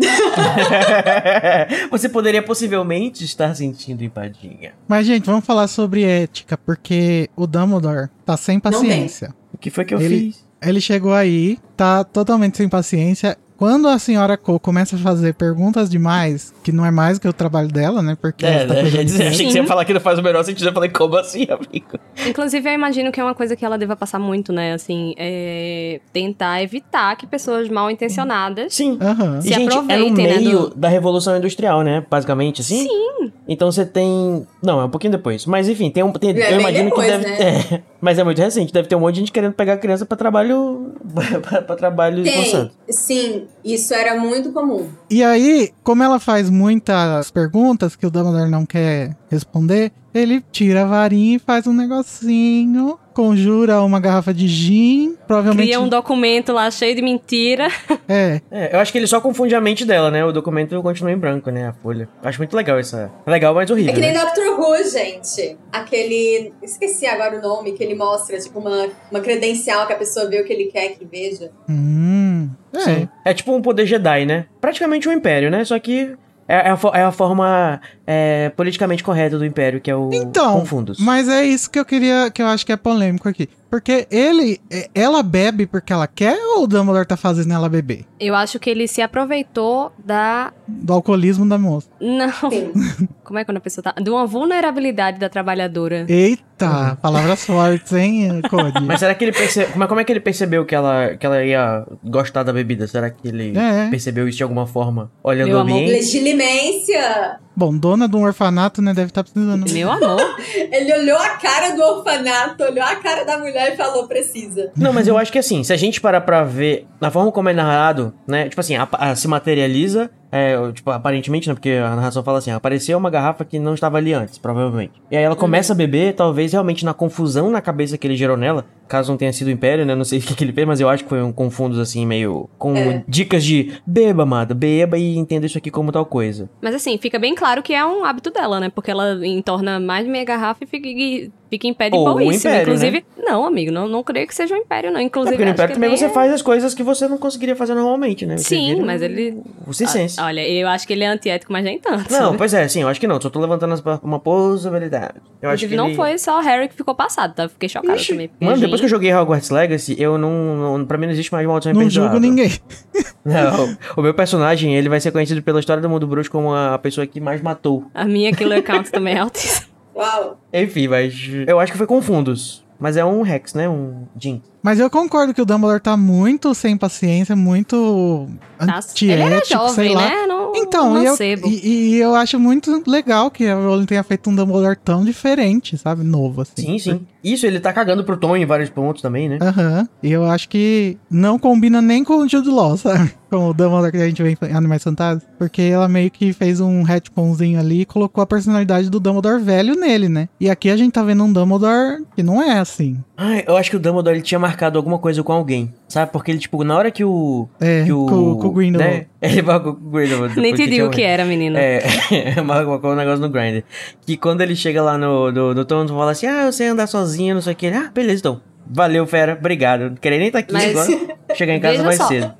Você 1.90 2.08
poderia 2.08 2.42
possivelmente 2.42 3.24
estar 3.24 3.54
sentindo 3.54 4.02
empatia. 4.02 4.72
Mas, 4.88 5.06
gente, 5.06 5.26
vamos 5.26 5.44
falar 5.44 5.68
sobre 5.68 6.04
ética, 6.04 6.56
porque 6.56 7.28
o 7.36 7.46
Dumbledore 7.46 8.08
tá 8.24 8.36
sem 8.36 8.58
paciência. 8.58 9.34
O 9.52 9.58
que 9.58 9.70
foi 9.70 9.84
que 9.84 9.94
eu 9.94 10.00
ele, 10.00 10.18
fiz? 10.18 10.46
Ele 10.62 10.80
chegou 10.80 11.12
aí, 11.12 11.58
tá 11.76 12.02
totalmente 12.04 12.56
sem 12.56 12.68
paciência. 12.68 13.36
Quando 13.60 13.88
a 13.88 13.98
senhora 13.98 14.38
Co 14.38 14.58
começa 14.58 14.96
a 14.96 14.98
fazer 14.98 15.34
perguntas 15.34 15.90
demais, 15.90 16.50
que 16.64 16.72
não 16.72 16.82
é 16.86 16.90
mais 16.90 17.18
que 17.18 17.28
o 17.28 17.32
trabalho 17.32 17.68
dela, 17.68 18.00
né? 18.00 18.16
Porque 18.18 18.46
É, 18.46 18.62
ela 18.62 18.68
tá 18.68 18.82
né? 18.82 18.88
Achei 19.28 19.44
que 19.44 19.52
você 19.52 19.58
ia 19.58 19.66
falar 19.66 19.84
que 19.84 19.92
não 19.92 20.00
faz 20.00 20.18
o 20.18 20.22
menor 20.22 20.42
sentido. 20.44 20.66
Eu 20.70 20.72
falei, 20.72 20.88
como 20.88 21.14
assim, 21.18 21.46
amigo? 21.50 21.98
Inclusive, 22.26 22.66
eu 22.66 22.72
imagino 22.72 23.12
que 23.12 23.20
é 23.20 23.22
uma 23.22 23.34
coisa 23.34 23.54
que 23.54 23.62
ela 23.62 23.76
deva 23.76 23.94
passar 23.94 24.18
muito, 24.18 24.50
né? 24.50 24.72
Assim, 24.72 25.12
é 25.18 26.00
tentar 26.10 26.62
evitar 26.62 27.14
que 27.16 27.26
pessoas 27.26 27.68
mal 27.68 27.90
intencionadas. 27.90 28.72
Sim. 28.72 28.96
Aham. 28.98 29.42
Se 29.42 29.50
e, 29.50 29.52
gente, 29.52 29.62
é 29.70 29.74
no 29.74 29.80
aproveitem, 29.82 30.26
né, 30.26 30.36
meio 30.38 30.58
do- 30.70 30.74
da 30.76 30.88
Revolução 30.88 31.36
Industrial, 31.36 31.82
né? 31.82 32.02
Basicamente, 32.10 32.62
assim. 32.62 32.88
Sim. 32.88 33.30
Então 33.46 33.70
você 33.70 33.84
tem. 33.84 34.46
Não, 34.62 34.80
é 34.80 34.84
um 34.86 34.90
pouquinho 34.90 35.10
depois. 35.12 35.44
Mas 35.44 35.68
enfim, 35.68 35.90
tem 35.90 36.02
um. 36.02 36.10
Tem, 36.12 36.30
É 36.40 36.54
eu 36.54 36.60
imagino 36.60 36.88
depois, 36.88 37.10
que 37.12 37.18
deve. 37.18 37.42
É, 37.76 37.82
mas 38.00 38.18
é 38.18 38.24
muito 38.24 38.38
recente. 38.40 38.72
Deve 38.72 38.88
ter 38.88 38.94
um 38.96 39.00
monte 39.00 39.14
de 39.16 39.20
gente 39.20 39.32
querendo 39.32 39.52
pegar 39.52 39.74
a 39.74 39.76
criança 39.76 40.06
pra 40.06 40.16
trabalho. 40.16 40.94
pra, 41.42 41.60
pra 41.60 41.76
trabalho 41.76 42.22
Tem. 42.22 42.70
Sim, 42.88 43.44
isso 43.64 43.92
era 43.94 44.18
muito 44.18 44.52
comum. 44.52 44.88
E 45.10 45.22
aí, 45.22 45.70
como 45.82 46.02
ela 46.02 46.18
faz 46.18 46.48
muitas 46.50 47.30
perguntas 47.30 47.96
que 47.96 48.06
o 48.06 48.10
Dumbledore 48.10 48.50
não 48.50 48.64
quer 48.64 49.16
responder, 49.30 49.92
ele 50.12 50.42
tira 50.50 50.82
a 50.82 50.86
varinha 50.86 51.36
e 51.36 51.38
faz 51.38 51.66
um 51.66 51.72
negocinho, 51.72 52.98
conjura 53.14 53.80
uma 53.82 54.00
garrafa 54.00 54.32
de 54.34 54.48
gin, 54.48 55.14
provavelmente... 55.26 55.66
Cria 55.66 55.80
um 55.80 55.88
documento 55.88 56.52
lá 56.52 56.70
cheio 56.70 56.96
de 56.96 57.02
mentira. 57.02 57.68
É, 58.08 58.40
É, 58.50 58.74
eu 58.74 58.80
acho 58.80 58.90
que 58.90 58.98
ele 58.98 59.06
só 59.06 59.20
confunde 59.20 59.54
a 59.54 59.60
mente 59.60 59.84
dela, 59.84 60.10
né? 60.10 60.24
O 60.24 60.32
documento 60.32 60.80
continua 60.82 61.12
em 61.12 61.16
branco, 61.16 61.50
né? 61.50 61.68
A 61.68 61.72
folha. 61.72 62.08
Acho 62.22 62.38
muito 62.38 62.56
legal 62.56 62.78
essa. 62.78 63.10
Legal, 63.26 63.54
mas 63.54 63.70
É 63.70 63.72
horrível. 63.72 63.94
que 63.94 64.00
nem 64.00 64.12
né? 64.12 64.20
Doctor 64.20 64.58
Who, 64.58 64.84
gente. 64.90 65.56
Aquele. 65.72 66.52
Esqueci 66.62 67.06
agora 67.06 67.38
o 67.38 67.42
nome, 67.42 67.72
que 67.72 67.82
ele 67.82 67.94
mostra, 67.94 68.38
tipo, 68.38 68.58
uma, 68.58 68.88
uma 69.10 69.20
credencial 69.20 69.86
que 69.86 69.92
a 69.92 69.96
pessoa 69.96 70.28
vê 70.28 70.40
o 70.40 70.44
que 70.44 70.52
ele 70.52 70.66
quer 70.66 70.88
que 70.90 71.04
veja. 71.04 71.50
hum, 71.68 72.29
é. 72.74 72.80
Sim. 72.80 73.08
É 73.24 73.34
tipo 73.34 73.54
um 73.54 73.62
poder 73.62 73.86
Jedi, 73.86 74.26
né? 74.26 74.46
Praticamente 74.60 75.08
um 75.08 75.12
império, 75.12 75.50
né? 75.50 75.64
Só 75.64 75.78
que. 75.78 76.14
É, 76.48 76.68
é 76.68 76.70
a, 76.70 76.78
é 76.94 77.02
a 77.04 77.12
forma 77.12 77.80
é, 78.04 78.48
politicamente 78.56 79.04
correta 79.04 79.38
do 79.38 79.44
império, 79.44 79.80
que 79.80 79.88
é 79.88 79.94
o 79.94 80.10
Então, 80.12 80.58
Confundos. 80.58 80.98
mas 80.98 81.28
é 81.28 81.44
isso 81.44 81.70
que 81.70 81.78
eu 81.78 81.84
queria, 81.84 82.28
que 82.28 82.42
eu 82.42 82.46
acho 82.46 82.66
que 82.66 82.72
é 82.72 82.76
polêmico 82.76 83.28
aqui. 83.28 83.48
Porque 83.70 84.06
ele, 84.10 84.60
é- 84.70 84.88
ela 84.94 85.22
bebe 85.22 85.64
porque 85.66 85.92
ela 85.92 86.06
quer 86.06 86.36
ou 86.56 86.64
o 86.64 86.66
Dumbledore 86.66 87.06
tá 87.06 87.16
fazendo 87.16 87.54
ela 87.54 87.68
beber? 87.68 88.04
Eu 88.18 88.34
acho 88.34 88.58
que 88.58 88.68
ele 88.68 88.88
se 88.88 89.00
aproveitou 89.00 89.92
da. 90.04 90.52
Do 90.66 90.92
alcoolismo 90.92 91.48
da 91.48 91.56
moça. 91.56 91.88
Não. 92.00 92.50
Sim. 92.50 92.72
Como 93.24 93.38
é 93.38 93.44
quando 93.44 93.58
a 93.58 93.60
pessoa 93.60 93.82
tá. 93.84 93.94
De 94.00 94.10
uma 94.10 94.26
vulnerabilidade 94.26 95.18
da 95.20 95.28
trabalhadora. 95.28 96.04
Eita, 96.08 96.98
palavras 97.00 97.44
fortes, 97.44 97.92
hein, 97.92 98.42
Cody? 98.50 98.82
Mas 98.84 98.98
será 98.98 99.14
que 99.14 99.24
ele 99.24 99.32
percebeu. 99.32 99.70
Como, 99.72 99.84
é- 99.84 99.86
como 99.86 100.00
é 100.00 100.04
que 100.04 100.12
ele 100.12 100.20
percebeu 100.20 100.64
que 100.66 100.74
ela, 100.74 101.16
que 101.16 101.24
ela 101.24 101.44
ia 101.44 101.86
gostar 102.04 102.42
da 102.42 102.52
bebida? 102.52 102.88
Será 102.88 103.08
que 103.08 103.28
ele 103.28 103.56
É. 103.56 103.88
percebeu 103.88 104.28
isso 104.28 104.38
de 104.38 104.42
alguma 104.42 104.66
forma? 104.66 105.10
Olhando 105.22 105.48
Meu 105.48 105.58
o 105.58 105.60
amor, 105.60 105.72
ambiente? 105.76 105.92
Legilimência! 105.92 107.38
Bom, 107.60 107.76
dona 107.76 108.08
de 108.08 108.16
um 108.16 108.22
orfanato, 108.22 108.80
né, 108.80 108.94
deve 108.94 109.08
estar 109.08 109.22
precisando. 109.22 109.70
Meu 109.70 109.90
amor. 109.90 110.18
Ele 110.72 110.90
olhou 110.94 111.18
a 111.18 111.28
cara 111.36 111.76
do 111.76 111.82
orfanato, 111.82 112.64
olhou 112.64 112.82
a 112.82 112.96
cara 112.96 113.22
da 113.26 113.36
mulher 113.36 113.74
e 113.74 113.76
falou: 113.76 114.08
precisa. 114.08 114.72
Não, 114.74 114.94
mas 114.94 115.06
eu 115.06 115.18
acho 115.18 115.30
que 115.30 115.38
assim, 115.38 115.62
se 115.62 115.70
a 115.70 115.76
gente 115.76 116.00
parar 116.00 116.22
pra 116.22 116.42
ver 116.42 116.86
na 116.98 117.10
forma 117.10 117.30
como 117.30 117.50
é 117.50 117.52
narrado, 117.52 118.14
né? 118.26 118.48
Tipo 118.48 118.62
assim, 118.62 118.76
a- 118.76 118.88
a- 118.92 119.14
se 119.14 119.28
materializa, 119.28 120.10
é, 120.32 120.54
tipo, 120.72 120.90
aparentemente, 120.90 121.48
né? 121.48 121.54
Porque 121.54 121.70
a 121.70 121.94
narração 121.96 122.22
fala 122.22 122.38
assim, 122.38 122.50
apareceu 122.50 122.96
uma 122.96 123.10
garrafa 123.10 123.44
que 123.44 123.58
não 123.58 123.74
estava 123.74 123.98
ali 123.98 124.12
antes, 124.12 124.38
provavelmente. 124.38 124.92
E 125.10 125.16
aí 125.16 125.22
ela 125.24 125.36
começa 125.36 125.72
a 125.72 125.76
beber, 125.76 126.14
talvez 126.14 126.52
realmente 126.52 126.84
na 126.84 126.94
confusão 126.94 127.50
na 127.50 127.60
cabeça 127.60 127.98
que 127.98 128.06
ele 128.06 128.16
gerou 128.16 128.36
nela, 128.36 128.64
caso 128.86 129.10
não 129.10 129.18
tenha 129.18 129.32
sido 129.32 129.48
o 129.48 129.50
Império, 129.50 129.84
né? 129.84 129.94
Não 129.94 130.04
sei 130.04 130.18
o 130.20 130.22
que, 130.22 130.34
que 130.34 130.44
ele 130.44 130.52
fez, 130.52 130.66
mas 130.66 130.80
eu 130.80 130.88
acho 130.88 131.02
que 131.04 131.08
foi 131.08 131.22
um 131.22 131.32
confundos 131.32 131.78
assim, 131.78 132.06
meio. 132.06 132.48
com 132.58 132.76
É. 132.76 133.04
dicas 133.08 133.44
de 133.44 133.72
beba, 133.86 134.22
amada, 134.22 134.54
beba 134.54 134.98
e 134.98 135.16
entenda 135.16 135.46
isso 135.46 135.58
aqui 135.58 135.70
como 135.70 135.90
tal 135.92 136.06
coisa. 136.06 136.48
Mas 136.62 136.74
assim, 136.74 136.96
fica 136.98 137.18
bem 137.18 137.34
claro 137.34 137.62
que 137.62 137.72
é 137.72 137.84
um 137.84 138.04
hábito 138.04 138.30
dela, 138.30 138.60
né? 138.60 138.68
Porque 138.68 138.90
ela 138.90 139.26
entorna 139.26 139.80
mais 139.80 140.04
de 140.04 140.10
meia 140.10 140.24
garrafa 140.24 140.62
e 140.64 140.66
fica, 140.66 140.86
e 140.88 141.30
fica 141.50 141.66
em 141.66 141.74
pé 141.74 141.90
de 141.90 141.96
Ou 141.96 142.08
o 142.08 142.12
boíssima. 142.14 142.52
império, 142.54 142.62
Inclusive, 142.74 143.04
não, 143.18 143.44
amigo, 143.44 143.70
não, 143.72 143.86
não 143.88 144.02
creio 144.02 144.26
que 144.26 144.34
seja 144.34 144.54
um 144.54 144.58
império, 144.58 144.90
não. 144.90 145.00
É 145.00 145.02
Inclusive, 145.02 145.36
porque 145.36 145.44
no 145.44 145.50
acho 145.50 145.54
Império 145.56 145.68
que 145.72 145.74
também 145.76 145.90
nem 145.90 145.98
você 145.98 146.04
é- 146.06 146.08
faz 146.08 146.32
as 146.32 146.40
coisas 146.42 146.72
que 146.74 146.82
você 146.82 147.06
não 147.08 147.18
conseguiria 147.18 147.54
fazer 147.56 147.74
normalmente, 147.74 148.24
né? 148.24 148.36
Você 148.38 148.44
Sim, 148.56 148.74
vira 148.74 148.86
mas 148.86 149.02
um- 149.02 149.04
ele. 149.04 149.42
O 149.66 149.72
circense. 149.74 150.18
Ah, 150.18 150.26
Olha, 150.26 150.48
eu 150.48 150.66
acho 150.68 150.86
que 150.86 150.92
ele 150.92 151.04
é 151.04 151.08
antiético, 151.08 151.52
mas 151.52 151.62
nem 151.64 151.78
tanto. 151.78 152.10
Não, 152.10 152.18
sabe? 152.18 152.38
pois 152.38 152.54
é, 152.54 152.66
sim, 152.68 152.82
eu 152.82 152.88
acho 152.88 152.98
que 153.00 153.06
não. 153.06 153.20
Só 153.20 153.28
tô 153.28 153.40
levantando 153.40 153.74
as- 153.74 153.82
uma 154.02 154.18
possibilidade. 154.18 155.14
Eu 155.42 155.50
acho 155.50 155.64
Inclusive, 155.64 155.70
que 155.70 155.76
não 155.76 155.86
ele... 155.88 155.96
foi 155.96 156.18
só 156.18 156.38
o 156.38 156.42
Harry 156.42 156.68
que 156.68 156.74
ficou 156.74 156.94
passado, 156.94 157.34
tá? 157.34 157.48
Fiquei 157.48 157.68
chocada 157.68 157.96
Ixi, 157.96 158.12
também. 158.12 158.30
Mano, 158.40 158.58
depois 158.60 158.80
que 158.80 158.86
eu 158.86 158.88
gente, 158.88 158.90
joguei 158.90 159.12
Hogwarts 159.14 159.50
Legacy, 159.50 159.96
eu 159.98 160.16
não, 160.16 160.78
não. 160.78 160.84
Pra 160.86 160.96
mim 160.96 161.06
não 161.06 161.12
existe 161.12 161.32
mais 161.32 161.46
maldição 161.46 161.72
Não 161.72 161.82
imperdoável. 161.82 162.12
julgo 162.20 162.26
ninguém. 162.26 162.50
Não, 163.24 163.76
o 163.96 164.02
meu 164.02 164.14
personagem, 164.14 164.74
ele 164.74 164.88
vai 164.88 164.98
ser 164.98 165.10
conhecido 165.12 165.42
pela 165.42 165.60
história 165.60 165.82
do 165.82 165.88
mundo 165.90 166.06
bruxo 166.06 166.30
como 166.30 166.54
a 166.54 166.78
pessoa 166.78 167.06
que 167.06 167.20
mais 167.20 167.42
matou. 167.42 167.84
A 167.94 168.04
minha 168.06 168.32
killer 168.32 168.62
count 168.62 168.90
também 168.90 169.14
é 169.14 169.18
altíssima. 169.18 169.66
Uau! 170.00 170.40
Enfim, 170.52 170.88
mas. 170.88 171.14
Eu 171.46 171.60
acho 171.60 171.72
que 171.72 171.78
foi 171.78 171.86
com 171.86 172.00
fundos. 172.00 172.64
Mas 172.78 172.96
é 172.96 173.04
um 173.04 173.20
Rex, 173.20 173.52
né? 173.52 173.68
Um 173.68 174.06
Jin. 174.18 174.40
Mas 174.62 174.80
eu 174.80 174.88
concordo 174.88 175.34
que 175.34 175.42
o 175.42 175.44
Dumbledore 175.44 175.80
tá 175.82 175.98
muito 175.98 176.54
sem 176.54 176.78
paciência, 176.78 177.36
muito 177.36 178.26
Tá? 178.58 178.78
antiético, 178.78 179.04
Ele 179.12 179.22
era 179.22 179.44
sei 179.44 179.56
jovem, 179.56 179.94
lá. 179.94 180.08
né? 180.08 180.26
Não, 180.26 180.52
Então, 180.56 180.94
não 180.94 181.02
e 181.02 181.06
eu, 181.06 181.16
e, 181.46 181.68
e 181.68 181.96
eu 181.96 182.14
acho 182.14 182.38
muito 182.38 182.82
legal 182.86 183.30
que 183.30 183.46
a 183.46 183.54
Rowling 183.54 183.84
tenha 183.84 184.02
feito 184.02 184.30
um 184.30 184.34
Dumbledore 184.34 184.76
tão 184.82 185.04
diferente, 185.04 185.76
sabe? 185.76 186.02
Novo, 186.02 186.40
assim. 186.40 186.62
Sim, 186.62 186.78
sim. 186.78 187.06
Isso, 187.22 187.46
ele 187.46 187.60
tá 187.60 187.70
cagando 187.70 188.02
pro 188.02 188.16
Tom 188.16 188.34
em 188.34 188.46
vários 188.46 188.70
pontos 188.70 189.02
também, 189.02 189.28
né? 189.28 189.38
Aham. 189.42 189.86
E 190.02 190.10
eu 190.10 190.24
acho 190.24 190.48
que 190.48 190.96
não 191.10 191.38
combina 191.38 191.82
nem 191.82 192.02
com 192.02 192.14
o 192.16 192.28
Jude 192.28 192.48
Law, 192.48 192.76
sabe? 192.78 193.12
Com 193.30 193.48
o 193.48 193.54
Dumbledore 193.54 193.92
que 193.92 193.98
a 193.98 194.06
gente 194.06 194.22
vê 194.22 194.36
em 194.42 194.52
Animais 194.52 194.82
Fantásticos. 194.82 195.32
Porque 195.38 195.62
ela 195.62 195.86
meio 195.88 196.10
que 196.10 196.32
fez 196.32 196.60
um 196.60 196.82
retconzinho 196.82 197.60
ali 197.60 197.82
e 197.82 197.84
colocou 197.84 198.22
a 198.22 198.26
personalidade 198.26 198.90
do 198.90 198.98
Dumbledore 198.98 199.40
velho 199.42 199.74
nele, 199.74 200.08
né? 200.08 200.28
E 200.40 200.50
aqui 200.50 200.68
a 200.68 200.76
gente 200.76 200.92
tá 200.92 201.02
vendo 201.02 201.22
um 201.22 201.32
Dumbledore 201.32 202.04
que 202.16 202.22
não 202.22 202.42
é 202.42 202.58
assim. 202.58 202.98
Ai, 203.16 203.44
eu 203.46 203.56
acho 203.56 203.70
que 203.70 203.76
o 203.76 203.80
Dumbledore 203.80 204.16
ele 204.16 204.22
tinha 204.22 204.38
marcado 204.38 204.78
alguma 204.78 204.98
coisa 204.98 205.22
com 205.22 205.32
alguém. 205.32 205.72
Sabe? 205.88 206.12
Porque 206.12 206.30
ele, 206.30 206.38
tipo, 206.38 206.62
na 206.64 206.76
hora 206.76 206.90
que 206.90 207.04
o. 207.04 207.48
É, 207.60 207.84
que 207.84 207.92
o, 207.92 208.06
com, 208.06 208.36
com 208.36 208.48
o 208.48 208.52
Grindelwald. 208.52 208.98
Né? 208.98 209.06
Ele 209.20 209.42
marcou 209.42 209.74
com 209.74 209.86
o 209.86 209.90
Grindelwald. 209.90 210.34
Nem 210.40 210.52
depois 210.52 210.68
te 210.68 210.74
digo 210.74 210.86
o 210.86 210.90
que 210.90 211.02
era, 211.02 211.24
menina. 211.24 211.58
É, 211.58 211.82
marcou 212.42 212.92
um 212.92 212.94
negócio 212.94 213.20
no 213.20 213.28
Grindr. 213.28 213.64
Que 214.06 214.16
quando 214.16 214.40
ele 214.40 214.56
chega 214.56 214.82
lá 214.82 214.96
no, 214.96 215.30
no, 215.30 215.52
no 215.52 215.64
Tom, 215.64 215.86
fala 215.88 216.12
assim: 216.12 216.26
Ah, 216.26 216.46
eu 216.46 216.52
sei 216.52 216.68
andar 216.68 216.86
sozinho, 216.86 217.34
não 217.34 217.42
sei 217.42 217.52
o 217.52 217.56
que. 217.56 217.66
Ah, 217.66 217.90
beleza, 217.92 218.20
então. 218.20 218.40
Valeu, 218.72 219.04
fera. 219.06 219.36
Obrigado. 219.38 219.90
Não 219.90 219.96
queria 219.96 220.18
nem 220.18 220.28
estar 220.28 220.38
aqui 220.38 220.52
Mas- 220.52 220.70
agora. 220.70 221.16
Chegar 221.34 221.54
em 221.54 221.60
casa 221.60 221.82
mais 221.82 221.96
só. 221.96 222.08
cedo. 222.08 222.32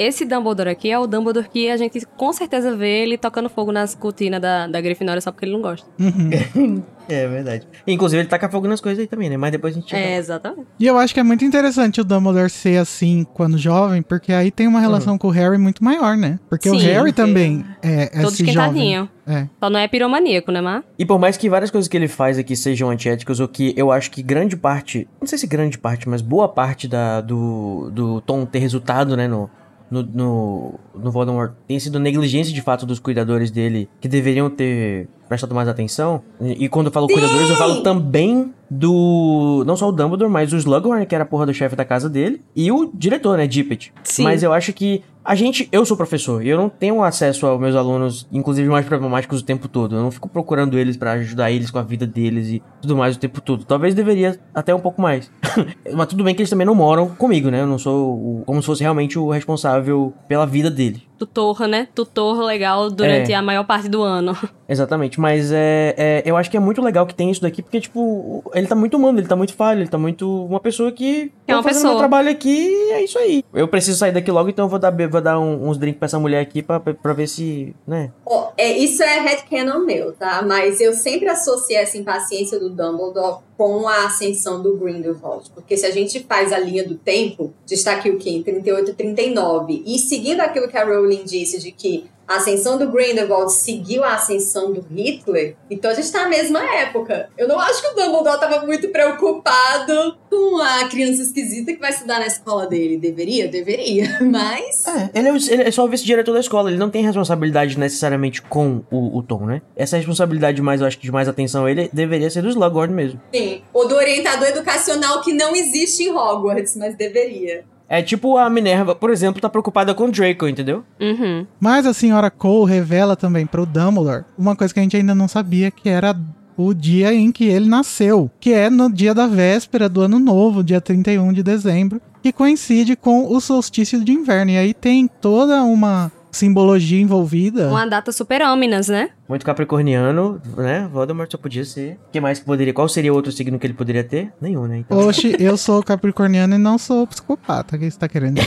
Esse 0.00 0.24
Dumbledore 0.24 0.70
aqui 0.70 0.90
é 0.90 0.98
o 0.98 1.06
Dumbledore 1.06 1.46
que 1.46 1.68
a 1.68 1.76
gente 1.76 2.06
com 2.16 2.32
certeza 2.32 2.74
vê 2.74 3.02
ele 3.02 3.18
tocando 3.18 3.50
fogo 3.50 3.70
nas 3.70 3.94
cortinas 3.94 4.40
da, 4.40 4.66
da 4.66 4.80
Grifinória 4.80 5.20
só 5.20 5.30
porque 5.30 5.44
ele 5.44 5.52
não 5.52 5.60
gosta. 5.60 5.86
Uhum. 5.98 6.82
É 7.10 7.26
verdade. 7.26 7.66
Inclusive, 7.88 8.22
ele 8.22 8.28
taca 8.28 8.48
fogo 8.48 8.68
nas 8.68 8.80
coisas 8.80 9.00
aí 9.00 9.06
também, 9.08 9.28
né? 9.28 9.36
Mas 9.36 9.50
depois 9.50 9.76
a 9.76 9.80
gente. 9.80 9.96
É, 9.96 10.16
exatamente. 10.16 10.68
E 10.78 10.86
eu 10.86 10.96
acho 10.96 11.12
que 11.12 11.18
é 11.18 11.24
muito 11.24 11.44
interessante 11.44 12.00
o 12.00 12.04
Dumbledore 12.04 12.48
ser 12.48 12.78
assim 12.78 13.26
quando 13.34 13.58
jovem, 13.58 14.00
porque 14.00 14.32
aí 14.32 14.52
tem 14.52 14.68
uma 14.68 14.78
relação 14.78 15.18
com 15.18 15.26
o 15.26 15.30
Harry 15.30 15.58
muito 15.58 15.82
maior, 15.82 16.16
né? 16.16 16.38
Porque 16.48 16.70
o 16.70 16.78
Sim, 16.78 16.86
Harry 16.86 17.12
porque 17.12 17.14
também 17.14 17.64
é, 17.82 18.02
é 18.02 18.22
Todo 18.22 18.32
esse 18.32 18.44
jovem. 18.44 18.50
esquentadinho. 18.52 19.10
É. 19.26 19.48
Só 19.58 19.68
não 19.68 19.80
é 19.80 19.88
piromaníaco, 19.88 20.52
né, 20.52 20.60
Mar? 20.60 20.84
E 20.96 21.04
por 21.04 21.18
mais 21.18 21.36
que 21.36 21.48
várias 21.50 21.70
coisas 21.70 21.88
que 21.88 21.96
ele 21.96 22.08
faz 22.08 22.38
aqui 22.38 22.54
sejam 22.54 22.90
antiéticas, 22.90 23.40
ou 23.40 23.48
que 23.48 23.74
eu 23.76 23.90
acho 23.90 24.10
que 24.10 24.22
grande 24.22 24.56
parte, 24.56 25.08
não 25.20 25.26
sei 25.26 25.36
se 25.38 25.48
grande 25.48 25.78
parte, 25.78 26.08
mas 26.08 26.22
boa 26.22 26.48
parte 26.48 26.86
da, 26.86 27.20
do, 27.20 27.90
do 27.92 28.20
Tom 28.20 28.46
ter 28.46 28.60
resultado, 28.60 29.16
né, 29.16 29.26
no, 29.26 29.50
no, 29.90 30.02
no, 30.02 30.74
no 30.94 31.10
Voldemort, 31.10 31.52
tem 31.66 31.78
sido 31.78 31.98
negligência 31.98 32.52
de 32.52 32.62
fato 32.62 32.86
dos 32.86 32.98
cuidadores 32.98 33.50
dele, 33.50 33.88
que 34.00 34.08
deveriam 34.08 34.48
ter 34.48 35.08
prestado 35.28 35.54
mais 35.54 35.68
atenção. 35.68 36.22
E, 36.40 36.64
e 36.64 36.68
quando 36.68 36.86
eu 36.86 36.92
falo 36.92 37.06
cuidadores, 37.06 37.50
eu 37.50 37.56
falo 37.56 37.82
também 37.82 38.52
do. 38.70 39.64
Não 39.66 39.76
só 39.76 39.88
o 39.88 39.92
Dumbledore, 39.92 40.30
mas 40.30 40.52
o 40.52 40.56
Slughorn, 40.56 41.06
que 41.06 41.14
era 41.14 41.24
a 41.24 41.26
porra 41.26 41.46
do 41.46 41.54
chefe 41.54 41.74
da 41.74 41.84
casa 41.84 42.08
dele, 42.08 42.40
e 42.54 42.70
o 42.70 42.90
diretor, 42.92 43.36
né, 43.36 43.46
Dippet. 43.46 43.92
Sim. 44.02 44.22
Mas 44.22 44.42
eu 44.42 44.52
acho 44.52 44.72
que 44.72 45.02
a 45.24 45.34
gente, 45.34 45.68
eu 45.70 45.84
sou 45.84 45.96
professor 45.96 46.44
e 46.44 46.48
eu 46.48 46.56
não 46.58 46.68
tenho 46.68 47.02
acesso 47.02 47.46
aos 47.46 47.60
meus 47.60 47.74
alunos, 47.76 48.26
inclusive 48.32 48.68
mais 48.68 48.86
problemáticos 48.86 49.40
o 49.40 49.44
tempo 49.44 49.68
todo. 49.68 49.96
Eu 49.96 50.02
não 50.02 50.10
fico 50.10 50.28
procurando 50.28 50.78
eles 50.78 50.96
pra 50.96 51.12
ajudar 51.12 51.50
eles 51.50 51.70
com 51.70 51.78
a 51.78 51.82
vida 51.82 52.06
deles 52.06 52.48
e 52.48 52.62
tudo 52.80 52.96
mais 52.96 53.16
o 53.16 53.18
tempo 53.18 53.40
todo. 53.40 53.64
Talvez 53.64 53.94
deveria 53.94 54.38
até 54.54 54.74
um 54.74 54.80
pouco 54.80 55.00
mais. 55.02 55.30
Mas 55.92 56.06
tudo 56.08 56.24
bem 56.24 56.34
que 56.34 56.40
eles 56.42 56.50
também 56.50 56.66
não 56.66 56.74
moram 56.74 57.08
comigo, 57.08 57.50
né? 57.50 57.60
Eu 57.60 57.66
não 57.66 57.78
sou 57.78 58.14
o- 58.14 58.42
como 58.46 58.60
se 58.62 58.66
fosse 58.66 58.82
realmente 58.82 59.18
o 59.18 59.30
responsável 59.30 60.12
pela 60.28 60.46
vida 60.46 60.70
dele. 60.70 61.02
Tutor, 61.18 61.68
né? 61.68 61.86
Tutor 61.94 62.40
legal 62.44 62.90
durante 62.90 63.30
É. 63.30 63.34
a 63.34 63.42
maior 63.42 63.64
parte 63.64 63.88
do 63.90 64.02
ano. 64.02 64.34
Exatamente, 64.66 65.20
mas 65.20 65.52
é, 65.52 65.94
é- 65.98 66.22
eu 66.24 66.34
acho 66.36 66.50
que 66.50 66.56
é 66.56 66.60
muito 66.60 66.80
legal 66.80 67.04
que 67.04 67.14
tem 67.14 67.30
isso 67.30 67.42
daqui, 67.42 67.60
porque, 67.60 67.78
tipo, 67.80 68.42
ele 68.54 68.66
tá 68.66 68.74
muito 68.74 68.96
humano, 68.96 69.18
ele 69.18 69.26
tá 69.28 69.36
muito 69.36 69.52
falho, 69.52 69.80
ele 69.80 69.88
tá 69.90 69.98
muito. 69.98 70.46
Uma 70.46 70.60
pessoa 70.60 70.90
que. 70.90 71.30
É 71.46 71.54
uma 71.54 71.62
fazendo 71.62 71.74
pessoa. 71.82 71.92
meu 71.92 71.98
trabalho 71.98 72.30
aqui 72.30 72.68
e 72.70 72.92
é 72.92 73.04
isso 73.04 73.18
aí. 73.18 73.44
Eu 73.52 73.68
preciso 73.68 73.98
sair 73.98 74.12
daqui 74.12 74.30
logo, 74.30 74.48
então 74.48 74.64
eu 74.64 74.68
vou 74.70 74.78
dar, 74.78 74.90
vou 75.10 75.20
dar 75.20 75.38
um- 75.38 75.68
uns 75.68 75.76
drinks 75.76 75.98
pra 75.98 76.06
essa 76.06 76.18
mulher 76.18 76.40
aqui 76.40 76.62
pra, 76.62 76.80
pra 76.80 77.12
ver 77.12 77.26
se. 77.28 77.74
né? 77.86 78.10
Ó, 78.24 78.50
é, 78.56 78.76
isso 78.78 79.02
é 79.02 79.20
headcanon 79.20 79.80
meu, 79.80 80.12
tá? 80.12 80.42
Mas 80.42 80.80
eu 80.80 80.92
sempre 80.92 81.28
associei 81.28 81.76
essa 81.78 81.98
impaciência 81.98 82.58
do 82.58 82.70
Dumbledore 82.70 83.38
com 83.56 83.86
a 83.86 84.06
ascensão 84.06 84.62
do 84.62 84.76
Grindelwald. 84.76 85.50
Porque 85.54 85.76
se 85.76 85.84
a 85.84 85.90
gente 85.90 86.20
faz 86.20 86.52
a 86.52 86.58
linha 86.58 86.86
do 86.86 86.94
tempo, 86.94 87.52
está 87.70 87.92
aqui 87.92 88.08
o 88.10 88.18
quê? 88.18 88.30
Em 88.30 88.42
38 88.42 88.90
e 88.90 88.94
39. 88.94 89.82
E 89.86 89.98
seguindo 89.98 90.40
aquilo 90.40 90.68
que 90.68 90.76
a 90.78 90.84
Rowling 90.84 91.24
disse 91.24 91.58
de 91.60 91.70
que 91.70 92.06
a 92.30 92.36
ascensão 92.36 92.78
do 92.78 92.88
Grindelwald 92.88 93.52
seguiu 93.52 94.04
a 94.04 94.14
ascensão 94.14 94.72
do 94.72 94.86
Hitler, 94.88 95.56
então 95.68 95.90
a 95.90 95.94
gente 95.94 96.12
tá 96.12 96.22
na 96.22 96.28
mesma 96.28 96.60
época. 96.76 97.28
Eu 97.36 97.48
não 97.48 97.58
acho 97.58 97.82
que 97.82 97.88
o 97.88 97.94
Dumbledore 97.96 98.38
tava 98.38 98.64
muito 98.64 98.88
preocupado 98.90 100.16
com 100.30 100.60
a 100.62 100.88
criança 100.88 101.22
esquisita 101.22 101.72
que 101.72 101.80
vai 101.80 101.90
estudar 101.90 102.20
na 102.20 102.28
escola 102.28 102.68
dele. 102.68 102.98
Deveria? 102.98 103.48
Deveria, 103.48 104.18
mas... 104.22 104.86
É, 104.86 105.10
ele 105.12 105.28
é, 105.28 105.32
ele 105.32 105.62
é 105.64 105.70
só 105.72 105.84
o 105.84 105.88
vice-diretor 105.88 106.32
da 106.32 106.38
escola, 106.38 106.70
ele 106.70 106.78
não 106.78 106.88
tem 106.88 107.02
responsabilidade 107.02 107.76
necessariamente 107.76 108.40
com 108.42 108.84
o, 108.92 109.18
o 109.18 109.22
Tom, 109.24 109.44
né? 109.44 109.60
Essa 109.74 109.96
responsabilidade 109.96 110.62
mais, 110.62 110.80
eu 110.80 110.86
acho 110.86 110.98
que 110.98 111.06
de 111.06 111.12
mais 111.12 111.26
atenção 111.26 111.64
a 111.64 111.70
ele 111.70 111.90
deveria 111.92 112.30
ser 112.30 112.42
do 112.42 112.48
Slughorn 112.48 112.94
mesmo. 112.94 113.20
Sim, 113.34 113.62
ou 113.72 113.88
do 113.88 113.96
orientador 113.96 114.46
educacional 114.46 115.20
que 115.20 115.32
não 115.32 115.56
existe 115.56 116.04
em 116.04 116.10
Hogwarts, 116.10 116.76
mas 116.76 116.94
deveria. 116.94 117.64
É 117.90 118.00
tipo 118.00 118.38
a 118.38 118.48
Minerva, 118.48 118.94
por 118.94 119.10
exemplo, 119.10 119.42
tá 119.42 119.48
preocupada 119.48 119.92
com 119.92 120.04
o 120.04 120.12
Draco, 120.12 120.46
entendeu? 120.46 120.84
Uhum. 121.00 121.44
Mas 121.58 121.84
a 121.84 121.92
senhora 121.92 122.30
Cole 122.30 122.70
revela 122.70 123.16
também 123.16 123.44
pro 123.44 123.66
Dumbledore 123.66 124.24
uma 124.38 124.54
coisa 124.54 124.72
que 124.72 124.78
a 124.78 124.82
gente 124.84 124.96
ainda 124.96 125.12
não 125.12 125.26
sabia, 125.26 125.72
que 125.72 125.88
era 125.88 126.16
o 126.56 126.72
dia 126.72 127.12
em 127.12 127.32
que 127.32 127.46
ele 127.46 127.68
nasceu, 127.68 128.30
que 128.38 128.52
é 128.52 128.70
no 128.70 128.92
dia 128.92 129.12
da 129.12 129.26
véspera 129.26 129.88
do 129.88 130.02
ano 130.02 130.20
novo, 130.20 130.62
dia 130.62 130.80
31 130.80 131.32
de 131.32 131.42
dezembro, 131.42 132.00
que 132.22 132.32
coincide 132.32 132.94
com 132.94 133.26
o 133.26 133.40
solstício 133.40 134.04
de 134.04 134.12
inverno. 134.12 134.52
E 134.52 134.56
aí 134.58 134.72
tem 134.72 135.08
toda 135.08 135.64
uma 135.64 136.12
simbologia 136.30 137.00
envolvida. 137.00 137.68
Uma 137.68 137.86
data 137.86 138.12
super 138.12 138.42
ôminas, 138.42 138.88
né? 138.88 139.10
Muito 139.28 139.44
capricorniano, 139.44 140.40
né? 140.56 140.88
Voldemort 140.92 141.30
só 141.30 141.38
podia 141.38 141.64
ser. 141.64 141.98
O 142.08 142.10
que 142.12 142.20
mais 142.20 142.40
que 142.40 142.44
poderia? 142.44 142.72
Qual 142.72 142.88
seria 142.88 143.12
outro 143.12 143.30
signo 143.30 143.58
que 143.58 143.66
ele 143.66 143.74
poderia 143.74 144.02
ter? 144.02 144.32
Nenhum, 144.40 144.66
né? 144.66 144.78
Então... 144.78 144.98
Oxe, 144.98 145.36
eu 145.38 145.56
sou 145.56 145.82
capricorniano 145.82 146.54
e 146.54 146.58
não 146.58 146.78
sou 146.78 147.06
psicopata. 147.06 147.76
O 147.76 147.78
que 147.78 147.90
você 147.90 147.98
tá 147.98 148.08
querendo? 148.08 148.40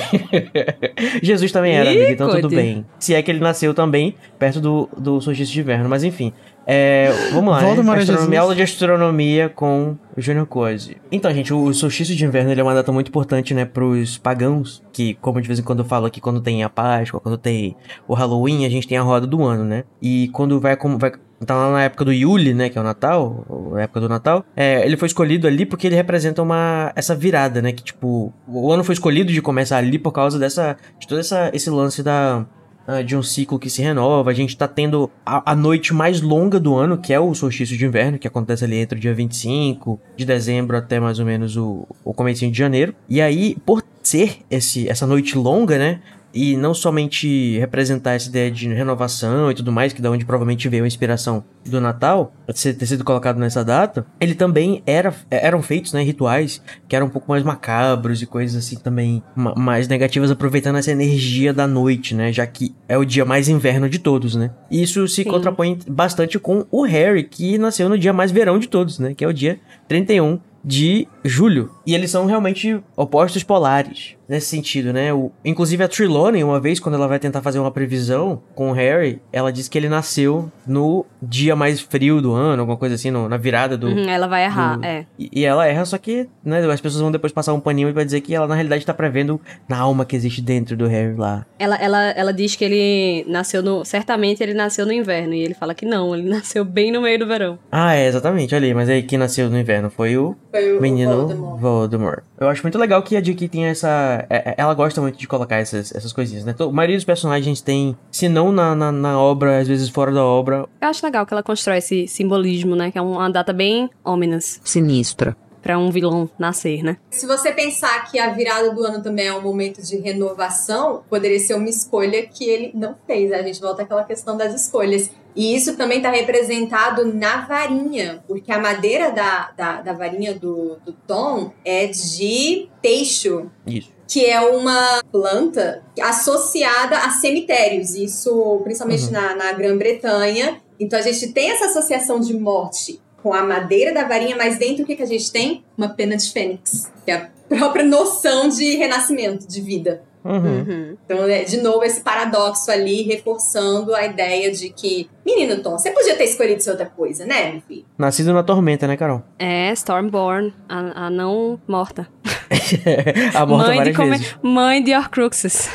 Jesus 1.24 1.52
também 1.52 1.74
era, 1.74 1.90
amigo, 1.90 2.12
então 2.12 2.30
tudo 2.30 2.50
bem. 2.50 2.86
Se 3.00 3.14
é 3.14 3.22
que 3.22 3.32
ele 3.32 3.40
nasceu 3.40 3.74
também 3.74 4.16
perto 4.38 4.60
do, 4.60 4.90
do 4.98 5.22
solstício 5.22 5.54
de 5.54 5.62
inverno, 5.62 5.90
mas 5.90 6.04
enfim. 6.04 6.34
É, 6.66 7.12
vamos 7.32 7.52
lá, 7.52 7.60
Voldemort 7.60 7.98
né? 7.98 8.04
Astronomia, 8.04 8.42
aula 8.42 8.56
de 8.56 8.62
astronomia 8.62 9.50
com 9.50 9.98
o 10.16 10.22
Junior 10.22 10.46
Coise. 10.46 10.98
Então, 11.12 11.32
gente, 11.34 11.54
o 11.54 11.74
solstício 11.74 12.16
de 12.16 12.26
inverno 12.26 12.52
ele 12.52 12.62
é 12.62 12.64
uma 12.64 12.74
data 12.74 12.92
muito 12.92 13.10
importante, 13.10 13.54
né, 13.54 13.66
pros 13.66 14.18
pagãos, 14.18 14.82
que, 14.92 15.16
como 15.16 15.42
de 15.42 15.48
vez 15.48 15.60
em 15.60 15.64
quando 15.64 15.80
eu 15.80 15.86
falo 15.86 16.06
aqui, 16.06 16.22
quando 16.22 16.42
tem 16.42 16.64
a 16.64 16.70
Páscoa, 16.70 17.20
quando 17.20 17.38
tem 17.38 17.76
o 18.08 18.14
Halloween, 18.14 18.66
a 18.66 18.70
gente 18.70 18.88
tem 18.88 18.98
a 18.98 19.02
roda 19.02 19.28
do 19.28 19.44
ano, 19.44 19.64
né? 19.64 19.84
E 20.02 20.30
quando 20.30 20.60
vai, 20.60 20.76
como 20.76 20.98
vai 20.98 21.12
tá 21.46 21.56
lá 21.56 21.72
na 21.72 21.84
época 21.84 22.06
do 22.06 22.14
Yule, 22.14 22.54
né, 22.54 22.70
que 22.70 22.78
é 22.78 22.82
o 22.82 22.84
Natal, 22.84 23.74
a 23.76 23.82
época 23.82 24.00
do 24.00 24.10
Natal, 24.10 24.46
é, 24.56 24.86
ele 24.86 24.96
foi 24.96 25.08
escolhido 25.08 25.48
ali 25.48 25.66
porque 25.66 25.88
ele 25.88 25.96
representa 25.96 26.42
uma 26.42 26.92
essa 26.96 27.16
virada, 27.16 27.62
né, 27.62 27.72
que 27.72 27.84
tipo, 27.84 28.34
o 28.48 28.72
ano 28.72 28.84
foi 28.84 28.94
escolhido 28.94 29.32
de 29.32 29.42
começar 29.42 29.78
ali 29.78 30.00
por 30.00 30.12
causa 30.12 30.40
dessa 30.40 30.78
de 31.00 31.08
todo 31.08 31.20
essa, 31.20 31.52
esse 31.54 31.70
lance 31.70 32.02
da 32.02 32.46
ah, 32.88 33.02
de 33.02 33.16
um 33.16 33.24
ciclo 33.24 33.58
que 33.58 33.70
se 33.70 33.82
renova, 33.82 34.32
a 34.32 34.34
gente 34.34 34.58
tá 34.58 34.68
tendo 34.68 35.10
a, 35.26 35.52
a 35.52 35.56
noite 35.56 35.94
mais 35.94 36.22
longa 36.22 36.60
do 36.60 36.76
ano, 36.76 36.98
que 36.98 37.14
é 37.14 37.20
o 37.20 37.34
solstício 37.34 37.78
de 37.78 37.86
inverno, 37.86 38.20
que 38.20 38.28
acontece 38.28 38.66
ali 38.66 38.78
entre 38.78 38.98
o 38.98 39.02
dia 39.02 39.14
25 39.14 40.00
de 40.18 40.26
dezembro 40.26 40.76
até 40.76 41.00
mais 41.00 41.20
ou 41.20 41.26
menos 41.26 41.56
o, 41.56 41.88
o 42.04 42.14
comecinho 42.14 42.52
de 42.52 42.58
janeiro. 42.58 42.94
E 43.10 43.22
aí, 43.22 43.56
por 43.66 43.84
ser 44.02 44.40
esse, 44.52 44.88
essa 44.90 45.08
noite 45.08 45.38
longa, 45.38 45.78
né, 45.78 46.02
e 46.34 46.58
não 46.58 46.74
somente 46.74 47.58
representar 47.60 48.14
essa 48.14 48.28
ideia 48.30 48.50
de 48.50 48.68
renovação 48.74 49.52
e 49.52 49.54
tudo 49.54 49.72
mais, 49.72 49.94
que 49.94 50.02
da 50.02 50.10
onde 50.10 50.26
provavelmente 50.26 50.68
veio 50.68 50.84
a 50.84 50.88
inspiração 50.88 51.44
do 51.66 51.80
Natal, 51.80 52.34
ser- 52.54 52.74
ter 52.74 52.86
sido 52.86 53.04
colocado 53.04 53.38
nessa 53.40 53.64
data, 53.64 54.06
ele 54.20 54.34
também 54.36 54.82
era, 54.86 55.14
eram 55.30 55.62
feitos, 55.62 55.94
né, 55.94 56.02
rituais 56.04 56.62
que 56.88 56.96
eram 56.96 57.06
um 57.08 57.10
pouco 57.10 57.30
mais 57.30 57.44
macabros 57.44 58.22
e 58.22 58.26
coisas 58.26 58.56
assim 58.66 58.78
também 58.78 59.22
ma- 59.36 59.54
mais 59.56 59.88
negativas, 59.88 60.32
aproveitando 60.32 60.78
essa 60.78 60.92
energia 60.92 61.54
da 61.54 61.68
noite, 61.68 62.16
né, 62.16 62.34
já 62.34 62.46
que 62.48 62.74
é 62.88 62.98
o 62.98 63.06
dia 63.06 63.24
mais 63.26 63.48
inverno 63.48 63.88
de 63.90 64.00
todos, 64.00 64.36
né. 64.36 64.52
E 64.72 64.82
isso 64.82 65.08
se 65.08 65.24
Sim. 65.24 65.30
contrapõe 65.30 65.78
bastante 65.88 66.40
com 66.40 66.66
o 66.72 66.84
Harry, 66.84 67.24
que 67.24 67.58
nasceu 67.58 67.88
no 67.88 67.98
dia 67.98 68.12
mais 68.14 68.32
verão 68.32 68.58
de 68.58 68.68
todos, 68.68 68.98
né, 69.00 69.14
que 69.14 69.24
é 69.24 69.28
o 69.28 69.34
dia 69.34 69.60
31 69.88 70.40
de 70.66 71.08
julho. 71.26 71.72
E 71.86 71.94
eles 71.94 72.10
são 72.10 72.26
realmente 72.26 72.82
opostos 72.96 73.44
polares 73.44 74.16
nesse 74.28 74.48
sentido, 74.48 74.92
né? 74.94 75.14
O, 75.14 75.32
inclusive 75.44 75.84
a 75.84 75.88
Trelawney, 75.88 76.44
uma 76.44 76.60
vez, 76.60 76.80
quando 76.80 76.96
ela 76.96 77.08
vai 77.08 77.20
tentar 77.20 77.42
fazer 77.42 77.60
uma 77.60 77.72
previsão 77.72 78.42
com 78.56 78.70
o 78.70 78.74
Harry, 78.74 79.22
ela 79.32 79.52
diz 79.52 79.68
que 79.68 79.78
ele 79.78 79.90
nasceu 79.90 80.52
no 80.68 81.06
dia 81.22 81.56
mais 81.56 81.80
frio 81.82 82.22
do 82.22 82.34
ano, 82.34 82.62
alguma 82.62 82.78
coisa 82.78 82.96
assim, 82.96 83.12
no- 83.12 83.28
na 83.30 83.38
virada 83.38 83.78
do. 83.78 83.88
Uhum, 83.88 84.10
ela 84.10 84.28
vai 84.28 84.44
errar, 84.46 84.78
do- 84.78 84.86
é. 84.86 85.06
E, 85.18 85.30
e 85.42 85.46
ela 85.46 85.66
erra, 85.68 85.86
só 85.86 85.98
que 85.98 86.28
né, 86.44 86.60
as 86.72 86.82
pessoas 86.82 87.02
vão 87.02 87.12
depois 87.12 87.32
passar 87.34 87.54
um 87.54 87.60
paninho 87.60 87.94
pra 87.94 88.04
dizer 88.04 88.22
que 88.22 88.34
ela 88.34 88.48
na 88.48 88.56
realidade 88.56 88.86
tá 88.86 88.94
prevendo 88.94 89.40
na 89.68 89.78
alma 89.78 90.06
que 90.06 90.16
existe 90.16 90.42
dentro 90.42 90.76
do 90.78 90.88
Harry 90.88 91.16
lá. 91.16 91.46
Ela, 91.60 91.76
ela, 91.76 92.02
ela 92.12 92.34
diz 92.34 92.56
que 92.56 92.64
ele 92.64 93.26
nasceu 93.30 93.62
no. 93.62 93.84
Certamente 93.86 94.42
ele 94.42 94.54
nasceu 94.54 94.86
no 94.86 94.94
inverno. 94.94 95.34
E 95.34 95.42
ele 95.42 95.54
fala 95.54 95.74
que 95.74 95.86
não, 95.86 96.16
ele 96.16 96.28
nasceu 96.30 96.64
bem 96.66 96.92
no 96.92 97.02
meio 97.02 97.20
do 97.20 97.28
verão. 97.28 97.58
Ah, 97.72 97.96
é, 97.96 98.08
exatamente, 98.08 98.54
olha 98.56 98.66
aí, 98.68 98.74
mas 98.74 98.90
aí 98.90 99.04
quem 99.04 99.18
nasceu 99.18 99.50
no 99.50 99.58
inverno 99.60 99.90
foi 99.90 100.18
o 100.18 100.36
Foi 100.52 100.78
o 100.78 100.82
menino 100.82 101.16
Voldemort. 101.28 101.60
Voldemort. 101.60 102.24
Eu 102.44 102.50
acho 102.50 102.62
muito 102.64 102.78
legal 102.78 103.02
que 103.02 103.16
a 103.16 103.22
J.K. 103.22 103.48
tem 103.50 103.66
essa. 103.66 104.26
é- 104.30 104.52
é- 104.52 104.56
Ela 104.58 104.74
gosta 104.74 105.00
muito 105.02 105.18
de 105.18 105.28
colocar 105.28 105.58
essas, 105.58 105.94
essas 105.96 106.12
coisinhas, 106.14 106.44
né? 106.46 106.54
A 106.60 106.66
maioria 106.72 106.96
dos 106.98 107.06
personagens 107.06 107.62
tem, 107.62 107.98
se 108.12 108.28
não 108.30 108.52
na, 108.52 108.76
na, 108.76 108.92
na 108.92 109.20
obra, 109.20 109.60
às 109.60 109.68
vezes 109.68 109.90
fora 109.90 110.12
da 110.12 110.24
obra. 110.24 110.66
Eu 110.82 110.88
acho 110.88 111.06
legal 111.06 111.26
que 111.26 111.34
ela 111.34 111.44
constrói 111.44 111.78
esse 111.78 112.08
simbolismo, 112.08 112.76
né? 112.76 112.92
Que 112.92 112.98
é 112.98 113.02
uma 113.02 113.30
data 113.30 113.52
bem 113.54 113.90
ominous 114.04 114.60
Sinistra. 114.64 115.36
pra 115.62 115.78
um 115.78 115.90
vilão 115.90 116.30
nascer, 116.38 116.84
né? 116.84 116.98
Se 117.10 117.26
você 117.26 117.52
pensar 117.52 118.10
que 118.12 118.20
a 118.20 118.30
virada 118.32 118.72
do 118.74 118.84
ano 118.84 119.02
também 119.02 119.28
é 119.28 119.34
um 119.34 119.42
momento 119.42 119.82
de 119.82 119.98
renovação, 119.98 121.04
poderia 121.10 121.40
ser 121.40 121.54
uma 121.56 121.70
escolha 121.70 122.26
que 122.28 122.44
ele 122.44 122.72
não 122.74 122.96
fez. 123.08 123.32
A 123.32 123.42
gente 123.42 123.62
volta 123.62 123.84
àquela 123.84 124.04
questão 124.04 124.36
das 124.36 124.54
escolhas. 124.54 125.10
E 125.36 125.56
isso 125.56 125.76
também 125.76 125.98
está 125.98 126.12
representado 126.12 127.06
na 127.14 127.46
varinha, 127.46 128.24
porque 128.28 128.52
a 128.52 128.60
madeira 128.60 129.12
da, 129.12 129.52
da, 129.58 129.82
da 129.82 129.94
varinha 129.94 130.34
do, 130.34 130.78
do 130.86 130.94
Tom 131.08 131.52
é 131.66 131.88
de 131.88 132.70
teixo, 132.82 133.50
Isso. 133.66 133.92
que 134.08 134.26
é 134.26 134.40
uma 134.42 135.02
planta 135.12 135.84
associada 136.02 136.98
a 137.00 137.10
cemitérios, 137.10 137.96
isso 137.96 138.62
principalmente 138.64 139.06
Uhum. 139.06 139.12
na, 139.12 139.36
na 139.36 139.52
Grã-Bretanha. 139.54 140.62
Então 140.80 141.00
a 141.00 141.02
gente 141.02 141.32
tem 141.34 141.50
essa 141.52 141.66
associação 141.66 142.20
de 142.20 142.34
morte 142.34 143.02
com 143.22 143.34
a 143.34 143.42
madeira 143.44 143.94
da 143.94 144.04
varinha, 144.08 144.36
mas 144.36 144.58
dentro 144.58 144.84
o 144.84 144.86
que, 144.86 144.96
que 144.96 145.04
a 145.04 145.08
gente 145.08 145.32
tem? 145.32 145.64
Uma 145.78 145.90
pena 145.90 146.18
de 146.18 146.30
fênix, 146.32 146.92
que 147.06 147.12
é 147.12 147.16
a 147.16 147.30
própria 147.48 147.86
noção 147.86 148.50
de 148.50 148.76
renascimento, 148.76 149.48
de 149.48 149.62
vida. 149.62 150.04
Uhum. 150.24 150.36
Uhum. 150.68 150.98
Então, 151.06 151.26
é, 151.28 151.44
de 151.44 151.62
novo, 151.62 151.84
esse 151.84 152.02
paradoxo 152.02 152.72
ali, 152.72 153.02
reforçando 153.04 153.94
a 153.94 154.06
ideia 154.06 154.52
de 154.52 154.70
que, 154.70 155.10
menino 155.26 155.62
Tom, 155.62 155.78
você 155.78 155.92
podia 155.92 156.16
ter 156.16 156.24
escolhido 156.26 156.62
ser 156.64 156.72
outra 156.72 156.86
coisa, 156.86 157.26
né, 157.26 157.52
meu 157.52 157.62
filho? 157.62 157.86
Nascido 157.98 158.32
na 158.34 158.42
tormenta, 158.44 158.88
né, 158.88 158.96
Carol? 158.96 159.22
É 159.38 159.72
Stormborn, 159.74 160.54
a, 160.70 161.08
a 161.08 161.10
não 161.10 161.60
morta. 161.68 162.08
a 163.36 163.46
morta 163.46 163.76
mãe, 163.76 163.84
de 163.84 163.94
come- 163.94 164.10
vezes. 164.12 164.36
mãe 164.42 164.84
de 164.84 164.94
Horcruxes. 164.96 165.70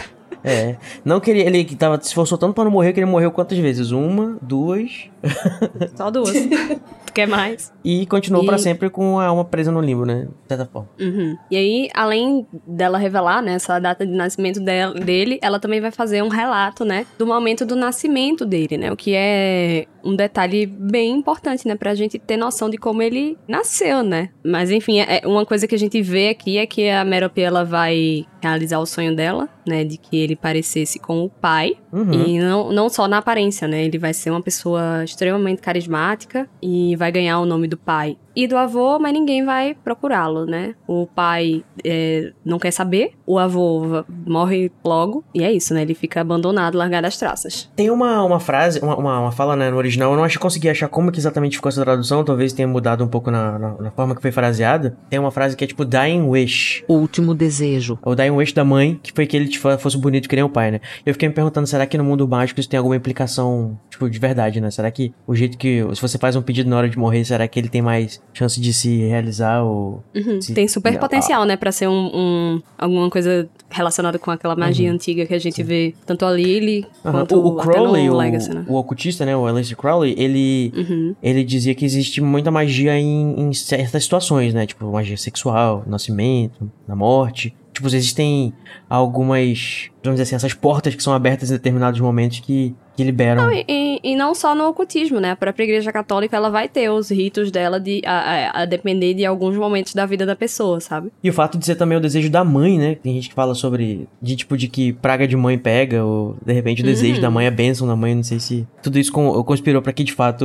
É. 0.45 0.77
Não 1.05 1.19
queria. 1.21 1.45
Ele 1.47 1.65
que 1.65 1.75
tava, 1.75 2.01
se 2.01 2.07
esforçou 2.09 2.39
tanto 2.39 2.55
pra 2.55 2.63
não 2.65 2.71
morrer 2.71 2.93
que 2.93 3.01
ele 3.01 3.07
morreu 3.07 3.31
quantas 3.33 3.59
vezes? 3.59 3.91
Uma, 3.91 4.39
duas. 4.41 5.11
Só 5.97 6.11
duas. 6.11 6.33
quer 7.19 7.27
mais? 7.29 7.73
E 7.85 8.07
continuou 8.07 8.45
E- 8.45 8.47
pra 8.47 8.59
sempre 8.59 8.89
com 8.91 9.19
a 9.19 9.27
alma 9.27 9.45
presa 9.45 9.73
no 9.73 9.81
limbo, 9.81 10.05
né? 10.05 10.27
De 10.43 10.49
certa 10.49 10.67
forma. 10.67 10.89
Uhum. 11.01 11.37
E 11.51 11.57
aí, 11.57 11.89
além 11.95 12.47
dela 12.67 12.97
revelar, 12.99 13.43
né, 13.43 13.55
essa 13.55 13.79
data 13.79 14.07
de 14.07 14.13
nascimento 14.13 14.61
dela- 14.61 14.95
dele, 14.95 15.39
ela 15.43 15.59
também 15.59 15.81
vai 15.81 15.91
fazer 15.91 16.23
um 16.23 16.29
relato, 16.29 16.85
né, 16.85 17.07
do 17.19 17.27
momento 17.27 17.65
do 17.67 17.75
nascimento 17.75 18.45
dele, 18.47 18.77
né, 18.77 18.93
o 18.93 18.97
que 18.97 19.13
é 19.15 19.87
um 20.09 20.17
detalhe 20.17 20.67
bem 20.67 21.13
importante, 21.13 21.67
né, 21.69 21.75
pra 21.77 21.95
gente 21.95 22.19
ter 22.19 22.37
noção 22.37 22.71
de 22.71 22.77
como 22.79 23.03
ele 23.03 23.37
nasceu, 23.47 24.03
né. 24.03 24.31
Mas 24.45 24.71
enfim, 24.71 25.01
é 25.01 25.23
uma 25.25 25.45
coisa 25.45 25.67
que 25.67 25.75
a 25.75 25.79
gente 25.79 26.01
vê 26.01 26.31
aqui 26.31 26.59
é 26.59 26.67
que 26.67 26.89
a 26.89 27.05
Merope, 27.05 27.41
ela 27.41 27.65
vai 27.65 28.25
realizar 28.43 28.79
o 28.79 28.87
sonho 28.87 29.15
dela, 29.15 29.49
né, 29.67 29.85
de 29.85 29.99
que 29.99 30.17
ele 30.17 30.35
parecesse 30.37 30.99
com 30.99 31.25
o 31.25 31.29
pai, 31.29 31.77
Uhum. 31.93 32.13
e 32.13 32.39
não, 32.39 32.73
não 32.73 32.89
só 32.89 33.09
na 33.09 33.19
aparência, 33.19 33.67
né? 33.67 33.83
Ele 33.85 33.97
vai 33.99 34.13
ser 34.13 34.31
uma 34.31 34.43
pessoa 34.43 35.03
extremamente 35.05 35.63
carismática 35.63 36.49
e 36.63 36.95
vai 36.97 37.11
ganhar 37.11 37.41
o 37.41 37.47
nome 37.47 37.67
do 37.67 37.77
pai 37.79 38.17
e 38.39 38.47
do 38.47 38.57
avô, 38.57 39.01
mas 39.01 39.13
ninguém 39.13 39.45
vai 39.45 39.75
procurá-lo, 39.75 40.47
né? 40.47 40.77
O 40.87 41.09
pai 41.09 41.65
é, 41.85 42.33
não 42.45 42.57
quer 42.57 42.71
saber, 42.71 43.15
o 43.27 43.37
avô 43.37 44.05
morre 44.25 44.71
logo, 44.85 45.25
e 45.35 45.43
é 45.43 45.53
isso, 45.53 45.75
né? 45.75 45.83
Ele 45.83 45.93
fica 45.93 46.21
abandonado, 46.21 46.79
largado 46.79 47.09
às 47.09 47.17
traças. 47.17 47.69
Tem 47.75 47.91
uma, 47.91 48.23
uma 48.23 48.39
frase, 48.39 48.79
uma, 48.79 48.95
uma, 48.97 49.21
uma 49.23 49.33
fala 49.33 49.57
né, 49.57 49.69
no 49.73 49.77
original, 49.77 50.13
eu 50.13 50.17
não 50.17 50.23
acho 50.23 50.39
que 50.39 50.43
consegui 50.43 50.69
achar 50.69 50.87
como 50.87 51.11
que 51.11 51.19
exatamente 51.19 51.57
ficou 51.57 51.69
essa 51.69 51.83
tradução, 51.83 52.23
talvez 52.23 52.53
tenha 52.53 52.69
mudado 52.69 53.03
um 53.03 53.09
pouco 53.09 53.29
na, 53.29 53.59
na, 53.59 53.73
na 53.73 53.91
forma 53.91 54.15
que 54.15 54.23
foi 54.23 54.31
fraseada. 54.31 54.97
Tem 55.11 55.19
uma 55.19 55.33
frase 55.33 55.57
que 55.57 55.65
é 55.65 55.67
tipo 55.67 55.85
Dying 55.85 56.23
Wish. 56.23 56.85
Último 56.87 57.35
desejo. 57.35 57.99
O 58.05 58.15
Dying 58.15 58.31
Wish 58.31 58.55
da 58.55 58.65
mãe, 58.65 59.01
que 59.03 59.13
foi 59.13 59.27
que 59.27 59.37
ele 59.37 59.49
tipo, 59.49 59.77
fosse 59.79 59.99
bonito 59.99 60.29
que 60.29 60.37
nem 60.37 60.45
o 60.45 60.49
pai, 60.49 60.71
né? 60.71 60.81
Eu 61.05 61.13
fiquei 61.13 61.29
me 61.29 61.35
perguntando, 61.35 61.67
será 61.67 61.87
que 61.87 61.99
no 61.99 62.05
mundo 62.05 62.29
mágico 62.29 62.61
isso 62.61 62.69
tem 62.69 62.79
alguma 62.79 62.95
implicação, 62.95 63.77
tipo, 63.91 64.09
de 64.09 64.19
verdade, 64.21 64.61
né? 64.61 64.71
Será 64.71 64.93
que 64.93 65.13
o 65.27 65.35
jeito 65.35 65.59
que. 65.59 65.85
Se 65.93 66.01
você 66.01 66.17
faz 66.19 66.37
um 66.37 66.43
pedido 66.43 66.71
na 66.71 66.77
hora 66.77 66.89
de 66.89 66.97
morrer, 66.97 67.25
será 67.25 67.49
que 67.49 67.59
ele 67.59 67.69
tem 67.69 67.83
mais 67.83 68.23
chance 68.33 68.61
de 68.61 68.73
se 68.73 68.99
realizar 69.07 69.63
ou... 69.65 70.03
Uhum. 70.15 70.41
se- 70.41 70.55
Tem 70.55 70.69
super 70.69 70.99
potencial, 70.99 71.45
né, 71.45 71.57
pra 71.57 71.73
ser 71.73 71.89
um, 71.89 72.11
um- 72.15 72.63
alguma 72.79 73.11
coisa 73.11 73.49
relacionada 73.71 74.19
com 74.19 74.31
aquela 74.31 74.55
magia 74.57 74.91
antiga 74.93 75.27
que 75.27 75.35
a 75.35 75.39
gente 75.39 75.63
vê 75.63 75.95
tanto 76.07 76.25
a 76.25 76.31
Lily 76.33 76.87
Aham. 77.05 77.13
quanto 77.21 77.35
O, 77.37 77.47
o 77.49 77.57
Crowley, 77.57 78.09
o, 78.09 78.17
Legacy, 78.17 78.51
né? 78.55 78.65
o 78.69 78.77
ocultista, 78.77 79.27
né, 79.27 79.37
o 79.37 79.47
Aleister 79.47 79.77
Crowley, 79.77 80.15
ele, 80.17 80.73
Uhum. 80.77 81.15
ele 81.23 81.43
dizia 81.45 81.75
que 81.75 81.85
existe 81.85 82.21
muita 82.21 82.51
magia 82.51 82.97
em, 82.99 83.35
em 83.41 83.53
certas 83.53 84.05
situações, 84.05 84.55
né, 84.55 84.67
tipo 84.67 84.91
magia 84.91 85.17
sexual, 85.17 85.83
nascimento, 85.87 86.71
na 86.87 86.95
morte. 86.97 87.55
Tipo, 87.73 87.87
existem 87.89 88.53
algumas, 88.89 89.89
vamos 90.03 90.17
dizer 90.19 90.23
assim, 90.25 90.35
essas 90.37 90.55
portas 90.55 90.95
que 90.95 91.03
são 91.03 91.13
abertas 91.13 91.51
em 91.51 91.55
determinados 91.55 92.01
momentos 92.01 92.41
que, 92.41 92.75
que 92.99 93.05
liberam. 93.05 93.45
Não, 93.47 93.53
e, 93.53 94.01
e- 94.03 94.17
não 94.17 94.35
só 94.35 94.57
no 94.57 94.67
ocultismo, 94.67 95.21
né? 95.21 95.31
A 95.31 95.37
própria 95.37 95.63
Igreja 95.63 95.93
Católica, 95.93 96.37
ela 96.37 96.51
vai 96.51 96.69
ter 96.69 96.91
os 96.91 97.11
ritos 97.11 97.49
dela 97.53 97.79
de, 97.79 98.03
a, 98.05 98.11
a- 98.51 98.63
a 98.63 98.65
depender 98.65 99.15
de 99.15 99.25
alguns 99.25 99.57
momentos 99.57 99.95
da 99.95 100.05
vida 100.05 100.27
da 100.27 100.35
pessoa, 100.35 100.81
sabe? 100.81 101.13
E 101.23 101.31
o 101.31 101.33
fato 101.33 101.57
de 101.57 101.65
ser 101.65 101.77
também 101.77 101.97
o 101.97 102.01
desejo 102.01 102.29
da 102.29 102.43
mãe, 102.43 102.77
né? 102.77 102.97
Tem 102.97 103.15
gente 103.15 103.29
que 103.29 103.35
fala 103.37 103.55
sobre. 103.55 104.09
De 104.21 104.35
tipo 104.35 104.57
de 104.57 104.67
que 104.67 104.93
praga 104.95 105.29
de 105.29 105.37
mãe 105.37 105.57
pega, 105.57 106.05
ou 106.05 106.37
de 106.45 106.53
repente 106.53 106.83
o 106.83 106.85
desejo 106.85 107.15
Uhum. 107.15 107.21
da 107.21 107.31
mãe, 107.31 107.47
a 107.47 107.51
bênção 107.53 107.87
da 107.87 107.95
mãe, 107.95 108.17
não 108.17 108.25
sei 108.25 108.41
se. 108.41 108.67
Tudo 108.83 108.99
isso 108.99 109.13
con- 109.13 109.45
conspirou 109.45 109.81
pra 109.81 109.93
que 109.93 110.03
de 110.03 110.13
fato 110.13 110.43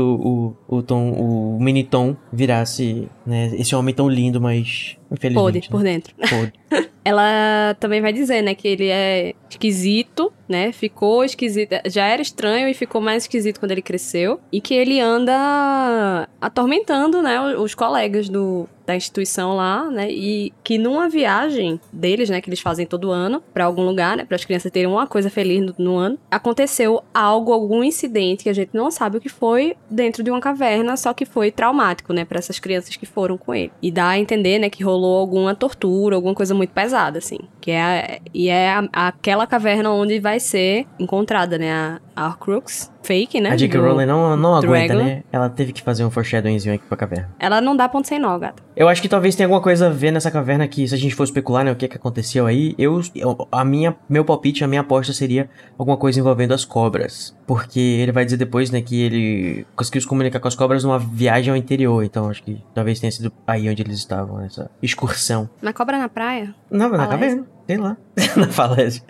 o, 0.69 0.77
o 0.77 0.83
Tom, 0.83 1.09
o 1.11 1.57
mini 1.59 1.83
Tom 1.83 2.15
virasse, 2.31 3.07
né? 3.25 3.51
Esse 3.57 3.75
homem 3.75 3.95
tão 3.95 4.07
lindo, 4.07 4.39
mas. 4.39 4.95
Pode, 5.21 5.59
Infelizmente. 5.59 5.69
por 5.69 5.83
dentro. 5.83 6.15
né? 6.17 6.27
Pode. 6.27 6.53
Ela 7.05 7.75
também 7.79 8.01
vai 8.01 8.13
dizer, 8.13 8.41
né, 8.41 8.55
que 8.55 8.67
ele 8.67 8.87
é 8.87 9.33
esquisito, 9.49 10.31
né? 10.47 10.71
Ficou 10.71 11.23
esquisito. 11.23 11.75
Já 11.85 12.05
era 12.07 12.21
estranho 12.21 12.67
e 12.67 12.73
ficou 12.73 13.01
mais 13.01 13.23
esquisito 13.23 13.59
quando 13.59 13.71
ele 13.71 13.81
cresceu. 13.81 14.39
E 14.51 14.61
que 14.61 14.73
ele 14.73 14.99
anda 14.99 16.27
atormentando, 16.39 17.21
né, 17.21 17.39
os 17.57 17.75
colegas 17.75 18.29
do, 18.29 18.67
da 18.85 18.95
instituição 18.95 19.55
lá, 19.55 19.89
né? 19.89 20.11
E 20.11 20.51
que 20.63 20.77
numa 20.77 21.07
viagem 21.09 21.79
deles, 21.91 22.29
né, 22.29 22.41
que 22.41 22.49
eles 22.49 22.59
fazem 22.59 22.85
todo 22.85 23.11
ano 23.11 23.41
pra 23.53 23.65
algum 23.65 23.83
lugar, 23.83 24.17
né, 24.17 24.25
para 24.25 24.35
as 24.35 24.45
crianças 24.45 24.71
terem 24.71 24.89
uma 24.89 25.07
coisa 25.07 25.29
feliz 25.29 25.61
no, 25.65 25.73
no 25.77 25.95
ano, 25.97 26.17
aconteceu 26.29 27.01
algo, 27.13 27.51
algum 27.53 27.83
incidente 27.83 28.43
que 28.43 28.49
a 28.49 28.53
gente 28.53 28.71
não 28.73 28.91
sabe 28.91 29.17
o 29.17 29.21
que 29.21 29.29
foi 29.29 29.75
dentro 29.89 30.23
de 30.23 30.29
uma 30.29 30.39
caverna, 30.41 30.97
só 30.97 31.13
que 31.13 31.25
foi 31.25 31.51
traumático, 31.51 32.11
né, 32.13 32.25
para 32.25 32.39
essas 32.39 32.59
crianças 32.59 32.95
que 32.95 33.05
foram 33.05 33.37
com 33.37 33.53
ele. 33.53 33.71
E 33.81 33.89
dá 33.91 34.09
a 34.09 34.19
entender, 34.19 34.59
né, 34.59 34.69
que 34.69 34.83
rolou 34.83 35.17
alguma 35.19 35.55
tortura, 35.55 36.15
alguma 36.15 36.35
coisa 36.35 36.53
muito 36.53 36.71
pesada, 36.71 37.17
assim. 37.17 37.39
Que 37.61 37.71
é 37.71 38.19
e 38.33 38.49
é 38.49 38.69
a- 38.71 38.89
aquela 39.07 39.47
caverna 39.47 39.91
onde 39.91 40.19
vai 40.19 40.39
ser 40.39 40.85
encontrada, 40.99 41.57
né, 41.57 41.71
a 42.12 42.12
Horcrux 42.15 42.91
fake, 43.03 43.41
né? 43.41 43.49
a 43.49 43.55
J.K. 43.57 43.77
Rowling 43.79 44.05
não, 44.05 44.37
não 44.37 44.55
aguenta, 44.55 44.93
né? 44.95 45.23
Ela 45.31 45.49
teve 45.49 45.73
que 45.73 45.81
fazer 45.81 46.05
um 46.05 46.09
foreshadowingzinho 46.09 46.73
aqui 46.75 46.85
pra 46.87 46.95
caverna. 46.95 47.29
Ela 47.37 47.59
não 47.59 47.75
dá 47.75 47.89
ponto 47.89 48.07
sem 48.07 48.17
nó, 48.17 48.37
gata. 48.39 48.63
Eu 48.77 48.87
acho 48.87 49.01
que 49.01 49.09
talvez 49.09 49.35
tenha 49.35 49.45
alguma 49.45 49.61
coisa 49.61 49.87
a 49.87 49.89
ver 49.89 50.11
nessa 50.11 50.31
caverna 50.31 50.65
que, 50.67 50.87
se 50.87 50.95
a 50.95 50.97
gente 50.97 51.13
for 51.13 51.23
especular, 51.25 51.65
né, 51.65 51.71
o 51.71 51.75
que 51.75 51.87
que 51.87 51.97
aconteceu 51.97 52.45
aí, 52.45 52.73
eu, 52.77 53.01
eu- 53.13 53.47
a 53.51 53.65
minha, 53.65 53.95
meu 54.07 54.23
palpite, 54.23 54.63
a 54.63 54.67
minha 54.67 54.81
aposta 54.81 55.11
seria 55.11 55.49
alguma 55.77 55.97
coisa 55.97 56.17
envolvendo 56.19 56.53
as 56.53 56.63
cobras. 56.63 57.35
Porque 57.45 57.79
ele 57.79 58.11
vai 58.13 58.23
dizer 58.23 58.37
depois, 58.37 58.71
né, 58.71 58.81
que 58.81 59.01
ele 59.01 59.67
conseguiu 59.75 60.01
se 60.01 60.07
comunicar 60.07 60.39
com 60.39 60.47
as 60.47 60.55
cobras 60.55 60.83
numa 60.85 60.97
viagem 60.97 61.51
ao 61.51 61.57
interior, 61.57 62.03
então 62.05 62.29
acho 62.29 62.41
que 62.41 62.63
talvez 62.73 62.99
tenha 63.01 63.11
sido 63.11 63.33
aí 63.45 63.69
onde 63.69 63.81
eles 63.81 63.97
estavam, 63.97 64.37
nessa 64.37 64.71
excursão. 64.81 65.49
Na 65.61 65.73
cobra 65.73 65.97
na 65.97 66.07
praia? 66.07 66.55
Não, 66.71 66.87
na 66.89 67.05
caverna, 67.07 67.45
sei 67.67 67.77
lá. 67.77 67.97
na 68.37 68.47
falésia. 68.47 69.03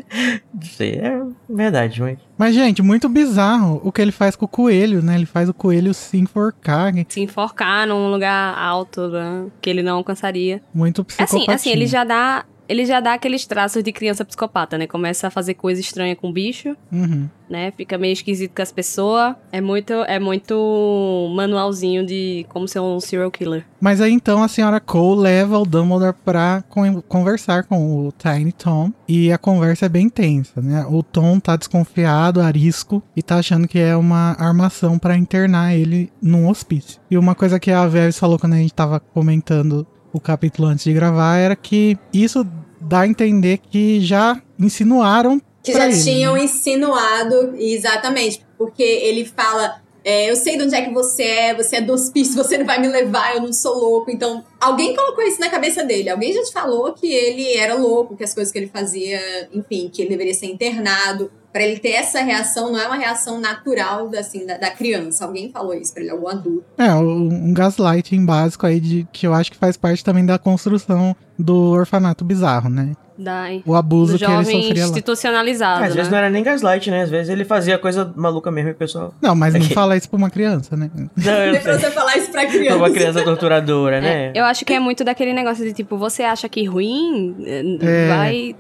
Não 0.54 0.62
sei, 0.62 0.94
é 0.94 1.22
verdade, 1.50 2.02
mas... 2.02 2.18
Mas, 2.38 2.56
gente, 2.56 2.82
muito 2.82 3.08
bizarro 3.10 3.82
o 3.84 3.92
que 3.92 4.02
ele 4.02 4.12
faz 4.12 4.36
com 4.36 4.46
o 4.46 4.48
coelho, 4.48 5.02
né? 5.02 5.16
Ele 5.16 5.26
faz 5.26 5.48
o 5.50 5.54
coelho 5.54 5.94
se 5.94 6.18
enforcar. 6.18 6.94
Se 7.08 7.22
enforcar 7.22 7.88
num 7.88 8.10
lugar 8.10 8.58
alto, 8.58 9.08
né, 9.10 9.46
que 9.62 9.70
ele 9.70 9.84
não 9.84 9.98
alcançaria. 9.98 10.62
Muito 10.74 11.02
Assim, 11.02 11.26
psicopatia. 11.26 11.56
assim, 11.56 11.70
ele 11.70 11.86
já 11.88 12.04
dá. 12.04 12.46
Ele 12.68 12.86
já 12.86 13.00
dá 13.00 13.14
aqueles 13.14 13.46
traços 13.46 13.84
de 13.84 13.92
criança 13.92 14.24
psicopata, 14.26 14.78
né? 14.78 14.88
Começa 14.88 15.28
a 15.28 15.30
fazer 15.30 15.54
coisa 15.56 15.82
estranha 15.82 16.16
com 16.16 16.30
o 16.30 16.34
bicho, 16.34 16.76
Uhum. 16.92 17.28
né? 17.50 17.72
Fica 17.72 17.98
meio 17.98 18.14
esquisito 18.14 18.54
com 18.56 18.62
as 18.62 18.72
pessoas. 18.72 19.36
É 19.52 19.60
muito, 19.60 19.92
é 19.94 20.20
muito 20.20 21.32
manualzinho 21.36 22.06
de 22.06 22.46
como 22.50 22.68
ser 22.68 22.80
um 22.80 23.00
serial 23.00 23.30
killer. 23.32 23.66
Mas 23.82 24.00
aí 24.02 24.12
então 24.14 24.42
a 24.42 24.48
senhora 24.48 24.80
Cole 24.80 25.22
leva 25.22 25.60
o 25.60 25.66
Dumbledore 25.66 26.16
pra 26.24 26.64
con- 26.70 27.02
conversar 27.02 27.64
com 27.66 28.08
o 28.08 28.12
Tiny 28.14 28.52
Tom. 28.54 28.92
E 29.08 29.32
a 29.32 29.38
conversa 29.38 29.86
é 29.86 29.90
bem 29.90 30.10
tensa, 30.10 30.62
né? 30.62 30.86
O 30.90 31.04
Tom 31.04 31.40
tá 31.40 31.56
desconfiado, 31.56 32.42
arisco, 32.42 33.04
e 33.16 33.22
tá 33.22 33.38
achando 33.38 33.68
que 33.68 33.78
é 33.80 33.96
uma 33.96 34.36
armação 34.40 34.98
pra 34.98 35.18
internar 35.18 35.76
ele 35.76 36.12
num 36.22 36.48
hospício. 36.48 37.00
E 37.12 37.18
uma 37.18 37.36
coisa 37.36 37.60
que 37.60 37.72
a 37.72 37.86
Veves 37.88 38.18
falou 38.18 38.40
quando 38.40 38.54
a 38.54 38.58
gente 38.58 38.74
tava 38.74 39.00
comentando 39.00 39.86
o 40.14 40.20
capítulo 40.20 40.68
antes 40.68 40.86
de 40.86 40.94
gravar 40.94 41.38
era 41.38 41.56
que 41.56 41.98
isso 42.14 42.46
dá 42.80 43.02
a 43.02 43.08
entender 43.08 43.58
que 43.58 44.00
já 44.00 44.40
insinuaram 44.60 45.42
Que 45.64 45.74
já 45.74 45.88
ele, 45.90 46.02
tinham 46.02 46.36
né? 46.36 46.44
insinuado, 46.44 47.56
exatamente, 47.58 48.46
porque 48.58 48.84
ele 48.84 49.26
fala. 49.26 49.82
É, 50.04 50.30
eu 50.30 50.36
sei 50.36 50.58
de 50.58 50.64
onde 50.64 50.76
é 50.76 50.82
que 50.82 50.94
você 50.94 51.24
é, 51.24 51.56
você 51.56 51.78
é 51.78 51.82
do 51.82 51.94
hospício, 51.94 52.36
você 52.42 52.58
não 52.58 52.66
vai 52.66 52.80
me 52.80 52.88
levar, 52.88 53.36
eu 53.36 53.42
não 53.42 53.54
sou 53.54 53.78
louco. 53.78 54.12
Então, 54.12 54.44
alguém 54.60 54.96
colocou 54.96 55.24
isso 55.24 55.40
na 55.40 55.50
cabeça 55.50 55.84
dele. 55.84 56.10
Alguém 56.10 56.34
já 56.34 56.44
te 56.44 56.52
falou 56.52 56.94
que 56.94 57.08
ele 57.08 57.56
era 57.56 57.76
louco, 57.76 58.16
que 58.16 58.24
as 58.24 58.34
coisas 58.34 58.52
que 58.52 58.60
ele 58.60 58.68
fazia, 58.68 59.50
enfim, 59.54 59.90
que 59.92 60.02
ele 60.02 60.10
deveria 60.10 60.34
ser 60.34 60.48
internado. 60.48 61.32
Pra 61.52 61.62
ele 61.62 61.78
ter 61.78 61.92
essa 61.92 62.20
reação, 62.20 62.72
não 62.72 62.80
é 62.80 62.88
uma 62.88 62.96
reação 62.96 63.40
natural 63.40 64.10
assim, 64.18 64.44
da, 64.44 64.58
da 64.58 64.72
criança. 64.72 65.24
Alguém 65.24 65.52
falou 65.52 65.76
isso 65.76 65.94
pra 65.94 66.02
ele, 66.02 66.10
algum 66.10 66.28
adulto. 66.28 66.66
É, 66.80 66.92
um 66.96 67.54
gaslighting 67.54 68.26
básico 68.26 68.66
aí 68.66 68.80
de, 68.80 69.08
que 69.14 69.28
eu 69.28 69.34
acho 69.36 69.52
que 69.52 69.58
faz 69.58 69.78
parte 69.78 70.04
também 70.04 70.26
da 70.26 70.40
construção 70.40 71.16
do 71.38 71.70
orfanato 71.70 72.26
bizarro, 72.26 72.70
né? 72.70 72.94
Da, 73.18 73.46
O 73.66 73.76
abuso 73.76 74.18
que 74.18 74.24
ele 74.26 74.34
sofria 74.44 74.58
lá. 74.58 74.90
institucionalizado, 74.90 75.84
às 75.84 75.90
né? 75.90 75.96
vezes 75.96 76.12
não 76.12 76.18
era 76.18 76.30
nem 76.30 76.44
gaslight, 76.44 76.90
né? 76.90 77.04
Às 77.04 77.10
vezes 77.10 77.30
ele 77.30 77.46
fazia 77.46 77.78
coisa 77.78 78.12
maluca 78.16 78.50
mesmo 78.52 78.70
e 78.70 78.72
o 78.74 78.76
pessoal... 78.76 79.14
Não, 79.22 79.36
mas 79.36 79.54
não 79.54 79.62
Ok. 79.62 79.74
fala 79.74 79.96
isso 79.96 80.10
pra 80.10 80.18
uma 80.18 80.30
criança, 80.30 80.76
né? 80.76 80.90
Não, 80.96 81.04
eu 81.06 81.10
Não 81.54 81.58
é 81.58 81.60
pra 81.60 81.74
sei. 81.78 81.82
você 81.90 81.92
falar 81.92 82.18
isso 82.18 82.32
pra 82.32 82.44
É 82.44 82.46
criança. 82.48 82.78
uma 82.78 82.90
criança 82.90 83.24
torturadora, 83.24 84.02
né? 84.02 84.32
É, 84.34 84.40
eu 84.40 84.44
acho 84.46 84.66
que 84.66 84.74
é 84.74 84.80
muito 84.80 85.04
daquele 85.04 85.32
negócio 85.34 85.64
de 85.64 85.74
tipo, 85.74 85.98
você 85.98 86.24
acha 86.24 86.50
que 86.50 86.64
ruim, 86.66 87.36
É. 87.82 88.08
vai. 88.08 88.56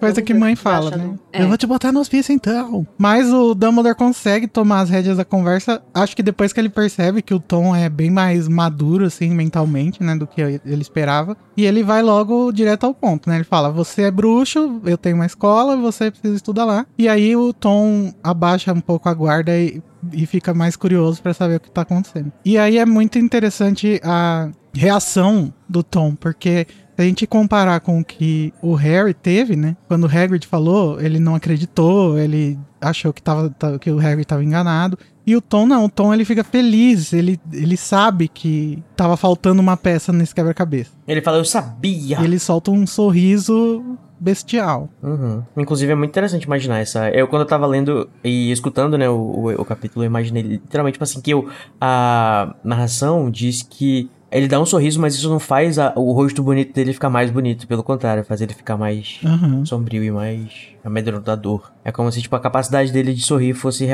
Coisa 0.00 0.22
que 0.22 0.32
mãe 0.32 0.56
fala, 0.56 0.96
né? 0.96 1.14
É. 1.32 1.42
Eu 1.42 1.48
vou 1.48 1.58
te 1.58 1.66
botar 1.66 1.92
no 1.92 2.00
hospício 2.00 2.32
então. 2.32 2.86
Mas 2.96 3.30
o 3.30 3.54
Dumbledore 3.54 3.94
consegue 3.94 4.48
tomar 4.48 4.80
as 4.80 4.90
rédeas 4.90 5.18
da 5.18 5.24
conversa. 5.24 5.82
Acho 5.92 6.16
que 6.16 6.22
depois 6.22 6.52
que 6.52 6.58
ele 6.58 6.70
percebe 6.70 7.22
que 7.22 7.34
o 7.34 7.38
Tom 7.38 7.76
é 7.76 7.88
bem 7.88 8.10
mais 8.10 8.48
maduro, 8.48 9.04
assim, 9.04 9.30
mentalmente, 9.30 10.02
né? 10.02 10.16
Do 10.16 10.26
que 10.26 10.40
ele 10.40 10.82
esperava. 10.82 11.36
E 11.56 11.66
ele 11.66 11.82
vai 11.82 12.02
logo 12.02 12.50
direto 12.50 12.84
ao 12.84 12.94
ponto, 12.94 13.28
né? 13.28 13.36
Ele 13.36 13.44
fala: 13.44 13.70
Você 13.70 14.02
é 14.02 14.10
bruxo, 14.10 14.80
eu 14.84 14.96
tenho 14.96 15.16
uma 15.16 15.26
escola, 15.26 15.76
você 15.76 16.10
precisa 16.10 16.34
estudar 16.34 16.64
lá. 16.64 16.86
E 16.98 17.08
aí 17.08 17.36
o 17.36 17.52
Tom 17.52 18.12
abaixa 18.22 18.72
um 18.72 18.80
pouco 18.80 19.08
a 19.08 19.14
guarda 19.14 19.56
e, 19.56 19.82
e 20.12 20.24
fica 20.24 20.54
mais 20.54 20.76
curioso 20.76 21.22
pra 21.22 21.34
saber 21.34 21.56
o 21.56 21.60
que 21.60 21.70
tá 21.70 21.82
acontecendo. 21.82 22.32
E 22.44 22.56
aí 22.56 22.78
é 22.78 22.86
muito 22.86 23.18
interessante 23.18 24.00
a 24.02 24.50
reação 24.72 25.52
do 25.68 25.82
Tom, 25.82 26.14
porque 26.14 26.66
a 27.04 27.08
gente 27.08 27.26
comparar 27.26 27.80
com 27.80 28.00
o 28.00 28.04
que 28.04 28.52
o 28.62 28.74
Harry 28.74 29.14
teve, 29.14 29.56
né? 29.56 29.76
Quando 29.88 30.04
o 30.04 30.06
Hagrid 30.06 30.46
falou, 30.46 31.00
ele 31.00 31.18
não 31.18 31.34
acreditou, 31.34 32.18
ele 32.18 32.58
achou 32.80 33.12
que, 33.12 33.22
tava, 33.22 33.50
ta- 33.50 33.78
que 33.78 33.90
o 33.90 33.96
Harry 33.98 34.22
estava 34.22 34.42
enganado. 34.44 34.98
E 35.26 35.36
o 35.36 35.40
Tom 35.40 35.66
não, 35.66 35.84
o 35.84 35.88
Tom 35.88 36.12
ele 36.12 36.24
fica 36.24 36.42
feliz, 36.42 37.12
ele, 37.12 37.38
ele 37.52 37.76
sabe 37.76 38.26
que 38.26 38.82
tava 38.96 39.16
faltando 39.16 39.60
uma 39.60 39.76
peça 39.76 40.12
nesse 40.12 40.34
quebra-cabeça. 40.34 40.90
Ele 41.06 41.20
fala, 41.22 41.36
eu 41.38 41.44
sabia. 41.44 42.20
E 42.20 42.24
ele 42.24 42.38
solta 42.38 42.70
um 42.70 42.86
sorriso 42.86 43.84
bestial. 44.18 44.88
Uhum. 45.02 45.42
Inclusive 45.56 45.92
é 45.92 45.94
muito 45.94 46.10
interessante 46.10 46.44
imaginar 46.44 46.78
essa. 46.80 47.08
Eu, 47.10 47.28
quando 47.28 47.42
eu 47.42 47.48
tava 47.48 47.66
lendo 47.66 48.08
e 48.24 48.50
escutando, 48.50 48.98
né, 48.98 49.08
o, 49.08 49.14
o, 49.14 49.50
o 49.60 49.64
capítulo, 49.64 50.04
eu 50.04 50.06
imaginei 50.06 50.42
literalmente, 50.42 50.94
tipo 50.94 51.04
assim, 51.04 51.20
que 51.20 51.30
eu, 51.32 51.48
a 51.80 52.54
narração 52.64 53.30
diz 53.30 53.62
que 53.62 54.10
ele 54.30 54.46
dá 54.48 54.60
um 54.60 54.66
sorriso, 54.66 55.00
mas 55.00 55.14
isso 55.14 55.28
não 55.28 55.38
faz 55.40 55.78
a- 55.78 55.92
o 55.96 56.12
rosto 56.12 56.42
bonito 56.42 56.72
dele 56.74 56.92
ficar 56.92 57.10
mais 57.10 57.30
bonito. 57.30 57.66
Pelo 57.66 57.82
contrário, 57.82 58.24
faz 58.24 58.40
ele 58.40 58.54
ficar 58.54 58.76
mais 58.76 59.18
Aham. 59.24 59.64
sombrio 59.64 60.04
e 60.04 60.10
mais 60.10 60.50
amedrontador. 60.84 61.70
É 61.84 61.90
como 61.92 62.10
se, 62.12 62.20
tipo, 62.22 62.36
a 62.36 62.40
capacidade 62.40 62.92
dele 62.92 63.12
de 63.14 63.22
sorrir 63.22 63.54
fosse 63.54 63.84
é, 63.86 63.88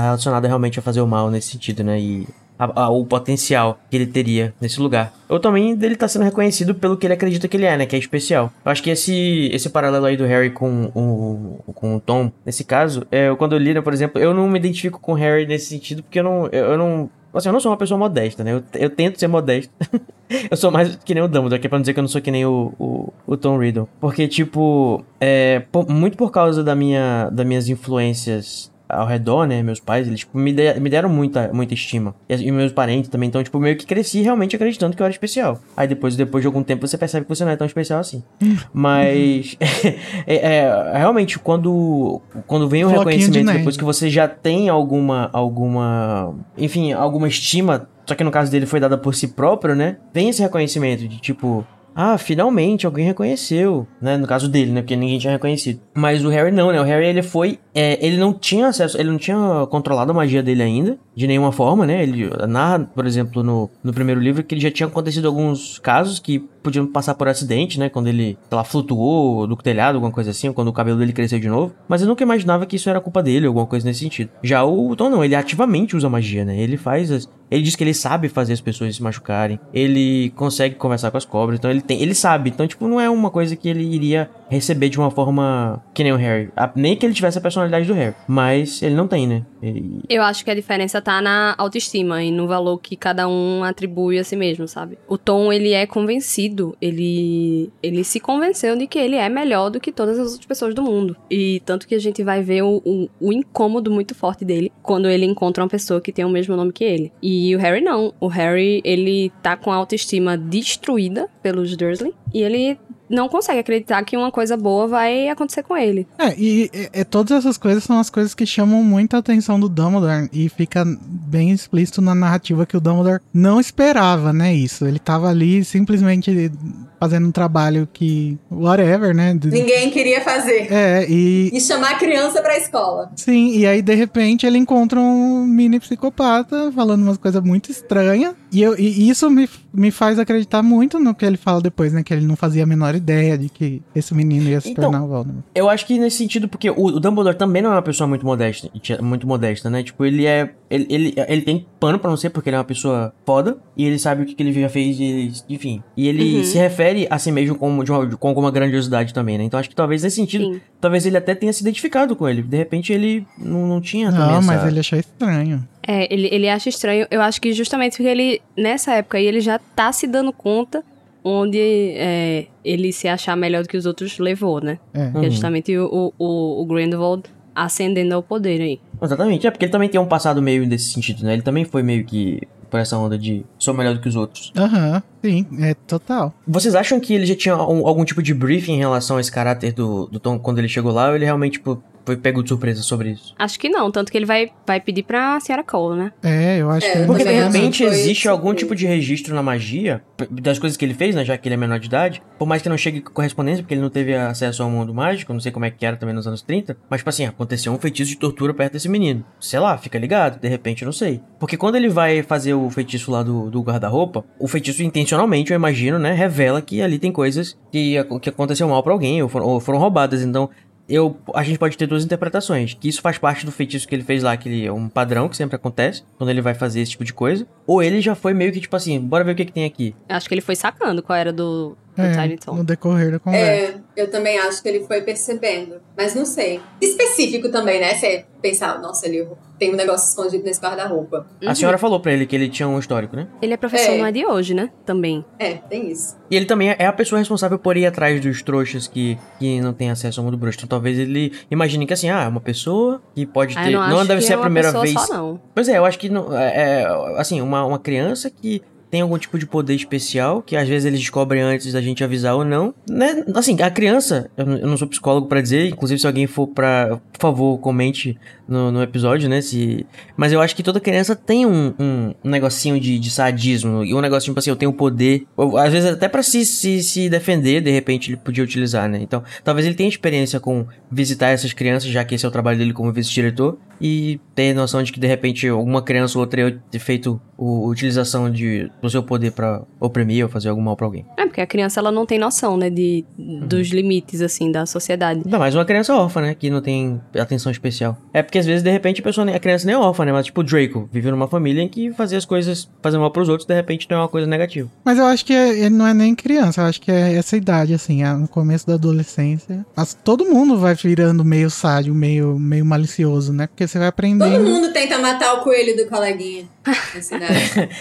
relacionada 0.00 0.48
realmente 0.48 0.78
a 0.78 0.82
fazer 0.82 1.00
o 1.00 1.06
mal 1.06 1.30
nesse 1.30 1.52
sentido, 1.52 1.84
né? 1.84 2.00
E 2.00 2.26
a- 2.58 2.82
a- 2.82 2.90
o 2.90 3.04
potencial 3.06 3.78
que 3.88 3.96
ele 3.96 4.06
teria 4.06 4.52
nesse 4.60 4.80
lugar. 4.80 5.12
Ou 5.28 5.38
também 5.38 5.76
dele 5.76 5.94
tá 5.94 6.08
sendo 6.08 6.24
reconhecido 6.24 6.74
pelo 6.74 6.96
que 6.96 7.06
ele 7.06 7.14
acredita 7.14 7.46
que 7.46 7.56
ele 7.56 7.66
é, 7.66 7.76
né? 7.76 7.86
Que 7.86 7.94
é 7.94 7.98
especial. 8.00 8.52
Eu 8.64 8.72
acho 8.72 8.82
que 8.82 8.90
esse, 8.90 9.48
esse 9.52 9.70
paralelo 9.70 10.06
aí 10.06 10.16
do 10.16 10.24
Harry 10.24 10.50
com 10.50 10.90
o, 10.94 11.72
com 11.72 11.94
o 11.96 12.00
Tom, 12.00 12.32
nesse 12.44 12.64
caso, 12.64 13.06
é, 13.12 13.32
quando 13.36 13.52
eu 13.52 13.58
li, 13.58 13.74
né, 13.74 13.80
por 13.80 13.92
exemplo, 13.92 14.20
eu 14.20 14.34
não 14.34 14.48
me 14.48 14.58
identifico 14.58 14.98
com 14.98 15.12
o 15.12 15.14
Harry 15.14 15.46
nesse 15.46 15.66
sentido, 15.66 16.02
porque 16.02 16.18
eu 16.18 16.24
não. 16.24 16.46
Eu 16.48 16.76
não 16.76 17.08
Assim, 17.38 17.48
eu 17.48 17.52
não 17.52 17.60
sou 17.60 17.70
uma 17.70 17.78
pessoa 17.78 17.96
modesta, 17.98 18.42
né? 18.44 18.52
Eu, 18.52 18.62
eu 18.74 18.90
tento 18.90 19.18
ser 19.18 19.28
modesto. 19.28 19.72
eu 20.50 20.56
sou 20.56 20.70
mais 20.70 20.96
que 20.96 21.14
nem 21.14 21.22
o 21.22 21.28
Dumbledore, 21.28 21.60
que 21.60 21.66
é 21.66 21.70
pra 21.70 21.78
não 21.78 21.82
dizer 21.82 21.94
que 21.94 21.98
eu 22.00 22.02
não 22.02 22.08
sou 22.08 22.20
que 22.20 22.30
nem 22.30 22.44
o, 22.44 22.72
o, 22.78 23.12
o 23.26 23.36
Tom 23.36 23.58
Riddle. 23.58 23.88
Porque, 24.00 24.28
tipo, 24.28 25.04
é, 25.20 25.60
por- 25.72 25.88
muito 25.88 26.16
por 26.16 26.30
causa 26.30 26.62
da 26.62 26.74
minha, 26.74 27.30
das 27.30 27.46
minhas 27.46 27.68
influências 27.68 28.70
ao 28.88 29.06
redor, 29.06 29.46
né, 29.46 29.62
meus 29.62 29.80
pais, 29.80 30.06
eles 30.06 30.20
tipo, 30.20 30.38
me, 30.38 30.52
de, 30.52 30.78
me 30.80 30.88
deram 30.88 31.08
muita, 31.08 31.50
muita 31.52 31.74
estima. 31.74 32.14
E, 32.28 32.34
e, 32.34 32.50
meus 32.50 32.72
parentes 32.72 33.10
também, 33.10 33.28
então, 33.28 33.42
tipo, 33.42 33.58
meio 33.58 33.76
que 33.76 33.86
cresci 33.86 34.22
realmente 34.22 34.56
acreditando 34.56 34.96
que 34.96 35.02
eu 35.02 35.04
era 35.04 35.12
especial. 35.12 35.60
Aí 35.76 35.86
depois, 35.86 36.16
depois 36.16 36.42
de 36.42 36.46
algum 36.46 36.62
tempo 36.62 36.86
você 36.86 36.96
percebe 36.96 37.24
que 37.26 37.28
você 37.28 37.44
não 37.44 37.52
é 37.52 37.56
tão 37.56 37.66
especial 37.66 38.00
assim. 38.00 38.22
Mas, 38.72 39.56
é, 40.26 40.56
é, 40.56 40.98
realmente, 40.98 41.38
quando, 41.38 42.20
quando 42.46 42.68
vem 42.68 42.84
o 42.84 42.88
Floquinho 42.88 43.04
de 43.04 43.16
reconhecimento, 43.16 43.46
neve. 43.46 43.58
depois 43.58 43.76
que 43.76 43.84
você 43.84 44.08
já 44.08 44.26
tem 44.26 44.68
alguma, 44.68 45.28
alguma, 45.32 46.34
enfim, 46.56 46.92
alguma 46.92 47.28
estima, 47.28 47.88
só 48.06 48.14
que 48.14 48.24
no 48.24 48.30
caso 48.30 48.50
dele 48.50 48.66
foi 48.66 48.80
dada 48.80 48.96
por 48.96 49.14
si 49.14 49.28
próprio, 49.28 49.74
né, 49.74 49.98
vem 50.14 50.30
esse 50.30 50.40
reconhecimento 50.40 51.06
de, 51.06 51.20
tipo, 51.20 51.66
ah, 52.00 52.16
finalmente 52.16 52.86
alguém 52.86 53.04
reconheceu, 53.04 53.84
né? 54.00 54.16
No 54.16 54.24
caso 54.24 54.48
dele, 54.48 54.70
né? 54.70 54.82
Porque 54.82 54.94
ninguém 54.94 55.18
tinha 55.18 55.32
reconhecido. 55.32 55.80
Mas 55.92 56.24
o 56.24 56.28
Harry 56.28 56.52
não, 56.52 56.70
né? 56.70 56.80
O 56.80 56.84
Harry 56.84 57.06
ele 57.06 57.22
foi, 57.22 57.58
é, 57.78 57.96
ele 58.04 58.16
não 58.16 58.32
tinha 58.32 58.66
acesso, 58.66 58.98
ele 58.98 59.08
não 59.08 59.18
tinha 59.18 59.64
controlado 59.70 60.10
a 60.10 60.14
magia 60.14 60.42
dele 60.42 60.64
ainda, 60.64 60.98
de 61.14 61.28
nenhuma 61.28 61.52
forma, 61.52 61.86
né? 61.86 62.02
Ele 62.02 62.28
narra, 62.48 62.80
por 62.80 63.06
exemplo, 63.06 63.40
no, 63.40 63.70
no 63.84 63.92
primeiro 63.92 64.20
livro 64.20 64.42
que 64.42 64.52
ele 64.52 64.60
já 64.60 64.68
tinha 64.68 64.88
acontecido 64.88 65.28
alguns 65.28 65.78
casos 65.78 66.18
que 66.18 66.40
podiam 66.60 66.88
passar 66.88 67.14
por 67.14 67.28
acidente, 67.28 67.78
né? 67.78 67.88
Quando 67.88 68.08
ele, 68.08 68.36
sei 68.48 68.56
lá, 68.56 68.64
flutuou 68.64 69.46
do 69.46 69.54
telhado, 69.54 69.94
alguma 69.94 70.10
coisa 70.10 70.32
assim, 70.32 70.52
quando 70.52 70.68
o 70.68 70.72
cabelo 70.72 70.98
dele 70.98 71.12
cresceu 71.12 71.38
de 71.38 71.48
novo. 71.48 71.72
Mas 71.88 72.02
eu 72.02 72.08
nunca 72.08 72.24
imaginava 72.24 72.66
que 72.66 72.74
isso 72.74 72.90
era 72.90 73.00
culpa 73.00 73.22
dele, 73.22 73.46
alguma 73.46 73.64
coisa 73.64 73.86
nesse 73.86 74.00
sentido. 74.00 74.30
Já 74.42 74.64
o 74.64 74.96
Tom 74.96 75.08
não, 75.08 75.24
ele 75.24 75.36
ativamente 75.36 75.96
usa 75.96 76.08
magia, 76.08 76.44
né? 76.44 76.60
Ele 76.60 76.76
faz 76.76 77.12
as, 77.12 77.28
ele 77.50 77.62
diz 77.62 77.74
que 77.74 77.84
ele 77.84 77.94
sabe 77.94 78.28
fazer 78.28 78.52
as 78.52 78.60
pessoas 78.60 78.94
se 78.94 79.02
machucarem. 79.02 79.58
Ele 79.72 80.30
consegue 80.36 80.74
conversar 80.74 81.10
com 81.10 81.16
as 81.16 81.24
cobras. 81.24 81.58
Então 81.58 81.70
ele 81.70 81.80
tem. 81.80 82.00
Ele 82.02 82.14
sabe. 82.14 82.50
Então, 82.50 82.66
tipo, 82.66 82.86
não 82.86 83.00
é 83.00 83.08
uma 83.08 83.30
coisa 83.30 83.56
que 83.56 83.68
ele 83.68 83.84
iria 83.84 84.30
receber 84.50 84.88
de 84.88 84.98
uma 84.98 85.10
forma 85.10 85.82
que 85.94 86.02
nem 86.02 86.12
o 86.12 86.16
Harry. 86.16 86.50
Nem 86.74 86.96
que 86.96 87.06
ele 87.06 87.14
tivesse 87.14 87.38
a 87.38 87.40
personalidade 87.40 87.67
do 87.86 87.94
Harry. 87.94 88.14
Mas 88.26 88.82
ele 88.82 88.94
não 88.94 89.06
tem, 89.08 89.26
né? 89.26 89.42
Ele- 89.62 90.00
Eu 90.08 90.22
acho 90.22 90.44
que 90.44 90.50
a 90.50 90.54
diferença 90.54 91.00
tá 91.00 91.20
na 91.20 91.54
autoestima 91.58 92.22
e 92.22 92.30
no 92.30 92.46
valor 92.46 92.78
que 92.78 92.96
cada 92.96 93.26
um 93.28 93.64
atribui 93.64 94.18
a 94.18 94.24
si 94.24 94.36
mesmo, 94.36 94.68
sabe? 94.68 94.98
O 95.08 95.18
Tom, 95.18 95.52
ele 95.52 95.72
é 95.72 95.86
convencido, 95.86 96.76
ele 96.80 97.70
ele 97.82 98.04
se 98.04 98.20
convenceu 98.20 98.76
de 98.76 98.86
que 98.86 98.98
ele 98.98 99.16
é 99.16 99.28
melhor 99.28 99.70
do 99.70 99.80
que 99.80 99.90
todas 99.92 100.18
as 100.18 100.28
outras 100.32 100.46
pessoas 100.46 100.74
do 100.74 100.82
mundo. 100.82 101.16
E 101.30 101.60
tanto 101.64 101.86
que 101.88 101.94
a 101.94 101.98
gente 102.00 102.22
vai 102.22 102.42
ver 102.42 102.62
o, 102.62 102.80
o, 102.84 103.08
o 103.20 103.32
incômodo 103.32 103.90
muito 103.90 104.14
forte 104.14 104.44
dele 104.44 104.70
quando 104.82 105.08
ele 105.08 105.24
encontra 105.26 105.62
uma 105.62 105.68
pessoa 105.68 106.00
que 106.00 106.12
tem 106.12 106.24
o 106.24 106.28
mesmo 106.30 106.54
nome 106.56 106.72
que 106.72 106.84
ele. 106.84 107.12
E 107.22 107.54
o 107.54 107.58
Harry 107.58 107.80
não. 107.80 108.14
O 108.20 108.28
Harry, 108.28 108.80
ele 108.84 109.30
tá 109.42 109.56
com 109.56 109.70
a 109.72 109.76
autoestima 109.76 110.36
destruída 110.36 111.28
pelos 111.42 111.76
Dursley 111.76 112.14
e 112.32 112.42
ele 112.42 112.78
não 113.08 113.28
consegue 113.28 113.60
acreditar 113.60 114.02
que 114.04 114.16
uma 114.16 114.30
coisa 114.30 114.56
boa 114.56 114.86
vai 114.86 115.28
acontecer 115.28 115.62
com 115.62 115.76
ele. 115.76 116.06
É, 116.18 116.34
e 116.38 116.70
é, 116.72 117.00
é, 117.00 117.04
todas 117.04 117.38
essas 117.38 117.56
coisas 117.56 117.84
são 117.84 117.98
as 117.98 118.10
coisas 118.10 118.34
que 118.34 118.46
chamam 118.46 118.82
muita 118.82 119.18
atenção 119.18 119.58
do 119.58 119.68
Dumbledore 119.68 120.28
e 120.32 120.48
fica 120.48 120.84
bem 120.84 121.50
explícito 121.50 122.00
na 122.00 122.14
narrativa 122.14 122.66
que 122.66 122.76
o 122.76 122.80
Dumbledore 122.80 123.20
não 123.32 123.60
esperava, 123.60 124.32
né, 124.32 124.54
isso. 124.54 124.86
Ele 124.86 124.98
tava 124.98 125.28
ali 125.28 125.64
simplesmente 125.64 126.50
fazendo 126.98 127.26
um 127.28 127.32
trabalho 127.32 127.88
que 127.92 128.38
whatever, 128.50 129.14
né? 129.14 129.34
de- 129.34 129.48
Ninguém 129.48 129.90
queria 129.90 130.20
fazer. 130.20 130.72
É, 130.72 131.06
e 131.08 131.50
E 131.52 131.60
chamar 131.60 131.92
a 131.92 131.94
criança 131.98 132.40
pra 132.42 132.56
escola. 132.56 133.10
sim, 133.16 133.56
e 133.58 133.66
aí 133.66 133.82
de 133.82 133.94
repente 133.94 134.46
ele 134.46 134.58
encontra 134.58 134.98
um 135.00 135.44
mini 135.46 135.78
psicopata 135.80 136.72
falando 136.72 137.02
umas 137.02 137.16
coisas 137.16 137.42
muito 137.42 137.70
estranhas. 137.70 138.34
E, 138.50 138.62
eu, 138.62 138.74
e 138.78 139.08
isso 139.10 139.28
me, 139.30 139.46
me 139.72 139.90
faz 139.90 140.18
acreditar 140.18 140.62
muito 140.62 140.98
no 140.98 141.14
que 141.14 141.24
ele 141.24 141.36
fala 141.36 141.60
depois, 141.60 141.92
né? 141.92 142.02
Que 142.02 142.14
ele 142.14 142.26
não 142.26 142.34
fazia 142.36 142.62
a 142.62 142.66
menor 142.66 142.94
ideia 142.94 143.36
de 143.36 143.48
que 143.50 143.82
esse 143.94 144.14
menino 144.14 144.48
ia 144.48 144.60
se 144.60 144.70
Então, 144.70 144.84
tornar 144.84 145.04
o 145.04 145.08
Voldemort. 145.08 145.44
Eu 145.54 145.68
acho 145.68 145.86
que 145.86 145.98
nesse 145.98 146.16
sentido, 146.16 146.48
porque 146.48 146.70
o, 146.70 146.74
o 146.86 147.00
Dumbledore 147.00 147.36
também 147.36 147.60
não 147.60 147.70
é 147.70 147.74
uma 147.74 147.82
pessoa 147.82 148.08
muito 148.08 148.24
modesta, 148.24 148.70
muito 149.02 149.26
modesta, 149.26 149.68
né? 149.68 149.82
Tipo, 149.82 150.04
ele 150.04 150.24
é. 150.24 150.50
Ele, 150.70 150.86
ele, 150.90 151.14
ele 151.28 151.42
tem 151.42 151.66
pano 151.78 151.98
pra 151.98 152.08
não 152.10 152.16
ser, 152.16 152.30
porque 152.30 152.48
ele 152.48 152.56
é 152.56 152.58
uma 152.58 152.64
pessoa 152.64 153.12
foda, 153.26 153.58
e 153.76 153.84
ele 153.84 153.98
sabe 153.98 154.22
o 154.22 154.26
que, 154.26 154.34
que 154.34 154.42
ele 154.42 154.52
já 154.58 154.68
fez, 154.68 154.96
e, 154.98 155.30
enfim. 155.48 155.82
E 155.96 156.08
ele 156.08 156.38
Uhum. 156.38 156.44
se 156.44 156.58
refere 156.58 156.87
a 157.10 157.18
si 157.18 157.30
mesmo 157.32 157.56
com, 157.56 157.82
de 157.84 157.90
uma, 157.90 158.16
com 158.16 158.28
alguma 158.28 158.50
grandiosidade 158.50 159.12
também, 159.14 159.36
né? 159.38 159.44
Então 159.44 159.58
acho 159.58 159.68
que 159.68 159.74
talvez 159.74 160.02
nesse 160.02 160.16
sentido, 160.16 160.54
Sim. 160.54 160.60
talvez 160.80 161.04
ele 161.06 161.16
até 161.16 161.34
tenha 161.34 161.52
se 161.52 161.62
identificado 161.62 162.14
com 162.16 162.28
ele. 162.28 162.42
De 162.42 162.56
repente 162.56 162.92
ele 162.92 163.26
não, 163.38 163.66
não 163.66 163.80
tinha 163.80 164.10
também 164.10 164.26
Não, 164.26 164.38
essa... 164.38 164.46
mas 164.46 164.64
ele 164.66 164.80
achou 164.80 164.98
estranho. 164.98 165.66
É, 165.86 166.12
ele, 166.12 166.28
ele 166.32 166.48
acha 166.48 166.68
estranho. 166.68 167.06
Eu 167.10 167.20
acho 167.22 167.40
que 167.40 167.52
justamente 167.52 167.96
porque 167.96 168.08
ele, 168.08 168.40
nessa 168.56 168.94
época 168.94 169.18
aí, 169.18 169.26
ele 169.26 169.40
já 169.40 169.58
tá 169.58 169.90
se 169.92 170.06
dando 170.06 170.32
conta 170.32 170.82
onde 171.24 171.58
é, 171.96 172.46
ele 172.64 172.92
se 172.92 173.08
achar 173.08 173.36
melhor 173.36 173.62
do 173.62 173.68
que 173.68 173.76
os 173.76 173.86
outros 173.86 174.18
levou, 174.18 174.60
né? 174.60 174.78
É. 174.94 175.10
Que 175.10 175.16
Uhum. 175.18 175.24
é 175.24 175.30
justamente 175.30 175.76
o, 175.76 176.12
o, 176.18 176.62
o 176.62 176.66
Grindelwald 176.66 177.24
ascendendo 177.54 178.14
ao 178.14 178.22
poder 178.22 178.60
aí. 178.60 178.80
Exatamente, 179.02 179.46
é 179.46 179.50
porque 179.50 179.64
ele 179.64 179.72
também 179.72 179.88
tem 179.88 180.00
um 180.00 180.06
passado 180.06 180.40
meio 180.40 180.66
desse 180.68 180.92
sentido, 180.92 181.24
né? 181.24 181.32
Ele 181.32 181.42
também 181.42 181.64
foi 181.64 181.82
meio 181.82 182.04
que 182.04 182.40
por 182.70 182.78
essa 182.80 182.96
onda 182.98 183.18
de 183.18 183.44
sou 183.58 183.72
melhor 183.74 183.94
do 183.94 184.00
que 184.00 184.08
os 184.08 184.16
outros. 184.16 184.52
Aham, 184.56 185.02
sim, 185.24 185.46
é 185.60 185.74
total. 185.74 186.32
Vocês 186.46 186.74
acham 186.74 186.98
que 187.00 187.14
ele 187.14 187.26
já 187.26 187.34
tinha 187.34 187.56
um- 187.56 187.86
algum 187.86 188.04
tipo 188.04 188.22
de 188.22 188.32
briefing 188.34 188.72
em 188.74 188.78
relação 188.78 189.16
a 189.16 189.20
esse 189.20 189.30
caráter 189.32 189.72
do, 189.72 190.06
do 190.06 190.18
Tom 190.20 190.38
quando 190.38 190.58
ele 190.58 190.68
chegou 190.68 190.92
lá, 190.92 191.08
ou 191.08 191.14
ele 191.16 191.24
realmente, 191.24 191.54
tipo, 191.54 191.82
foi 192.08 192.16
pego 192.16 192.42
de 192.42 192.48
surpresa 192.48 192.82
sobre 192.82 193.10
isso? 193.10 193.34
Acho 193.38 193.58
que 193.58 193.68
não, 193.68 193.90
tanto 193.90 194.10
que 194.10 194.18
ele 194.18 194.24
vai, 194.26 194.50
vai 194.66 194.80
pedir 194.80 195.02
pra 195.02 195.38
senhora 195.40 195.62
Cole, 195.62 195.98
né? 195.98 196.12
É, 196.22 196.58
eu 196.58 196.70
acho 196.70 196.86
É, 196.86 196.90
que 196.92 196.98
ele 196.98 197.06
Porque 197.06 197.24
de 197.24 197.30
repente 197.32 197.84
existe 197.84 198.28
algum 198.28 198.48
surpresa. 198.48 198.58
tipo 198.66 198.74
de 198.74 198.86
registro 198.86 199.34
na 199.34 199.42
magia 199.42 200.02
das 200.30 200.58
coisas 200.58 200.76
que 200.76 200.84
ele 200.84 200.94
fez, 200.94 201.14
né? 201.14 201.24
Já 201.24 201.36
que 201.36 201.46
ele 201.48 201.54
é 201.54 201.58
menor 201.58 201.78
de 201.78 201.86
idade. 201.86 202.22
Por 202.38 202.46
mais 202.46 202.62
que 202.62 202.68
não 202.68 202.76
chegue 202.76 203.00
com 203.00 203.12
correspondência, 203.12 203.62
porque 203.62 203.74
ele 203.74 203.80
não 203.80 203.90
teve 203.90 204.14
acesso 204.14 204.62
ao 204.62 204.70
mundo 204.70 204.94
mágico, 204.94 205.32
não 205.32 205.40
sei 205.40 205.52
como 205.52 205.64
é 205.64 205.70
que 205.70 205.84
era 205.84 205.96
também 205.96 206.14
nos 206.14 206.26
anos 206.26 206.42
30. 206.42 206.76
Mas, 206.88 207.00
tipo 207.00 207.10
assim, 207.10 207.26
aconteceu 207.26 207.72
um 207.72 207.78
feitiço 207.78 208.10
de 208.10 208.16
tortura 208.16 208.54
perto 208.54 208.72
desse 208.72 208.88
menino. 208.88 209.24
Sei 209.38 209.58
lá, 209.60 209.76
fica 209.76 209.98
ligado, 209.98 210.40
de 210.40 210.48
repente, 210.48 210.82
eu 210.82 210.86
não 210.86 210.92
sei. 210.92 211.20
Porque 211.38 211.56
quando 211.56 211.76
ele 211.76 211.88
vai 211.88 212.22
fazer 212.22 212.54
o 212.54 212.68
feitiço 212.70 213.10
lá 213.10 213.22
do, 213.22 213.50
do 213.50 213.60
guarda-roupa, 213.62 214.24
o 214.38 214.48
feitiço 214.48 214.82
intencionalmente, 214.82 215.52
eu 215.52 215.56
imagino, 215.56 215.98
né? 215.98 216.12
Revela 216.12 216.62
que 216.62 216.80
ali 216.80 216.98
tem 216.98 217.12
coisas 217.12 217.56
que, 217.70 217.96
que 218.22 218.28
aconteceu 218.30 218.68
mal 218.68 218.82
pra 218.82 218.92
alguém 218.92 219.22
ou 219.22 219.28
foram, 219.28 219.46
ou 219.46 219.60
foram 219.60 219.78
roubadas. 219.78 220.22
Então. 220.22 220.48
Eu, 220.88 221.18
a 221.34 221.42
gente 221.42 221.58
pode 221.58 221.76
ter 221.76 221.86
duas 221.86 222.04
interpretações. 222.04 222.74
Que 222.74 222.88
isso 222.88 223.02
faz 223.02 223.18
parte 223.18 223.44
do 223.44 223.52
feitiço 223.52 223.86
que 223.86 223.94
ele 223.94 224.02
fez 224.02 224.22
lá, 224.22 224.36
que 224.36 224.48
ele 224.48 224.66
é 224.66 224.72
um 224.72 224.88
padrão 224.88 225.28
que 225.28 225.36
sempre 225.36 225.56
acontece 225.56 226.02
quando 226.16 226.30
ele 226.30 226.40
vai 226.40 226.54
fazer 226.54 226.80
esse 226.80 226.92
tipo 226.92 227.04
de 227.04 227.12
coisa. 227.12 227.46
Ou 227.66 227.82
ele 227.82 228.00
já 228.00 228.14
foi 228.14 228.32
meio 228.32 228.52
que 228.52 228.60
tipo 228.60 228.74
assim, 228.74 228.98
bora 228.98 229.22
ver 229.22 229.32
o 229.32 229.34
que, 229.34 229.44
que 229.44 229.52
tem 229.52 229.64
aqui. 229.64 229.94
Acho 230.08 230.28
que 230.28 230.34
ele 230.34 230.40
foi 230.40 230.56
sacando 230.56 231.02
qual 231.02 231.16
era 231.16 231.32
do, 231.32 231.76
do 232.02 232.08
é, 232.08 232.22
Tiny 232.22 232.38
Tom. 232.38 232.54
no 232.54 232.64
decorrer 232.64 233.10
da 233.10 233.18
conversa. 233.18 233.50
É, 233.50 233.74
eu 233.96 234.10
também 234.10 234.38
acho 234.38 234.62
que 234.62 234.68
ele 234.68 234.84
foi 234.86 235.02
percebendo. 235.02 235.76
Mas 235.96 236.14
não 236.14 236.24
sei. 236.24 236.60
Específico 236.80 237.48
também, 237.50 237.80
né? 237.80 237.94
Você 237.94 238.24
pensar, 238.40 238.80
nossa, 238.80 239.06
ele 239.06 239.26
tem 239.58 239.72
um 239.72 239.76
negócio 239.76 240.08
escondido 240.08 240.44
nesse 240.44 240.60
guarda-roupa. 240.60 241.26
Uhum. 241.42 241.48
A 241.50 241.54
senhora 241.54 241.76
falou 241.76 241.98
pra 241.98 242.12
ele 242.12 242.24
que 242.24 242.36
ele 242.36 242.48
tinha 242.48 242.68
um 242.68 242.78
histórico, 242.78 243.16
né? 243.16 243.26
Ele 243.42 243.52
é 243.52 243.56
professor, 243.56 243.92
É. 243.94 243.98
não 243.98 244.06
é 244.06 244.12
de 244.12 244.24
hoje, 244.24 244.54
né? 244.54 244.70
Também. 244.86 245.24
É, 245.38 245.54
tem 245.54 245.90
isso. 245.90 246.16
E 246.30 246.36
ele 246.36 246.46
também 246.46 246.70
é 246.78 246.86
a 246.86 246.92
pessoa 246.92 247.18
responsável 247.18 247.58
por 247.58 247.76
ir 247.76 247.84
atrás 247.86 248.20
dos 248.20 248.40
trouxas 248.42 248.86
que, 248.86 249.18
que 249.40 249.60
não 249.60 249.72
têm 249.72 249.90
acesso 249.90 250.20
ao 250.20 250.24
mundo 250.24 250.36
bruxo. 250.36 250.58
Então 250.58 250.68
talvez 250.68 250.96
ele 250.96 251.32
imagine 251.50 251.84
que 251.86 251.92
assim, 251.92 252.08
ah, 252.08 252.22
é 252.22 252.28
uma 252.28 252.40
pessoa 252.40 253.02
que 253.14 253.26
pode 253.26 253.58
Ah, 253.58 253.62
ter. 253.64 253.72
eu 253.72 253.80
não, 253.80 253.88
não 253.88 253.98
acho 253.98 254.08
deve 254.08 254.20
que 254.20 254.26
ser 254.26 254.32
é 254.34 254.36
a 254.36 254.38
uma 254.38 254.44
primeira 254.44 254.70
vez. 254.80 254.92
Só, 254.92 255.12
não. 255.12 255.40
Pois 255.52 255.68
é, 255.68 255.76
eu 255.78 255.84
acho 255.84 255.98
que 255.98 256.08
não, 256.08 256.32
é, 256.38 256.82
é, 256.82 256.86
assim, 257.16 257.40
uma, 257.40 257.64
uma 257.64 257.78
criança 257.80 258.30
que 258.30 258.62
tem 258.90 259.00
algum 259.00 259.18
tipo 259.18 259.38
de 259.38 259.46
poder 259.46 259.74
especial, 259.74 260.42
que 260.42 260.56
às 260.56 260.68
vezes 260.68 260.86
eles 260.86 261.00
descobrem 261.00 261.42
antes 261.42 261.72
da 261.72 261.80
gente 261.80 262.02
avisar 262.02 262.34
ou 262.36 262.44
não. 262.44 262.74
Né? 262.88 263.24
Assim, 263.34 263.60
a 263.60 263.70
criança, 263.70 264.30
eu 264.36 264.46
não- 264.46 264.76
sou 264.76 264.88
psicólogo 264.88 265.26
pra 265.26 265.40
dizer, 265.40 265.68
inclusive 265.68 266.00
se 266.00 266.06
alguém 266.06 266.26
for 266.26 266.46
pra, 266.46 266.98
por 267.12 267.20
favor, 267.20 267.58
comente 267.58 268.16
no, 268.48 268.72
no 268.72 268.82
episódio, 268.82 269.28
né, 269.28 269.40
se... 269.40 269.86
Mas 270.16 270.32
eu 270.32 270.40
acho 270.40 270.56
que 270.56 270.62
toda 270.62 270.80
criança 270.80 271.14
tem 271.14 271.46
um, 271.46 271.74
um, 271.78 272.14
um 272.24 272.30
negocinho 272.30 272.80
de, 272.80 272.98
de 272.98 273.10
sadismo, 273.10 273.84
e 273.84 273.94
um 273.94 274.00
negocinho, 274.00 274.32
tipo 274.32 274.38
assim, 274.38 274.50
eu 274.50 274.56
tenho 274.56 274.72
poder, 274.72 275.26
ou, 275.36 275.56
às 275.56 275.72
vezes 275.72 275.90
até 275.90 276.08
pra 276.08 276.22
se, 276.22 276.44
se, 276.44 276.82
se 276.82 277.08
defender, 277.08 277.60
de 277.60 277.70
repente 277.70 278.10
ele 278.10 278.16
podia 278.16 278.42
utilizar, 278.42 278.88
né, 278.88 278.98
então 279.02 279.22
talvez 279.44 279.66
ele 279.66 279.76
tenha 279.76 279.88
experiência 279.88 280.40
com 280.40 280.66
visitar 280.90 281.28
essas 281.28 281.52
crianças, 281.52 281.90
já 281.90 282.04
que 282.04 282.14
esse 282.14 282.24
é 282.24 282.28
o 282.28 282.32
trabalho 282.32 282.58
dele 282.58 282.72
como 282.72 282.92
vice-diretor, 282.92 283.58
e 283.80 284.20
ter 284.34 284.54
noção 284.54 284.82
de 284.82 284.92
que 284.92 284.98
de 284.98 285.06
repente 285.06 285.46
alguma 285.46 285.80
criança 285.80 286.18
ou 286.18 286.24
outra 286.24 286.40
ia 286.40 286.60
ter 286.68 286.80
feito 286.80 287.20
o, 287.36 287.68
utilização 287.68 288.28
de, 288.30 288.70
do 288.82 288.90
seu 288.90 289.02
poder 289.02 289.30
pra 289.30 289.62
oprimir 289.78 290.24
ou 290.24 290.30
fazer 290.30 290.48
algum 290.48 290.60
mal 290.60 290.76
pra 290.76 290.86
alguém. 290.86 291.06
É, 291.16 291.24
porque 291.26 291.40
a 291.40 291.46
criança 291.46 291.78
ela 291.78 291.92
não 291.92 292.04
tem 292.04 292.18
noção, 292.18 292.56
né, 292.56 292.70
de, 292.70 293.04
dos 293.16 293.68
limites, 293.68 294.20
assim, 294.20 294.50
da 294.50 294.66
sociedade. 294.66 295.22
Ainda 295.24 295.38
mais 295.38 295.54
uma 295.54 295.64
criança 295.64 295.94
órfã, 295.94 296.20
né? 296.20 296.34
Que 296.34 296.50
não 296.50 296.60
tem 296.60 297.00
atenção 297.16 297.52
especial. 297.52 297.96
É 298.12 298.22
porque 298.22 298.37
às 298.38 298.46
vezes, 298.46 298.62
de 298.62 298.70
repente, 298.70 299.00
a 299.00 299.04
pessoa, 299.04 299.24
nem- 299.24 299.34
a 299.34 299.38
criança 299.38 299.66
nem 299.66 299.74
é 299.74 299.78
órfã, 299.78 300.04
né? 300.04 300.12
Mas 300.12 300.26
tipo, 300.26 300.40
o 300.40 300.44
Draco 300.44 300.88
vive 300.92 301.10
numa 301.10 301.28
família 301.28 301.62
em 301.62 301.68
que 301.68 301.92
fazia 301.92 302.16
as 302.18 302.24
coisas, 302.24 302.68
fazer 302.82 302.98
mal 302.98 303.10
pros 303.10 303.28
outros, 303.28 303.46
de 303.46 303.54
repente 303.54 303.86
não 303.90 303.98
é 303.98 304.00
uma 304.00 304.08
coisa 304.08 304.26
negativa. 304.26 304.68
Mas 304.84 304.98
eu 304.98 305.06
acho 305.06 305.24
que 305.24 305.32
é- 305.32 305.58
ele 305.58 305.70
não 305.70 305.86
é 305.86 305.94
nem 305.94 306.14
criança, 306.14 306.60
eu 306.62 306.66
acho 306.66 306.80
que 306.80 306.90
é 306.90 307.14
essa 307.14 307.36
idade, 307.36 307.74
assim, 307.74 308.02
é 308.02 308.12
no 308.12 308.28
começo 308.28 308.66
da 308.66 308.74
adolescência. 308.74 309.64
Mas 309.76 309.94
todo 309.94 310.24
mundo 310.24 310.56
vai 310.58 310.74
virando 310.74 311.24
meio 311.24 311.50
sádio, 311.50 311.94
meio, 311.94 312.38
meio 312.38 312.64
malicioso, 312.64 313.32
né? 313.32 313.46
Porque 313.46 313.66
você 313.66 313.78
vai 313.78 313.88
Todo 313.88 313.94
aprendendo. 313.94 314.44
mundo 314.44 314.72
tenta 314.72 314.98
matar 314.98 315.34
o 315.34 315.40
coelho 315.42 315.76
do 315.76 315.86
coleguinha. 315.88 316.44
É, 316.68 316.88
é, 316.88 316.98
isso 317.00 317.14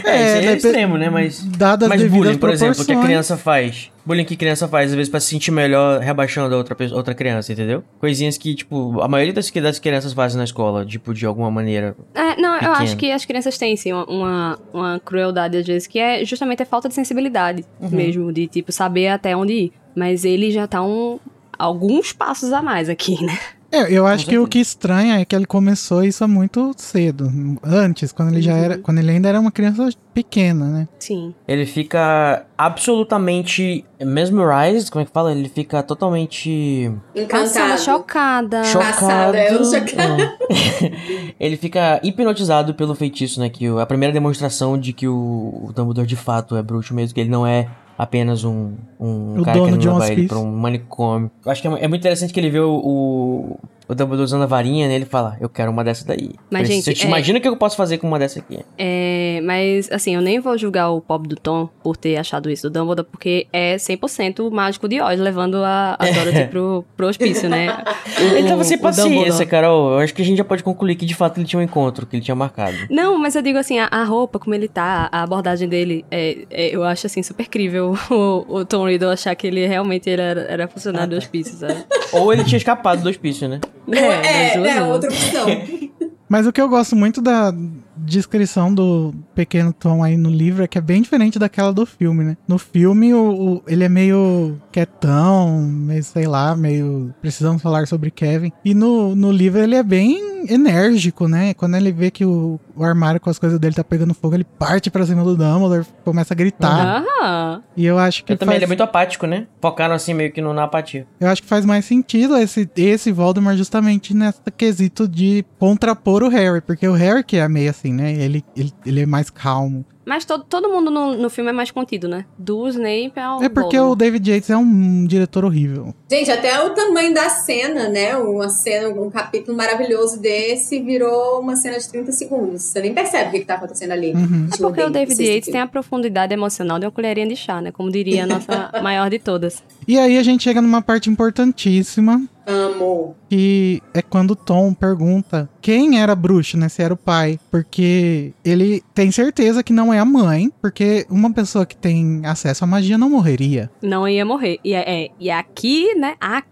é 0.03 0.41
depe- 0.41 0.55
extremo, 0.67 0.97
né? 0.97 1.09
Mas, 1.09 1.41
Dadas 1.43 1.87
mas 1.89 2.03
bullying, 2.03 2.37
por 2.37 2.49
exemplo, 2.49 2.83
que 2.85 2.91
a 2.91 3.01
criança 3.01 3.37
faz. 3.37 3.91
Bullying 4.05 4.23
que 4.23 4.37
criança 4.37 4.67
faz, 4.69 4.91
às 4.91 4.95
vezes, 4.95 5.09
pra 5.09 5.19
se 5.19 5.27
sentir 5.27 5.51
melhor 5.51 5.99
rebaixando 5.99 6.55
a 6.55 6.57
outra, 6.57 6.75
outra 6.93 7.13
criança, 7.13 7.51
entendeu? 7.51 7.83
Coisinhas 7.99 8.37
que, 8.37 8.55
tipo, 8.55 9.01
a 9.01 9.07
maioria 9.07 9.33
das, 9.33 9.49
que 9.49 9.59
das 9.59 9.79
crianças 9.79 10.13
fazem 10.13 10.37
na 10.37 10.45
escola, 10.47 10.85
tipo, 10.85 11.13
de 11.13 11.25
alguma 11.25 11.51
maneira. 11.51 11.95
É, 12.13 12.35
não, 12.41 12.53
eu 12.55 12.59
Pequeno. 12.59 12.75
acho 12.77 12.97
que 12.97 13.11
as 13.11 13.23
crianças 13.25 13.57
têm, 13.57 13.75
sim, 13.77 13.93
uma, 13.93 14.05
uma, 14.05 14.59
uma 14.73 14.99
crueldade, 14.99 15.57
às 15.57 15.65
vezes, 15.65 15.87
que 15.87 15.99
é 15.99 16.25
justamente 16.25 16.63
a 16.63 16.65
falta 16.65 16.87
de 16.89 16.95
sensibilidade 16.95 17.63
Uhum. 17.79 17.89
mesmo, 17.91 18.33
de, 18.33 18.47
tipo, 18.47 18.71
saber 18.71 19.07
até 19.09 19.35
onde 19.37 19.53
ir. 19.53 19.71
Mas 19.95 20.25
ele 20.25 20.49
já 20.51 20.67
tá 20.67 20.81
um, 20.83 21.19
alguns 21.57 22.11
passos 22.13 22.51
a 22.53 22.61
mais 22.61 22.89
aqui, 22.89 23.23
né? 23.23 23.37
É, 23.71 23.91
eu 23.91 24.07
acho 24.07 24.25
Com 24.25 24.31
que 24.31 24.37
o 24.37 24.47
que 24.47 24.59
estranha 24.59 25.19
é 25.19 25.25
que 25.25 25.35
ele 25.35 25.45
começou 25.45 26.03
isso 26.03 26.25
muito 26.27 26.73
cedo. 26.77 27.29
Antes, 27.63 28.11
quando 28.13 28.29
ele 28.31 28.41
já 28.41 28.53
Uhum. 28.53 28.63
era. 28.63 28.77
Quando 28.77 28.97
ele 28.99 29.11
ainda 29.11 29.27
era 29.27 29.39
uma 29.39 29.51
criança 29.51 29.89
pequena, 30.13 30.65
né? 30.65 30.87
Sim. 30.99 31.35
Ele 31.47 31.65
fica 31.65 32.45
absolutamente 32.57 33.83
mesmerized, 33.99 34.89
como 34.89 35.01
é 35.03 35.05
que 35.05 35.11
fala? 35.11 35.31
Ele 35.31 35.49
fica 35.49 35.83
totalmente 35.83 36.91
Encantado. 37.15 37.79
chocada. 37.81 38.63
chocado. 38.63 38.91
Passada, 38.91 39.43
eu 39.51 39.63
chocada. 39.63 40.37
É. 40.49 41.33
ele 41.39 41.57
fica 41.57 41.99
hipnotizado 42.03 42.73
pelo 42.73 42.95
feitiço, 42.95 43.39
né? 43.39 43.49
Que 43.49 43.67
a 43.67 43.85
primeira 43.85 44.13
demonstração 44.13 44.77
de 44.79 44.93
que 44.93 45.07
o, 45.07 45.13
o 45.13 45.73
Dumbledore 45.75 46.07
de 46.07 46.15
fato 46.15 46.55
é 46.55 46.63
bruxo 46.63 46.93
mesmo, 46.93 47.13
que 47.13 47.19
ele 47.21 47.29
não 47.29 47.45
é 47.45 47.67
apenas 47.97 48.43
um, 48.43 48.75
um 48.99 49.39
O 49.39 49.43
cara 49.43 49.57
dono 49.57 49.73
que 49.73 49.77
de 49.79 49.89
um 49.89 50.03
ele 50.03 50.27
pra 50.27 50.37
um 50.37 50.55
manicômio. 50.55 51.31
Eu 51.43 51.51
acho 51.51 51.61
que 51.61 51.67
é, 51.67 51.71
é 51.71 51.87
muito 51.87 52.01
interessante 52.01 52.31
que 52.31 52.39
ele 52.39 52.49
vê 52.49 52.59
o, 52.59 52.75
o, 52.75 53.59
o 53.87 53.95
Dumbledore 53.95 54.23
usando 54.25 54.43
a 54.43 54.45
varinha, 54.45 54.87
né? 54.87 54.95
Ele 54.95 55.05
fala, 55.05 55.37
eu 55.39 55.47
quero 55.49 55.71
uma 55.71 55.83
dessa 55.83 56.05
daí. 56.05 56.31
Mas, 56.51 56.63
Preciso- 56.67 56.85
gente, 56.87 56.99
Você 56.99 57.05
é- 57.05 57.07
imagina 57.07 57.39
o 57.39 57.41
que 57.41 57.47
eu 57.47 57.55
posso 57.57 57.75
fazer 57.77 57.97
com 57.97 58.07
uma 58.07 58.19
dessa 58.19 58.39
aqui. 58.39 58.59
É, 58.77 59.39
mas, 59.43 59.89
assim, 59.91 60.15
eu 60.15 60.21
nem 60.21 60.39
vou 60.39 60.57
julgar 60.57 60.89
o 60.89 60.99
pobre 61.01 61.27
do 61.29 61.35
Tom 61.35 61.69
por 61.81 61.95
ter 61.97 62.17
achado 62.17 62.49
isso 62.49 62.69
do 62.69 62.79
Dumbledore, 62.79 63.07
porque 63.09 63.47
é 63.53 63.77
100% 63.77 64.39
o 64.47 64.51
mágico 64.51 64.87
de 64.87 64.99
Oz, 65.01 65.19
levando 65.19 65.57
a, 65.63 65.95
a 65.99 66.05
Dorothy 66.05 66.47
pro, 66.49 66.83
pro 66.95 67.07
hospício, 67.07 67.49
né? 67.49 67.67
Ele 68.35 68.47
tava 68.47 68.63
sem 68.63 68.77
O 68.77 68.81
paciência. 68.81 69.45
Carol. 69.45 69.93
Eu 69.93 69.99
acho 69.99 70.13
que 70.13 70.21
a 70.21 70.25
gente 70.25 70.37
já 70.37 70.43
pode 70.43 70.63
concluir 70.63 70.95
que 70.95 71.05
de 71.05 71.15
fato 71.15 71.37
ele 71.39 71.45
tinha 71.47 71.59
um 71.59 71.63
encontro, 71.63 72.05
que 72.05 72.15
ele 72.17 72.23
tinha 72.23 72.35
marcado. 72.35 72.75
Não, 72.89 73.17
mas 73.19 73.35
eu 73.35 73.41
digo 73.41 73.57
assim, 73.57 73.79
a, 73.79 73.85
a 73.91 74.03
roupa, 74.03 74.39
como 74.39 74.53
ele 74.55 74.67
tá, 74.67 75.07
a 75.11 75.23
abordagem 75.23 75.67
dele, 75.69 76.05
é, 76.11 76.45
é, 76.49 76.75
eu 76.75 76.83
acho 76.83 77.07
assim 77.07 77.21
super 77.23 77.47
crível 77.47 77.95
o, 78.09 78.45
o 78.59 78.65
Tom 78.65 78.85
Riddle 78.87 79.11
achar 79.11 79.35
que 79.35 79.47
ele 79.47 79.65
realmente 79.65 80.09
ele 80.09 80.21
era, 80.21 80.41
era 80.41 80.67
funcionário 80.67 81.09
do 81.11 81.15
hospício, 81.17 81.55
sabe? 81.57 81.85
Ou 82.11 82.31
ele 82.33 82.43
tinha 82.43 82.57
escapado 82.57 83.01
do 83.01 83.09
hospício, 83.09 83.47
né? 83.47 83.59
Das 83.87 83.99
É, 83.99 84.55
é, 84.55 84.81
uma. 84.81 84.87
outra 84.93 85.09
opção. 85.09 85.47
Mas 86.29 86.45
o 86.45 86.51
que 86.51 86.61
eu 86.61 86.67
gosto 86.67 86.95
muito 86.95 87.21
da 87.21 87.53
descrição 87.99 88.73
do 88.73 89.13
pequeno 89.35 89.73
Tom 89.73 90.03
aí 90.03 90.15
no 90.17 90.29
livro 90.29 90.63
é 90.63 90.67
que 90.67 90.77
é 90.77 90.81
bem 90.81 91.01
diferente 91.01 91.37
daquela 91.39 91.71
do 91.73 91.85
filme, 91.85 92.23
né? 92.23 92.37
No 92.47 92.57
filme, 92.57 93.13
o, 93.13 93.55
o- 93.57 93.63
ele 93.67 93.83
é 93.83 93.89
meio 93.89 94.59
quietão, 94.71 95.61
meio, 95.61 96.03
sei 96.03 96.27
lá, 96.27 96.55
meio 96.55 97.13
precisamos 97.21 97.61
falar 97.61 97.87
sobre 97.87 98.11
Kevin. 98.11 98.51
E 98.63 98.73
no, 98.73 99.15
no 99.15 99.31
livro 99.31 99.59
ele 99.59 99.75
é 99.75 99.83
bem 99.83 100.27
enérgico, 100.49 101.27
né? 101.27 101.53
Quando 101.53 101.75
ele 101.75 101.91
vê 101.91 102.09
que 102.11 102.25
o, 102.25 102.59
o 102.75 102.83
armário 102.83 103.19
com 103.19 103.29
as 103.29 103.37
coisas 103.39 103.59
dele 103.59 103.75
tá 103.75 103.83
pegando 103.83 104.13
fogo, 104.13 104.35
ele 104.35 104.43
parte 104.43 104.89
pra 104.89 105.05
cima 105.05 105.23
do 105.23 105.35
Dumbledore, 105.35 105.85
começa 106.03 106.33
a 106.33 106.37
gritar. 106.37 107.03
Aham. 107.21 107.61
E 107.75 107.85
eu 107.85 107.97
acho 107.97 108.23
que 108.23 108.33
Eu 108.33 108.37
também, 108.37 108.53
faz, 108.53 108.57
ele 108.57 108.65
é 108.65 108.67
muito 108.67 108.83
apático, 108.83 109.25
né? 109.27 109.47
Focaram 109.61 109.95
assim 109.95 110.13
meio 110.13 110.31
que 110.31 110.41
no, 110.41 110.53
na 110.53 110.63
apatia. 110.63 111.05
eu 111.19 111.27
acho 111.27 111.41
que 111.41 111.47
faz 111.47 111.65
mais 111.65 111.85
sentido 111.85 112.35
esse, 112.37 112.69
esse 112.77 113.11
Voldemort 113.11 113.57
justamente 113.57 114.13
nessa 114.13 114.39
quesito 114.51 115.07
de 115.07 115.45
contrapor 115.59 116.23
o 116.23 116.29
Harry, 116.29 116.61
porque 116.61 116.87
o 116.87 116.93
Harry 116.93 117.23
que 117.23 117.37
é 117.37 117.47
meio 117.47 117.69
assim, 117.69 117.86
né? 117.93 118.13
Ele, 118.13 118.43
ele, 118.55 118.73
ele 118.85 119.01
é 119.01 119.05
mais 119.05 119.29
calmo. 119.29 119.85
Mas 120.07 120.23
todo, 120.23 120.45
todo 120.45 120.69
mundo 120.69 120.89
no, 120.89 121.17
no 121.17 121.29
filme 121.29 121.49
é 121.49 121.53
mais 121.53 121.69
contido, 121.69 122.07
né? 122.07 122.23
Do 122.37 122.65
Snape 122.69 123.19
ao 123.19 123.43
É 123.43 123.49
porque 123.49 123.77
o. 123.77 123.93
David 123.93 124.31
Yates 124.31 124.49
é 124.49 124.55
um 124.55 125.05
diretor 125.05 125.43
horrível. 125.43 125.93
Gente, 126.09 126.31
até 126.31 126.63
o 126.63 126.69
tamanho 126.69 127.13
da 127.13 127.27
cena, 127.27 127.89
né? 127.89 128.15
Uma 128.15 128.47
cena, 128.47 128.87
um 128.87 129.09
capítulo 129.09 129.57
maravilhoso 129.57 130.21
desse 130.21 130.79
virou 130.79 131.41
uma 131.41 131.57
cena 131.57 131.77
de 131.77 131.89
30 131.89 132.13
segundos. 132.13 132.63
Você 132.63 132.79
nem 132.79 132.93
percebe 132.93 133.27
o 133.27 133.31
que, 133.31 133.39
que 133.39 133.45
tá 133.45 133.55
acontecendo 133.55 133.91
ali. 133.91 134.13
Uhum. 134.13 134.47
É 134.53 134.57
porque 134.57 134.81
o 134.81 134.89
David 134.89 135.21
Yates 135.21 135.51
tem 135.51 135.59
a 135.59 135.67
profundidade 135.67 136.33
emocional 136.33 136.79
de 136.79 136.85
uma 136.85 136.91
colherinha 136.91 137.27
de 137.27 137.35
chá, 137.35 137.59
né? 137.59 137.71
Como 137.71 137.91
diria 137.91 138.23
a 138.23 138.27
nossa 138.27 138.71
maior 138.81 139.09
de 139.09 139.19
todas. 139.19 139.61
E 139.85 139.99
aí 139.99 140.17
a 140.17 140.23
gente 140.23 140.41
chega 140.41 140.61
numa 140.61 140.81
parte 140.81 141.09
importantíssima, 141.09 142.21
Amo. 142.47 143.15
que 143.29 143.81
é 143.93 144.01
quando 144.01 144.31
o 144.31 144.35
Tom 144.35 144.73
pergunta 144.73 145.49
quem 145.61 145.99
era 145.99 146.15
bruxo, 146.15 146.57
né? 146.57 146.69
Se 146.69 146.81
era 146.81 146.93
o 146.93 146.97
pai. 146.97 147.37
Porque 147.51 148.31
ele 148.43 148.81
tem 148.95 149.11
certeza 149.11 149.61
que 149.61 149.73
não 149.73 149.93
é 149.93 149.99
a 149.99 150.05
mãe, 150.05 150.49
porque 150.61 151.05
uma 151.09 151.31
pessoa 151.33 151.65
que 151.65 151.75
tem 151.75 152.21
acesso 152.25 152.63
à 152.63 152.67
magia 152.67 152.97
não 152.97 153.09
morreria. 153.09 153.69
Não 153.81 154.07
ia 154.07 154.25
morrer. 154.25 154.59
E, 154.63 154.73
é, 154.73 155.03
é- 155.05 155.09
e 155.19 155.29
aqui, 155.29 155.93
né? 155.95 156.15
Aqui 156.21 156.47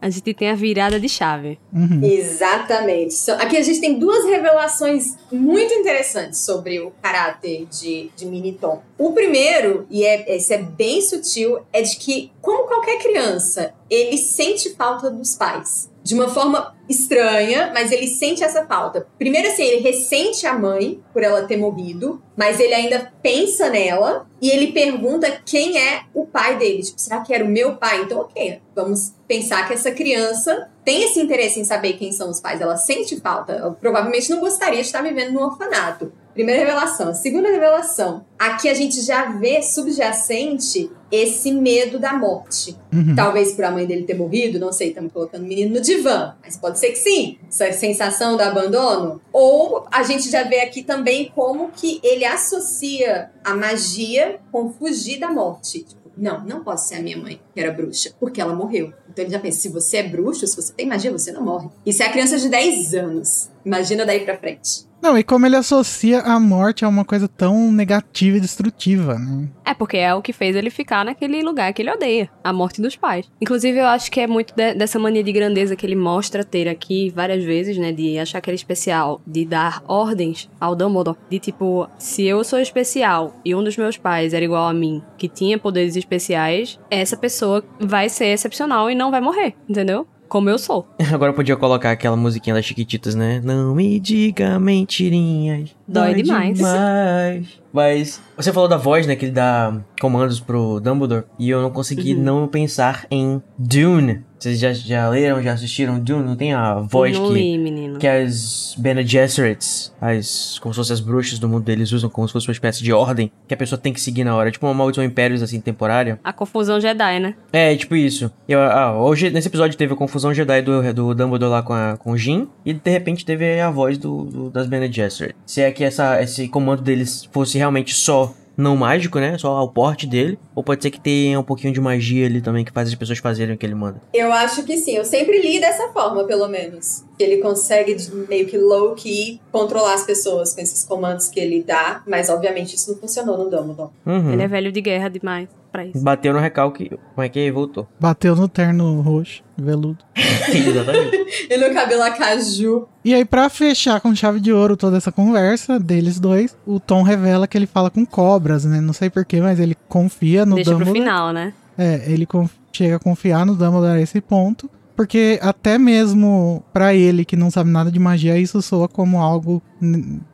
a 0.00 0.10
gente 0.10 0.34
tem 0.34 0.50
a 0.50 0.54
virada 0.54 0.98
de 0.98 1.08
chave. 1.08 1.58
Uhum. 1.72 2.00
Exatamente. 2.02 3.30
Aqui 3.32 3.56
a 3.56 3.62
gente 3.62 3.80
tem 3.80 3.98
duas 3.98 4.24
revelações 4.24 5.16
muito 5.30 5.72
interessantes 5.74 6.40
sobre 6.40 6.80
o 6.80 6.92
caráter 7.02 7.66
de, 7.66 8.10
de 8.16 8.26
Mini 8.26 8.52
Tom. 8.52 8.82
O 8.96 9.12
primeiro, 9.12 9.86
e 9.90 10.04
é, 10.04 10.36
esse 10.36 10.54
é 10.54 10.58
bem 10.58 11.00
sutil, 11.00 11.58
é 11.72 11.82
de 11.82 11.96
que, 11.96 12.32
como 12.40 12.66
qualquer 12.66 12.98
criança, 12.98 13.74
ele 13.88 14.16
sente 14.16 14.70
falta 14.74 15.10
dos 15.10 15.34
pais. 15.34 15.90
De 16.08 16.14
uma 16.14 16.30
forma 16.30 16.74
estranha, 16.88 17.70
mas 17.74 17.92
ele 17.92 18.06
sente 18.06 18.42
essa 18.42 18.64
falta. 18.64 19.06
Primeiro, 19.18 19.46
assim, 19.46 19.62
ele 19.62 19.82
ressente 19.82 20.46
a 20.46 20.54
mãe 20.54 21.02
por 21.12 21.22
ela 21.22 21.42
ter 21.42 21.58
morrido, 21.58 22.22
mas 22.34 22.58
ele 22.58 22.72
ainda 22.72 23.12
pensa 23.22 23.68
nela 23.68 24.26
e 24.40 24.48
ele 24.48 24.72
pergunta 24.72 25.30
quem 25.44 25.76
é 25.76 26.04
o 26.14 26.24
pai 26.24 26.56
dele. 26.56 26.82
Tipo, 26.82 26.98
será 26.98 27.20
que 27.20 27.34
era 27.34 27.44
o 27.44 27.48
meu 27.48 27.76
pai? 27.76 28.00
Então, 28.00 28.20
ok, 28.20 28.58
vamos 28.74 29.12
pensar 29.26 29.68
que 29.68 29.74
essa 29.74 29.90
criança 29.90 30.70
tem 30.82 31.02
esse 31.02 31.20
interesse 31.20 31.60
em 31.60 31.64
saber 31.64 31.98
quem 31.98 32.10
são 32.10 32.30
os 32.30 32.40
pais. 32.40 32.62
Ela 32.62 32.78
sente 32.78 33.20
falta. 33.20 33.52
Ela 33.52 33.72
provavelmente 33.72 34.30
não 34.30 34.40
gostaria 34.40 34.80
de 34.80 34.86
estar 34.86 35.02
vivendo 35.02 35.32
no 35.32 35.44
orfanato. 35.44 36.10
Primeira 36.38 36.60
revelação. 36.60 37.12
Segunda 37.16 37.50
revelação. 37.50 38.24
Aqui 38.38 38.68
a 38.68 38.74
gente 38.74 39.02
já 39.02 39.24
vê 39.24 39.60
subjacente 39.60 40.88
esse 41.10 41.50
medo 41.50 41.98
da 41.98 42.12
morte. 42.12 42.76
Uhum. 42.94 43.16
Talvez 43.16 43.50
por 43.54 43.64
a 43.64 43.72
mãe 43.72 43.84
dele 43.84 44.04
ter 44.04 44.14
morrido, 44.14 44.56
não 44.56 44.72
sei, 44.72 44.90
estamos 44.90 45.12
colocando 45.12 45.42
o 45.42 45.48
menino 45.48 45.74
no 45.74 45.80
divã. 45.80 46.36
Mas 46.40 46.56
pode 46.56 46.78
ser 46.78 46.90
que 46.90 46.98
sim. 46.98 47.38
Essa 47.48 47.72
sensação 47.72 48.36
do 48.36 48.42
abandono. 48.44 49.20
Ou 49.32 49.84
a 49.90 50.04
gente 50.04 50.30
já 50.30 50.44
vê 50.44 50.60
aqui 50.60 50.84
também 50.84 51.32
como 51.34 51.72
que 51.72 51.98
ele 52.04 52.24
associa 52.24 53.32
a 53.42 53.52
magia 53.52 54.38
com 54.52 54.72
fugir 54.72 55.18
da 55.18 55.32
morte. 55.32 55.80
Tipo, 55.80 56.08
não, 56.16 56.44
não 56.44 56.62
pode 56.62 56.82
ser 56.82 56.98
a 56.98 57.02
minha 57.02 57.16
mãe, 57.16 57.40
que 57.52 57.60
era 57.60 57.72
bruxa, 57.72 58.12
porque 58.20 58.40
ela 58.40 58.54
morreu. 58.54 58.92
Então 59.10 59.24
ele 59.24 59.32
já 59.32 59.40
pensa, 59.40 59.58
se 59.58 59.68
você 59.70 59.96
é 59.96 60.02
bruxo, 60.04 60.46
se 60.46 60.54
você 60.54 60.72
tem 60.72 60.86
magia, 60.86 61.10
você 61.10 61.32
não 61.32 61.42
morre. 61.42 61.68
Isso 61.84 62.00
é 62.00 62.06
a 62.06 62.12
criança 62.12 62.38
de 62.38 62.48
10 62.48 62.94
anos. 62.94 63.50
Imagina 63.64 64.06
daí 64.06 64.20
pra 64.20 64.38
frente. 64.38 64.86
Não, 65.00 65.16
e 65.16 65.22
como 65.22 65.46
ele 65.46 65.56
associa 65.56 66.20
a 66.20 66.40
morte 66.40 66.84
a 66.84 66.88
uma 66.88 67.04
coisa 67.04 67.28
tão 67.28 67.70
negativa 67.70 68.36
e 68.36 68.40
destrutiva, 68.40 69.14
né? 69.18 69.48
É 69.64 69.72
porque 69.72 69.96
é 69.96 70.12
o 70.14 70.20
que 70.20 70.32
fez 70.32 70.56
ele 70.56 70.70
ficar 70.70 71.04
naquele 71.04 71.40
lugar 71.42 71.72
que 71.72 71.80
ele 71.82 71.90
odeia, 71.90 72.28
a 72.42 72.52
morte 72.52 72.82
dos 72.82 72.96
pais. 72.96 73.30
Inclusive, 73.40 73.78
eu 73.78 73.86
acho 73.86 74.10
que 74.10 74.20
é 74.20 74.26
muito 74.26 74.54
de- 74.56 74.74
dessa 74.74 74.98
mania 74.98 75.22
de 75.22 75.30
grandeza 75.32 75.76
que 75.76 75.86
ele 75.86 75.94
mostra 75.94 76.42
ter 76.42 76.68
aqui 76.68 77.10
várias 77.14 77.44
vezes, 77.44 77.76
né? 77.78 77.92
De 77.92 78.18
achar 78.18 78.40
que 78.40 78.50
ele 78.50 78.56
é 78.56 78.60
especial, 78.60 79.20
de 79.26 79.44
dar 79.44 79.82
ordens 79.86 80.50
ao 80.60 80.74
Dumbledore. 80.74 81.16
De 81.30 81.38
tipo, 81.38 81.88
se 81.98 82.24
eu 82.24 82.42
sou 82.42 82.58
especial 82.58 83.34
e 83.44 83.54
um 83.54 83.62
dos 83.62 83.76
meus 83.76 83.96
pais 83.96 84.34
era 84.34 84.44
igual 84.44 84.66
a 84.68 84.74
mim, 84.74 85.02
que 85.16 85.28
tinha 85.28 85.58
poderes 85.58 85.94
especiais, 85.96 86.78
essa 86.90 87.16
pessoa 87.16 87.62
vai 87.78 88.08
ser 88.08 88.26
excepcional 88.26 88.90
e 88.90 88.94
não 88.94 89.10
vai 89.10 89.20
morrer, 89.20 89.54
entendeu? 89.68 90.06
Como 90.28 90.50
eu 90.50 90.58
sou. 90.58 90.86
Agora 91.12 91.30
eu 91.30 91.34
podia 91.34 91.56
colocar 91.56 91.90
aquela 91.90 92.16
musiquinha 92.16 92.54
das 92.54 92.64
Chiquititas, 92.64 93.14
né? 93.14 93.40
Não 93.42 93.74
me 93.74 93.98
diga 93.98 94.58
mentirinhas. 94.60 95.74
Dói 95.86 96.14
demais. 96.14 96.56
demais. 96.58 97.60
Mas 97.72 98.20
você 98.36 98.52
falou 98.52 98.68
da 98.68 98.76
voz, 98.76 99.06
né? 99.06 99.16
Que 99.16 99.26
ele 99.26 99.32
dá 99.32 99.74
comandos 100.00 100.40
pro 100.40 100.80
Dumbledore. 100.80 101.24
E 101.38 101.48
eu 101.50 101.62
não 101.62 101.70
consegui 101.70 102.14
Uhum. 102.14 102.22
não 102.22 102.48
pensar 102.48 103.06
em 103.10 103.42
Dune. 103.58 104.22
Vocês 104.38 104.58
já, 104.60 104.72
já 104.72 105.08
leram, 105.08 105.42
já 105.42 105.52
assistiram 105.52 105.98
Dune? 105.98 106.22
Não 106.24 106.36
tem 106.36 106.52
a 106.54 106.74
voz 106.76 107.18
não 107.18 107.28
que, 107.28 107.34
li, 107.34 107.58
menino. 107.58 107.98
que 107.98 108.06
as 108.06 108.74
Bene 108.78 109.04
Gesserits, 109.04 109.92
as, 110.00 110.58
como 110.60 110.72
se 110.72 110.78
fossem 110.78 110.94
as 110.94 111.00
bruxas 111.00 111.38
do 111.38 111.48
mundo 111.48 111.64
deles, 111.64 111.90
usam 111.92 112.08
como 112.08 112.26
se 112.28 112.32
fosse 112.32 112.46
uma 112.48 112.52
espécie 112.52 112.82
de 112.84 112.92
ordem 112.92 113.30
que 113.48 113.54
a 113.54 113.56
pessoa 113.56 113.78
tem 113.78 113.92
que 113.92 114.00
seguir 114.00 114.22
na 114.24 114.34
hora. 114.36 114.50
Tipo 114.50 114.66
uma 114.66 114.74
maldição 114.74 115.02
impérios, 115.02 115.42
assim, 115.42 115.60
temporária. 115.60 116.20
A 116.22 116.32
confusão 116.32 116.80
Jedi, 116.80 117.18
né? 117.18 117.34
É, 117.52 117.74
tipo 117.76 117.96
isso. 117.96 118.30
Eu, 118.48 118.60
ah, 118.60 118.96
hoje, 119.00 119.30
nesse 119.30 119.48
episódio, 119.48 119.76
teve 119.76 119.92
a 119.92 119.96
confusão 119.96 120.32
Jedi 120.32 120.62
do, 120.62 120.92
do 120.92 121.14
Dumbledore 121.14 121.50
lá 121.50 121.62
com, 121.62 121.72
a, 121.72 121.96
com 121.96 122.12
o 122.12 122.16
Jin. 122.16 122.48
E 122.64 122.72
de 122.72 122.90
repente 122.90 123.24
teve 123.24 123.60
a 123.60 123.70
voz 123.70 123.98
do, 123.98 124.24
do- 124.24 124.50
das 124.50 124.66
Bene 124.68 124.90
Gesserit. 124.92 125.34
Se 125.44 125.60
é 125.62 125.70
que 125.72 125.82
essa, 125.82 126.22
esse 126.22 126.46
comando 126.48 126.82
deles 126.82 127.28
fosse 127.32 127.58
realmente 127.58 127.92
só 127.94 128.32
não 128.58 128.76
mágico, 128.76 129.20
né? 129.20 129.38
Só 129.38 129.56
ao 129.56 129.68
porte 129.68 130.06
dele. 130.06 130.36
Ou 130.54 130.64
pode 130.64 130.82
ser 130.82 130.90
que 130.90 131.00
tenha 131.00 131.38
um 131.38 131.44
pouquinho 131.44 131.72
de 131.72 131.80
magia 131.80 132.26
ali 132.26 132.40
também 132.40 132.64
que 132.64 132.72
faz 132.72 132.88
as 132.88 132.94
pessoas 132.96 133.18
fazerem 133.18 133.54
o 133.54 133.58
que 133.58 133.64
ele 133.64 133.76
manda. 133.76 134.02
Eu 134.12 134.32
acho 134.32 134.64
que 134.64 134.76
sim. 134.76 134.96
Eu 134.96 135.04
sempre 135.04 135.40
li 135.40 135.60
dessa 135.60 135.88
forma, 135.92 136.24
pelo 136.24 136.48
menos. 136.48 137.04
Que 137.16 137.22
ele 137.22 137.38
consegue 137.38 137.96
meio 138.28 138.46
que 138.46 138.58
low-key 138.58 139.40
controlar 139.52 139.94
as 139.94 140.04
pessoas 140.04 140.54
com 140.54 140.60
esses 140.60 140.84
comandos 140.84 141.28
que 141.28 141.38
ele 141.38 141.62
dá. 141.62 142.02
Mas, 142.06 142.28
obviamente, 142.28 142.74
isso 142.74 142.90
não 142.90 142.98
funcionou 142.98 143.38
no 143.38 143.48
Dumbledore. 143.48 143.90
Uhum. 144.04 144.32
Ele 144.32 144.42
é 144.42 144.48
velho 144.48 144.72
de 144.72 144.80
guerra 144.80 145.08
demais 145.08 145.57
pra 145.70 145.84
isso. 145.84 146.02
Bateu 146.02 146.32
no 146.32 146.38
recalque. 146.38 146.90
Como 147.14 147.24
é 147.24 147.28
que 147.28 147.40
é? 147.40 147.50
voltou? 147.50 147.88
Bateu 148.00 148.34
no 148.34 148.48
terno 148.48 149.00
roxo, 149.00 149.42
veludo. 149.56 149.98
Exatamente. 150.16 151.46
E 151.50 151.56
no 151.56 151.74
cabelo 151.74 152.02
acaju. 152.02 152.88
E 153.04 153.14
aí, 153.14 153.24
pra 153.24 153.48
fechar 153.48 154.00
com 154.00 154.14
chave 154.14 154.40
de 154.40 154.52
ouro 154.52 154.76
toda 154.76 154.96
essa 154.96 155.12
conversa 155.12 155.78
deles 155.78 156.18
dois, 156.18 156.56
o 156.66 156.78
Tom 156.80 157.02
revela 157.02 157.46
que 157.46 157.56
ele 157.56 157.66
fala 157.66 157.90
com 157.90 158.04
cobras, 158.04 158.64
né? 158.64 158.80
Não 158.80 158.92
sei 158.92 159.10
porquê, 159.10 159.40
mas 159.40 159.58
ele 159.60 159.76
confia 159.88 160.44
no 160.44 160.56
Deixa 160.56 160.70
pro 160.70 160.84
Dumbledore. 160.84 161.00
final, 161.06 161.32
né? 161.32 161.52
É, 161.76 162.10
ele 162.10 162.26
chega 162.72 162.96
a 162.96 162.98
confiar 163.00 163.46
no 163.46 163.54
Dumbledore 163.54 163.98
a 163.98 164.02
esse 164.02 164.20
ponto. 164.20 164.68
Porque 164.98 165.38
até 165.40 165.78
mesmo 165.78 166.60
pra 166.72 166.92
ele, 166.92 167.24
que 167.24 167.36
não 167.36 167.52
sabe 167.52 167.70
nada 167.70 167.88
de 167.88 168.00
magia, 168.00 168.36
isso 168.36 168.60
soa 168.60 168.88
como 168.88 169.20
algo 169.20 169.62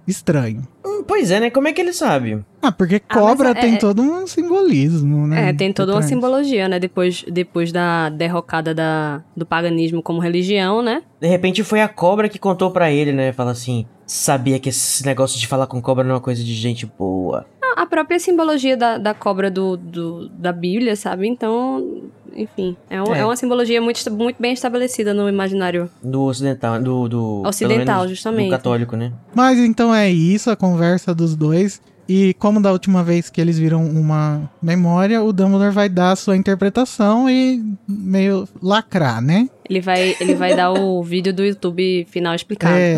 estranho. 0.09 0.67
Hum, 0.83 1.05
Pois 1.07 1.31
é, 1.31 1.39
né? 1.39 1.51
Como 1.51 1.69
é 1.69 1.73
que 1.75 1.83
ele 1.83 1.93
sabe? 1.93 2.43
Ah, 2.63 2.73
porque 2.73 3.03
Ah, 3.07 3.15
cobra 3.19 3.51
é- 3.51 3.55
tem 3.55 3.75
é- 3.75 3.79
todo 3.79 4.01
um 4.01 4.27
simbolismo, 4.27 5.27
né? 5.27 5.51
É, 5.51 5.53
tem 5.53 5.71
toda 5.71 5.93
uma 5.93 6.01
simbologia, 6.01 6.67
né? 6.67 6.81
Depois, 6.81 7.23
depois 7.31 7.71
da 7.71 8.09
derrocada 8.09 8.75
da, 8.75 9.23
do 9.37 9.45
paganismo 9.45 10.03
como 10.03 10.19
religião, 10.19 10.81
né? 10.83 11.03
De 11.21 11.29
repente 11.29 11.63
foi 11.63 11.83
a 11.83 11.89
cobra 11.89 12.27
que 12.27 12.39
contou 12.39 12.71
pra 12.71 12.91
ele, 12.91 13.13
né? 13.13 13.33
Fala 13.35 13.51
assim: 13.51 13.85
sabia 14.07 14.59
que 14.59 14.71
esse 14.71 15.05
negócio 15.05 15.39
de 15.39 15.47
falar 15.47 15.67
com 15.67 15.81
cobra 15.83 16.03
não 16.05 16.13
é 16.13 16.15
uma 16.15 16.21
coisa 16.23 16.43
de 16.43 16.55
gente 16.55 16.87
boa. 16.87 17.45
A 17.77 17.87
própria 17.87 18.19
simbologia 18.19 18.77
da, 18.77 18.99
da 18.99 19.13
cobra 19.15 19.51
do, 19.51 19.77
do- 19.77 20.29
da 20.29 20.53
Bíblia, 20.53 20.95
sabe? 20.97 21.27
Então, 21.29 22.03
enfim, 22.35 22.77
é, 22.89 23.03
um- 23.03 23.15
É. 23.15 23.21
é 23.21 23.25
uma 23.25 23.37
simbologia 23.37 23.81
muito, 23.81 24.09
muito 24.13 24.37
bem 24.41 24.53
estabelecida 24.53 25.13
no 25.13 25.29
imaginário. 25.29 25.91
Do 26.03 26.23
ocidental, 26.23 26.81
do. 26.81 27.09
do 27.09 27.43
Ocidental, 27.47 27.97
menos 27.99 28.11
justamente. 28.11 28.47
Do 28.49 28.57
católico, 28.57 28.97
né? 28.97 29.13
Mas 29.35 29.59
então 29.59 29.95
é 29.95 30.11
isso, 30.11 30.51
a 30.51 30.57
conversa 30.57 31.15
dos 31.15 31.35
dois. 31.37 31.81
E 32.09 32.35
como 32.35 32.61
da 32.61 32.71
última 32.73 33.03
vez 33.03 33.31
que 33.31 33.41
eles 33.41 33.59
viram 33.59 33.85
uma 33.87 34.51
memória, 34.63 35.23
o 35.23 35.33
Dumbledore 35.33 35.73
vai 35.73 35.89
dar 35.89 36.13
a 36.13 36.17
sua 36.17 36.37
interpretação 36.37 37.29
e 37.31 37.63
meio 37.89 38.47
lacrar, 38.63 39.21
né? 39.23 39.49
Ele 39.69 39.81
vai, 39.81 40.15
ele 40.21 40.35
vai 40.35 40.55
dar 40.55 40.73
o 40.73 41.03
vídeo 41.03 41.33
do 41.33 41.43
YouTube 41.43 42.07
final 42.11 42.35
explicado. 42.35 42.75
É, 42.77 42.97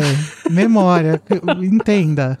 memória, 0.49 1.21
entenda. 1.63 2.37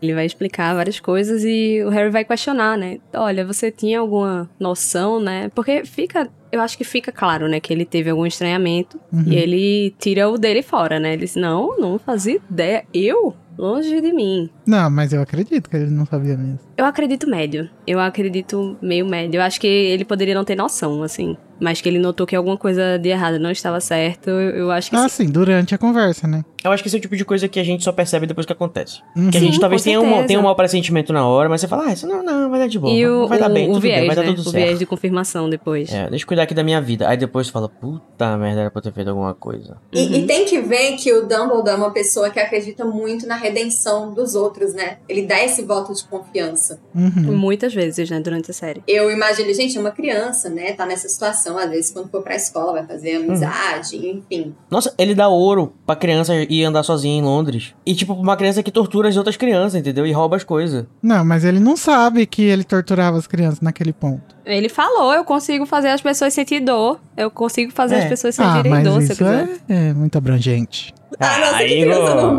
Ele 0.00 0.14
vai 0.14 0.24
explicar 0.24 0.74
várias 0.74 1.00
coisas 1.00 1.42
e 1.44 1.82
o 1.84 1.88
Harry 1.90 2.10
vai 2.10 2.24
questionar, 2.24 2.78
né? 2.78 2.98
Olha, 3.14 3.44
você 3.44 3.72
tinha 3.72 3.98
alguma 3.98 4.48
noção, 4.60 5.18
né? 5.20 5.50
Porque 5.52 5.84
fica, 5.84 6.28
eu 6.52 6.60
acho 6.60 6.78
que 6.78 6.84
fica 6.84 7.10
claro, 7.10 7.48
né, 7.48 7.58
que 7.58 7.72
ele 7.72 7.84
teve 7.84 8.08
algum 8.10 8.24
estranhamento 8.26 9.00
Uhum. 9.12 9.24
e 9.26 9.34
ele 9.36 9.94
tira 9.98 10.28
o 10.28 10.38
dele 10.38 10.62
fora, 10.62 11.00
né? 11.00 11.14
Ele 11.14 11.22
disse: 11.22 11.38
"Não, 11.40 11.76
não 11.76 11.98
fazia 11.98 12.40
ideia. 12.50 12.84
Eu 12.94 13.34
longe 13.58 14.00
de 14.00 14.12
mim. 14.12 14.50
Não, 14.66 14.90
mas 14.90 15.12
eu 15.12 15.20
acredito 15.20 15.68
que 15.68 15.76
ele 15.76 15.90
não 15.90 16.06
sabia 16.06 16.36
mesmo. 16.36 16.58
Eu 16.76 16.84
acredito 16.84 17.28
médio. 17.28 17.68
Eu 17.86 18.00
acredito 18.00 18.76
meio 18.82 19.06
médio. 19.06 19.38
Eu 19.38 19.42
acho 19.42 19.60
que 19.60 19.66
ele 19.66 20.04
poderia 20.04 20.34
não 20.34 20.44
ter 20.44 20.56
noção, 20.56 21.02
assim. 21.02 21.36
Mas 21.60 21.80
que 21.80 21.88
ele 21.88 21.98
notou 21.98 22.26
que 22.26 22.36
alguma 22.36 22.56
coisa 22.56 22.98
de 22.98 23.08
errado 23.08 23.38
não 23.38 23.50
estava 23.50 23.80
certo. 23.80 24.28
Eu, 24.30 24.70
acho 24.70 24.90
que 24.90 24.96
Ah, 24.96 25.08
sim. 25.08 25.24
sim, 25.26 25.30
durante 25.32 25.74
a 25.74 25.78
conversa, 25.78 26.26
né? 26.26 26.44
Eu 26.64 26.72
acho 26.72 26.82
que 26.82 26.88
esse 26.88 26.96
é 26.96 26.98
o 26.98 27.02
tipo 27.02 27.16
de 27.16 27.24
coisa 27.24 27.46
que 27.48 27.60
a 27.60 27.64
gente 27.64 27.84
só 27.84 27.92
percebe 27.92 28.26
depois 28.26 28.44
que 28.44 28.52
acontece. 28.52 29.00
Uhum. 29.16 29.30
Que 29.30 29.36
a 29.36 29.40
gente 29.40 29.54
Sim, 29.54 29.60
talvez 29.60 29.82
tenha 29.82 30.00
um, 30.00 30.26
tenha 30.26 30.38
um 30.38 30.42
mau 30.42 30.56
pressentimento 30.56 31.12
na 31.12 31.24
hora, 31.26 31.48
mas 31.48 31.60
você 31.60 31.68
fala, 31.68 31.86
ah, 31.86 31.92
isso 31.92 32.06
não, 32.08 32.22
não, 32.24 32.50
vai 32.50 32.58
dar 32.58 32.66
de 32.66 32.76
boa. 32.78 32.92
E 32.92 33.06
o, 33.06 33.28
vai 33.28 33.38
dar 33.38 33.48
o- 33.50 33.54
bem, 33.54 33.64
o 33.70 33.74
tudo 33.74 33.80
viés, 33.82 33.98
bem, 33.98 34.06
vai 34.08 34.16
dar 34.16 34.22
né? 34.22 34.28
tudo 34.30 34.40
o 34.40 34.44
certo. 34.50 34.54
viés 34.56 34.78
de 34.78 34.84
confirmação 34.86 35.48
depois. 35.48 35.92
É, 35.92 36.10
deixa 36.10 36.24
eu 36.24 36.26
cuidar 36.26 36.42
aqui 36.42 36.54
da 36.54 36.64
minha 36.64 36.80
vida. 36.80 37.08
Aí 37.08 37.16
depois 37.16 37.48
fala, 37.48 37.68
puta 37.68 38.36
merda, 38.36 38.62
era 38.62 38.70
pra 38.70 38.80
eu 38.80 38.82
ter 38.82 38.92
feito 38.92 39.08
alguma 39.08 39.32
coisa. 39.32 39.76
E, 39.92 40.00
Uhum. 40.00 40.14
e 40.16 40.26
tem 40.26 40.44
que 40.44 40.60
ver 40.60 40.96
que 40.96 41.12
o 41.12 41.22
Dumbledore 41.22 41.68
é 41.70 41.74
uma 41.74 41.90
pessoa 41.92 42.30
que 42.30 42.40
acredita 42.40 42.84
muito 42.84 43.26
na 43.28 43.36
redenção 43.36 44.12
dos 44.12 44.34
outros, 44.34 44.74
né? 44.74 44.98
Ele 45.08 45.22
dá 45.22 45.40
esse 45.44 45.62
voto 45.62 45.94
de 45.94 46.02
confiança. 46.04 46.80
Uhum. 46.92 47.36
Muitas 47.36 47.72
vezes, 47.72 48.10
né, 48.10 48.18
durante 48.18 48.50
a 48.50 48.54
série. 48.54 48.82
Eu 48.88 49.08
imagino, 49.12 49.54
gente, 49.54 49.76
é 49.76 49.80
uma 49.80 49.92
criança, 49.92 50.48
né? 50.48 50.72
Tá 50.72 50.84
nessa 50.84 51.08
situação, 51.08 51.45
às 51.58 51.68
vezes, 51.68 51.90
quando 51.90 52.08
for 52.08 52.22
pra 52.22 52.34
escola, 52.34 52.72
vai 52.72 52.86
fazer 52.86 53.16
amizade, 53.16 53.96
enfim. 53.96 54.54
Nossa, 54.70 54.94
ele 54.96 55.14
dá 55.14 55.28
ouro 55.28 55.74
pra 55.84 55.94
criança 55.94 56.34
ir 56.34 56.64
andar 56.64 56.82
sozinha 56.82 57.18
em 57.18 57.22
Londres. 57.22 57.74
E 57.84 57.94
tipo, 57.94 58.14
pra 58.14 58.22
uma 58.22 58.36
criança 58.36 58.62
que 58.62 58.70
tortura 58.70 59.10
as 59.10 59.16
outras 59.18 59.36
crianças, 59.36 59.74
entendeu? 59.74 60.06
E 60.06 60.12
rouba 60.12 60.36
as 60.36 60.44
coisas. 60.44 60.86
Não, 61.02 61.22
mas 61.24 61.44
ele 61.44 61.60
não 61.60 61.76
sabe 61.76 62.24
que 62.24 62.42
ele 62.42 62.64
torturava 62.64 63.18
as 63.18 63.26
crianças 63.26 63.60
naquele 63.60 63.92
ponto. 63.92 64.34
Ele 64.46 64.68
falou, 64.68 65.12
eu 65.12 65.24
consigo 65.24 65.66
fazer 65.66 65.88
as 65.88 66.00
pessoas 66.00 66.32
sentir 66.32 66.60
dor. 66.60 67.00
Eu 67.16 67.30
consigo 67.30 67.72
fazer 67.72 67.96
É. 67.96 67.98
as 68.04 68.08
pessoas 68.08 68.38
Ah, 68.40 68.52
sentirem 68.54 68.70
mas 68.70 68.84
dor, 68.84 68.92
se 68.92 68.98
eu 68.98 69.02
isso 69.12 69.24
quiser. 69.24 69.48
é, 69.68 69.88
é 69.88 69.92
muito 69.92 70.16
abrangente. 70.16 70.94
Ah, 71.20 71.38
nossa, 71.38 71.58
que 71.58 71.64
Aí, 71.64 71.80
criança 71.82 72.16
ó. 72.16 72.38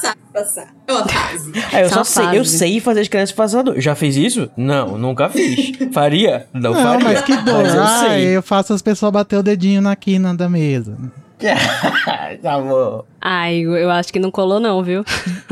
Passar, 0.00 0.16
passar. 0.32 0.74
É 0.86 0.92
uma 0.92 1.08
fase. 1.08 1.52
É, 1.72 1.82
eu 1.82 1.86
é 1.86 1.88
só 1.88 2.04
sei, 2.04 2.38
eu 2.38 2.44
sei 2.44 2.80
fazer 2.80 3.00
as 3.00 3.08
crianças 3.08 3.32
passar 3.34 3.62
dor. 3.62 3.80
Já 3.80 3.94
fez 3.94 4.16
isso? 4.16 4.50
Não, 4.56 4.96
nunca 4.98 5.28
fiz. 5.28 5.72
Faria? 5.92 6.46
Não, 6.52 6.72
Não, 6.72 6.82
faria. 6.82 7.04
mas 7.04 7.22
que 7.22 7.36
dor. 7.38 7.62
Mas 7.62 7.74
eu 7.74 7.82
ah, 7.82 8.06
sei. 8.08 8.36
eu 8.36 8.42
faço 8.42 8.72
as 8.72 8.82
pessoas 8.82 9.12
bater 9.12 9.38
o 9.38 9.42
dedinho 9.42 9.80
na 9.80 9.94
quina 9.96 10.34
da 10.34 10.48
mesa. 10.48 10.96
tá 12.42 12.58
bom. 12.58 13.04
Ai, 13.20 13.60
eu 13.60 13.90
acho 13.90 14.12
que 14.12 14.18
não 14.18 14.30
colou 14.30 14.58
não, 14.58 14.82
viu? 14.82 15.04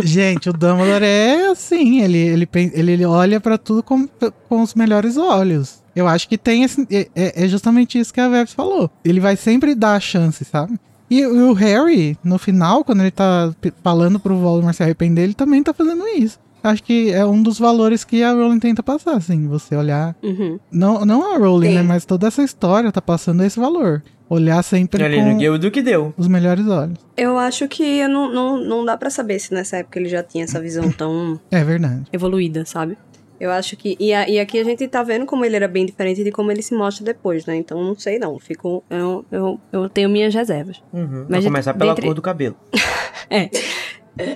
Gente, 0.03 0.51
o 0.51 0.53
Dumbledore 0.53 1.05
é 1.05 1.51
assim, 1.51 2.03
ele, 2.03 2.19
ele, 2.19 2.49
ele, 2.75 2.93
ele 2.93 3.05
olha 3.05 3.41
pra 3.41 3.57
tudo 3.57 3.83
com, 3.85 4.09
com 4.49 4.63
os 4.63 4.75
melhores 4.75 5.17
olhos. 5.17 5.81
Eu 5.95 6.09
acho 6.09 6.29
que 6.29 6.37
tem 6.37 6.65
esse, 6.65 6.87
é- 6.91 7.09
é, 7.15 7.45
é 7.45 7.49
justamente 7.49 7.99
isso 7.99 8.13
que 8.13 8.21
a 8.21 8.29
Vebs 8.29 8.53
falou. 8.53 8.91
Ele 9.05 9.21
vai 9.21 9.37
sempre 9.37 9.75
dar 9.75 9.95
a 9.95 10.01
chance, 10.01 10.45
sabe? 10.45 10.79
E, 11.11 11.25
o 11.27 11.53
Harry, 11.53 12.17
no 12.25 12.39
final, 12.39 12.85
quando 12.85 13.01
ele 13.01 13.11
tá 13.11 13.55
falando 13.83 14.19
pro 14.19 14.37
Voldemort 14.37 14.75
se 14.75 14.83
arrepender, 14.83 15.23
ele 15.25 15.35
também 15.35 15.63
tá 15.63 15.73
fazendo 15.73 16.07
isso. 16.09 16.39
Acho 16.63 16.83
que 16.83 17.11
é 17.13 17.25
um 17.25 17.41
dos 17.41 17.61
valores 17.61 18.03
que 18.03 18.25
a 18.25 18.33
Rowling 18.33 18.59
tenta 18.59 18.83
passar, 18.83 19.17
assim, 19.17 19.47
você 19.47 19.77
olhar... 19.77 20.17
Uhum. 20.21 20.59
Não, 20.73 21.05
não 21.05 21.33
a 21.35 21.39
Rowling, 21.39 21.69
Sim. 21.69 21.75
né, 21.77 21.83
mas 21.83 22.05
toda 22.05 22.27
essa 22.27 22.43
história 22.43 22.91
tá 22.91 23.01
passando 23.01 23.45
esse 23.45 23.61
valor. 23.61 24.03
Olhar 24.29 24.61
sempre 24.65 25.05
Ali 25.05 25.19
com 25.19 25.59
do 25.59 25.71
que 25.71 25.81
deu. 25.81 26.13
os 26.19 26.27
melhores 26.27 26.67
olhos. 26.67 26.99
Eu 27.17 27.39
acho 27.39 27.69
que 27.69 28.09
não, 28.09 28.33
não, 28.33 28.59
não 28.59 28.85
dá 28.85 28.97
pra 28.97 29.09
saber 29.09 29.39
se 29.39 29.55
nessa 29.55 29.77
época 29.77 30.01
ele 30.01 30.09
já 30.09 30.21
tinha 30.25 30.43
essa 30.43 30.61
visão 30.61 30.91
tão 30.91 31.39
É 31.49 31.63
verdade. 31.63 32.03
evoluída, 32.13 32.65
sabe? 32.65 32.99
Eu 33.39 33.51
acho 33.51 33.77
que. 33.77 33.97
E, 34.01 34.13
a- 34.13 34.29
e 34.29 34.39
aqui 34.41 34.59
a 34.59 34.65
gente 34.65 34.87
tá 34.89 35.03
vendo 35.03 35.27
como 35.27 35.45
ele 35.45 35.57
era 35.57 35.69
bem 35.69 35.85
diferente 35.87 36.25
de 36.25 36.31
como 36.33 36.51
ele 36.51 36.63
se 36.63 36.75
mostra 36.75 37.05
depois, 37.05 37.45
né? 37.47 37.57
Então 37.57 37.83
não 37.83 37.95
sei 37.97 38.19
não. 38.19 38.39
Fico. 38.39 38.83
Eu, 38.91 39.25
eu, 39.31 39.61
eu 39.73 39.89
tenho 39.89 40.09
minhas 40.09 40.35
reservas. 40.35 40.83
Uhum. 40.93 41.27
Mas 41.29 41.45
começar 41.45 41.75
pela 41.75 41.93
dentre- 41.93 42.07
cor 42.07 42.15
do 42.15 42.23
cabelo. 42.23 42.57
É. 43.29 43.51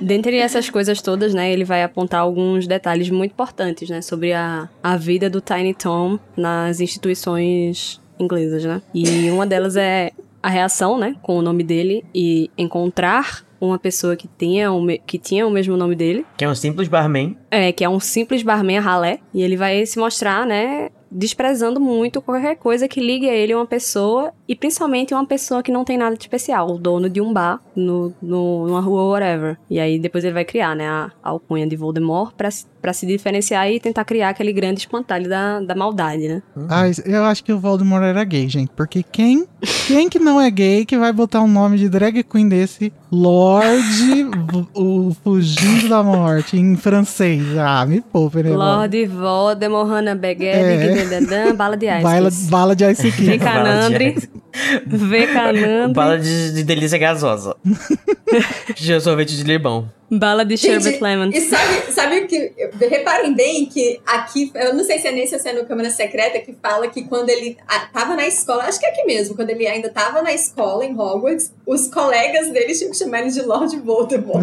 Dentre 0.01 0.37
essas 0.37 0.69
coisas 0.69 1.01
todas, 1.01 1.33
né, 1.33 1.51
ele 1.53 1.65
vai 1.65 1.83
apontar 1.83 2.21
alguns 2.21 2.67
detalhes 2.67 3.09
muito 3.09 3.31
importantes, 3.33 3.89
né, 3.89 4.03
sobre 4.03 4.33
a, 4.33 4.69
a 4.83 4.97
vida 4.97 5.31
do 5.31 5.41
Tiny 5.41 5.73
Tom 5.75 6.19
nas 6.37 6.81
instituições 6.81 8.01
inglesas, 8.19 8.65
né? 8.65 8.83
E 8.93 9.31
uma 9.31 9.47
delas 9.47 9.77
é 9.77 10.11
a 10.43 10.49
reação, 10.49 10.99
né, 10.99 11.17
com 11.23 11.37
o 11.39 11.43
nome 11.43 11.63
dele 11.63 12.05
e 12.15 12.51
encontrar 12.57 13.45
uma 13.61 13.79
pessoa 13.79 14.17
que 14.17 14.27
tenha 14.27 14.73
o, 14.73 14.87
que 15.07 15.19
tinha 15.19 15.47
o 15.47 15.51
mesmo 15.51 15.77
nome 15.77 15.95
dele, 15.95 16.25
Que 16.37 16.45
é 16.45 16.49
um 16.49 16.55
simples 16.55 16.89
barman. 16.89 17.37
é, 17.51 17.71
que 17.73 17.85
é 17.85 17.89
um 17.89 18.01
simples 18.01 18.43
barman 18.43 18.79
ralé, 18.79 19.19
e 19.35 19.43
ele 19.43 19.57
vai 19.57 19.85
se 19.85 19.99
mostrar, 19.99 20.47
né, 20.47 20.89
desprezando 21.11 21.79
muito 21.81 22.23
qualquer 22.23 22.57
coisa 22.57 22.89
que 22.89 23.01
ligue 23.01 23.29
a 23.29 23.35
ele 23.35 23.55
uma 23.55 23.67
pessoa, 23.67 24.33
e 24.49 24.55
principalmente 24.57 25.13
uma 25.13 25.27
pessoa 25.27 25.63
que 25.63 25.71
não 25.71 25.85
tem 25.85 25.99
nada 25.99 26.17
de 26.17 26.23
especial, 26.23 26.71
o 26.71 26.79
dono 26.79 27.11
de 27.11 27.21
um 27.21 27.33
bar 27.33 27.61
no, 27.77 28.15
no, 28.23 28.67
numa 28.67 28.81
rua 28.81 29.05
whatever. 29.05 29.59
E 29.69 29.79
aí 29.79 29.99
depois 29.99 30.25
ele 30.25 30.33
vai 30.33 30.45
criar, 30.45 30.75
né, 30.75 30.89
a, 30.89 31.11
alcunha 31.23 31.67
de 31.67 31.77
Voldemort 31.77 32.33
pra, 32.35 32.49
pra 32.81 32.93
se 32.93 33.07
diferenciar 33.07 33.71
e 33.71 33.79
tentar 33.79 34.05
criar 34.05 34.31
aquele 34.31 34.53
grande 34.53 34.81
espantalho 34.81 35.29
da, 35.29 35.61
da 35.61 35.75
maldade, 35.75 36.27
né? 36.29 36.43
Ah, 36.69 36.89
isso- 36.89 37.03
eu 37.05 37.25
acho 37.25 37.43
que 37.45 37.53
o 37.53 37.59
Voldemort 37.59 38.03
era 38.03 38.23
gay, 38.25 38.49
gente. 38.49 38.71
Porque 38.77 39.03
quem, 39.03 39.47
quem 39.87 40.09
que 40.09 40.19
não 40.19 40.41
é 40.41 40.51
gay 40.51 40.85
que 40.85 40.97
vai 40.99 41.13
botar 41.13 41.41
um 41.43 41.49
nome 41.49 41.77
de 41.79 41.89
drag 41.89 42.23
queen 42.23 42.49
desse 42.49 42.93
Lorde 43.13 44.27
o 44.75 45.15
Fugindo 45.23 45.89
da 45.89 46.03
Morte 46.03 46.57
em 46.57 46.77
francês? 46.77 47.43
Ah, 47.59 47.85
me 47.87 48.01
poupe, 48.01 48.43
né? 48.43 48.51
Lord 48.51 49.07
Voldemort, 49.07 49.89
Hannah 49.89 50.13
É. 50.13 50.15
Baguette, 50.15 51.03
Guidedan, 51.05 51.55
Bala 51.55 51.77
de 51.77 51.87
Ice. 51.87 52.03
Bala, 52.03 52.31
bala 52.51 52.77
de 52.77 52.91
Ice 52.91 53.13
King. 53.13 53.33
Fica-. 53.33 54.41
Vecanando. 54.87 55.93
Bala 55.95 56.19
de, 56.19 56.53
de 56.53 56.63
delícia 56.65 56.99
gasosa. 56.99 57.57
de 58.77 59.01
sorvete 59.01 59.37
de 59.37 59.45
limão. 59.45 59.89
Bala 60.13 60.45
de 60.45 60.57
Gente, 60.57 60.83
sherbet 60.83 61.01
lemon. 61.01 61.31
E 61.33 61.41
sabe, 61.41 61.93
sabe 61.93 62.19
o 62.19 62.27
que. 62.27 62.53
Reparem 62.81 63.33
bem 63.33 63.65
que 63.67 64.01
aqui, 64.05 64.51
eu 64.57 64.75
não 64.75 64.83
sei 64.83 64.99
se 64.99 65.07
é 65.07 65.13
nesse 65.13 65.37
ou 65.37 65.41
se 65.41 65.49
é 65.49 65.53
no 65.53 65.65
Câmara 65.65 65.89
Secreta, 65.89 66.41
que 66.41 66.53
fala 66.61 66.89
que 66.89 67.05
quando 67.05 67.31
ele 67.31 67.57
ah, 67.69 67.87
tava 67.93 68.17
na 68.17 68.27
escola, 68.27 68.65
acho 68.65 68.81
que 68.81 68.87
é 68.87 68.89
aqui 68.91 69.05
mesmo, 69.05 69.37
quando 69.37 69.51
ele 69.51 69.69
ainda 69.69 69.89
tava 69.89 70.21
na 70.21 70.33
escola 70.33 70.85
em 70.85 70.99
Hogwarts, 70.99 71.53
os 71.65 71.87
colegas 71.87 72.51
dele 72.51 72.75
tinham 72.75 72.91
que 72.91 72.97
chamar 72.99 73.21
ele 73.21 73.31
de 73.31 73.41
Lord 73.43 73.77
Voldemort. 73.79 74.43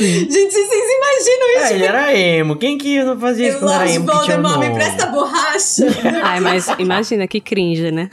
Gente, 0.00 0.50
vocês 0.50 0.84
imaginam 0.96 1.48
É, 1.54 1.64
isso? 1.64 1.72
ele 1.74 1.84
era 1.84 2.16
emo. 2.18 2.56
Quem 2.56 2.76
que 2.76 3.00
não 3.04 3.16
fazia 3.20 3.48
isso 3.48 3.58
era 3.58 3.66
Lord 3.66 3.92
emo? 3.94 4.06
Voldemort, 4.06 4.58
me 4.58 4.74
presta 4.74 5.06
borracha. 5.06 5.86
Ai, 6.24 6.40
mas 6.40 6.66
imagina 6.80 7.28
que 7.28 7.40
cringe, 7.40 7.92
né? 7.92 8.10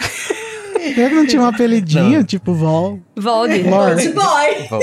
Ele 0.79 1.15
não 1.15 1.25
tinha 1.27 1.41
um 1.41 1.45
apelidinho, 1.45 2.19
Não. 2.19 2.23
tipo 2.23 2.53
Vol. 2.53 2.99
Vold. 3.15 3.63
Lord. 3.63 4.07
Old 4.07 4.13
boy. 4.13 4.79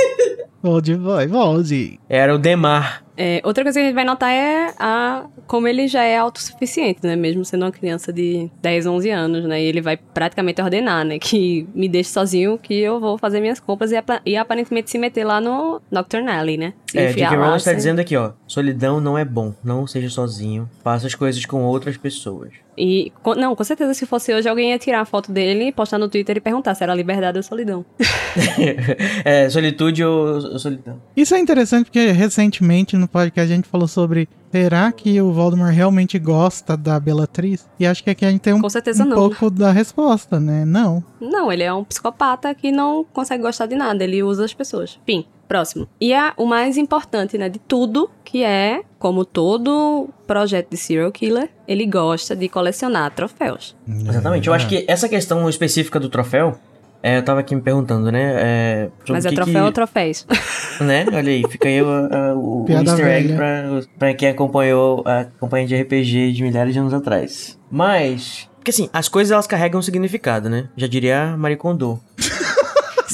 Vold 0.62 0.94
Boy, 0.96 1.26
Vold. 1.26 2.00
Era 2.08 2.34
o 2.34 2.38
Demar. 2.38 3.04
É, 3.16 3.40
outra 3.44 3.62
coisa 3.62 3.78
que 3.78 3.82
a 3.84 3.86
gente 3.86 3.94
vai 3.94 4.04
notar 4.04 4.30
é 4.32 4.72
a, 4.78 5.26
como 5.46 5.68
ele 5.68 5.86
já 5.86 6.02
é 6.02 6.16
autossuficiente, 6.16 7.00
né? 7.04 7.14
Mesmo 7.14 7.44
sendo 7.44 7.64
uma 7.64 7.70
criança 7.70 8.12
de 8.12 8.50
10, 8.62 8.86
11 8.86 9.10
anos, 9.10 9.44
né? 9.44 9.62
E 9.62 9.66
ele 9.66 9.80
vai 9.82 9.96
praticamente 9.96 10.60
ordenar, 10.62 11.04
né? 11.04 11.18
Que 11.18 11.68
me 11.74 11.86
deixe 11.88 12.10
sozinho, 12.10 12.58
que 12.58 12.74
eu 12.80 12.98
vou 12.98 13.16
fazer 13.18 13.40
minhas 13.40 13.60
compras 13.60 13.92
e, 13.92 13.96
e 14.26 14.36
aparentemente 14.36 14.90
se 14.90 14.98
meter 14.98 15.22
lá 15.24 15.40
no 15.40 15.80
Nocturne 15.90 16.30
Alley, 16.30 16.56
né? 16.56 16.72
Se 16.90 16.98
É, 16.98 17.08
J.K. 17.12 17.36
Rowling 17.36 17.56
está 17.56 17.70
assim. 17.70 17.76
dizendo 17.76 18.00
aqui, 18.00 18.16
ó. 18.16 18.32
Solidão 18.48 19.00
não 19.00 19.16
é 19.18 19.24
bom. 19.24 19.54
Não 19.62 19.86
seja 19.86 20.08
sozinho. 20.08 20.68
Faça 20.82 21.06
as 21.06 21.14
coisas 21.14 21.44
com 21.46 21.62
outras 21.62 21.96
pessoas. 21.96 22.50
E, 22.76 23.12
com- 23.22 23.34
não, 23.34 23.54
com 23.54 23.64
certeza, 23.64 23.94
se 23.94 24.06
fosse 24.06 24.34
hoje, 24.34 24.48
alguém 24.48 24.70
ia 24.70 24.78
tirar 24.78 25.00
a 25.00 25.04
foto 25.04 25.30
dele, 25.32 25.72
postar 25.72 25.98
no 25.98 26.08
Twitter 26.08 26.36
e 26.36 26.40
perguntar 26.40 26.74
se 26.74 26.82
era 26.82 26.94
liberdade 26.94 27.38
ou 27.38 27.42
solidão. 27.42 27.84
é, 29.24 29.48
solitude 29.48 30.04
ou, 30.04 30.34
ou 30.52 30.58
solidão. 30.58 31.00
Isso 31.16 31.34
é 31.34 31.38
interessante 31.38 31.84
porque 31.86 32.10
recentemente 32.12 32.96
no 32.96 33.08
podcast 33.08 33.52
a 33.52 33.56
gente 33.56 33.68
falou 33.68 33.88
sobre 33.88 34.28
será 34.50 34.92
que 34.92 35.20
o 35.20 35.32
Voldemort 35.32 35.74
realmente 35.74 36.18
gosta 36.18 36.76
da 36.76 36.98
Bellatrix? 37.00 37.68
E 37.78 37.86
acho 37.86 38.02
que 38.04 38.10
aqui 38.10 38.24
a 38.24 38.30
gente 38.30 38.40
tem 38.40 38.52
um, 38.52 38.60
Com 38.60 38.70
certeza 38.70 39.04
um 39.04 39.08
não. 39.08 39.16
pouco 39.16 39.50
da 39.50 39.72
resposta, 39.72 40.38
né? 40.38 40.64
Não. 40.64 41.02
Não, 41.20 41.50
ele 41.52 41.62
é 41.62 41.72
um 41.72 41.84
psicopata 41.84 42.54
que 42.54 42.70
não 42.70 43.04
consegue 43.04 43.42
gostar 43.42 43.66
de 43.66 43.74
nada, 43.74 44.04
ele 44.04 44.22
usa 44.22 44.44
as 44.44 44.54
pessoas. 44.54 44.98
Fim, 45.06 45.24
próximo. 45.48 45.88
E 46.00 46.12
a, 46.14 46.32
o 46.36 46.46
mais 46.46 46.76
importante, 46.76 47.36
né, 47.38 47.48
de 47.48 47.58
tudo, 47.58 48.10
que 48.24 48.42
é, 48.42 48.82
como 48.98 49.24
todo 49.24 50.08
projeto 50.26 50.70
de 50.70 50.76
serial 50.76 51.10
killer, 51.12 51.48
ele 51.68 51.86
gosta 51.86 52.34
de 52.34 52.48
colecionar 52.48 53.10
troféus. 53.14 53.76
Exatamente. 53.88 54.48
Eu 54.48 54.54
acho 54.54 54.68
que 54.68 54.84
essa 54.88 55.08
questão 55.08 55.48
específica 55.48 56.00
do 56.00 56.08
troféu, 56.08 56.56
é, 57.02 57.18
eu 57.18 57.22
tava 57.22 57.40
aqui 57.40 57.54
me 57.54 57.60
perguntando, 57.60 58.10
né? 58.10 58.32
É, 58.36 58.88
sobre 59.00 59.12
Mas 59.12 59.24
o 59.24 59.28
é 59.28 59.30
que 59.30 59.36
troféu 59.36 59.60
ou 59.64 59.68
que, 59.68 59.74
troféus? 59.74 60.26
né? 60.80 61.04
Olha 61.12 61.30
aí, 61.30 61.42
fica 61.50 61.68
aí 61.68 61.82
o, 61.82 61.86
a- 61.88 62.34
o- 62.34 62.64
easter 62.68 63.06
egg 63.06 63.28
velha. 63.28 63.36
pra, 63.36 63.80
pra 63.98 64.14
quem 64.14 64.28
acompanhou 64.30 65.02
a 65.06 65.24
campanha 65.24 65.66
de 65.66 65.76
RPG 65.76 66.32
de 66.32 66.42
milhares 66.42 66.72
de 66.72 66.78
anos 66.80 66.94
atrás. 66.94 67.58
Mas, 67.70 68.48
porque 68.56 68.70
assim, 68.70 68.88
as 68.92 69.08
coisas 69.08 69.30
elas 69.32 69.46
carregam 69.46 69.78
um 69.78 69.82
significado, 69.82 70.48
né? 70.48 70.68
Já 70.76 70.86
diria 70.86 71.36
Marie 71.36 71.56
Kondo. 71.58 72.00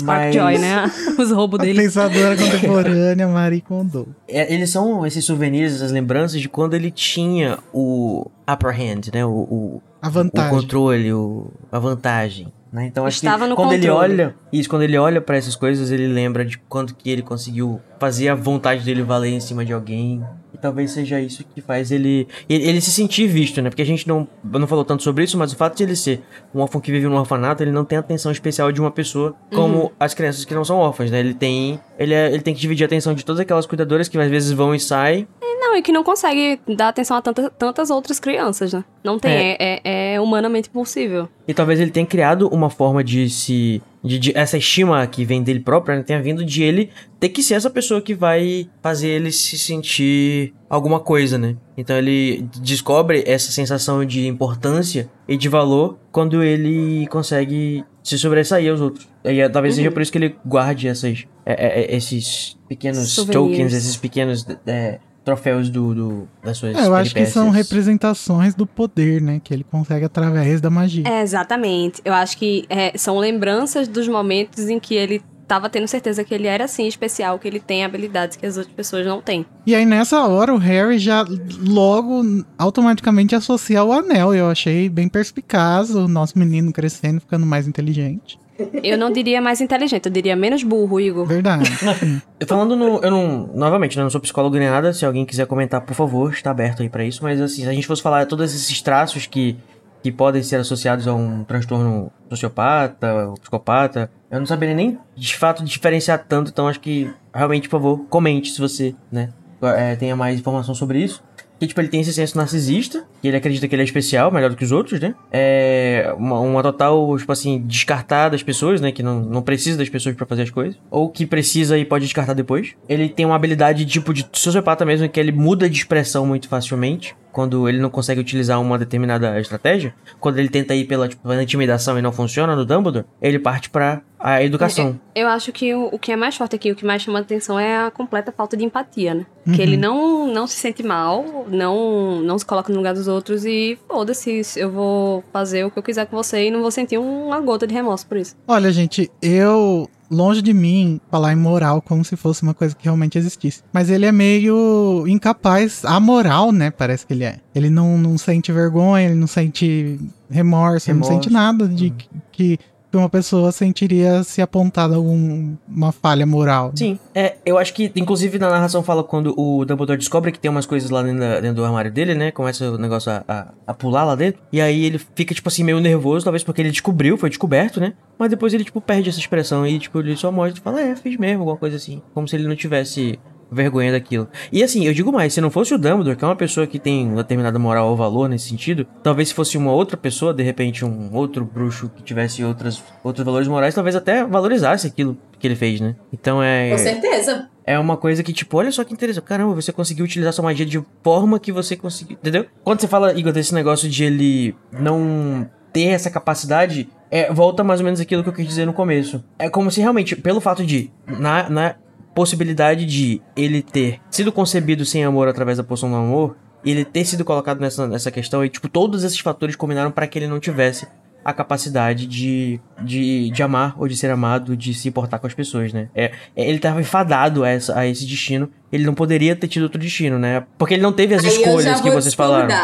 Spark 0.01 0.25
Mas- 0.27 0.35
Joy, 0.35 0.59
né? 0.59 0.91
Os 1.19 1.31
roubos 1.31 1.61
A 1.61 1.63
dele. 1.63 1.83
pensadora 1.83 2.37
contemporânea 2.37 3.29
Marie 3.29 3.61
Kondo. 3.61 4.09
É, 4.29 4.53
eles 4.53 4.71
são 4.71 5.07
esses 5.07 5.25
souvenirs, 5.25 5.75
essas 5.75 5.93
lembranças 5.93 6.41
de 6.41 6.49
quando 6.49 6.75
ele 6.75 6.91
tinha 6.91 7.59
o 7.73 8.27
upper 8.51 8.71
hand, 8.75 9.11
né? 9.13 9.25
O, 9.25 9.31
o, 9.31 9.83
A 10.03 10.09
o 10.09 10.11
vantagem. 10.11 10.51
controle, 10.51 11.13
o, 11.13 11.47
a 11.71 11.79
vantagem. 11.79 12.49
Né? 12.73 12.87
Então 12.87 13.05
acho 13.05 13.17
Estava 13.17 13.45
que 13.45 13.51
no 13.51 13.57
quando 13.57 13.73
ele 13.73 13.89
controle. 13.89 14.13
olha, 14.13 14.35
isso, 14.53 14.69
quando 14.69 14.83
ele 14.83 14.97
olha 14.97 15.21
pra 15.21 15.37
essas 15.37 15.57
coisas, 15.57 15.91
ele 15.91 16.07
lembra 16.07 16.45
de 16.45 16.57
quando 16.69 16.95
que 16.95 17.11
ele 17.11 17.21
conseguiu 17.21 17.81
fazer 17.99 18.29
a 18.29 18.35
vontade 18.37 18.85
dele 18.85 19.03
valer 19.03 19.31
em 19.31 19.41
cima 19.41 19.65
de 19.65 19.73
alguém. 19.73 20.23
Talvez 20.61 20.91
seja 20.93 21.21
isso 21.21 21.45
que 21.55 21.61
faz 21.61 21.91
ele, 21.91 22.27
ele 22.49 22.69
ele 22.69 22.81
se 22.81 22.91
sentir 22.91 23.27
visto, 23.27 23.61
né? 23.63 23.71
Porque 23.71 23.83
a 23.83 23.87
gente 23.87 24.07
não 24.07 24.27
não 24.45 24.67
falou 24.67 24.85
tanto 24.85 25.03
sobre 25.03 25.25
isso, 25.25 25.39
mas 25.39 25.53
o 25.53 25.57
fato 25.57 25.77
de 25.77 25.83
ele 25.85 25.97
ser 25.97 26.21
um 26.55 26.61
órfão 26.61 26.81
que 26.81 26.91
vive 26.93 27.07
num 27.07 27.17
orfanato, 27.17 27.63
ele 27.63 27.73
não 27.73 27.85
tem 27.85 27.97
a 27.97 28.01
atenção 28.01 28.31
especial 28.31 28.71
de 28.73 28.81
uma 28.81 28.91
pessoa 28.91 29.35
como 29.55 29.79
Uhum. 29.85 29.91
as 29.99 30.15
crianças 30.15 30.45
que 30.45 30.55
não 30.55 30.65
são 30.65 30.77
órfãs, 30.79 31.11
né? 31.11 31.21
Ele 31.21 31.35
tem 31.35 31.81
ele, 31.99 32.15
é- 32.15 32.29
ele 32.33 32.41
tem 32.43 32.55
que 32.55 32.61
dividir 32.61 32.85
a 32.85 32.87
atenção 32.87 33.15
de 33.15 33.25
todas 33.25 33.41
aquelas 33.41 33.67
cuidadoras 33.67 34.09
que 34.09 34.19
às 34.19 34.31
vezes 34.31 34.53
vão 34.53 34.75
e 34.75 34.81
saem 34.81 35.27
Não, 35.43 35.77
e 35.77 35.83
que 35.83 35.93
não 35.93 36.03
consegue 36.03 36.59
dar 36.77 36.89
atenção 36.89 37.17
a 37.17 37.23
tanta- 37.23 37.51
tantas 37.51 37.91
outras 37.91 38.19
crianças, 38.19 38.73
né? 38.73 38.83
Não 39.05 39.19
tem, 39.19 39.31
é, 39.33 39.57
é- 39.85 40.15
é 40.15 40.21
humanamente 40.21 40.69
impossível. 40.69 41.29
E 41.47 41.53
talvez 41.55 41.79
ele 41.79 41.91
tenha 41.91 42.07
criado 42.07 42.49
uma 42.49 42.71
forma 42.71 43.05
de 43.05 43.29
se. 43.31 43.81
De, 44.03 44.19
de- 44.19 44.33
essa 44.35 44.57
estima 44.57 45.07
que 45.07 45.25
vem 45.27 45.43
dele 45.43 45.61
próprio, 45.61 45.95
né, 45.97 46.03
tenha 46.03 46.23
vindo 46.23 46.43
de 46.45 46.63
ele 46.63 46.89
ter 47.19 47.29
que 47.29 47.43
ser 47.43 47.55
essa 47.55 47.69
pessoa 47.69 48.01
que 48.01 48.15
vai 48.15 48.67
fazer 48.83 49.09
ele 49.09 49.31
se 49.31 49.59
sentir 49.59 50.55
alguma 50.71 50.99
coisa, 51.01 51.37
né? 51.37 51.55
Então 51.77 51.97
ele 51.97 52.47
descobre 52.63 53.23
essa 53.27 53.53
sensação 53.53 54.03
de 54.05 54.27
importância 54.27 55.11
e 55.29 55.37
de 55.37 55.49
valor 55.51 55.99
quando 56.11 56.43
ele 56.43 57.07
consegue 57.09 57.85
se 58.03 58.19
sobressair 58.19 58.71
aos 58.71 58.81
outros. 58.81 59.07
E 59.25 59.39
é, 59.41 59.49
talvez 59.51 59.75
seja 59.75 59.91
por 59.91 60.01
isso 60.01 60.11
que 60.11 60.17
ele 60.19 60.35
guarde 60.47 60.89
essas, 60.89 61.27
é, 61.45 61.53
é, 61.53 61.81
é, 61.83 61.97
esses 61.97 62.57
pequenos 62.67 63.11
Souvenirs. 63.11 63.51
tokens, 63.51 63.73
esses 63.75 63.97
pequenos 63.97 64.47
é, 64.67 64.99
troféus 65.25 65.69
do, 65.69 65.95
do- 65.95 66.29
das 66.43 66.57
suas 66.57 66.77
É, 66.77 66.87
eu 66.87 66.95
acho 66.95 67.15
que 67.15 67.27
são 67.27 67.51
representações 67.51 68.55
do 68.55 68.67
poder, 68.67 69.21
né? 69.21 69.41
Que 69.43 69.53
ele 69.55 69.65
consegue 69.65 70.05
através 70.05 70.61
da 70.61 70.71
magia. 70.71 71.05
É, 71.07 71.23
exatamente. 71.23 72.01
Eu 72.05 72.13
acho 72.15 72.37
que 72.39 72.65
é, 72.69 72.97
são 72.97 73.19
lembranças 73.19 73.87
dos 73.89 74.09
momentos 74.09 74.69
em 74.69 74.79
que 74.81 74.95
ele 74.95 75.23
tava 75.47 75.69
tendo 75.69 75.89
certeza 75.89 76.23
que 76.23 76.33
ele 76.33 76.47
era 76.47 76.65
assim 76.65 76.87
especial, 76.87 77.37
que 77.39 77.47
ele 77.49 77.59
tem 77.59 77.85
habilidades 77.85 78.37
que 78.37 78.47
as 78.47 78.57
outras 78.57 78.73
pessoas 78.73 79.05
não 79.05 79.21
têm. 79.21 79.45
E 79.67 79.75
aí 79.75 79.85
nessa 79.85 80.25
hora 80.25 80.55
o 80.55 80.59
Harry 80.59 80.97
já 80.97 81.25
logo 81.61 82.23
automaticamente 82.57 83.35
associa 83.35 83.83
o 83.85 83.93
anel. 83.93 84.33
Eu 84.35 84.49
achei 84.49 84.89
bem 84.89 85.09
perspicaz 85.09 85.91
o 85.95 86.07
nosso 86.09 86.39
menino 86.39 86.73
crescendo, 86.73 87.21
ficando 87.21 87.45
mais 87.45 87.67
inteligente. 87.69 88.39
Eu 88.83 88.99
não 88.99 89.13
diria 89.13 89.41
mais 89.41 89.61
inteligente, 89.61 90.07
eu 90.07 90.13
diria 90.13 90.37
menos 90.37 90.63
burro, 90.63 91.01
Igor. 91.01 91.27
Verdade. 91.27 91.71
Falando 92.47 92.77
no. 92.77 92.99
Eu 92.99 93.11
não. 93.11 93.51
Novamente, 93.55 93.97
né, 93.97 94.03
eu 94.03 94.05
não 94.05 94.11
sou 94.11 94.21
psicólogo 94.21 94.57
nem 94.57 94.69
nada. 94.69 94.93
Se 94.93 95.05
alguém 95.05 95.25
quiser 95.25 95.47
comentar, 95.47 95.81
por 95.81 95.95
favor, 95.95 96.33
está 96.33 96.51
aberto 96.51 96.83
aí 96.83 96.89
pra 96.89 97.05
isso. 97.05 97.23
Mas 97.23 97.41
assim, 97.41 97.63
se 97.63 97.69
a 97.69 97.73
gente 97.73 97.87
fosse 97.87 98.03
falar 98.03 98.27
todos 98.27 98.55
esses 98.55 98.83
traços 98.83 99.27
que, 99.27 99.57
que 100.03 100.11
podem 100.11 100.43
ser 100.43 100.57
associados 100.57 101.07
a 101.07 101.15
um 101.15 101.45
transtorno 101.45 102.11
sociopata, 102.29 103.29
ou 103.29 103.35
psicopata, 103.35 104.11
eu 104.31 104.39
não 104.39 104.47
saberia 104.47 104.75
nem 104.75 104.99
de 105.17 105.37
fato 105.37 105.65
diferenciar 105.65 106.25
tanto. 106.29 106.51
Então 106.51 106.69
acho 106.69 106.81
que 106.81 107.11
realmente, 107.35 107.69
por 107.69 107.81
favor, 107.81 108.05
comente 108.09 108.51
se 108.51 108.61
você, 108.61 108.95
né, 109.11 109.31
é, 109.63 109.97
tenha 109.97 110.17
mais 110.17 110.39
informação 110.39 110.75
sobre 110.75 111.03
isso. 111.03 111.23
Que, 111.61 111.67
tipo, 111.67 111.79
ele 111.81 111.89
tem 111.89 112.01
esse 112.01 112.15
senso 112.15 112.39
narcisista, 112.39 113.05
que 113.21 113.29
ele 113.29 113.37
acredita 113.37 113.69
que 113.69 113.75
ele 113.75 113.83
é 113.83 113.85
especial, 113.85 114.33
melhor 114.33 114.49
do 114.49 114.57
que 114.57 114.65
os 114.65 114.73
outros, 114.73 114.99
né? 114.99 115.15
É 115.31 116.11
uma, 116.17 116.41
uma 116.41 116.63
total, 116.63 117.19
tipo 117.19 117.31
assim, 117.31 117.63
descartar 117.67 118.31
das 118.31 118.43
pessoas, 118.43 118.81
né? 118.81 118.91
Que 118.91 119.03
não, 119.03 119.21
não 119.21 119.43
precisa 119.43 119.77
das 119.77 119.91
pessoas 119.91 120.17
pra 120.17 120.25
fazer 120.25 120.43
as 120.43 120.51
coisas. 120.51 120.79
Ou 120.91 121.11
que 121.11 121.27
precisa 121.27 121.77
e 121.77 121.85
pode 121.85 122.07
descartar 122.07 122.33
depois. 122.33 122.75
Ele 122.89 123.11
tem 123.11 123.27
uma 123.27 123.37
habilidade, 123.37 123.85
tipo, 123.85 124.15
de 124.15 124.27
sociopata 124.33 124.87
mesmo, 124.87 125.07
que 125.07 125.21
ele 125.21 125.33
muda 125.33 125.69
de 125.69 125.77
expressão 125.77 126.25
muito 126.25 126.49
facilmente. 126.49 127.15
Quando 127.33 127.69
ele 127.69 127.79
não 127.79 127.91
consegue 127.91 128.21
utilizar 128.21 128.61
uma 128.61 128.79
determinada 128.79 129.39
estratégia. 129.41 129.95
Quando 130.19 130.39
ele 130.39 130.49
tenta 130.49 130.75
ir 130.75 130.85
pela, 130.85 131.09
tipo, 131.09 131.23
pela 131.23 131.43
intimidação 131.43 131.99
e 131.99 132.03
não 132.03 132.13
funciona 132.13 132.57
no 132.57 132.65
Dumbledore, 132.65 133.05
ele 133.21 133.39
parte 133.39 133.71
pra 133.71 134.03
a 134.19 134.43
educação. 134.43 135.01
Eu 135.15 135.29
acho 135.29 135.51
que 135.51 135.75
o, 135.75 135.89
o 135.93 135.99
que 135.99 136.13
é 136.13 136.17
mais 136.17 136.37
forte 136.37 136.55
aqui, 136.55 136.71
o 136.71 136.77
que 136.77 136.85
mais 136.85 137.03
chama 137.03 137.19
atenção 137.21 137.59
é 137.59 137.87
a 137.87 137.91
completa 137.91 138.31
falta 138.31 138.57
de 138.57 138.65
empatia, 138.65 139.15
né? 139.15 139.27
Que 139.55 139.63
ele 139.63 139.77
não, 139.77 140.33
não 140.33 140.47
se 140.47 140.57
sente 140.57 140.83
mal, 140.83 141.47
não, 141.49 142.21
não 142.21 142.39
se 142.39 142.45
coloca 142.45 142.71
no 142.71 142.79
lugar 142.79 142.95
dos 142.95 143.09
outros 143.09 143.45
e 143.45 143.79
foda-se, 143.89 144.43
eu 144.57 144.71
vou 144.71 145.25
fazer 145.33 145.65
o 145.65 145.71
que 145.71 145.79
eu 145.79 145.83
quiser 145.83 146.07
com 146.07 146.17
você 146.17 146.47
e 146.47 146.51
não 146.51 146.61
vou 146.61 146.71
sentir 146.71 146.99
uma 146.99 147.41
gota 147.41 147.67
de 147.67 147.75
remorso 147.75 148.07
por 148.07 148.19
isso. 148.19 148.37
Olha, 148.47 148.71
gente, 148.71 149.11
eu. 149.23 149.89
Longe 150.11 150.43
de 150.43 150.53
mim 150.53 151.01
falar 151.11 151.33
em 151.33 151.37
moral 151.37 151.81
como 151.81 152.05
se 152.05 152.17
fosse 152.17 152.43
uma 152.43 152.53
coisa 152.53 152.75
que 152.75 152.85
realmente 152.85 153.17
existisse. 153.17 153.63
Mas 153.73 153.89
ele 153.89 154.07
é 154.07 154.13
meio 154.13 155.05
incapaz, 155.07 155.85
amoral, 155.85 156.51
né? 156.51 156.71
Parece 156.71 157.07
que 157.07 157.13
ele 157.13 157.25
é. 157.25 157.39
Ele 157.55 157.71
não, 157.71 157.97
não 157.97 158.19
sente 158.19 158.51
vergonha, 158.51 159.07
ele 159.07 159.15
não 159.15 159.27
sente 159.29 160.01
remorso, 160.29 160.91
ele 160.91 160.99
não 160.99 161.07
Remorso. 161.07 161.23
sente 161.25 161.33
nada 161.33 161.69
de 161.69 161.91
que, 161.91 162.09
que 162.33 162.59
uma 162.99 163.09
pessoa 163.09 163.53
sentiria 163.53 164.23
se 164.23 164.41
apontada 164.43 164.97
algum- 164.97 165.55
uma 165.69 165.93
falha 165.93 166.27
moral. 166.27 166.73
Sim, 166.75 166.99
é, 167.15 167.37
eu 167.47 167.59
acho 167.59 167.73
que, 167.75 167.93
inclusive, 167.95 168.39
na 168.39 168.49
narração 168.51 168.83
fala 168.83 169.05
quando 169.05 169.35
o 169.39 169.65
Dumbledore 169.65 169.99
descobre 169.99 170.33
que 170.33 170.39
tem 170.39 170.51
umas 170.51 170.67
coisas 170.67 170.91
lá 170.91 171.03
dentro, 171.03 171.21
dentro 171.41 171.55
do 171.57 171.65
armário 171.65 171.91
dele, 171.93 172.15
né? 172.15 172.31
Começa 172.31 172.71
o 172.71 172.79
negócio 172.79 173.11
a, 173.13 173.25
a- 173.29 173.47
a 173.67 173.75
pular 173.75 174.05
lá 174.05 174.15
dentro. 174.15 174.41
E 174.53 174.61
aí 174.61 174.85
ele 174.85 174.99
fica, 174.99 175.35
tipo 175.35 175.49
assim, 175.49 175.63
meio 175.65 175.81
nervoso, 175.81 176.25
talvez 176.25 176.43
porque 176.43 176.61
ele 176.63 176.71
descobriu, 176.71 177.17
foi 177.17 177.29
descoberto, 177.29 177.81
né? 177.81 177.93
Mas 178.19 178.31
depois 178.31 178.53
ele, 178.53 178.65
tipo, 178.65 178.81
perde 178.81 179.09
essa 179.09 179.19
expressão 179.19 179.67
e, 179.67 179.79
tipo, 179.79 179.99
ele 180.01 180.17
só 180.17 180.31
mostra 180.31 180.59
e 180.59 180.63
fala, 180.63 180.81
é, 180.81 180.95
fiz 180.97 181.17
mesmo, 181.17 181.41
alguma 181.41 181.57
coisa 181.57 181.77
assim. 181.77 182.03
Como 182.13 182.27
se 182.29 182.37
ele 182.37 182.47
não 182.47 182.57
tivesse 182.57 183.19
vergonha 183.51 183.93
daquilo. 183.93 184.29
E 184.53 184.63
assim, 184.63 184.87
eu 184.87 184.95
digo 184.95 185.13
mais, 185.13 185.33
se 185.33 185.41
não 185.41 185.51
fosse 185.51 185.75
o 185.75 185.79
Dumbledore, 185.79 186.17
que 186.17 186.25
é 186.25 186.29
uma 186.29 186.37
pessoa 186.37 186.67
que 186.67 186.79
tem 186.79 187.15
determinada 187.15 187.59
moral 187.59 187.91
ou 187.91 187.97
valor 187.97 188.29
nesse 188.29 188.49
sentido, 188.49 188.87
talvez 189.03 189.29
se 189.29 189.35
fosse 189.35 189.59
uma 189.59 189.73
outra 189.73 189.97
pessoa, 189.97 190.33
de 190.33 190.43
repente 190.43 190.85
um 190.85 191.15
outro 191.15 191.45
bruxo 191.45 191.91
que 191.95 192.03
tivesse 192.03 192.45
outras, 192.45 192.83
outros 193.03 193.25
valores 193.25 193.49
morais, 193.49 193.75
talvez 193.75 193.97
até 193.97 194.25
valorizasse 194.25 194.87
aquilo 194.87 195.17
que 195.39 195.47
ele 195.47 195.57
fez, 195.57 195.81
né? 195.81 195.97
Então 196.13 196.43
é. 196.43 196.71
Com 196.71 196.79
certeza. 196.79 197.49
É 197.65 197.79
uma 197.79 197.97
coisa 197.97 198.23
que, 198.23 198.33
tipo, 198.33 198.57
olha 198.57 198.73
só 198.73 198.83
que 198.83 198.93
interessante. 198.93 199.25
Caramba, 199.25 199.55
você 199.55 199.73
conseguiu 199.73 200.05
utilizar 200.05 200.33
sua 200.33 200.43
magia 200.43 200.67
de 200.67 200.83
forma 201.05 201.39
que 201.39 201.53
você 201.53 201.77
conseguiu. 201.77 202.17
Entendeu? 202.21 202.47
Quando 202.65 202.81
você 202.81 202.89
fala, 202.89 203.17
Igor, 203.17 203.33
desse 203.33 203.55
negócio 203.55 203.89
de 203.89 204.03
ele 204.03 204.57
não 204.73 205.49
ter 205.73 205.89
essa 205.89 206.11
capacidade, 206.11 206.89
é, 207.11 207.33
volta 207.33 207.63
mais 207.63 207.81
ou 207.81 207.85
menos 207.85 208.01
aquilo 208.01 208.23
que 208.23 208.29
eu 208.29 208.33
quis 208.33 208.47
dizer 208.47 208.67
no 208.67 208.73
começo. 208.73 209.23
É 209.39 209.49
como 209.49 209.71
se 209.71 209.81
realmente, 209.81 210.17
pelo 210.17 210.41
fato 210.41 210.65
de, 210.65 210.91
na, 211.07 211.49
na 211.49 211.75
possibilidade 212.21 212.85
de 212.85 213.23
ele 213.35 213.63
ter 213.63 213.99
sido 214.11 214.31
concebido 214.31 214.85
sem 214.85 215.03
amor 215.03 215.27
através 215.27 215.57
da 215.57 215.65
poção 215.65 215.89
do 215.89 215.97
amor, 215.97 216.37
ele 216.63 216.85
ter 216.85 217.03
sido 217.07 217.25
colocado 217.25 217.59
nessa, 217.61 217.89
nessa 217.89 218.11
questão, 218.11 218.45
e, 218.45 218.51
tipo, 218.51 218.69
todos 218.69 219.05
esses 219.05 219.19
fatores 219.21 219.57
combinaram 219.57 219.91
para 219.91 220.07
que 220.07 220.19
ele 220.19 220.27
não 220.27 220.39
tivesse 220.39 220.87
a 221.25 221.33
capacidade 221.33 222.07
de, 222.07 222.61
de, 222.83 223.31
de 223.31 223.43
amar 223.43 223.75
ou 223.79 223.89
de 223.89 223.97
ser 223.97 224.11
amado, 224.11 224.55
de 224.55 224.75
se 224.75 224.87
importar 224.87 225.19
com 225.19 225.27
as 225.27 225.33
pessoas, 225.33 225.73
né? 225.73 225.89
É, 225.95 226.13
é 226.37 226.47
ele 226.47 226.57
estava 226.57 226.79
enfadado 226.79 227.43
a, 227.43 227.49
essa, 227.49 227.79
a 227.79 227.87
esse 227.87 228.05
destino. 228.05 228.51
Ele 228.71 228.85
não 228.85 228.93
poderia 228.93 229.35
ter 229.35 229.49
tido 229.49 229.63
outro 229.63 229.81
destino, 229.81 230.19
né? 230.19 230.45
Porque 230.59 230.75
ele 230.75 230.83
não 230.83 230.93
teve 230.93 231.15
as 231.15 231.25
Aí 231.25 231.31
escolhas 231.31 231.81
que 231.81 231.91
vocês 231.91 232.13
falaram. 232.13 232.55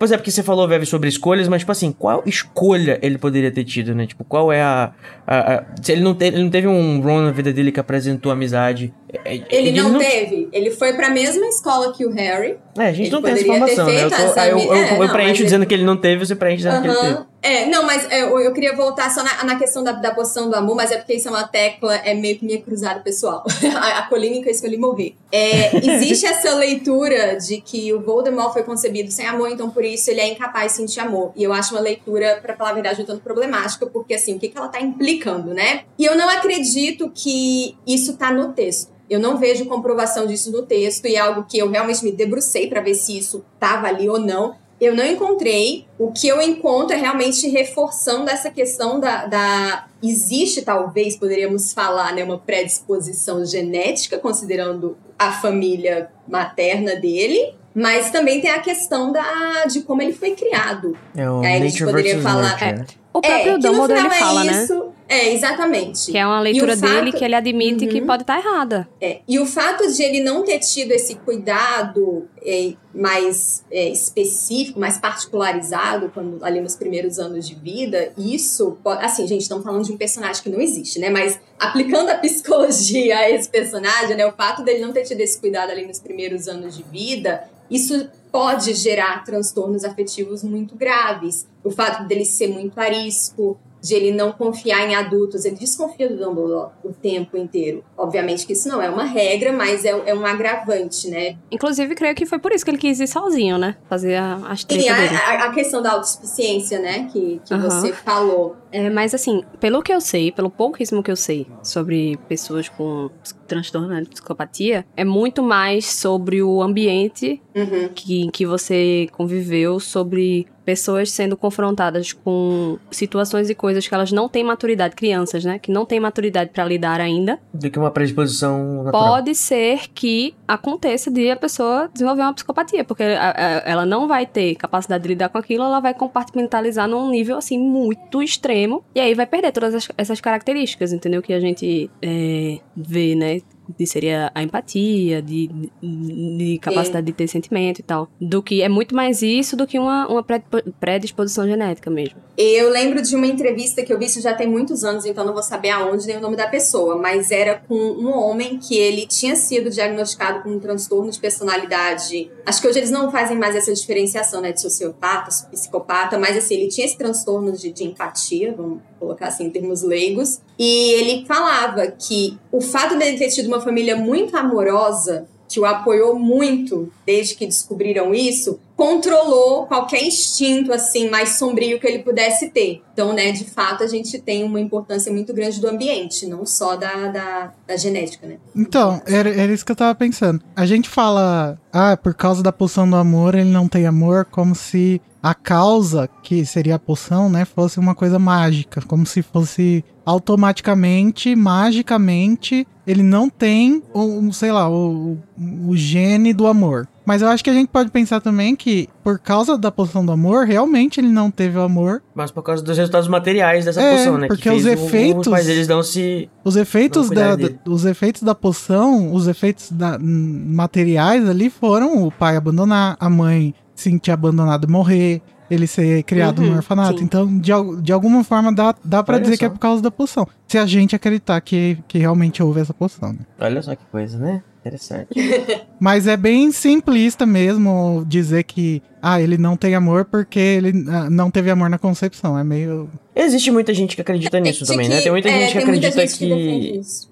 Pois 0.00 0.10
é, 0.10 0.16
porque 0.16 0.30
você 0.30 0.42
falou, 0.42 0.66
Veve, 0.66 0.86
sobre 0.86 1.10
escolhas, 1.10 1.46
mas, 1.46 1.60
tipo 1.60 1.70
assim, 1.72 1.92
qual 1.92 2.22
escolha 2.24 2.98
ele 3.02 3.18
poderia 3.18 3.50
ter 3.52 3.64
tido, 3.64 3.94
né? 3.94 4.06
Tipo, 4.06 4.24
qual 4.24 4.50
é 4.50 4.62
a. 4.62 4.92
a- 5.26 5.54
a- 5.56 5.64
se 5.82 5.92
ele 5.92 6.00
não, 6.00 6.14
te- 6.14 6.24
ele 6.24 6.42
não 6.42 6.48
teve 6.48 6.66
um 6.66 7.02
Ron 7.02 7.20
na 7.20 7.30
vida 7.30 7.52
dele 7.52 7.70
que 7.70 7.78
apresentou 7.78 8.32
amizade. 8.32 8.94
é- 9.12 9.36
é- 9.36 9.42
Ele, 9.50 9.72
não, 9.72 9.98
teve. 9.98 10.48
Ele 10.54 10.70
foi 10.70 10.94
pra 10.94 11.10
mesma 11.10 11.44
escola 11.46 11.92
que 11.92 12.06
o 12.06 12.10
Harry. 12.12 12.56
É, 12.78 12.86
a 12.86 12.92
gente 12.94 13.08
Ele 13.08 13.10
não 13.10 13.20
tem 13.20 13.32
essa 13.32 13.42
informação, 13.42 13.86
né? 13.86 14.04
Eu, 14.04 14.08
tô- 14.10 14.16
essa 14.16 14.46
eu, 14.48 14.58
eu, 14.58 14.72
é, 14.72 14.94
eu 14.96 14.98
não, 15.06 15.12
preencho 15.12 15.44
dizendo 15.44 15.62
ele- 15.64 15.68
que 15.68 15.74
ele 15.74 15.84
não 15.84 15.96
teve, 15.98 16.24
você 16.24 16.34
preenche 16.34 16.56
dizendo 16.64 16.80
que 16.80 16.88
ele 16.88 16.96
teve. 16.96 17.29
É, 17.42 17.66
não, 17.66 17.84
mas 17.84 18.10
é, 18.10 18.22
eu, 18.22 18.38
eu 18.38 18.52
queria 18.52 18.74
voltar 18.76 19.10
só 19.10 19.22
na, 19.22 19.44
na 19.44 19.56
questão 19.56 19.82
da, 19.82 19.92
da 19.92 20.14
poção 20.14 20.48
do 20.48 20.56
amor, 20.56 20.76
mas 20.76 20.90
é 20.90 20.98
porque 20.98 21.14
isso 21.14 21.28
é 21.28 21.30
uma 21.30 21.46
tecla, 21.46 21.96
é 21.96 22.14
meio 22.14 22.38
que 22.38 22.44
minha 22.44 22.60
cruzada 22.60 23.00
pessoal. 23.00 23.44
a, 23.76 23.98
a 23.98 24.08
que 24.08 24.42
eu 24.44 24.50
escolhi 24.50 24.76
morrer. 24.76 25.14
É, 25.32 25.76
existe 25.76 26.26
essa 26.26 26.54
leitura 26.54 27.36
de 27.36 27.60
que 27.60 27.92
o 27.92 28.00
Voldemort 28.00 28.52
foi 28.52 28.62
concebido 28.62 29.10
sem 29.10 29.26
amor, 29.26 29.50
então 29.50 29.70
por 29.70 29.84
isso 29.84 30.10
ele 30.10 30.20
é 30.20 30.28
incapaz 30.28 30.72
de 30.72 30.78
sentir 30.78 31.00
amor. 31.00 31.32
E 31.34 31.42
eu 31.42 31.52
acho 31.52 31.74
uma 31.74 31.80
leitura, 31.80 32.38
pra 32.42 32.54
falar 32.54 32.70
a 32.70 32.74
verdade, 32.74 33.02
um 33.02 33.06
tanto 33.06 33.22
problemática, 33.22 33.86
porque 33.86 34.14
assim, 34.14 34.36
o 34.36 34.38
que, 34.38 34.48
que 34.48 34.58
ela 34.58 34.68
tá 34.68 34.80
implicando, 34.80 35.54
né? 35.54 35.84
E 35.98 36.04
eu 36.04 36.16
não 36.16 36.28
acredito 36.28 37.10
que 37.14 37.76
isso 37.86 38.16
tá 38.16 38.30
no 38.32 38.52
texto. 38.52 38.90
Eu 39.08 39.18
não 39.18 39.38
vejo 39.38 39.64
comprovação 39.66 40.24
disso 40.24 40.52
no 40.52 40.62
texto 40.62 41.06
e 41.06 41.16
é 41.16 41.18
algo 41.18 41.44
que 41.44 41.58
eu 41.58 41.68
realmente 41.68 42.04
me 42.04 42.12
debrucei 42.12 42.68
pra 42.68 42.80
ver 42.80 42.94
se 42.94 43.18
isso 43.18 43.44
tava 43.58 43.88
ali 43.88 44.08
ou 44.08 44.20
não. 44.20 44.54
Eu 44.80 44.94
não 44.96 45.04
encontrei. 45.04 45.86
O 45.98 46.10
que 46.10 46.26
eu 46.26 46.40
encontro 46.40 46.94
é 46.96 46.98
realmente 46.98 47.46
reforçando 47.48 48.30
essa 48.30 48.50
questão 48.50 48.98
da. 48.98 49.26
da- 49.26 49.86
existe, 50.02 50.62
talvez, 50.62 51.14
poderíamos 51.16 51.72
falar, 51.74 52.14
né, 52.14 52.24
uma 52.24 52.38
predisposição 52.38 53.44
genética, 53.44 54.18
considerando 54.18 54.96
a 55.18 55.30
família 55.32 56.08
materna 56.26 56.96
dele. 56.96 57.54
Mas 57.74 58.10
também 58.10 58.40
tem 58.40 58.50
a 58.50 58.58
questão 58.60 59.12
da, 59.12 59.64
de 59.66 59.82
como 59.82 60.02
ele 60.02 60.12
foi 60.12 60.32
criado. 60.34 60.96
É 61.14 61.30
o 61.30 61.40
Aí 61.40 61.56
a 61.56 61.58
gente 61.60 61.84
poderia 61.84 62.20
falar- 62.22 62.50
Nurture. 62.78 62.98
O 63.12 63.20
próprio 63.20 63.52
é, 63.52 63.54
que 63.54 63.60
Dumbledore 63.60 63.98
ele 63.98 64.10
final 64.10 64.28
fala, 64.28 64.42
é 64.42 64.44
né? 64.52 64.62
isso. 64.64 64.84
É, 65.08 65.32
exatamente. 65.34 66.12
Que 66.12 66.16
é 66.18 66.24
uma 66.24 66.38
leitura 66.40 66.76
fato- 66.76 66.88
dele 66.88 67.10
que 67.12 67.24
ele 67.24 67.34
admite 67.34 67.84
que 67.88 68.00
Uhum. 68.00 68.06
pode 68.06 68.22
estar 68.22 68.38
errada. 68.38 68.88
É, 69.00 69.18
e 69.26 69.40
o 69.40 69.44
fato 69.46 69.84
de 69.92 70.00
ele 70.00 70.20
não 70.20 70.44
ter 70.44 70.60
tido 70.60 70.92
esse 70.92 71.16
cuidado 71.16 72.28
é, 72.46 72.74
mais 72.94 73.64
é, 73.72 73.88
específico, 73.88 74.78
mais 74.78 74.98
particularizado, 74.98 76.10
quando 76.14 76.44
ali 76.44 76.60
nos 76.60 76.76
primeiros 76.76 77.18
anos 77.18 77.48
de 77.48 77.56
vida, 77.56 78.12
isso, 78.16 78.78
po- 78.84 78.90
assim, 78.90 79.26
gente, 79.26 79.42
estamos 79.42 79.64
falando 79.64 79.84
de 79.84 79.92
um 79.92 79.96
personagem 79.96 80.40
que 80.42 80.48
não 80.48 80.60
existe, 80.60 81.00
né? 81.00 81.10
Mas 81.10 81.40
aplicando 81.58 82.08
a 82.10 82.14
psicologia 82.14 83.16
a 83.18 83.30
esse 83.30 83.48
personagem, 83.48 84.16
né? 84.16 84.24
O 84.26 84.32
fato 84.32 84.62
dele 84.62 84.80
não 84.80 84.92
ter 84.92 85.02
tido 85.02 85.20
esse 85.20 85.38
cuidado 85.40 85.70
ali 85.70 85.86
nos 85.86 85.98
primeiros 85.98 86.46
anos 86.46 86.76
de 86.76 86.84
vida, 86.84 87.44
isso 87.70 88.08
pode 88.30 88.74
gerar 88.74 89.24
transtornos 89.24 89.84
afetivos 89.84 90.42
muito 90.42 90.74
graves. 90.76 91.46
O 91.64 91.70
fato 91.70 92.06
dele 92.06 92.24
ser 92.24 92.48
muito 92.48 92.78
arisco, 92.78 93.58
de 93.82 93.94
ele 93.94 94.10
não 94.12 94.30
confiar 94.30 94.86
em 94.86 94.94
adultos, 94.94 95.46
ele 95.46 95.56
desconfia 95.56 96.06
do 96.06 96.14
Dumbledore 96.16 96.70
o 96.84 96.92
tempo 96.92 97.34
inteiro. 97.38 97.82
Obviamente 97.96 98.46
que 98.46 98.52
isso 98.52 98.68
não 98.68 98.80
é 98.82 98.90
uma 98.90 99.04
regra, 99.04 99.54
mas 99.54 99.86
é, 99.86 99.88
é 100.04 100.14
um 100.14 100.26
agravante, 100.26 101.08
né? 101.08 101.38
Inclusive, 101.50 101.94
creio 101.94 102.14
que 102.14 102.26
foi 102.26 102.38
por 102.38 102.52
isso 102.52 102.62
que 102.62 102.70
ele 102.70 102.76
quis 102.78 103.00
ir 103.00 103.06
sozinho, 103.06 103.56
né? 103.56 103.76
Fazer 103.88 104.16
a, 104.16 104.36
as 104.48 104.60
E 104.60 104.66
tretas 104.66 104.96
dele. 104.96 105.16
a, 105.16 105.30
a- 105.30 105.44
a 105.46 105.52
questão 105.54 105.80
da 105.80 105.92
autossuficiência, 105.92 106.78
né, 106.78 107.08
que, 107.10 107.40
que 107.44 107.54
Aham. 107.54 107.70
você 107.70 107.92
falou. 107.94 108.56
É, 108.72 108.88
mas 108.90 109.14
assim, 109.14 109.42
pelo 109.58 109.82
que 109.82 109.92
eu 109.92 110.00
sei, 110.00 110.30
pelo 110.30 110.50
pouquíssimo 110.50 111.02
que 111.02 111.10
eu 111.10 111.16
sei 111.16 111.46
sobre 111.62 112.16
pessoas 112.28 112.68
com 112.68 113.10
transtorno 113.46 113.88
né, 113.88 114.00
de 114.02 114.08
psicopatia, 114.10 114.86
é 114.96 115.04
muito 115.04 115.42
mais 115.42 115.86
sobre 115.86 116.42
o 116.42 116.62
ambiente 116.62 117.42
Uhum. 117.52 117.88
que, 117.92 118.20
em 118.22 118.30
que 118.30 118.46
você 118.46 119.08
conviveu, 119.12 119.80
sobre 119.80 120.46
pessoas 120.64 121.10
sendo 121.10 121.36
confrontadas 121.36 122.12
com 122.12 122.78
situações 122.92 123.50
e 123.50 123.56
coisas 123.56 123.88
que 123.88 123.92
elas 123.92 124.12
não 124.12 124.28
têm 124.28 124.44
maturidade, 124.44 124.94
crianças, 124.94 125.44
né? 125.44 125.58
Que 125.58 125.72
não 125.72 125.84
têm 125.84 125.98
maturidade 125.98 126.50
pra 126.52 126.64
lidar 126.64 127.00
ainda. 127.00 127.40
Do 127.52 127.68
que 127.68 127.76
uma 127.76 127.90
predisposição 127.90 128.84
natural. 128.84 129.14
Pode 129.14 129.34
ser 129.34 129.88
que 129.92 130.32
aconteça 130.46 131.10
de 131.10 131.28
a 131.28 131.34
pessoa 131.34 131.90
desenvolver 131.92 132.22
uma 132.22 132.32
psicopatia, 132.34 132.84
porque 132.84 133.02
a- 133.02 133.30
a- 133.36 133.62
ela 133.68 133.84
não 133.84 134.06
vai 134.06 134.24
ter 134.26 134.54
capacidade 134.54 135.02
de 135.02 135.08
lidar 135.08 135.28
com 135.30 135.38
aquilo, 135.38 135.64
ela 135.64 135.80
vai 135.80 135.92
compartimentalizar 135.92 136.86
num 136.86 137.10
nível 137.10 137.36
assim 137.36 137.58
muito 137.58 138.22
extremo, 138.22 138.59
e 138.94 139.00
aí 139.00 139.14
vai 139.14 139.26
perder 139.26 139.52
todas 139.52 139.74
as- 139.74 139.88
essas 139.96 140.20
características, 140.20 140.92
entendeu? 140.92 141.22
Que 141.22 141.32
a 141.32 141.40
gente 141.40 141.90
é, 142.02 142.58
vê, 142.76 143.14
né? 143.14 143.40
De 143.76 143.86
seria 143.86 144.30
a 144.34 144.42
empatia, 144.42 145.22
de, 145.22 145.48
de 145.82 146.58
capacidade 146.60 147.06
de 147.06 147.12
ter 147.12 147.28
sentimento 147.28 147.78
e 147.78 147.82
tal. 147.82 148.08
Do 148.20 148.42
que 148.42 148.62
é 148.62 148.68
muito 148.68 148.94
mais 148.94 149.22
isso 149.22 149.56
do 149.56 149.66
que 149.66 149.78
uma, 149.78 150.06
uma 150.08 150.22
predispo- 150.22 150.72
predisposição 150.78 151.46
genética 151.46 151.90
mesmo. 151.90 152.18
Eu 152.36 152.70
lembro 152.70 153.02
de 153.02 153.14
uma 153.14 153.26
entrevista 153.26 153.82
que 153.82 153.92
eu 153.92 153.98
vi, 153.98 154.06
isso 154.06 154.20
já 154.20 154.34
tem 154.34 154.48
muitos 154.48 154.82
anos, 154.82 155.04
então 155.04 155.24
não 155.24 155.34
vou 155.34 155.42
saber 155.42 155.70
aonde 155.70 156.06
nem 156.06 156.16
o 156.16 156.20
nome 156.20 156.36
da 156.36 156.48
pessoa, 156.48 156.96
mas 156.96 157.30
era 157.30 157.56
com 157.68 157.74
um 157.74 158.08
homem 158.10 158.58
que 158.58 158.76
ele 158.76 159.06
tinha 159.06 159.36
sido 159.36 159.68
diagnosticado 159.68 160.42
com 160.42 160.50
um 160.50 160.58
transtorno 160.58 161.10
de 161.10 161.18
personalidade. 161.18 162.30
Acho 162.46 162.62
que 162.62 162.68
hoje 162.68 162.78
eles 162.78 162.90
não 162.90 163.10
fazem 163.10 163.36
mais 163.36 163.54
essa 163.54 163.72
diferenciação, 163.72 164.40
né, 164.40 164.52
de 164.52 164.60
sociopata, 164.60 165.30
psicopata, 165.50 166.18
mas 166.18 166.36
assim, 166.36 166.54
ele 166.54 166.68
tinha 166.68 166.86
esse 166.86 166.96
transtorno 166.96 167.52
de, 167.52 167.72
de 167.72 167.84
empatia, 167.84 168.54
vamos 168.56 168.80
colocar 169.00 169.28
assim 169.28 169.46
em 169.46 169.50
termos 169.50 169.82
leigos, 169.82 170.40
e 170.58 170.92
ele 170.92 171.24
falava 171.26 171.86
que 171.88 172.38
o 172.52 172.60
fato 172.60 172.96
dele 172.98 173.18
ter 173.18 173.30
tido 173.30 173.46
uma 173.46 173.60
família 173.60 173.96
muito 173.96 174.36
amorosa 174.36 175.26
que 175.50 175.58
o 175.58 175.66
apoiou 175.66 176.16
muito 176.16 176.92
desde 177.04 177.34
que 177.34 177.44
descobriram 177.44 178.14
isso, 178.14 178.60
controlou 178.76 179.66
qualquer 179.66 180.04
instinto 180.04 180.72
assim 180.72 181.10
mais 181.10 181.30
sombrio 181.30 181.80
que 181.80 181.86
ele 181.88 181.98
pudesse 182.04 182.50
ter. 182.50 182.80
Então, 182.92 183.12
né, 183.12 183.32
de 183.32 183.44
fato, 183.44 183.82
a 183.82 183.86
gente 183.88 184.16
tem 184.20 184.44
uma 184.44 184.60
importância 184.60 185.12
muito 185.12 185.34
grande 185.34 185.60
do 185.60 185.66
ambiente, 185.66 186.24
não 186.24 186.46
só 186.46 186.76
da, 186.76 187.08
da, 187.08 187.52
da 187.66 187.76
genética, 187.76 188.28
né? 188.28 188.36
Então, 188.54 189.02
era, 189.04 189.28
era 189.28 189.52
isso 189.52 189.66
que 189.66 189.72
eu 189.72 189.76
tava 189.76 189.94
pensando. 189.96 190.40
A 190.54 190.64
gente 190.64 190.88
fala, 190.88 191.58
ah, 191.72 191.96
por 191.96 192.14
causa 192.14 192.44
da 192.44 192.52
poção 192.52 192.88
do 192.88 192.94
amor, 192.94 193.34
ele 193.34 193.50
não 193.50 193.66
tem 193.66 193.86
amor, 193.86 194.26
como 194.26 194.54
se 194.54 195.02
a 195.22 195.34
causa, 195.34 196.08
que 196.22 196.44
seria 196.46 196.76
a 196.76 196.78
poção, 196.78 197.28
né, 197.28 197.44
fosse 197.44 197.78
uma 197.78 197.94
coisa 197.94 198.18
mágica. 198.18 198.80
Como 198.86 199.04
se 199.04 199.22
fosse 199.22 199.84
automaticamente, 200.06 201.34
magicamente, 201.36 202.66
ele 202.86 203.02
não 203.02 203.28
tem, 203.28 203.82
um, 203.94 204.32
sei 204.32 204.50
lá, 204.52 204.68
o, 204.70 205.18
o 205.66 205.76
gene 205.76 206.32
do 206.32 206.46
amor. 206.46 206.88
Mas 207.04 207.22
eu 207.22 207.28
acho 207.28 207.42
que 207.42 207.50
a 207.50 207.52
gente 207.52 207.68
pode 207.68 207.90
pensar 207.90 208.20
também 208.20 208.54
que, 208.54 208.88
por 209.02 209.18
causa 209.18 209.58
da 209.58 209.70
poção 209.70 210.06
do 210.06 210.12
amor, 210.12 210.46
realmente 210.46 211.00
ele 211.00 211.08
não 211.08 211.30
teve 211.30 211.58
o 211.58 211.62
amor. 211.62 212.02
Mas 212.14 212.30
por 212.30 212.42
causa 212.42 212.62
dos 212.62 212.76
resultados 212.78 213.08
materiais 213.08 213.64
dessa 213.64 213.80
É, 213.82 213.96
poção, 213.96 214.16
né? 214.18 214.28
porque 214.28 214.48
os 214.48 214.64
efeitos- 214.64 215.26
Os 215.26 215.32
pais 215.32 215.46
deles 215.46 215.66
não 215.66 215.82
se. 215.82 216.30
Os 216.44 216.56
efeitos, 216.56 217.10
da, 217.10 217.34
da- 217.36 217.48
os 217.66 217.84
efeitos 217.84 218.22
da 218.22 218.34
poção, 218.34 219.12
os 219.12 219.26
efeitos 219.26 219.72
da- 219.72 219.98
materiais 219.98 221.28
ali 221.28 221.50
foram 221.50 222.06
o 222.06 222.12
pai 222.12 222.36
abandonar, 222.36 222.96
a 223.00 223.10
mãe 223.10 223.54
sentir 223.80 224.10
abandonada 224.10 224.66
e 224.66 224.70
morrer, 224.70 225.22
ele 225.50 225.66
ser 225.66 226.02
criado 226.04 226.40
Uhum, 226.42 226.50
no 226.50 226.56
orfanato. 226.56 226.98
sim. 226.98 227.04
Então, 227.04 227.26
de, 227.38 227.50
de 227.82 227.92
alguma 227.92 228.22
forma, 228.22 228.52
dá, 228.52 228.74
dá 228.84 229.02
pra 229.02 229.16
Olha 229.16 229.22
dizer 229.24 229.36
que 229.36 229.44
é 229.44 229.48
só. 229.48 229.52
por 229.54 229.58
causa 229.60 229.82
da 229.82 229.90
poção. 229.90 230.26
Se 230.46 230.56
a 230.58 230.66
gente 230.66 230.94
acreditar 230.94 231.40
que, 231.40 231.78
que 231.88 231.98
realmente 231.98 232.42
houve 232.42 232.60
essa 232.60 232.72
poção, 232.74 233.12
né? 233.12 233.18
Olha 233.40 233.60
só 233.62 233.74
que 233.74 233.84
coisa, 233.90 234.16
né? 234.18 234.42
Interessante. 234.60 235.08
Mas 235.80 236.06
é 236.06 236.16
bem 236.16 236.52
simplista 236.52 237.24
mesmo 237.26 238.04
dizer 238.06 238.44
que 238.44 238.82
ah, 239.02 239.20
ele 239.20 239.38
não 239.38 239.56
tem 239.56 239.74
amor 239.74 240.04
porque 240.04 240.38
ele 240.38 240.84
ah, 240.88 241.08
não 241.10 241.30
teve 241.30 241.50
amor 241.50 241.68
na 241.68 241.78
concepção. 241.78 242.38
É 242.38 242.44
meio. 242.44 242.88
Existe 243.14 243.50
muita 243.50 243.74
gente 243.74 243.94
que 243.94 244.02
acredita 244.02 244.40
nisso 244.40 244.64
também, 244.64 244.88
né? 244.88 245.00
Tem 245.00 245.10
muita 245.10 245.28
é, 245.28 245.40
gente 245.40 245.52
que 245.52 245.58
acredita 245.58 246.06
gente 246.06 246.18
que 246.18 246.30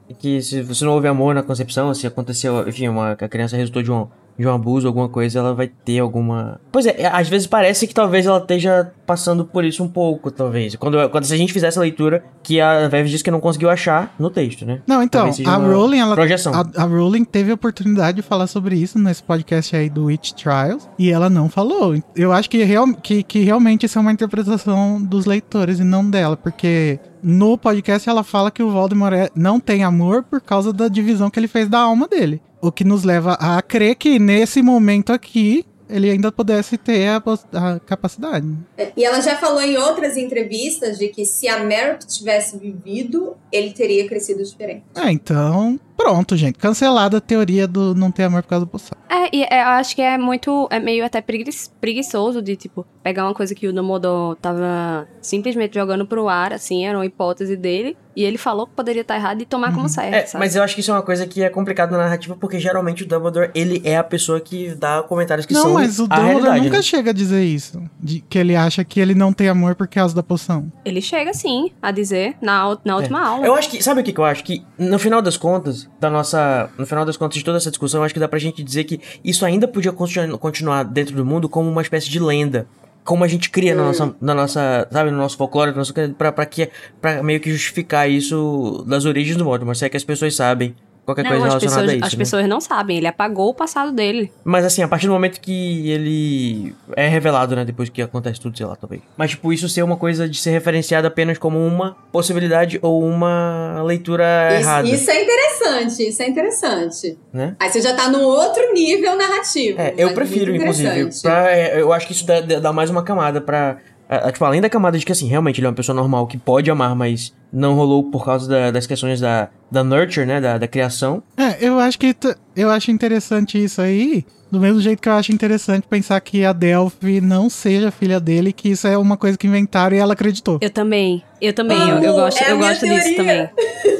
que, 0.08 0.14
que 0.18 0.42
se 0.42 0.62
você 0.62 0.84
não 0.84 0.92
houve 0.92 1.08
amor 1.08 1.34
na 1.34 1.42
concepção, 1.42 1.92
se 1.94 2.06
aconteceu, 2.06 2.66
enfim, 2.68 2.88
uma, 2.88 3.16
que 3.16 3.24
a 3.24 3.28
criança 3.28 3.56
resultou 3.56 3.82
de 3.82 3.90
um, 3.90 4.06
de 4.38 4.46
um 4.46 4.54
abuso, 4.54 4.86
alguma 4.86 5.08
coisa, 5.08 5.38
ela 5.38 5.54
vai 5.54 5.68
ter 5.68 5.98
alguma. 5.98 6.60
Pois 6.70 6.86
é, 6.86 7.06
às 7.06 7.28
vezes 7.28 7.46
parece 7.46 7.86
que 7.86 7.94
talvez 7.94 8.24
ela 8.24 8.38
esteja 8.38 8.92
passando 9.04 9.44
por 9.44 9.64
isso 9.64 9.82
um 9.82 9.88
pouco, 9.88 10.30
talvez. 10.30 10.76
Quando, 10.76 11.08
quando 11.10 11.24
se 11.24 11.34
a 11.34 11.36
gente 11.36 11.52
fizesse 11.52 11.78
a 11.78 11.82
leitura 11.82 12.24
que 12.42 12.60
a 12.60 12.88
Vev 12.88 13.06
disse 13.06 13.24
que 13.24 13.30
não 13.30 13.40
conseguiu 13.40 13.68
achar 13.68 14.14
no 14.18 14.30
texto, 14.30 14.64
né? 14.64 14.80
Não, 14.86 15.02
então, 15.02 15.30
a 15.46 15.56
Rowling, 15.56 15.98
ela, 15.98 16.14
projeção. 16.14 16.52
a, 16.54 16.64
a 16.76 16.84
Rowling 16.84 17.24
teve 17.24 17.50
a 17.50 17.54
oportunidade 17.54 18.16
de 18.16 18.22
falar 18.22 18.46
sobre 18.46 18.76
isso 18.76 18.98
nesse 18.98 19.22
podcast 19.22 19.74
aí 19.74 19.90
do 19.90 20.04
Witch 20.04 20.32
Trials 20.32 20.88
e 20.98 21.10
ela 21.10 21.28
não 21.28 21.48
falou. 21.48 21.77
Eu 22.16 22.32
acho 22.32 22.48
que, 22.50 22.62
real, 22.64 22.92
que, 22.94 23.22
que 23.22 23.40
realmente 23.40 23.86
isso 23.86 23.98
é 23.98 24.00
uma 24.00 24.12
interpretação 24.12 25.02
dos 25.02 25.26
leitores 25.26 25.78
e 25.78 25.84
não 25.84 26.08
dela, 26.08 26.36
porque 26.36 26.98
no 27.22 27.56
podcast 27.58 28.08
ela 28.08 28.24
fala 28.24 28.50
que 28.50 28.62
o 28.62 28.70
Voldemort 28.70 29.12
é- 29.14 29.30
não 29.34 29.58
tem 29.60 29.84
amor 29.84 30.22
por 30.24 30.40
causa 30.40 30.72
da 30.72 30.88
divisão 30.88 31.30
que 31.30 31.38
ele 31.38 31.48
fez 31.48 31.68
da 31.68 31.78
alma 31.80 32.08
dele. 32.08 32.40
O 32.60 32.72
que 32.72 32.84
nos 32.84 33.04
leva 33.04 33.34
a 33.34 33.60
crer 33.62 33.94
que 33.94 34.18
nesse 34.18 34.62
momento 34.62 35.12
aqui 35.12 35.64
ele 35.88 36.10
ainda 36.10 36.30
pudesse 36.30 36.76
ter 36.76 37.08
a, 37.08 37.22
a 37.54 37.80
capacidade. 37.80 38.46
É, 38.76 38.92
E 38.94 39.04
ela 39.04 39.20
já 39.22 39.36
falou 39.36 39.62
em 39.62 39.76
outras 39.78 40.16
entrevistas 40.18 40.98
de 40.98 41.08
que 41.08 41.24
se 41.24 41.48
a 41.48 41.64
Merrick 41.64 42.06
tivesse 42.06 42.58
vivido, 42.58 43.34
ele 43.50 43.70
teria 43.70 44.06
crescido 44.06 44.42
diferente. 44.44 44.82
É, 44.94 45.10
então, 45.10 45.80
pronto, 45.98 46.36
gente. 46.36 46.56
Cancelada 46.58 47.18
a 47.18 47.20
teoria 47.20 47.66
do 47.66 47.94
não 47.94 48.10
ter 48.10 48.22
amor 48.22 48.42
por 48.42 48.48
causa 48.48 48.64
da 48.64 48.70
poção. 48.70 48.96
É, 49.10 49.36
e 49.36 49.42
é, 49.42 49.62
eu 49.62 49.66
acho 49.68 49.94
que 49.96 50.00
é 50.00 50.16
muito. 50.16 50.68
É 50.70 50.78
meio 50.78 51.04
até 51.04 51.20
pregui- 51.20 51.50
preguiçoso 51.80 52.40
de, 52.40 52.56
tipo, 52.56 52.86
pegar 53.02 53.24
uma 53.24 53.34
coisa 53.34 53.54
que 53.54 53.66
o 53.66 53.72
Dumbledore 53.72 54.38
tava 54.40 55.08
simplesmente 55.20 55.74
jogando 55.74 56.06
pro 56.06 56.28
ar, 56.28 56.52
assim, 56.52 56.86
era 56.86 56.96
uma 56.96 57.04
hipótese 57.04 57.56
dele. 57.56 57.96
E 58.16 58.24
ele 58.24 58.36
falou 58.36 58.66
que 58.66 58.72
poderia 58.74 59.02
estar 59.02 59.14
errado 59.14 59.40
e 59.42 59.46
tomar 59.46 59.72
como 59.72 59.88
certo, 59.88 60.12
É, 60.12 60.26
sabe? 60.26 60.44
mas 60.44 60.56
eu 60.56 60.62
acho 60.64 60.74
que 60.74 60.80
isso 60.80 60.90
é 60.90 60.94
uma 60.94 61.02
coisa 61.02 61.24
que 61.24 61.40
é 61.40 61.48
complicada 61.48 61.96
na 61.96 62.02
narrativa, 62.02 62.34
porque 62.34 62.58
geralmente 62.58 63.04
o 63.04 63.06
Dumbledore, 63.06 63.48
ele 63.54 63.80
é 63.84 63.96
a 63.96 64.02
pessoa 64.02 64.40
que 64.40 64.74
dá 64.74 65.04
comentários 65.04 65.46
que 65.46 65.54
não, 65.54 65.62
são 65.62 65.74
mas 65.74 66.00
o 66.00 66.04
a 66.04 66.06
Dumbledore 66.16 66.26
realidade, 66.32 66.64
nunca 66.64 66.76
né? 66.78 66.82
chega 66.82 67.10
a 67.10 67.14
dizer 67.14 67.44
isso. 67.44 67.80
De 68.00 68.20
que 68.20 68.36
ele 68.36 68.56
acha 68.56 68.82
que 68.84 68.98
ele 68.98 69.14
não 69.14 69.32
tem 69.32 69.48
amor 69.48 69.76
por 69.76 69.86
causa 69.86 70.16
da 70.16 70.22
poção. 70.24 70.66
Ele 70.84 71.00
chega, 71.00 71.32
sim, 71.32 71.70
a 71.80 71.92
dizer 71.92 72.36
na, 72.42 72.76
na 72.84 72.96
última 72.96 73.24
aula. 73.24 73.44
É. 73.44 73.48
Eu 73.48 73.54
acho 73.54 73.70
que, 73.70 73.80
sabe 73.84 74.00
o 74.00 74.04
que, 74.04 74.12
que 74.12 74.18
eu 74.18 74.24
acho? 74.24 74.42
Que 74.42 74.64
no 74.76 74.98
final 74.98 75.22
das 75.22 75.36
contas, 75.36 75.87
da 76.00 76.08
nossa. 76.10 76.70
No 76.78 76.86
final 76.86 77.04
das 77.04 77.16
contas 77.16 77.38
de 77.38 77.44
toda 77.44 77.56
essa 77.58 77.70
discussão, 77.70 78.00
eu 78.00 78.04
acho 78.04 78.14
que 78.14 78.20
dá 78.20 78.28
pra 78.28 78.38
gente 78.38 78.62
dizer 78.62 78.84
que 78.84 79.00
isso 79.24 79.44
ainda 79.44 79.66
podia 79.68 79.92
continu- 79.92 80.38
continuar 80.38 80.82
dentro 80.84 81.14
do 81.14 81.24
mundo 81.24 81.48
como 81.48 81.68
uma 81.70 81.82
espécie 81.82 82.08
de 82.08 82.20
lenda. 82.20 82.66
Como 83.04 83.24
a 83.24 83.28
gente 83.28 83.48
cria 83.48 83.74
na 83.74 83.84
nossa, 83.84 84.14
na 84.20 84.34
nossa, 84.34 84.86
sabe, 84.90 85.10
no 85.10 85.16
nosso 85.16 85.36
folclore, 85.38 85.70
no 85.70 85.78
nosso, 85.78 85.94
pra, 86.18 86.30
pra, 86.30 86.44
que, 86.44 86.68
pra 87.00 87.22
meio 87.22 87.40
que 87.40 87.50
justificar 87.50 88.08
isso 88.10 88.84
das 88.86 89.06
origens 89.06 89.36
do 89.36 89.44
Voldemort. 89.44 89.78
Se 89.78 89.86
é 89.86 89.88
que 89.88 89.96
as 89.96 90.04
pessoas 90.04 90.36
sabem 90.36 90.74
qualquer 91.08 91.22
não, 91.22 91.30
coisa 91.30 91.46
as 91.46 91.52
relacionada 91.54 91.82
pessoas, 91.82 91.94
a 91.94 91.96
isso. 91.96 92.06
as 92.06 92.12
né? 92.12 92.18
pessoas 92.18 92.48
não 92.48 92.60
sabem. 92.60 92.98
Ele 92.98 93.06
apagou 93.06 93.48
o 93.48 93.54
passado 93.54 93.92
dele. 93.92 94.30
Mas 94.44 94.64
assim, 94.64 94.82
a 94.82 94.88
partir 94.88 95.06
do 95.06 95.12
momento 95.14 95.40
que 95.40 95.90
ele 95.90 96.74
é 96.94 97.08
revelado, 97.08 97.56
né? 97.56 97.64
Depois 97.64 97.88
que 97.88 98.02
acontece 98.02 98.38
tudo, 98.38 98.56
sei 98.56 98.66
lá, 98.66 98.76
talvez. 98.76 99.00
Mas, 99.16 99.30
tipo, 99.30 99.50
isso 99.52 99.68
ser 99.68 99.82
uma 99.82 99.96
coisa 99.96 100.28
de 100.28 100.38
ser 100.38 100.50
referenciada 100.50 101.08
apenas 101.08 101.38
como 101.38 101.58
uma 101.64 101.96
possibilidade 102.12 102.78
ou 102.82 103.02
uma 103.02 103.82
leitura 103.82 104.50
Isso, 104.52 104.60
errada. 104.60 104.88
isso 104.88 105.10
é 105.10 105.22
interessante, 105.22 106.08
isso 106.08 106.22
é 106.22 106.28
interessante. 106.28 107.18
Né? 107.32 107.56
Aí 107.58 107.70
você 107.70 107.80
já 107.80 107.94
tá 107.94 108.10
num 108.10 108.22
outro 108.22 108.72
nível 108.74 109.16
narrativo. 109.16 109.80
É, 109.80 109.94
eu 109.96 110.08
mas 110.08 110.14
prefiro, 110.14 110.54
inclusive. 110.54 111.08
Pra, 111.22 111.50
é, 111.50 111.80
eu 111.80 111.92
acho 111.92 112.06
que 112.06 112.12
isso 112.12 112.26
dá, 112.26 112.40
dá 112.40 112.72
mais 112.72 112.90
uma 112.90 113.02
camada 113.02 113.40
pra. 113.40 113.78
A- 114.08 114.28
a- 114.28 114.32
tipo, 114.32 114.44
além 114.44 114.60
da 114.60 114.70
camada 114.70 114.96
de 114.98 115.04
que, 115.04 115.12
assim, 115.12 115.26
realmente 115.28 115.58
ele 115.60 115.66
é 115.66 115.70
uma 115.70 115.76
pessoa 115.76 115.94
normal 115.94 116.26
que 116.26 116.38
pode 116.38 116.70
amar, 116.70 116.94
mas 116.96 117.34
não 117.52 117.74
rolou 117.74 118.10
por 118.10 118.24
causa 118.24 118.48
da- 118.48 118.70
das 118.70 118.86
questões 118.86 119.20
da, 119.20 119.48
da 119.70 119.82
nurture, 119.84 120.26
né? 120.26 120.40
Da, 120.40 120.58
da 120.58 120.66
criação. 120.68 121.22
É, 121.36 121.56
eu 121.64 121.78
acho 121.78 121.98
que 121.98 122.14
eu 122.56 122.70
acho 122.70 122.90
interessante 122.90 123.62
isso 123.62 123.80
aí. 123.80 124.24
Do 124.50 124.58
mesmo 124.58 124.80
jeito 124.80 125.00
que 125.02 125.08
eu 125.08 125.12
acho 125.12 125.30
interessante 125.32 125.86
pensar 125.86 126.18
que 126.20 126.44
a 126.44 126.52
Delphi 126.52 127.20
não 127.20 127.50
seja 127.50 127.90
filha 127.90 128.18
dele, 128.18 128.52
que 128.52 128.70
isso 128.70 128.86
é 128.86 128.96
uma 128.96 129.16
coisa 129.16 129.36
que 129.36 129.46
inventaram 129.46 129.94
e 129.96 129.98
ela 130.00 130.14
acreditou. 130.14 130.58
Eu 130.62 130.70
também. 130.70 131.22
Eu 131.40 131.52
também. 131.52 131.78
eu, 131.78 131.98
eu 132.02 132.12
gosto, 132.14 132.42
é 132.42 132.50
eu 132.52 132.58
gosto 132.58 132.86
disso 132.88 133.14
também. 133.16 133.48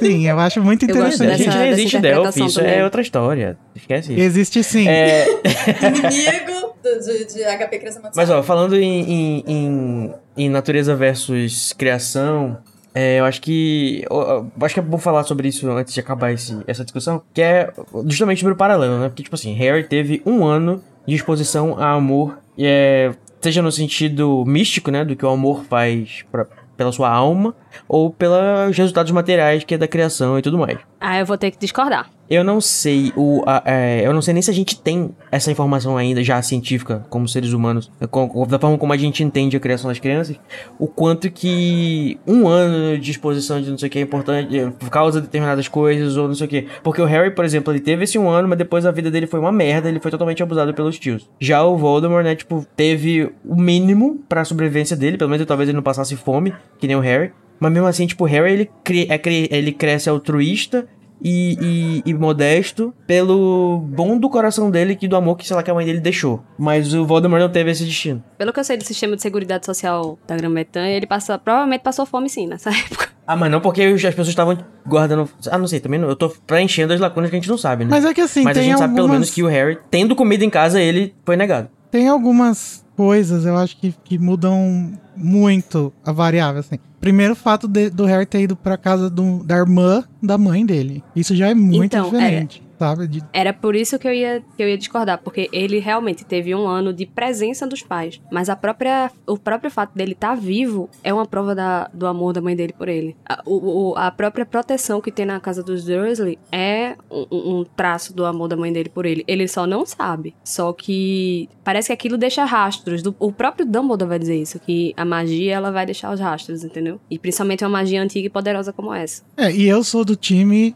Sim, 0.01 0.27
eu 0.27 0.39
acho 0.39 0.63
muito 0.63 0.85
interessante. 0.85 1.19
dessa- 1.27 1.37
gente 1.45 1.55
não 1.57 1.67
existe 1.67 1.99
Delphi, 1.99 2.47
isso 2.47 2.61
é 2.61 2.65
também. 2.65 2.83
outra 2.85 3.03
história. 3.03 3.59
Esquece 3.77 4.13
isso. 4.13 4.23
Existe 4.23 4.65
sim. 4.65 4.89
É, 4.89 5.27
Inimigo 5.83 6.75
do, 6.83 6.99
de, 7.01 7.25
de 7.27 7.45
HP 7.45 7.79
Criança. 7.79 8.01
Mas 8.15 8.31
ó, 8.31 8.43
falando 8.43 8.77
em, 8.77 9.03
em, 9.11 9.45
em, 9.47 10.15
em 10.37 10.49
natureza 10.49 10.95
versus 10.97 11.73
criação, 11.73 12.59
é, 13.01 13.21
eu 13.21 13.25
acho 13.25 13.41
que. 13.41 14.05
Eu, 14.11 14.51
eu 14.61 14.67
acho 14.67 14.75
que 14.75 14.81
é 14.81 14.83
bom 14.83 14.99
falar 14.99 15.23
sobre 15.23 15.47
isso 15.47 15.71
antes 15.71 15.95
de 15.95 16.01
acabar 16.01 16.33
esse, 16.33 16.59
essa 16.67 16.83
discussão, 16.83 17.23
que 17.33 17.41
é 17.41 17.73
justamente 18.07 18.41
sobre 18.41 18.55
o 18.55 18.57
paralelo, 18.57 18.99
né? 18.99 19.09
Porque, 19.09 19.23
tipo 19.23 19.37
assim, 19.37 19.53
Harry 19.53 19.85
teve 19.85 20.21
um 20.27 20.45
ano 20.45 20.83
de 21.07 21.15
exposição 21.15 21.79
a 21.79 21.93
amor, 21.93 22.41
é, 22.59 23.13
seja 23.41 23.63
no 23.63 23.71
sentido 23.71 24.45
místico, 24.45 24.91
né? 24.91 25.05
Do 25.05 25.15
que 25.15 25.25
o 25.25 25.29
amor 25.29 25.63
faz 25.67 26.25
pra, 26.33 26.45
pela 26.77 26.91
sua 26.91 27.09
alma, 27.09 27.55
ou 27.89 28.11
pelos 28.11 28.77
resultados 28.77 29.13
materiais 29.13 29.65
que 29.65 29.75
é 29.75 29.79
da 29.79 29.89
criação 29.89 30.39
e 30.39 30.43
tudo 30.43 30.59
mais. 30.59 30.79
Ah, 31.01 31.19
eu 31.21 31.27
vou 31.27 31.39
ter 31.39 31.51
que 31.53 31.59
discordar. 31.59 32.11
Eu 32.29 32.45
não 32.45 32.61
sei 32.61 33.11
o, 33.17 33.43
a- 33.47 33.63
é, 33.65 34.03
eu 34.05 34.13
não 34.13 34.21
sei 34.21 34.35
nem 34.35 34.43
se 34.43 34.51
a 34.51 34.55
gente 34.55 34.79
tem 34.79 35.11
essa 35.33 35.51
informação 35.51 35.97
ainda 35.97 36.23
já 36.23 36.43
científica 36.43 37.07
como 37.09 37.27
seres 37.27 37.53
humanos, 37.53 37.91
com- 38.11 38.47
da 38.47 38.59
forma 38.59 38.77
como 38.77 38.93
a 38.93 38.97
gente 38.99 39.23
entende 39.25 39.57
a 39.57 39.61
criação 39.61 39.89
das 39.89 39.99
crianças, 39.99 40.37
o 40.79 40.87
quanto 40.87 41.31
que 41.31 42.19
um 42.27 42.47
ano 42.47 42.99
de 42.99 43.11
exposição 43.13 43.63
de 43.63 43.71
não 43.71 43.79
sei 43.79 43.89
o 43.89 43.91
que 43.91 43.99
é 43.99 44.03
importante 44.03 44.73
por 44.79 44.91
causa 44.91 45.21
de 45.21 45.27
determinadas 45.27 45.69
coisas 45.69 46.17
ou 46.19 46.29
não 46.29 46.35
sei 46.35 46.47
o 46.47 46.51
que. 46.51 46.67
Porque 46.83 47.01
o 47.01 47.07
Harry, 47.07 47.31
por 47.31 47.45
exemplo, 47.47 47.73
ele 47.73 47.81
teve 47.81 48.05
esse 48.05 48.19
um 48.19 48.29
ano, 48.29 48.47
mas 48.49 48.59
depois 48.59 48.85
a 48.85 48.91
vida 48.91 49.11
dele 49.11 49.27
foi 49.27 49.41
uma 49.41 49.53
merda, 49.53 49.89
ele 49.89 50.01
foi 50.01 50.11
totalmente 50.11 50.43
abusado 50.43 50.75
pelos 50.75 50.99
tios. 50.99 51.27
Já 51.41 51.63
o 51.65 51.79
Voldemort, 51.79 52.25
né, 52.25 52.35
tipo, 52.35 52.67
teve 52.77 53.31
o 53.45 53.57
mínimo 53.57 54.21
pra 54.29 54.45
sobrevivência 54.45 54.97
dele, 54.97 55.17
pelo 55.17 55.31
menos 55.31 55.47
talvez 55.47 55.69
ele 55.69 55.77
não 55.77 55.83
passasse 55.83 56.15
fome, 56.17 56.53
que 56.79 56.87
nem 56.87 56.97
o 56.97 57.01
Harry. 57.01 57.33
Mas 57.61 57.73
mesmo 57.73 57.87
assim, 57.87 58.07
tipo, 58.07 58.25
o 58.25 58.27
Harry, 58.27 58.53
ele, 58.53 58.71
cre- 58.85 59.07
é 59.11 59.19
cre- 59.19 59.49
ele 59.51 59.73
cresce 59.73 60.09
altruísta 60.09 60.87
e, 61.21 62.03
e- 62.07 62.11
e 62.11 62.15
modesto 62.15 62.95
pelo 63.07 63.79
bom 63.89 64.17
do 64.17 64.31
coração 64.31 64.71
dele 64.71 64.97
e 65.01 65.09
do 65.09 65.17
amor 65.17 65.37
que, 65.37 65.47
sei 65.47 65.57
lá, 65.57 65.63
que 65.63 65.71
a 65.71 65.75
mãe 65.75 65.85
dele 65.85 65.99
deixou. 66.01 66.43
Mas 66.57 66.95
o 66.95 67.05
Voldemort 67.05 67.41
não 67.43 67.49
teve 67.49 67.71
esse 67.73 67.85
destino. 67.85 68.23
Pelo 68.39 68.53
que 68.53 68.61
eu 68.61 68.65
sei 68.65 68.77
do 68.77 68.85
sistema 68.85 69.17
de 69.17 69.23
seguridade 69.23 69.67
social 69.67 70.17
da 70.27 70.37
Grã-Bretanha, 70.37 70.97
ele 70.97 71.07
passa, 71.07 71.37
provavelmente 71.39 71.81
passou 71.83 72.07
fome 72.07 72.29
sim 72.29 72.47
nessa 72.47 72.71
época. 72.77 73.09
Ah, 73.27 73.37
mas 73.37 73.51
não 73.51 73.61
porque 73.61 73.83
as 73.83 74.01
pessoas 74.01 74.29
estavam 74.29 74.57
guardando... 74.87 75.29
Ah, 75.51 75.59
não 75.59 75.67
sei, 75.67 75.81
também 75.81 75.99
não, 76.01 76.09
eu 76.09 76.17
tô 76.17 76.31
preenchendo 76.47 76.93
as 76.95 77.01
lacunas 77.01 77.29
que 77.29 77.37
a 77.37 77.39
gente 77.41 77.51
não 77.51 77.59
sabe, 77.59 77.85
né? 77.85 77.91
Mas 77.91 78.05
é 78.05 78.15
que 78.15 78.21
assim, 78.23 78.43
Mas 78.45 78.57
a 78.57 78.63
gente 78.63 78.79
sabe 78.79 78.95
pelo 78.95 79.07
algumas- 79.07 79.21
menos 79.21 79.35
que 79.35 79.43
o 79.43 79.47
Harry, 79.49 79.77
tendo 79.91 80.15
comida 80.17 80.45
em 80.45 80.51
casa, 80.51 80.81
ele 80.81 81.15
foi 81.27 81.37
negado. 81.37 81.69
Tem 81.91 82.09
algumas 82.09 82.87
coisas, 82.99 83.47
eu 83.47 83.57
acho 83.57 83.77
que, 83.77 83.95
que 84.05 84.19
mudam 84.19 84.91
muito 85.17 85.93
a 86.05 86.11
variável, 86.11 86.59
assim. 86.59 86.79
Primeiro, 87.01 87.33
o 87.35 87.37
fato 87.37 87.69
de- 87.69 87.91
do 87.91 88.05
Harry 88.07 88.27
ter 88.27 88.41
ido 88.43 88.57
pra 88.57 88.77
casa 88.77 89.09
do- 89.09 89.45
da 89.45 89.57
irmã 89.57 90.03
da 90.21 90.37
mãe 90.37 90.67
dele. 90.67 91.05
Isso 91.15 91.37
já 91.37 91.47
é 91.49 91.55
muito 91.55 91.95
Então, 91.95 92.11
diferente, 92.11 92.61
sabe? 92.79 93.07
De- 93.09 93.23
Era 93.33 93.53
por 93.53 93.75
isso 93.75 93.99
que 93.99 94.07
eu 94.09 94.13
ia, 94.13 94.43
que 94.57 94.63
eu 94.63 94.69
ia 94.69 94.79
discordar, 94.79 95.19
porque 95.23 95.49
ele 95.53 95.79
realmente 95.79 96.25
teve 96.25 96.55
um 96.55 96.67
ano 96.67 96.93
de 96.93 97.07
presença 97.07 97.67
dos 97.67 97.83
pais. 97.83 98.21
Mas 98.31 98.49
a 98.49 98.57
própria, 98.57 99.11
o 99.27 99.37
próprio 99.39 99.71
fato 99.71 99.95
dele 99.95 100.13
estar 100.13 100.35
vivo 100.35 100.89
é 101.03 101.13
uma 101.13 101.27
prova 101.27 101.55
da- 101.55 101.91
do 101.93 102.07
amor 102.07 102.33
da 102.33 102.41
mãe 102.41 102.55
dele 102.57 102.73
por 102.77 102.89
ele. 102.89 103.17
A, 103.29 103.43
o- 103.45 103.91
o- 103.91 103.97
a 103.97 104.11
própria 104.11 104.47
proteção 104.47 105.01
que 105.01 105.11
tem 105.11 105.27
na 105.27 105.41
casa 105.41 105.63
dos 105.63 105.85
Dursley 105.85 106.39
é 106.53 106.97
um, 107.11 107.27
um- 107.31 107.59
um 107.61 107.65
traço 107.65 108.15
do 108.15 108.25
amor 108.25 108.49
da 108.49 108.57
mãe 108.57 108.73
dele 108.73 108.89
por 108.89 109.07
ele. 109.07 109.25
Ele 109.27 109.47
só 109.49 109.67
não 109.67 109.85
sabe. 109.85 110.35
Só 110.45 110.73
que 110.73 111.49
parece 111.65 111.89
que 111.89 111.93
aquilo 111.93 112.17
deixa 112.17 112.45
rastros. 112.45 113.03
Do- 113.03 113.15
o 113.19 113.33
próprio 113.33 113.67
Dumbledore 113.67 114.09
vai 114.09 114.19
dizer 114.19 114.37
isso, 114.41 114.59
que 114.61 114.93
a 114.97 115.05
magia 115.05 115.55
ela 115.55 115.71
vai 115.71 115.85
deixar 115.87 116.13
os 116.13 116.21
rastros, 116.21 116.65
entendeu? 116.65 117.01
E 117.11 117.19
principalmente 117.19 117.65
uma 117.65 117.71
magia 117.71 118.03
antiga 118.03 118.27
e 118.27 118.31
poderosa 118.31 118.73
como 118.73 118.93
essa. 118.93 119.23
É, 119.37 119.51
e 119.53 119.69
eu 119.69 119.83
sou 119.85 120.05
do 120.05 120.17
time 120.17 120.75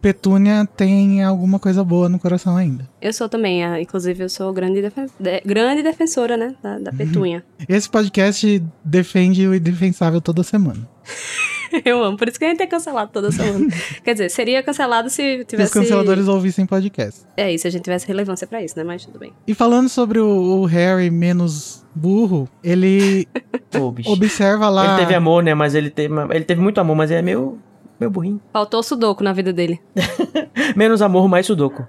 Petúnia 0.00 0.66
tem 0.76 1.22
alguma 1.24 1.58
coisa 1.58 1.82
boa 1.82 2.08
no 2.08 2.18
coração 2.18 2.56
ainda. 2.56 2.88
Eu 3.00 3.12
sou 3.12 3.28
também, 3.28 3.64
ah, 3.64 3.80
inclusive 3.80 4.22
eu 4.24 4.28
sou 4.28 4.52
grande, 4.52 4.80
defen- 4.80 5.06
de- 5.18 5.40
grande 5.44 5.82
defensora, 5.82 6.36
né, 6.36 6.54
da, 6.62 6.78
da 6.78 6.92
petunha. 6.92 7.44
Esse 7.68 7.88
podcast 7.88 8.62
defende 8.84 9.46
o 9.46 9.54
indefensável 9.54 10.20
toda 10.20 10.42
semana. 10.42 10.88
Eu 11.84 12.02
amo, 12.02 12.16
por 12.16 12.26
isso 12.28 12.38
que 12.38 12.46
a 12.46 12.48
gente 12.48 12.62
é 12.62 12.66
cancelado 12.66 13.10
toda 13.12 13.30
semana. 13.30 13.66
Quer 14.02 14.14
dizer, 14.14 14.30
seria 14.30 14.62
cancelado 14.62 15.10
se 15.10 15.16
Se 15.16 15.40
os 15.40 15.46
tivesse... 15.46 15.72
canceladores 15.74 16.26
ouvissem 16.26 16.64
podcast. 16.64 17.20
É 17.36 17.52
isso, 17.52 17.62
se 17.62 17.68
a 17.68 17.70
gente 17.70 17.82
tivesse 17.82 18.06
relevância 18.08 18.46
pra 18.46 18.62
isso, 18.62 18.74
né, 18.78 18.82
mas 18.84 19.04
tudo 19.04 19.18
bem. 19.18 19.34
E 19.46 19.52
falando 19.52 19.86
sobre 19.90 20.18
o, 20.18 20.26
o 20.62 20.64
Harry 20.64 21.10
menos 21.10 21.84
burro, 21.94 22.48
ele 22.64 23.28
Pô, 23.70 23.94
observa 24.06 24.70
lá. 24.70 24.92
Ele 24.94 25.00
teve 25.02 25.14
amor, 25.14 25.42
né? 25.42 25.52
Mas 25.54 25.74
ele 25.74 25.90
teve, 25.90 26.14
ele 26.30 26.44
teve 26.44 26.58
muito 26.58 26.80
amor, 26.80 26.96
mas 26.96 27.10
é 27.10 27.20
meio, 27.20 27.58
meio 27.98 28.10
burrinho. 28.10 28.40
Faltou 28.52 28.82
sudoku 28.82 29.22
na 29.22 29.32
vida 29.32 29.52
dele. 29.52 29.80
Menos 30.76 31.02
amor, 31.02 31.28
mais 31.28 31.46
sudoku. 31.46 31.86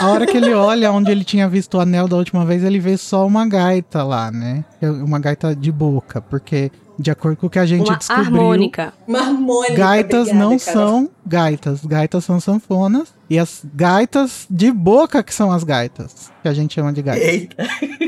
a 0.00 0.08
hora 0.08 0.26
que 0.26 0.36
ele 0.36 0.52
olha 0.54 0.92
onde 0.92 1.10
ele 1.10 1.24
tinha 1.24 1.48
visto 1.48 1.74
o 1.76 1.80
anel 1.80 2.06
da 2.08 2.16
última 2.16 2.44
vez, 2.44 2.62
ele 2.62 2.78
vê 2.78 2.96
só 2.96 3.26
uma 3.26 3.46
gaita 3.46 4.02
lá, 4.02 4.30
né? 4.30 4.64
Uma 4.82 5.18
gaita 5.18 5.54
de 5.54 5.72
boca, 5.72 6.20
porque 6.20 6.70
de 6.98 7.10
acordo 7.10 7.36
com 7.36 7.46
o 7.46 7.50
que 7.50 7.58
a 7.58 7.66
gente 7.66 7.88
Uma 7.88 7.96
descobriu, 7.96 8.24
harmônica. 8.26 8.92
Uma 9.06 9.20
harmônica. 9.20 9.74
gaitas 9.74 10.20
obrigada, 10.28 10.38
não 10.44 10.58
Carol. 10.58 10.88
são 10.88 11.10
gaitas, 11.24 11.84
gaitas 11.84 12.24
são 12.24 12.40
sanfonas 12.40 13.14
e 13.30 13.38
as 13.38 13.62
gaitas 13.74 14.46
de 14.50 14.72
boca 14.72 15.22
que 15.22 15.32
são 15.34 15.52
as 15.52 15.62
gaitas, 15.62 16.32
que 16.42 16.48
a 16.48 16.52
gente 16.54 16.74
chama 16.74 16.92
de 16.92 17.02
gaitas. 17.02 17.28
Eita. 17.28 17.56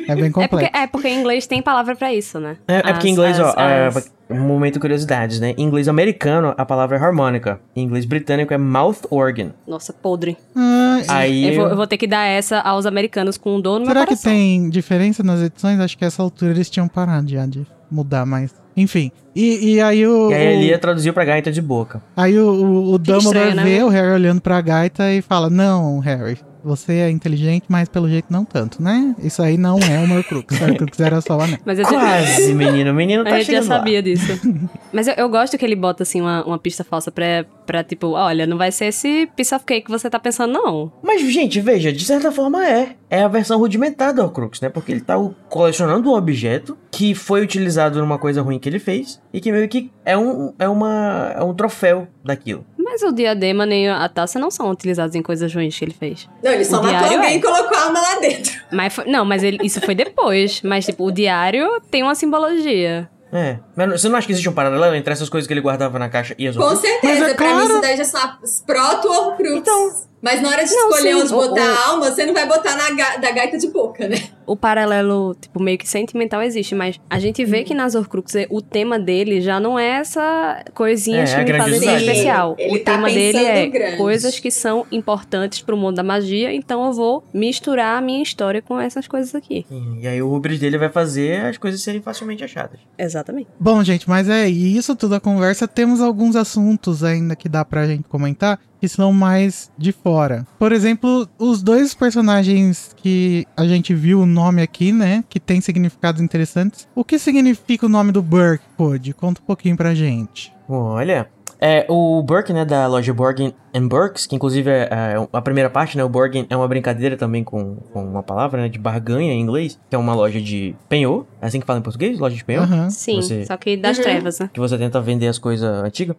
É 0.09 0.15
bem 0.17 0.25
É 0.25 0.31
porque, 0.31 0.49
complexo. 0.49 0.77
é 0.77 0.87
porque 0.87 1.09
em 1.09 1.21
inglês 1.21 1.47
tem 1.47 1.63
palavra 1.63 1.95
pra 1.95 2.13
isso, 2.13 2.41
né? 2.41 2.57
É, 2.67 2.77
é 2.79 2.93
porque 2.93 3.07
em 3.09 3.13
As- 3.13 3.17
inglês, 3.19 3.39
ó, 3.39 3.45
as- 3.51 3.57
é, 3.57 3.87
as- 3.87 4.13
um 4.29 4.41
momento 4.41 4.75
de 4.75 4.81
curiosidades, 4.81 5.39
né? 5.41 5.55
Em 5.59 5.63
inglês 5.65 5.87
americano, 5.89 6.55
a 6.57 6.65
palavra 6.65 6.97
é 6.97 7.01
harmônica. 7.01 7.61
Em 7.77 7.83
inglês 7.85 8.05
britânico 8.05 8.53
é 8.55 8.59
mouth 8.59 9.03
organ. 9.11 9.51
Nossa, 9.67 9.93
podre. 9.93 10.37
Ah, 10.57 11.01
Aí 11.09 11.49
Eu 11.49 11.55
vou, 11.61 11.69
eu 11.71 11.77
vou 11.77 11.87
ter 11.87 11.97
que 11.97 12.07
dar 12.07 12.25
essa 12.27 12.59
aos 12.61 12.87
americanos 12.87 13.37
com 13.39 13.61
dor 13.61 13.79
no 13.81 13.87
Será 13.87 14.01
meu 14.01 14.09
que 14.09 14.17
tem 14.23 14.69
diferença 14.71 15.23
nas 15.23 15.41
edições? 15.41 15.79
Acho 15.81 15.97
que 15.99 16.05
essa 16.05 16.23
altura 16.23 16.53
eles 16.53 16.69
tinham 16.71 16.87
parado 16.89 17.29
já 17.31 17.45
de 17.47 17.67
mudar 17.91 18.25
mais. 18.27 18.55
Enfim. 18.81 19.11
E, 19.35 19.75
e 19.75 19.81
aí 19.81 20.07
o. 20.07 20.31
E 20.31 20.35
aí 20.35 20.55
a 20.55 20.57
o- 20.59 20.61
Lia 20.61 20.79
traduziu 20.79 21.13
pra 21.13 21.25
gaita 21.25 21.53
de 21.53 21.63
boca. 21.63 22.03
Aí 22.17 22.39
o, 22.39 22.49
o, 22.49 22.93
o 22.95 22.99
Dumbledore 22.99 23.19
estranho, 23.27 23.55
né? 23.57 23.65
vê 23.65 23.83
o 23.83 23.89
Harry 23.89 24.13
olhando 24.13 24.41
pra 24.41 24.61
gaita 24.61 25.13
e 25.13 25.23
fala: 25.23 25.49
Não, 25.49 25.99
Harry, 26.01 26.39
você 26.65 26.95
é 26.95 27.11
inteligente, 27.11 27.65
mas 27.69 27.89
pelo 27.89 28.09
jeito 28.09 28.27
não 28.31 28.45
tanto, 28.45 28.83
né? 28.83 29.15
Isso 29.23 29.41
aí 29.43 29.57
não 29.57 29.79
é 29.79 29.99
o 30.01 30.13
Horcrux. 30.17 30.61
O 30.61 30.65
Horcrux 30.65 30.99
era 31.01 31.21
só 31.21 31.37
o 31.39 31.41
anel. 31.43 31.59
Mas 31.65 31.79
eu 31.79 31.87
Quase, 31.87 32.55
menino. 32.55 32.91
O 32.91 32.95
menino 32.95 33.23
tá 33.25 33.31
A 33.35 33.39
gente 33.39 33.47
já 33.47 33.53
chegando 33.53 33.69
lá. 33.71 33.77
sabia 33.79 34.03
disso. 34.03 34.41
Mas 34.93 35.07
eu, 35.07 35.15
eu 35.15 35.29
gosto 35.29 35.57
que 35.57 35.65
ele 35.65 35.77
bota, 35.77 36.03
assim, 36.03 36.21
uma, 36.21 36.45
uma 36.45 36.59
pista 36.59 36.83
falsa 36.83 37.13
pra, 37.13 37.45
pra, 37.71 37.85
tipo, 37.85 38.09
olha, 38.09 38.49
não 38.49 38.59
vai 38.59 38.73
ser 38.73 38.87
esse 38.87 39.29
piece 39.37 39.55
of 39.55 39.65
cake 39.65 39.85
que 39.87 39.91
você 39.93 40.11
tá 40.11 40.19
pensando, 40.19 40.53
não. 40.55 40.93
Mas, 41.01 41.21
gente, 41.23 41.61
veja, 41.61 41.93
de 41.93 42.05
certa 42.05 42.33
forma 42.33 42.67
é. 42.69 42.97
É 43.09 43.23
a 43.23 43.29
versão 43.29 43.59
rudimentar 43.61 44.13
do 44.13 44.23
Horcrux, 44.23 44.61
né? 44.61 44.69
Porque 44.69 44.91
ele 44.91 45.01
tá 45.01 45.15
colecionando 45.49 46.11
um 46.11 46.15
objeto 46.15 46.77
que 46.91 47.15
foi 47.15 47.43
utilizado 47.43 48.01
numa 48.01 48.19
coisa 48.19 48.43
ruim 48.43 48.59
que 48.59 48.69
ele 48.69 48.81
fez 48.81 49.21
e 49.33 49.41
que 49.41 49.53
meio 49.53 49.69
que 49.69 49.89
é 50.05 50.19
um, 50.19 50.53
é 50.59 50.69
uma, 50.69 51.33
é 51.37 51.43
um 51.45 51.55
troféu 51.55 52.09
daquilo. 52.25 52.65
Mas 52.77 53.03
o 53.03 53.13
diadema 53.13 53.65
nem 53.65 53.89
a 53.89 54.09
taça 54.09 54.37
não 54.41 54.51
são 54.51 54.69
utilizados 54.69 55.15
em 55.15 55.23
coisas 55.23 55.55
ruins 55.55 55.79
que 55.79 55.85
ele 55.85 55.93
fez. 55.95 56.29
Não, 56.43 56.51
ele 56.51 56.65
só 56.65 56.83
matou 56.83 57.17
alguém 57.17 57.35
é. 57.35 57.37
e 57.37 57.41
colocou 57.41 57.79
a 57.79 57.83
alma 57.85 58.01
lá 58.01 58.19
dentro. 58.19 58.53
Mas 58.73 58.93
foi- 58.95 59.05
não, 59.07 59.25
mas 59.25 59.45
ele- 59.45 59.59
isso 59.63 59.81
foi 59.81 59.95
depois. 59.95 60.61
Mas, 60.63 60.87
tipo, 60.87 61.05
o 61.05 61.13
diário 61.13 61.81
tem 61.89 62.03
uma 62.03 62.17
simbologia. 62.17 63.09
É. 63.33 63.59
Mas 63.77 64.01
você 64.01 64.09
não 64.09 64.17
acha 64.17 64.27
que 64.27 64.33
existe 64.33 64.49
um 64.49 64.53
paralelo 64.53 64.95
entre 64.95 65.13
essas 65.13 65.29
coisas 65.29 65.47
que 65.47 65.53
ele 65.55 65.61
guardava 65.61 65.99
na 65.99 66.09
caixa 66.09 66.35
e 66.39 66.49
as 66.49 66.57
Com 66.57 66.63
outras? 66.63 66.81
certeza, 66.81 67.21
Mas 67.21 67.31
é 67.31 67.35
pra 67.35 67.47
mim 67.47 67.53
claro. 67.53 67.73
isso 67.73 67.81
daí 67.81 67.97
já 67.97 68.05
são 68.05 68.21
as 68.43 68.61
proto-horcrux. 68.67 69.53
Então. 69.57 70.11
Mas 70.23 70.43
na 70.43 70.51
hora 70.51 70.63
de 70.65 70.71
Não, 70.75 70.89
escolher 70.91 71.15
sim, 71.15 71.21
onde 71.23 71.33
o- 71.33 71.37
botar 71.37 71.63
o- 71.63 71.69
a 71.75 71.87
alma, 71.89 72.11
você 72.11 72.27
não 72.27 72.35
vai 72.35 72.47
botar 72.47 72.77
na 72.77 72.91
ga- 72.91 73.17
da 73.17 73.31
gaita 73.31 73.57
de 73.57 73.69
boca, 73.69 74.07
né? 74.07 74.17
O 74.51 74.57
paralelo, 74.57 75.37
tipo, 75.41 75.63
meio 75.63 75.79
que 75.79 75.89
sentimental 75.89 76.43
existe, 76.43 76.75
mas 76.75 76.99
a 77.09 77.21
gente 77.21 77.45
vê 77.45 77.63
que 77.63 77.73
nas 77.73 77.95
Horcruxes 77.95 78.49
o 78.51 78.61
tema 78.61 78.99
dele 78.99 79.41
já 79.41 79.61
não 79.61 79.79
é 79.79 80.01
essa 80.01 80.65
coisinha 80.75 81.23
É, 81.23 81.45
que 81.45 81.53
a 81.53 81.55
me 81.55 81.59
fazem 81.61 81.79
ser 81.79 81.97
especial. 82.01 82.57
Ele 82.59 82.75
o 82.81 82.85
tá 82.85 82.95
tema 82.95 83.09
dele 83.09 83.39
é 83.39 83.67
grande. 83.69 83.97
coisas 83.97 84.41
que 84.41 84.51
são 84.51 84.85
importantes 84.91 85.61
pro 85.63 85.77
mundo 85.77 85.95
da 85.95 86.03
magia, 86.03 86.53
então 86.53 86.85
eu 86.85 86.93
vou 86.93 87.23
misturar 87.33 87.97
a 87.97 88.01
minha 88.01 88.21
história 88.25 88.61
com 88.61 88.81
essas 88.81 89.07
coisas 89.07 89.37
aqui. 89.37 89.65
E 90.01 90.09
aí 90.09 90.21
o 90.21 90.29
rubris 90.29 90.59
dele 90.59 90.79
vai 90.79 90.89
fazer 90.89 91.45
as 91.47 91.57
coisas 91.57 91.81
serem 91.81 92.03
facilmente 92.03 92.43
achadas. 92.43 92.81
Exatamente. 92.99 93.47
Bom, 93.61 93.85
gente, 93.85 94.09
mas 94.09 94.29
é 94.29 94.49
isso 94.49 94.97
tudo 94.97 95.15
a 95.15 95.21
conversa. 95.21 95.69
Temos 95.69 96.01
alguns 96.01 96.35
assuntos 96.35 97.05
ainda 97.05 97.37
que 97.37 97.49
dá 97.49 97.65
pra 97.65 97.87
gente 97.87 98.03
comentar 98.09 98.59
que 98.81 98.89
são 98.89 99.13
mais 99.13 99.71
de 99.77 99.93
fora. 99.93 100.47
Por 100.59 100.73
exemplo, 100.73 101.29
os 101.39 101.63
dois 101.63 101.93
personagens 101.93 102.95
que 102.97 103.47
a 103.55 103.67
gente 103.67 103.93
viu 103.95 104.21
o 104.23 104.27
nome 104.43 104.63
aqui, 104.63 104.93
né? 104.93 105.23
Que 105.29 105.39
tem 105.39 105.61
significados 105.61 106.21
interessantes. 106.21 106.89
O 106.95 107.05
que 107.05 107.19
significa 107.19 107.87
o 107.87 107.89
nome 107.89 108.13
do 108.13 108.23
Burke, 108.23 108.65
Code? 108.77 109.13
Conta 109.15 109.41
um 109.41 109.45
pouquinho 109.45 109.77
pra 109.77 109.95
gente. 109.95 110.53
Olha, 110.69 111.29
é, 111.61 111.85
o 111.91 112.23
Burke, 112.23 112.53
né, 112.55 112.65
da 112.65 112.87
loja 112.87 113.13
Borgin 113.13 113.53
and 113.75 113.87
Burks, 113.89 114.27
que 114.27 114.35
inclusive 114.35 114.71
é, 114.71 114.89
é, 114.91 115.29
a 115.33 115.43
primeira 115.43 115.69
parte, 115.69 115.97
né, 115.97 116.03
o 116.03 116.09
Borgin 116.09 116.47
é 116.49 116.57
uma 116.57 116.67
brincadeira 116.67 117.17
também 117.17 117.45
com, 117.45 117.77
com 117.93 118.03
uma 118.03 118.23
palavra, 118.23 118.63
né, 118.63 118.69
de 118.69 118.79
barganha 118.79 119.33
em 119.33 119.41
inglês, 119.41 119.79
que 119.91 119.95
é 119.95 119.99
uma 119.99 120.15
loja 120.15 120.41
de 120.41 120.75
penhor, 120.89 121.27
é 121.43 121.47
assim 121.47 121.61
que 121.61 121.67
fala 121.67 121.79
em 121.79 121.83
português? 121.83 122.19
Loja 122.19 122.35
de 122.37 122.45
penhor? 122.45 122.65
Aham. 122.65 122.89
Sim, 122.89 123.17
Você- 123.17 123.45
só 123.45 123.57
que 123.59 123.77
das 123.77 123.99
Uhum. 123.99 124.03
trevas, 124.05 124.39
né? 124.39 124.49
Que 124.53 124.59
você 124.61 124.79
tenta 124.79 125.01
vender 125.03 125.27
as 125.29 125.39
coisas 125.39 125.69
antigas. 125.85 126.17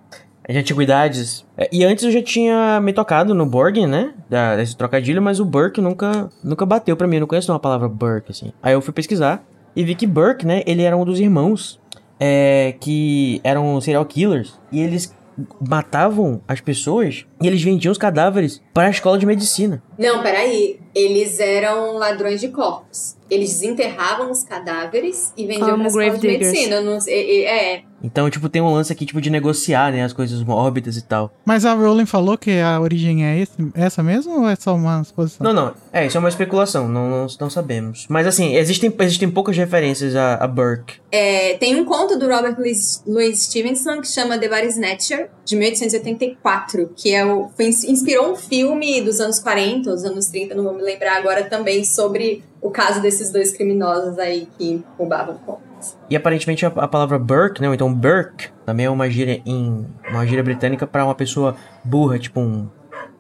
De 0.51 0.57
antiguidades. 0.59 1.45
É, 1.57 1.69
E 1.71 1.83
antes 1.83 2.03
eu 2.03 2.11
já 2.11 2.21
tinha 2.21 2.79
me 2.81 2.93
tocado 2.93 3.33
no 3.33 3.45
Borgin, 3.45 3.87
né? 3.87 4.13
Da, 4.29 4.55
desse 4.55 4.75
trocadilho, 4.75 5.21
mas 5.21 5.39
o 5.39 5.45
Burke 5.45 5.81
nunca, 5.81 6.29
nunca 6.43 6.65
bateu 6.65 6.95
pra 6.95 7.07
mim. 7.07 7.17
Eu 7.17 7.21
não 7.21 7.27
conheço 7.27 7.51
uma 7.51 7.59
palavra 7.59 7.87
Burke, 7.87 8.31
assim. 8.31 8.51
Aí 8.61 8.73
eu 8.73 8.81
fui 8.81 8.93
pesquisar 8.93 9.45
e 9.75 9.83
vi 9.83 9.95
que 9.95 10.05
Burke, 10.07 10.45
né? 10.45 10.63
Ele 10.65 10.83
era 10.83 10.95
um 10.97 11.05
dos 11.05 11.19
irmãos 11.19 11.79
é, 12.19 12.75
que 12.79 13.39
eram 13.43 13.79
serial 13.81 14.05
killers. 14.05 14.59
E 14.71 14.79
eles 14.81 15.15
matavam 15.65 16.41
as 16.47 16.59
pessoas 16.61 17.25
e 17.41 17.47
eles 17.47 17.61
vendiam 17.63 17.91
os 17.91 17.97
cadáveres 17.97 18.61
para 18.73 18.87
a 18.87 18.91
escola 18.91 19.17
de 19.17 19.25
medicina. 19.25 19.81
Não, 19.97 20.21
peraí. 20.21 20.79
Eles 20.93 21.39
eram 21.39 21.93
ladrões 21.97 22.41
de 22.41 22.49
corpos. 22.49 23.15
Eles 23.29 23.49
desenterravam 23.49 24.29
os 24.29 24.43
cadáveres 24.43 25.33
e 25.37 25.47
vendiam 25.47 25.71
Como 25.71 25.91
pra 25.91 26.05
escola 26.05 26.19
de 26.19 26.27
medicina. 26.27 26.81
Não 26.81 26.99
sei, 26.99 27.45
é, 27.45 27.75
é. 27.75 27.83
Então, 28.03 28.29
tipo, 28.29 28.49
tem 28.49 28.61
um 28.61 28.73
lance 28.73 28.91
aqui, 28.91 29.05
tipo, 29.05 29.21
de 29.21 29.29
negociar, 29.29 29.91
né? 29.91 30.03
As 30.03 30.13
coisas 30.13 30.43
mórbidas 30.43 30.97
e 30.97 31.01
tal. 31.01 31.33
Mas 31.45 31.65
a 31.65 31.73
Rowling 31.73 32.05
falou 32.05 32.37
que 32.37 32.59
a 32.59 32.79
origem 32.79 33.25
é 33.25 33.39
esse, 33.39 33.53
essa 33.73 34.01
mesmo 34.01 34.41
ou 34.41 34.49
é 34.49 34.55
só 34.55 34.75
uma 34.75 35.03
suposição? 35.03 35.45
Não, 35.45 35.53
não. 35.53 35.73
É, 35.93 36.05
isso 36.05 36.17
é 36.17 36.19
uma 36.19 36.29
especulação. 36.29 36.87
Não, 36.87 37.09
não, 37.09 37.27
não 37.39 37.49
sabemos. 37.49 38.05
Mas, 38.09 38.27
assim, 38.27 38.55
existem, 38.55 38.93
existem 38.99 39.29
poucas 39.29 39.55
referências 39.57 40.15
a, 40.15 40.35
a 40.35 40.47
Burke. 40.47 40.95
É, 41.11 41.55
tem 41.55 41.75
um 41.79 41.85
conto 41.85 42.17
do 42.17 42.27
Robert 42.27 42.55
Louis, 42.57 43.03
Louis 43.05 43.43
Stevenson 43.43 44.01
que 44.01 44.07
chama 44.07 44.37
The 44.37 44.47
Body 44.47 44.67
Snatcher, 44.67 45.29
de 45.45 45.55
1884, 45.55 46.91
que 46.95 47.13
é 47.13 47.25
o, 47.25 47.49
foi, 47.55 47.67
inspirou 47.67 48.31
um 48.31 48.35
filme 48.35 49.01
dos 49.01 49.19
anos 49.19 49.39
40, 49.39 49.91
os 49.91 50.03
anos 50.03 50.27
30, 50.27 50.55
não 50.55 50.63
vou 50.63 50.73
me 50.73 50.81
lembrar 50.81 51.17
agora 51.17 51.43
também, 51.43 51.83
sobre 51.83 52.43
o 52.61 52.69
caso 52.69 53.01
desses 53.01 53.31
dois 53.31 53.51
criminosos 53.51 54.17
aí 54.19 54.47
que 54.57 54.83
roubavam 54.97 55.35
corpos. 55.45 55.70
E 56.09 56.15
aparentemente 56.15 56.65
a, 56.65 56.69
a 56.69 56.87
palavra 56.87 57.17
Burke, 57.17 57.61
né? 57.61 57.67
Ou 57.67 57.73
então 57.73 57.93
Burke, 57.93 58.49
também 58.65 58.85
é 58.85 58.89
uma 58.89 59.09
gíria 59.09 59.41
em. 59.45 59.85
uma 60.09 60.25
gíria 60.25 60.43
britânica 60.43 60.85
pra 60.85 61.05
uma 61.05 61.15
pessoa 61.15 61.55
burra, 61.83 62.19
tipo 62.19 62.39
um. 62.39 62.67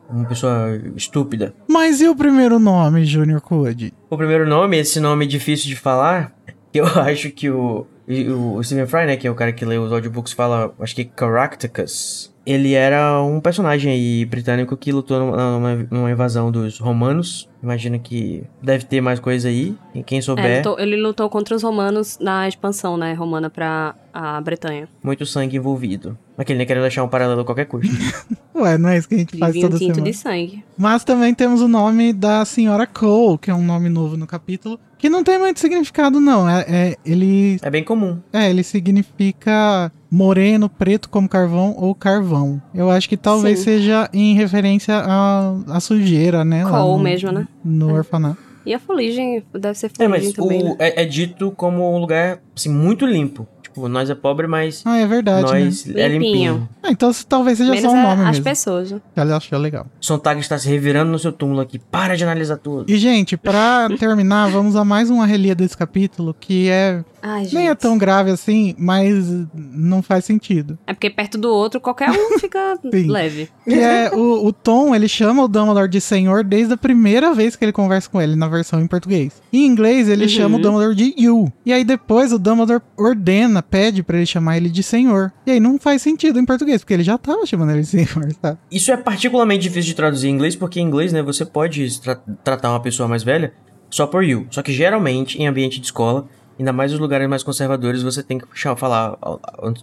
Uma 0.09 0.25
pessoa 0.25 0.77
estúpida. 0.95 1.53
Mas 1.69 2.01
e 2.01 2.07
o 2.07 2.15
primeiro 2.15 2.59
nome, 2.59 3.05
Junior 3.05 3.39
Code? 3.39 3.93
O 4.09 4.17
primeiro 4.17 4.45
nome, 4.45 4.77
esse 4.77 4.99
nome 4.99 5.25
difícil 5.25 5.69
de 5.69 5.75
falar, 5.77 6.35
eu 6.73 6.85
acho 6.85 7.31
que 7.31 7.49
o, 7.49 7.87
e 8.07 8.27
o, 8.29 8.61
Stephen 8.63 8.85
Fry, 8.87 9.05
né, 9.05 9.15
que 9.17 9.27
é 9.27 9.31
o 9.31 9.35
cara 9.35 9.51
que 9.51 9.63
lê 9.65 9.77
os 9.77 9.91
audiobooks, 9.91 10.33
fala, 10.33 10.73
acho 10.79 10.95
que 10.95 11.05
Caractacus. 11.05 12.31
Ele 12.43 12.73
era 12.73 13.21
um 13.21 13.39
personagem 13.39 13.91
aí 13.91 14.25
britânico 14.25 14.75
que 14.75 14.91
lutou 14.91 15.19
numa, 15.19 15.75
numa- 15.91 16.09
invasão 16.11 16.51
dos 16.51 16.79
romanos. 16.79 17.47
Imagino 17.61 17.99
que 17.99 18.43
deve 18.63 18.83
ter 18.83 18.99
mais 18.99 19.19
coisa 19.19 19.47
aí. 19.47 19.75
E 19.93 20.01
quem 20.01 20.17
É, 20.17 20.21
souber, 20.21 20.57
lutou- 20.57 20.79
ele 20.79 20.95
lutou 20.99 21.29
contra 21.29 21.55
os 21.55 21.61
romanos 21.61 22.17
na 22.19 22.47
expansão, 22.47 22.97
né, 22.97 23.13
romana 23.13 23.47
pra 23.47 23.93
a 24.11 24.41
Bretanha. 24.41 24.89
muito 25.03 25.23
sangue 25.23 25.57
envolvido. 25.57 26.17
Aquele 26.35 26.57
nem 26.57 26.65
querendo 26.65 26.81
deixar 26.81 27.03
um 27.03 27.07
paralelo 27.07 27.41
a 27.41 27.45
qualquer 27.45 27.65
custo. 27.65 27.87
Ué, 28.55 28.75
não 28.77 28.89
é 28.89 28.97
isso 28.97 29.07
que 29.07 29.13
a 29.15 29.17
gente 29.19 29.37
faz 29.37 29.53
Vivinho 29.53 29.69
toda 29.69 29.79
tinto 29.79 29.93
semana. 29.95 30.11
de 30.11 30.17
sangue. 30.17 30.65
Mas 30.75 31.03
também 31.03 31.35
temos 31.35 31.61
o 31.61 31.67
nome 31.67 32.11
da 32.11 32.43
senhora 32.43 32.87
Cole, 32.87 33.37
que 33.37 33.51
é 33.51 33.53
um 33.53 33.63
nome 33.63 33.87
novo 33.87 34.17
no 34.17 34.25
capítulo, 34.25 34.79
que 35.01 35.09
não 35.09 35.23
tem 35.23 35.39
muito 35.39 35.59
significado, 35.59 36.19
não. 36.19 36.47
É, 36.47 36.61
é- 36.67 36.95
ele, 37.03 37.59
é 37.61 37.69
bem 37.69 37.83
comum. 37.83 38.19
é, 38.31 38.49
ele 38.49 38.63
significa 38.63 39.91
moreno, 40.09 40.69
preto 40.69 41.09
como 41.09 41.27
carvão 41.27 41.73
ou 41.77 41.93
carvão. 41.95 42.61
Eu 42.73 42.89
acho 42.89 43.09
que 43.09 43.17
talvez 43.17 43.59
Sim. 43.59 43.65
seja 43.65 44.09
em 44.13 44.35
referência 44.35 44.95
à, 44.97 45.55
à 45.67 45.79
sujeira, 45.79 46.45
né? 46.45 46.63
lá 46.63 46.81
Cole 46.81 46.97
no- 46.97 47.03
mesmo, 47.03 47.31
né? 47.31 47.47
No 47.63 47.93
orfanato. 47.93 48.37
E 48.63 48.73
a 48.75 48.79
fuligem, 48.79 49.43
deve 49.53 49.75
ser 49.77 49.87
É, 49.87 49.89
fuligem 49.89 50.09
mas 50.27 50.33
também, 50.33 50.61
o, 50.61 50.65
né? 50.65 50.75
é, 50.77 51.01
é 51.01 51.05
dito 51.05 51.51
como 51.51 51.95
um 51.95 51.97
lugar, 51.99 52.39
assim, 52.55 52.69
muito 52.69 53.05
limpo. 53.07 53.47
Tipo, 53.73 53.87
nós 53.87 54.09
é 54.09 54.15
pobre, 54.15 54.47
mas 54.47 54.81
Ah, 54.85 54.97
é 54.97 55.07
verdade, 55.07 55.51
né? 55.53 55.63
nós 55.65 55.87
é 55.87 56.07
Limpinho. 56.09 56.21
limpinho. 56.53 56.69
Ah, 56.83 56.91
então 56.91 57.09
talvez 57.27 57.57
seja 57.57 57.71
Menos 57.71 57.89
só 57.89 57.95
um 57.95 57.99
a- 57.99 58.03
nome 58.03 58.21
as 58.23 58.27
mesmo. 58.31 58.43
pessoas, 58.43 58.91
né? 58.91 59.01
Que 59.13 59.19
ela 59.19 59.37
achou 59.37 59.57
legal. 59.57 59.87
Sontag 59.99 60.39
está 60.41 60.57
se 60.57 60.67
revirando 60.67 61.11
no 61.11 61.17
seu 61.17 61.31
túmulo 61.31 61.61
aqui. 61.61 61.79
Para 61.79 62.15
de 62.17 62.23
analisar 62.23 62.57
tudo. 62.57 62.85
E, 62.91 62.97
gente, 62.97 63.37
pra 63.37 63.87
terminar, 63.97 64.49
vamos 64.49 64.75
a 64.75 64.83
mais 64.83 65.09
uma 65.09 65.25
relia 65.25 65.55
desse 65.55 65.77
capítulo, 65.77 66.35
que 66.37 66.69
é 66.69 67.03
Ai, 67.21 67.43
gente. 67.43 67.55
Nem 67.55 67.69
é 67.69 67.75
tão 67.75 67.97
grave 67.97 68.31
assim, 68.31 68.75
mas 68.77 69.25
não 69.53 70.01
faz 70.01 70.25
sentido. 70.25 70.77
É 70.87 70.93
porque 70.93 71.09
perto 71.09 71.37
do 71.37 71.49
outro, 71.49 71.79
qualquer 71.79 72.09
um 72.11 72.37
fica 72.39 72.79
leve. 72.83 73.49
Que 73.63 73.75
é 73.75 74.11
o, 74.13 74.45
o 74.47 74.51
Tom, 74.53 74.93
ele 74.95 75.07
chama 75.07 75.43
o 75.43 75.47
Dumbledore 75.47 75.89
de 75.89 76.01
senhor 76.01 76.43
desde 76.43 76.73
a 76.73 76.77
primeira 76.77 77.33
vez 77.33 77.55
que 77.55 77.63
ele 77.63 77.71
conversa 77.71 78.09
com 78.09 78.21
ele, 78.21 78.35
na 78.35 78.47
versão 78.47 78.81
em 78.81 78.87
português. 78.87 79.41
Em 79.53 79.65
inglês, 79.65 80.09
ele 80.09 80.23
Uhum. 80.23 80.29
chama 80.29 80.57
o 80.57 80.61
Dumbledore 80.61 80.95
de 80.95 81.13
you. 81.17 81.51
E 81.65 81.71
aí 81.73 81.83
depois 81.83 82.31
o 82.33 82.39
Dumbledore 82.39 82.81
ordena, 82.97 83.61
pede 83.61 84.01
pra 84.03 84.17
ele 84.17 84.25
chamar 84.25 84.57
ele 84.57 84.69
de 84.69 84.81
senhor. 84.83 85.31
E 85.45 85.51
aí 85.51 85.59
não 85.59 85.77
faz 85.79 86.01
sentido 86.01 86.39
em 86.39 86.45
português, 86.45 86.81
porque 86.81 86.93
ele 86.93 87.03
já 87.03 87.17
tava 87.17 87.45
chamando 87.45 87.71
ele 87.71 87.81
de 87.81 87.87
senhor, 87.87 88.31
sabe? 88.41 88.57
Isso 88.71 88.91
é 88.91 88.97
particularmente 88.97 89.63
difícil 89.63 89.89
de 89.89 89.95
traduzir 89.95 90.27
em 90.27 90.31
inglês, 90.33 90.55
porque 90.55 90.79
em 90.79 90.83
inglês, 90.85 91.11
né, 91.13 91.21
você 91.21 91.45
pode 91.45 91.99
tra- 92.01 92.19
tratar 92.43 92.69
uma 92.71 92.79
pessoa 92.79 93.07
mais 93.07 93.23
velha 93.23 93.53
só 93.89 94.07
por 94.07 94.23
you. 94.23 94.47
Só 94.49 94.61
que 94.61 94.71
geralmente, 94.71 95.37
em 95.41 95.47
ambiente 95.47 95.79
de 95.79 95.85
escola, 95.85 96.25
ainda 96.61 96.71
mais 96.73 96.91
nos 96.91 96.99
lugares 96.99 97.27
mais 97.27 97.43
conservadores, 97.43 98.01
você 98.03 98.21
tem 98.23 98.37
que 98.37 98.45
cha- 98.53 98.75
falar. 98.75 99.17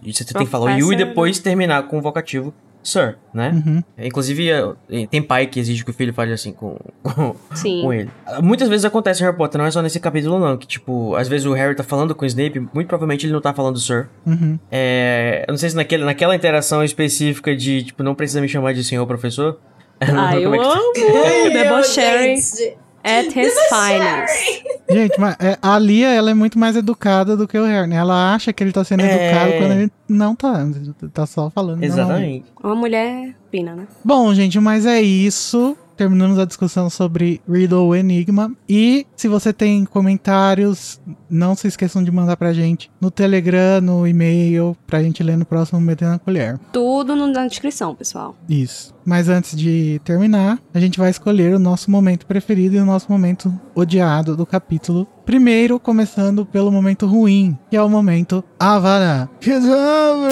Você 0.05 0.23
tem 0.23 0.45
que 0.45 0.51
falar 0.51 0.75
o 0.75 0.79
you 0.79 0.93
e 0.93 0.95
depois 0.95 1.39
terminar 1.39 1.83
com 1.87 1.97
o 1.99 2.01
vocativo 2.01 2.53
sir, 2.81 3.17
né? 3.33 3.51
Uhum. 3.53 3.83
Inclusive, 3.97 4.49
eh, 4.49 5.05
tem 5.11 5.21
pai 5.21 5.45
que 5.45 5.59
exige 5.59 5.83
que 5.83 5.91
o 5.91 5.93
filho 5.93 6.13
fale 6.13 6.31
assim 6.31 6.53
com, 6.53 6.77
com, 7.03 7.35
com 7.81 7.93
ele. 7.93 8.09
Muitas 8.41 8.69
vezes 8.69 8.85
acontece 8.85 9.21
em 9.21 9.25
Harry 9.25 9.37
Potter, 9.37 9.59
não 9.59 9.65
é 9.67 9.71
só 9.71 9.81
nesse 9.81 9.99
capítulo, 9.99 10.39
não. 10.39 10.57
Que, 10.57 10.65
tipo, 10.65 11.13
às 11.15 11.27
vezes 11.27 11.45
o 11.45 11.51
Harry 11.53 11.75
tá 11.75 11.83
falando 11.83 12.15
com 12.15 12.23
o 12.23 12.27
Snape, 12.27 12.59
muito 12.73 12.87
provavelmente 12.87 13.25
ele 13.25 13.33
não 13.33 13.41
tá 13.41 13.53
falando 13.53 13.77
Sir. 13.77 14.07
Uhum. 14.25 14.57
É, 14.71 15.43
eu 15.47 15.51
não 15.51 15.57
sei 15.57 15.69
se 15.69 15.75
naquele, 15.75 16.05
naquela 16.05 16.33
interação 16.35 16.81
específica 16.83 17.53
de, 17.55 17.83
tipo, 17.83 18.01
não 18.01 18.15
precisa 18.15 18.39
me 18.41 18.47
chamar 18.47 18.73
de 18.73 18.83
senhor 18.83 19.05
professor. 19.05 19.59
não 20.07 20.17
Ai, 20.17 20.39
lembro 20.39 20.55
eu 20.55 20.61
como 20.61 20.71
é 20.71 20.93
que- 20.93 21.01
amo! 21.01 21.23
Ai, 21.25 21.49
Debochery 21.51 22.37
gente. 22.37 22.77
At 23.03 23.25
his 23.35 23.53
finest. 23.69 24.63
Gente, 24.89 25.19
mas 25.19 25.35
é, 25.39 25.57
a 25.61 25.77
Lia, 25.77 26.09
ela 26.09 26.31
é 26.31 26.33
muito 26.33 26.57
mais 26.57 26.75
educada 26.75 27.37
do 27.37 27.47
que 27.47 27.57
o 27.57 27.65
Harry, 27.65 27.87
né? 27.87 27.97
Ela 27.97 28.33
acha 28.33 28.51
que 28.51 28.63
ele 28.63 28.71
tá 28.71 28.83
sendo 28.83 29.01
É. 29.03 29.27
educado 29.31 29.51
quando 29.59 29.71
ele 29.73 29.91
não 30.07 30.35
tá. 30.35 30.65
Tá 31.13 31.25
só 31.25 31.49
falando. 31.49 31.83
Exatamente. 31.83 32.45
Uma 32.63 32.75
mulher 32.75 33.35
fina, 33.51 33.75
né? 33.75 33.87
Bom, 34.03 34.33
gente, 34.33 34.59
mas 34.59 34.85
é 34.85 35.01
isso. 35.01 35.77
Terminamos 35.99 36.39
a 36.39 36.45
discussão 36.45 36.89
sobre 36.89 37.41
Riddle 37.45 37.93
Enigma. 37.93 38.53
E 38.69 39.05
se 39.17 39.27
você 39.27 39.51
tem 39.51 39.83
comentários, 39.83 40.97
não 41.29 41.55
se 41.55 41.67
esqueçam 41.67 42.01
de 42.01 42.09
mandar 42.09 42.37
pra 42.37 42.53
gente 42.53 42.89
no 43.01 43.11
Telegram, 43.11 43.81
no 43.81 44.07
e-mail, 44.07 44.77
pra 44.87 45.03
gente 45.03 45.21
ler 45.21 45.35
no 45.37 45.43
próximo 45.43 45.81
Metendo 45.81 46.11
na 46.11 46.17
Colher. 46.19 46.57
Tudo 46.71 47.17
no- 47.17 47.27
na 47.27 47.45
descrição, 47.47 47.93
pessoal. 47.93 48.33
Isso. 48.47 48.95
Mas 49.05 49.27
antes 49.27 49.57
de 49.57 49.99
terminar, 50.05 50.57
a 50.73 50.79
gente 50.79 50.97
vai 50.97 51.09
escolher 51.09 51.53
o 51.53 51.59
nosso 51.59 51.91
momento 51.91 52.25
preferido 52.25 52.77
e 52.77 52.79
o 52.79 52.85
nosso 52.85 53.11
momento 53.11 53.53
odiado 53.75 54.37
do 54.37 54.45
capítulo. 54.45 55.05
Primeiro, 55.25 55.81
começando 55.81 56.45
pelo 56.45 56.71
momento 56.71 57.05
ruim, 57.07 57.57
que 57.69 57.75
é 57.75 57.83
o 57.83 57.89
momento 57.89 58.41
Avada 58.57 59.29
Kedavra. 59.41 60.29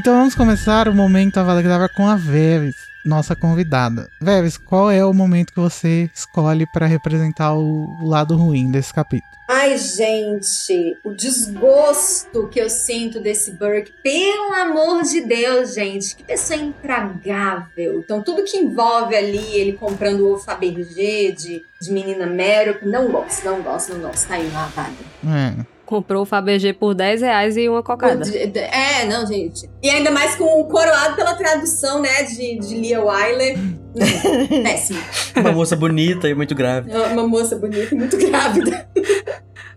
Então 0.00 0.14
vamos 0.14 0.34
começar 0.34 0.88
o 0.88 0.94
momento 0.94 1.36
Avada 1.36 1.60
Kedavra 1.60 1.86
com 1.86 2.08
a 2.08 2.16
Veves, 2.16 2.74
nossa 3.04 3.36
convidada. 3.36 4.08
Veves, 4.18 4.56
qual 4.56 4.90
é 4.90 5.04
o 5.04 5.12
momento 5.12 5.52
que 5.52 5.60
você 5.60 6.08
escolhe 6.14 6.64
pra 6.72 6.86
representar 6.86 7.52
o 7.52 8.08
lado 8.08 8.34
ruim 8.34 8.70
desse 8.70 8.94
capítulo? 8.94 9.30
Ai, 9.46 9.76
gente, 9.76 10.96
o 11.04 11.12
desgosto 11.12 12.48
que 12.48 12.58
eu 12.58 12.70
sinto 12.70 13.20
desse 13.20 13.50
Burke. 13.50 13.92
Pelo 14.02 14.54
amor 14.54 15.02
de 15.02 15.20
Deus, 15.20 15.74
gente, 15.74 16.16
que 16.16 16.24
pessoa 16.24 16.58
intragável. 16.58 17.98
Então, 17.98 18.22
tudo 18.22 18.44
que 18.44 18.56
envolve 18.56 19.14
ali 19.14 19.54
ele 19.54 19.74
comprando 19.74 20.22
o 20.22 20.32
ovo 20.32 20.42
Fabergé 20.42 21.30
de, 21.30 21.62
de 21.78 21.92
menina 21.92 22.24
Meryl, 22.24 22.78
não 22.84 23.10
gosto, 23.10 23.44
não 23.44 23.60
gosto, 23.60 23.92
não 23.92 24.00
gosto. 24.08 24.26
Tá 24.26 24.36
aí 24.36 24.48
uma 24.48 24.64
vaga. 24.68 24.94
É. 25.26 25.66
Comprou 25.90 26.22
o 26.22 26.24
Fabergé 26.24 26.72
por 26.72 26.94
10 26.94 27.20
reais 27.20 27.56
e 27.56 27.68
uma 27.68 27.82
cocada. 27.82 28.24
É, 28.30 29.04
não, 29.06 29.26
gente. 29.26 29.68
E 29.82 29.90
ainda 29.90 30.12
mais 30.12 30.36
com 30.36 30.44
o 30.60 30.64
coroado 30.66 31.16
pela 31.16 31.34
tradução, 31.34 32.00
né, 32.00 32.22
de, 32.22 32.60
de 32.60 32.76
Lia 32.76 33.02
Wyler. 33.02 33.58
Péssimo. 34.62 35.00
Uma 35.34 35.50
moça 35.50 35.74
bonita 35.74 36.28
e 36.28 36.34
muito. 36.34 36.54
É 36.62 37.12
Uma 37.12 37.26
moça 37.26 37.56
bonita 37.56 37.92
e 37.92 37.98
muito 37.98 38.16
grávida. 38.16 38.88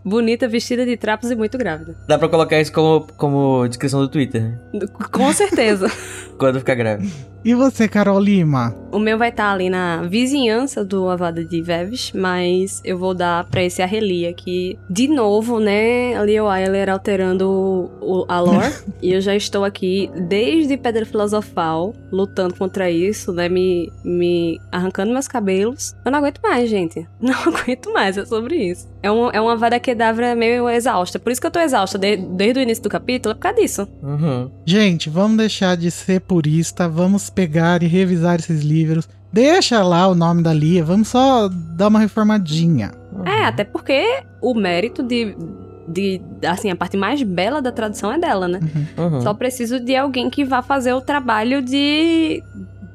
Bonita, 0.04 0.48
vestida 0.48 0.86
de 0.86 0.98
trapos 0.98 1.32
e 1.32 1.36
muito 1.36 1.58
grávida. 1.58 1.96
Dá 2.08 2.18
pra 2.18 2.28
colocar 2.28 2.60
isso 2.60 2.72
como, 2.72 3.08
como 3.18 3.68
descrição 3.68 4.02
do 4.02 4.08
Twitter, 4.08 4.42
né? 4.42 4.60
Com 5.12 5.32
certeza. 5.32 5.92
Quando 6.38 6.60
ficar 6.60 6.76
grave. 6.76 7.10
E 7.46 7.54
você, 7.54 7.88
Carol 7.88 8.20
Lima? 8.20 8.74
o 8.94 9.00
meu 9.00 9.18
vai 9.18 9.30
estar 9.30 9.52
ali 9.52 9.70
na 9.70 10.04
vizinhança 10.04 10.86
do 10.86 11.10
Avada 11.10 11.44
de 11.44 11.62
Veves, 11.62 12.12
mas 12.14 12.80
eu 12.86 12.96
vou 12.96 13.16
dar 13.16 13.44
pra 13.46 13.64
esse 13.64 13.82
Arrelia, 13.82 14.32
que, 14.34 14.78
de 14.88 15.08
novo, 15.08 15.60
né, 15.60 16.16
a 16.16 16.22
Leo 16.22 16.46
Wyler 16.46 16.90
alterando 16.90 17.92
o, 18.00 18.24
a 18.30 18.40
lore. 18.40 18.72
e 19.02 19.12
eu 19.12 19.20
já 19.20 19.36
estou 19.36 19.66
aqui 19.66 20.12
desde 20.28 20.78
Pedra 20.78 21.06
Filosofal, 21.06 21.96
lutando 22.12 22.54
contra 22.54 22.90
isso, 22.90 23.34
né, 23.34 23.50
me, 23.50 23.92
me 24.06 24.62
arrancando 24.72 25.12
meus 25.12 25.28
cabelos. 25.28 25.96
Eu 26.06 26.12
não 26.12 26.20
aguento 26.20 26.40
mais, 26.42 26.70
gente. 26.70 27.08
Não 27.20 27.34
aguento 27.34 27.92
mais, 27.92 28.18
é 28.18 28.26
sobre 28.26 28.58
isso. 28.58 28.93
É, 29.04 29.12
um, 29.12 29.30
é 29.32 29.40
uma 29.42 29.56
Vada 29.58 29.78
Kedavra 29.80 30.34
meio 30.34 30.70
exausta. 30.70 31.20
Por 31.20 31.30
isso 31.32 31.42
que 31.42 31.46
eu 31.46 31.52
tô 31.52 31.60
exausta 31.60 31.98
de- 32.00 32.16
desde 32.18 32.60
o 32.60 32.64
início 32.64 32.82
do 32.82 32.90
capítulo, 32.90 33.32
é 33.34 33.36
por 33.36 33.42
causa 33.42 33.58
disso. 33.60 33.88
Uhum. 34.02 34.50
Gente, 34.66 35.10
vamos 35.10 35.36
deixar 35.38 35.76
de 35.76 35.92
ser 35.92 36.22
purista, 36.22 36.88
vamos 36.88 37.30
pegar 37.30 37.84
e 37.84 37.88
revisar 37.88 38.40
esses 38.40 38.62
livros. 38.62 39.08
Deixa 39.32 39.84
lá 39.84 40.08
o 40.08 40.16
nome 40.16 40.42
da 40.42 40.54
Lia, 40.54 40.86
vamos 40.86 41.10
só 41.10 41.50
dar 41.50 41.90
uma 41.90 42.00
reformadinha. 42.00 42.92
É, 43.26 43.46
até 43.46 43.64
porque 43.64 44.24
o 44.42 44.54
mérito 44.56 45.04
de, 45.04 45.36
de. 45.88 46.22
Assim, 46.48 46.70
a 46.72 46.76
parte 46.76 46.96
mais 46.96 47.22
bela 47.24 47.62
da 47.62 47.72
tradução 47.72 48.12
é 48.12 48.18
dela, 48.18 48.48
né? 48.48 48.60
Uhum. 48.98 49.22
Só 49.22 49.34
preciso 49.34 49.80
de 49.80 49.96
alguém 49.96 50.30
que 50.30 50.46
vá 50.46 50.62
fazer 50.62 50.94
o 50.94 51.02
trabalho 51.02 51.62
de. 51.62 52.42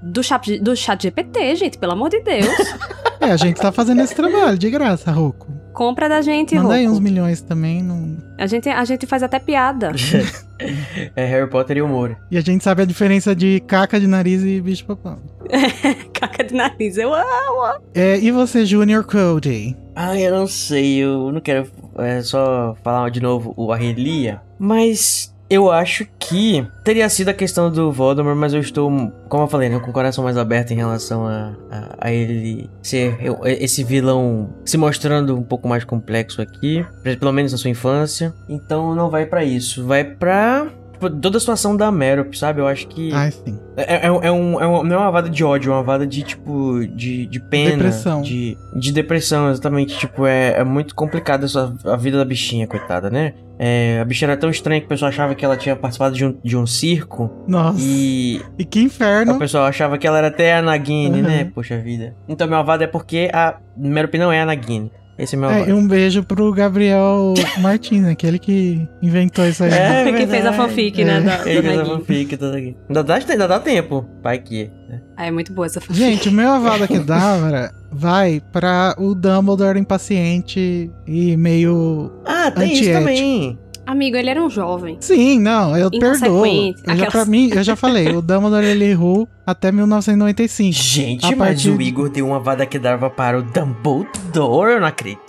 Do 0.00 0.22
chat, 0.22 0.58
do 0.60 0.74
chat 0.76 1.02
GPT, 1.02 1.56
gente, 1.56 1.76
pelo 1.76 1.92
amor 1.92 2.08
de 2.08 2.20
Deus. 2.22 2.46
É, 3.20 3.32
a 3.32 3.36
gente 3.36 3.60
tá 3.60 3.72
fazendo 3.72 4.00
esse 4.00 4.14
trabalho, 4.14 4.56
de 4.56 4.70
graça, 4.70 5.10
Rocco. 5.10 5.48
Compra 5.78 6.08
da 6.08 6.20
gente, 6.20 6.56
Manda 6.56 6.74
aí 6.74 6.88
uns 6.88 6.98
milhões 6.98 7.40
também. 7.40 7.84
Não... 7.84 8.16
A 8.36 8.48
gente, 8.48 8.68
a 8.68 8.84
gente 8.84 9.06
faz 9.06 9.22
até 9.22 9.38
piada. 9.38 9.92
é 11.14 11.24
Harry 11.24 11.48
Potter 11.48 11.76
e 11.76 11.82
humor. 11.82 12.16
E 12.32 12.36
a 12.36 12.40
gente 12.40 12.64
sabe 12.64 12.82
a 12.82 12.84
diferença 12.84 13.32
de 13.32 13.60
caca 13.60 14.00
de 14.00 14.08
nariz 14.08 14.42
e 14.42 14.60
bicho 14.60 14.84
papão. 14.84 15.20
Caca 16.12 16.42
de 16.42 16.52
nariz, 16.52 16.98
eu 16.98 17.14
amo. 17.14 17.80
É, 17.94 18.18
e 18.18 18.32
você, 18.32 18.66
Junior 18.66 19.04
Cody? 19.04 19.76
Ah, 19.94 20.18
eu 20.18 20.34
não 20.34 20.48
sei, 20.48 20.96
eu 20.96 21.30
não 21.30 21.40
quero 21.40 21.70
é, 21.96 22.22
só 22.22 22.76
falar 22.82 23.08
de 23.10 23.20
novo 23.20 23.54
o 23.56 23.72
Arrelia, 23.72 24.42
mas 24.58 25.32
eu 25.50 25.70
acho 25.70 26.06
que 26.18 26.66
teria 26.84 27.08
sido 27.08 27.30
a 27.30 27.34
questão 27.34 27.70
do 27.70 27.90
Voldemort, 27.90 28.36
mas 28.36 28.52
eu 28.52 28.60
estou, 28.60 28.90
como 29.28 29.44
eu 29.44 29.48
falei, 29.48 29.68
né, 29.68 29.78
com 29.78 29.90
o 29.90 29.92
coração 29.94 30.22
mais 30.24 30.36
aberto 30.36 30.72
em 30.72 30.76
relação 30.76 31.26
a, 31.26 31.54
a, 31.70 32.08
a 32.08 32.12
ele 32.12 32.68
ser 32.82 33.16
eu- 33.20 33.38
esse 33.44 33.82
vilão 33.82 34.50
se 34.64 34.76
mostrando 34.76 35.36
um 35.36 35.42
pouco 35.42 35.66
mais 35.66 35.84
complexo 35.84 36.42
aqui, 36.42 36.84
pelo 37.18 37.32
menos 37.32 37.52
na 37.52 37.58
sua 37.58 37.70
infância. 37.70 38.32
Então 38.48 38.94
não 38.94 39.08
vai 39.08 39.24
pra 39.24 39.42
isso, 39.44 39.86
vai 39.86 40.04
tipo, 40.04 40.70
toda 40.98 41.36
a 41.36 41.40
situação 41.40 41.76
da 41.76 41.90
Merop, 41.90 42.36
sabe? 42.36 42.60
Eu 42.60 42.66
acho 42.66 42.86
que 42.88 43.12
Ai, 43.12 43.30
sim. 43.30 43.58
é, 43.76 44.06
é, 44.06 44.10
um- 44.10 44.22
é 44.22 44.32
um, 44.32 44.60
é 44.60 44.66
um- 44.66 44.82
não 44.82 44.96
é 44.96 44.98
uma 44.98 45.10
vada 45.10 45.28
de 45.30 45.44
ódio, 45.44 45.70
é 45.72 45.74
uma 45.74 45.82
vada 45.82 46.06
de, 46.06 46.22
tipo, 46.22 46.80
de, 46.94 47.26
de 47.26 47.40
pena. 47.40 47.70
Depressão. 47.76 48.22
De, 48.22 48.56
de 48.74 48.92
depressão, 48.92 49.50
exatamente. 49.50 49.96
Tipo, 49.98 50.26
é, 50.26 50.58
é 50.58 50.64
muito 50.64 50.94
complicada 50.94 51.46
a 51.84 51.96
vida 51.96 52.18
da 52.18 52.24
bichinha, 52.24 52.66
coitada, 52.66 53.08
né? 53.10 53.34
É, 53.60 53.98
a 54.00 54.04
bichinha 54.04 54.30
era 54.30 54.36
tão 54.40 54.48
estranha 54.50 54.80
que 54.80 54.86
o 54.86 54.88
pessoal 54.88 55.08
achava 55.08 55.34
que 55.34 55.44
ela 55.44 55.56
tinha 55.56 55.74
participado 55.74 56.14
de 56.14 56.24
um, 56.24 56.36
de 56.44 56.56
um 56.56 56.64
circo. 56.66 57.28
Nossa. 57.46 57.78
E, 57.80 58.40
E 58.58 58.64
que 58.64 58.78
o 58.78 58.82
inferno. 58.82 59.38
pessoal 59.38 59.64
achava 59.64 59.98
que 59.98 60.06
ela 60.06 60.18
era 60.18 60.28
até 60.28 60.54
a 60.56 60.62
Nagini, 60.62 61.20
Uhum. 61.20 61.26
né? 61.26 61.50
Poxa 61.54 61.76
vida. 61.78 62.14
Então, 62.28 62.46
meu 62.46 62.58
avado 62.58 62.84
é 62.84 62.86
porque 62.86 63.28
a 63.32 63.56
Merop 63.76 64.14
não 64.16 64.30
é 64.30 64.40
a 64.40 64.46
Nagini. 64.46 64.92
Esse 65.18 65.34
é 65.34 65.38
meu 65.38 65.50
É, 65.50 65.68
e 65.68 65.72
um 65.72 65.86
beijo 65.86 66.22
pro 66.22 66.52
Gabriel 66.52 67.34
Martins, 67.58 68.06
aquele 68.06 68.38
que 68.38 68.88
inventou 69.02 69.44
isso 69.46 69.64
aí. 69.64 69.72
É 69.72 70.12
que 70.12 70.26
fez 70.28 70.46
a 70.46 70.52
fanfic, 70.52 71.04
né? 71.04 71.16
É. 71.16 71.20
Da, 71.20 71.50
Ele 71.50 71.62
fez 71.62 71.78
a 71.80 71.84
fanfic, 71.84 72.36
tudo 72.36 72.56
aqui. 72.56 72.76
Ainda 72.88 73.02
dá, 73.02 73.14
ainda 73.16 73.48
dá 73.48 73.58
tempo. 73.58 74.08
Vai 74.22 74.38
que. 74.38 74.70
né? 74.88 75.00
Ah, 75.16 75.26
é 75.26 75.30
muito 75.32 75.52
boa 75.52 75.66
essa 75.66 75.80
fanfic. 75.80 75.98
Gente, 75.98 76.28
o 76.28 76.32
meu 76.32 76.48
avada 76.48 76.86
Kedavra 76.86 77.72
vai 77.90 78.40
pra 78.52 78.94
o 78.96 79.12
Dumbledore 79.12 79.78
impaciente 79.80 80.88
e 81.06 81.36
meio 81.36 82.12
Ah, 82.24 82.50
tem 82.52 82.74
isso 82.74 82.92
também. 82.92 83.58
Amigo, 83.90 84.18
ele 84.18 84.28
era 84.28 84.42
um 84.42 84.50
jovem. 84.50 84.98
Sim, 85.00 85.38
não, 85.40 85.74
eu 85.74 85.90
perdoo. 85.90 86.44
Eu 86.46 86.74
já, 86.76 86.92
Aquelas- 86.92 87.08
pra 87.12 87.24
mim, 87.24 87.48
eu 87.54 87.62
já 87.62 87.74
falei, 87.74 88.08
o 88.14 88.20
Dumbledore 88.20 88.66
ele 88.66 88.84
errou 88.84 89.26
até 89.46 89.72
1995. 89.72 90.72
Gente, 90.74 91.24
A 91.24 91.28
mas 91.30 91.38
partir 91.38 91.70
o 91.70 91.80
Igor 91.80 92.10
deu 92.10 92.26
uma 92.26 92.38
vada 92.38 92.66
que 92.66 92.78
dava 92.78 93.08
para 93.08 93.38
o 93.38 93.42
Dumbledore, 93.42 94.72
eu 94.74 94.80
não 94.80 94.86
acredito. 94.88 95.24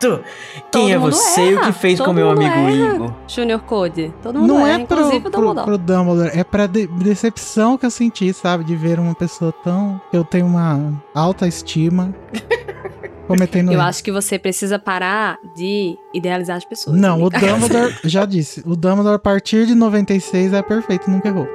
Todo 0.00 0.22
Quem 0.70 0.92
é 0.92 0.98
mundo 0.98 1.10
você 1.12 1.50
e 1.50 1.54
o 1.56 1.60
que 1.62 1.72
fez 1.72 1.98
com 1.98 2.04
todo 2.06 2.14
meu 2.14 2.28
mundo 2.28 2.40
amigo 2.42 2.54
erra. 2.82 2.94
Igor? 2.94 3.12
Junior 3.26 3.60
Code. 3.62 4.14
Todo 4.22 4.38
mundo 4.38 4.46
Não 4.54 4.64
erra, 4.64 4.80
é 4.82 4.86
pro, 4.86 4.96
inclusive 5.00 5.26
o 5.26 5.30
pro, 5.32 5.40
Dumbledore. 5.40 5.64
pro 5.66 5.78
Dumbledore, 5.78 6.38
é 6.38 6.44
pra 6.44 6.66
de- 6.68 6.86
decepção 6.86 7.76
que 7.76 7.84
eu 7.84 7.90
senti, 7.90 8.32
sabe? 8.32 8.62
De 8.62 8.76
ver 8.76 9.00
uma 9.00 9.14
pessoa 9.16 9.52
tão. 9.64 10.00
Eu 10.12 10.22
tenho 10.24 10.46
uma 10.46 11.02
alta 11.12 11.48
estima. 11.48 12.14
cometendo 13.26 13.68
Eu 13.68 13.78
erro. 13.78 13.88
acho 13.88 14.02
que 14.02 14.12
você 14.12 14.38
precisa 14.38 14.78
parar 14.78 15.38
de 15.56 15.96
idealizar 16.12 16.56
as 16.56 16.64
pessoas. 16.64 16.96
Não, 16.96 17.22
o. 17.22 17.30
Dumbledore, 17.30 17.94
já 18.04 18.24
disse, 18.24 18.62
o 18.66 18.76
Dumbledore 18.76 19.16
a 19.16 19.18
partir 19.18 19.66
de 19.66 19.74
96 19.74 20.52
é 20.52 20.62
perfeito, 20.62 21.10
nunca 21.10 21.28
errou. 21.28 21.46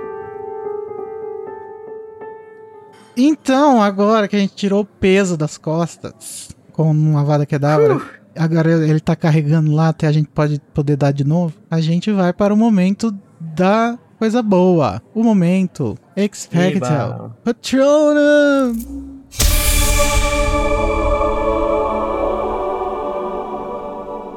Então, 3.16 3.82
agora 3.82 4.28
que 4.28 4.36
a 4.36 4.40
gente 4.40 4.56
tirou 4.56 4.82
o 4.82 4.86
peso 4.86 5.36
das 5.36 5.58
costas 5.58 6.50
com 6.72 6.90
uma 6.90 7.24
vada 7.24 7.46
kedavra, 7.46 8.00
agora 8.38 8.72
ele 8.88 9.00
tá 9.02 9.16
carregando 9.16 9.74
lá 9.74 9.90
até 9.90 10.08
a 10.08 10.12
gente 10.12 10.30
pode 10.30 10.62
poder 10.74 10.96
dar 10.96 11.12
de 11.12 11.26
novo, 11.26 11.54
a 11.70 11.82
gente 11.82 12.12
vai 12.12 12.32
para 12.32 12.54
o 12.54 12.58
momento 12.58 13.14
da 13.40 14.00
coisa 14.18 14.42
boa. 14.42 15.02
O 15.14 15.22
momento 15.24 15.98
Expecto. 16.16 17.34
Patronum! 17.44 19.09